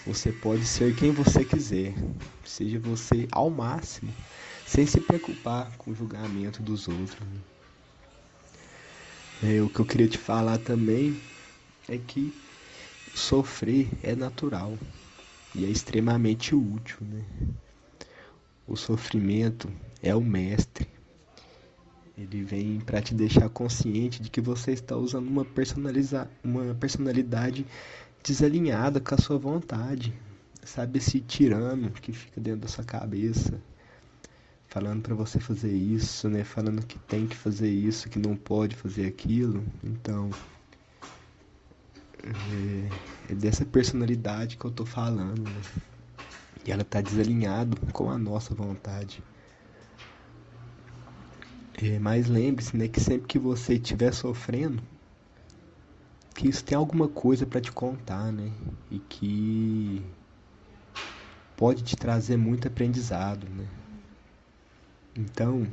Você 0.04 0.32
pode 0.32 0.66
ser 0.66 0.94
quem 0.94 1.12
você 1.12 1.44
quiser, 1.44 1.94
seja 2.44 2.78
você 2.78 3.26
ao 3.32 3.48
máximo, 3.48 4.14
sem 4.66 4.86
se 4.86 5.00
preocupar 5.00 5.74
com 5.78 5.92
o 5.92 5.94
julgamento 5.94 6.62
dos 6.62 6.88
outros. 6.88 7.26
Né? 7.26 7.40
É, 9.42 9.62
o 9.62 9.70
que 9.70 9.80
eu 9.80 9.86
queria 9.86 10.08
te 10.08 10.18
falar 10.18 10.58
também 10.58 11.22
é 11.88 11.96
que 11.96 12.34
sofrer 13.14 13.88
é 14.02 14.14
natural 14.14 14.78
e 15.54 15.64
é 15.64 15.68
extremamente 15.68 16.54
útil, 16.54 16.98
né? 17.00 17.24
O 18.66 18.76
sofrimento 18.76 19.70
é 20.02 20.14
o 20.14 20.20
mestre 20.20 20.93
ele 22.16 22.44
vem 22.44 22.80
para 22.80 23.02
te 23.02 23.14
deixar 23.14 23.48
consciente 23.48 24.22
de 24.22 24.30
que 24.30 24.40
você 24.40 24.72
está 24.72 24.96
usando 24.96 25.26
uma, 25.26 25.44
personaliza 25.44 26.30
uma 26.44 26.74
personalidade 26.74 27.66
desalinhada 28.22 29.00
com 29.00 29.14
a 29.14 29.18
sua 29.18 29.36
vontade. 29.36 30.14
Sabe 30.62 30.98
esse 30.98 31.20
tirano 31.20 31.90
que 31.90 32.12
fica 32.12 32.40
dentro 32.40 32.60
da 32.60 32.68
sua 32.68 32.84
cabeça, 32.84 33.60
falando 34.68 35.02
para 35.02 35.14
você 35.14 35.38
fazer 35.38 35.72
isso, 35.72 36.28
né? 36.28 36.44
Falando 36.44 36.86
que 36.86 36.98
tem 37.00 37.26
que 37.26 37.36
fazer 37.36 37.68
isso, 37.68 38.08
que 38.08 38.18
não 38.18 38.36
pode 38.36 38.76
fazer 38.76 39.06
aquilo. 39.06 39.62
Então, 39.82 40.30
é, 42.22 43.32
é 43.32 43.34
dessa 43.34 43.64
personalidade 43.64 44.56
que 44.56 44.64
eu 44.64 44.70
tô 44.70 44.86
falando, 44.86 45.42
né? 45.42 45.62
E 46.66 46.72
ela 46.72 46.84
tá 46.84 47.02
desalinhado 47.02 47.76
com 47.92 48.10
a 48.10 48.16
nossa 48.16 48.54
vontade. 48.54 49.22
É, 51.76 51.98
mas 51.98 52.28
lembre-se, 52.28 52.76
né, 52.76 52.86
que 52.88 53.00
sempre 53.00 53.26
que 53.26 53.38
você 53.38 53.74
estiver 53.74 54.12
sofrendo, 54.12 54.82
que 56.34 56.48
isso 56.48 56.64
tem 56.64 56.76
alguma 56.76 57.08
coisa 57.08 57.46
para 57.46 57.60
te 57.60 57.72
contar, 57.72 58.32
né? 58.32 58.52
E 58.90 58.98
que 58.98 60.04
pode 61.56 61.82
te 61.82 61.96
trazer 61.96 62.36
muito 62.36 62.68
aprendizado, 62.68 63.48
né? 63.48 63.68
Então, 65.16 65.66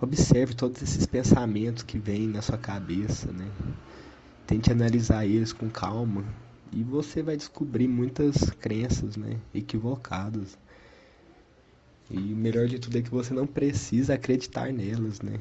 observe 0.00 0.54
todos 0.54 0.82
esses 0.82 1.06
pensamentos 1.06 1.82
que 1.82 1.98
vêm 1.98 2.28
na 2.28 2.42
sua 2.42 2.58
cabeça, 2.58 3.32
né? 3.32 3.50
Tente 4.46 4.72
analisar 4.72 5.26
eles 5.26 5.52
com 5.52 5.70
calma 5.70 6.24
e 6.72 6.82
você 6.82 7.22
vai 7.22 7.36
descobrir 7.36 7.88
muitas 7.88 8.50
crenças, 8.60 9.16
né, 9.16 9.40
equivocadas. 9.54 10.58
E 12.10 12.32
o 12.32 12.36
melhor 12.36 12.66
de 12.66 12.78
tudo 12.78 12.98
é 12.98 13.02
que 13.02 13.10
você 13.10 13.32
não 13.32 13.46
precisa 13.46 14.14
acreditar 14.14 14.72
nelas, 14.72 15.20
né? 15.20 15.40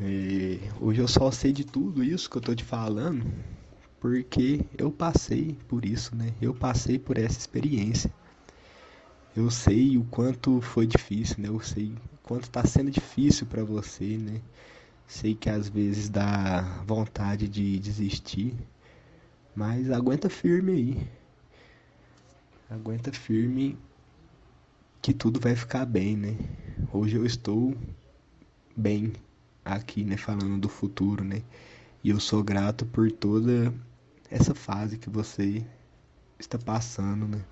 E 0.00 0.58
hoje 0.80 1.00
eu 1.00 1.08
só 1.08 1.30
sei 1.30 1.52
de 1.52 1.64
tudo 1.64 2.02
isso 2.02 2.28
que 2.28 2.36
eu 2.36 2.42
tô 2.42 2.54
te 2.54 2.64
falando 2.64 3.24
porque 4.04 4.60
eu 4.76 4.92
passei 4.92 5.56
por 5.66 5.84
isso, 5.84 6.14
né? 6.14 6.34
Eu 6.38 6.52
passei 6.52 6.98
por 6.98 7.16
essa 7.16 7.38
experiência. 7.38 8.12
Eu 9.34 9.50
sei 9.50 9.96
o 9.96 10.04
quanto 10.04 10.60
foi 10.60 10.86
difícil, 10.86 11.36
né? 11.38 11.48
Eu 11.48 11.58
sei 11.60 11.92
o 11.92 12.18
quanto 12.22 12.44
está 12.44 12.64
sendo 12.66 12.90
difícil 12.90 13.46
para 13.46 13.64
você, 13.64 14.18
né? 14.18 14.42
Sei 15.06 15.34
que 15.34 15.48
às 15.48 15.70
vezes 15.70 16.10
dá 16.10 16.82
vontade 16.86 17.48
de 17.48 17.78
desistir, 17.78 18.54
mas 19.56 19.90
aguenta 19.90 20.28
firme 20.28 20.72
aí. 20.72 21.08
Aguenta 22.68 23.10
firme 23.10 23.78
que 25.04 25.12
tudo 25.12 25.38
vai 25.38 25.54
ficar 25.54 25.84
bem, 25.84 26.16
né? 26.16 26.34
Hoje 26.90 27.16
eu 27.16 27.26
estou 27.26 27.76
bem 28.74 29.12
aqui, 29.62 30.02
né, 30.02 30.16
falando 30.16 30.58
do 30.58 30.66
futuro, 30.66 31.22
né? 31.22 31.42
E 32.02 32.08
eu 32.08 32.18
sou 32.18 32.42
grato 32.42 32.86
por 32.86 33.12
toda 33.12 33.70
essa 34.30 34.54
fase 34.54 34.96
que 34.96 35.10
você 35.10 35.62
está 36.38 36.56
passando, 36.58 37.28
né? 37.28 37.44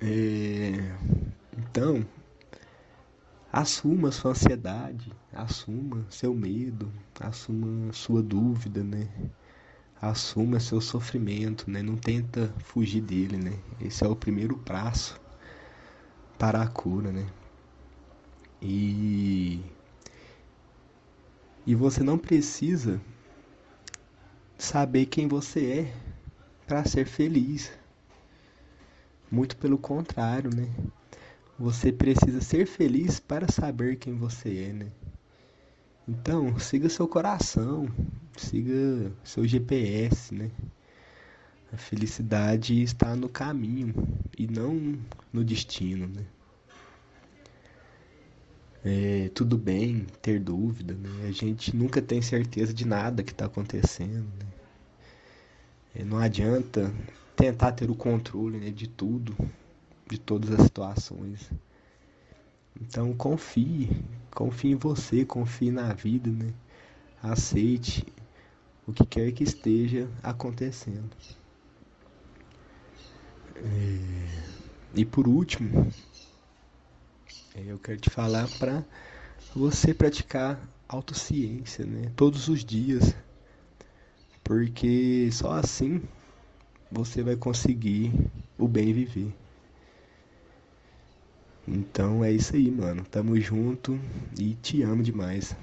É... 0.00 0.96
Então, 1.58 2.06
assuma 3.52 4.10
sua 4.10 4.30
ansiedade, 4.30 5.12
assuma 5.30 6.06
seu 6.08 6.34
medo, 6.34 6.90
assuma 7.20 7.92
sua 7.92 8.22
dúvida, 8.22 8.82
né? 8.82 9.10
Assuma 10.02 10.58
seu 10.58 10.80
sofrimento, 10.80 11.70
né? 11.70 11.80
Não 11.80 11.96
tenta 11.96 12.52
fugir 12.58 13.00
dele, 13.00 13.36
né? 13.36 13.56
Esse 13.80 14.04
é 14.04 14.08
o 14.08 14.16
primeiro 14.16 14.58
passo 14.58 15.20
para 16.36 16.60
a 16.60 16.66
cura, 16.66 17.12
né? 17.12 17.24
E 18.60 19.60
e 21.64 21.76
você 21.76 22.02
não 22.02 22.18
precisa 22.18 23.00
saber 24.58 25.06
quem 25.06 25.28
você 25.28 25.66
é 25.66 25.94
para 26.66 26.84
ser 26.84 27.06
feliz. 27.06 27.70
Muito 29.30 29.56
pelo 29.56 29.78
contrário, 29.78 30.50
né? 30.52 30.68
Você 31.56 31.92
precisa 31.92 32.40
ser 32.40 32.66
feliz 32.66 33.20
para 33.20 33.50
saber 33.50 33.96
quem 33.96 34.14
você 34.16 34.64
é, 34.64 34.72
né? 34.72 34.92
Então, 36.08 36.58
siga 36.58 36.88
seu 36.88 37.06
coração, 37.06 37.88
siga 38.36 39.12
seu 39.24 39.46
GPS, 39.46 40.34
né? 40.34 40.50
A 41.72 41.76
felicidade 41.76 42.82
está 42.82 43.16
no 43.16 43.28
caminho 43.28 43.94
e 44.36 44.46
não 44.46 44.98
no 45.32 45.42
destino, 45.42 46.06
né? 46.06 46.24
É, 48.84 49.30
tudo 49.34 49.56
bem 49.56 50.06
ter 50.20 50.40
dúvida, 50.40 50.92
né? 50.94 51.28
A 51.28 51.32
gente 51.32 51.74
nunca 51.74 52.02
tem 52.02 52.20
certeza 52.20 52.74
de 52.74 52.86
nada 52.86 53.22
que 53.22 53.32
está 53.32 53.46
acontecendo, 53.46 54.28
né? 54.38 54.46
É, 55.94 56.04
não 56.04 56.18
adianta 56.18 56.92
tentar 57.36 57.72
ter 57.72 57.90
o 57.90 57.94
controle 57.94 58.58
né, 58.58 58.70
de 58.70 58.88
tudo, 58.88 59.36
de 60.08 60.18
todas 60.18 60.50
as 60.52 60.62
situações. 60.62 61.50
Então 62.80 63.12
confie, 63.14 63.90
confie 64.30 64.72
em 64.72 64.76
você, 64.76 65.24
confie 65.24 65.70
na 65.70 65.92
vida, 65.92 66.30
né? 66.30 66.52
Aceite 67.22 68.04
o 68.86 68.92
que 68.92 69.04
quer 69.06 69.32
que 69.32 69.44
esteja 69.44 70.08
acontecendo. 70.22 71.10
É... 73.56 74.52
E 74.94 75.04
por 75.04 75.26
último, 75.26 75.90
é, 77.54 77.62
eu 77.66 77.78
quero 77.78 77.98
te 77.98 78.10
falar 78.10 78.48
para 78.58 78.84
você 79.54 79.94
praticar 79.94 80.60
autociência, 80.88 81.84
né? 81.86 82.10
Todos 82.16 82.48
os 82.48 82.64
dias. 82.64 83.14
porque 84.44 85.30
só 85.32 85.52
assim 85.52 86.02
você 86.90 87.22
vai 87.22 87.36
conseguir 87.36 88.12
o 88.58 88.68
bem 88.68 88.92
viver. 88.92 89.32
Então 91.66 92.24
é 92.24 92.32
isso 92.32 92.56
aí, 92.56 92.70
mano. 92.70 93.04
Tamo 93.04 93.38
junto 93.40 93.98
e 94.38 94.54
te 94.54 94.82
amo 94.82 95.02
demais. 95.02 95.56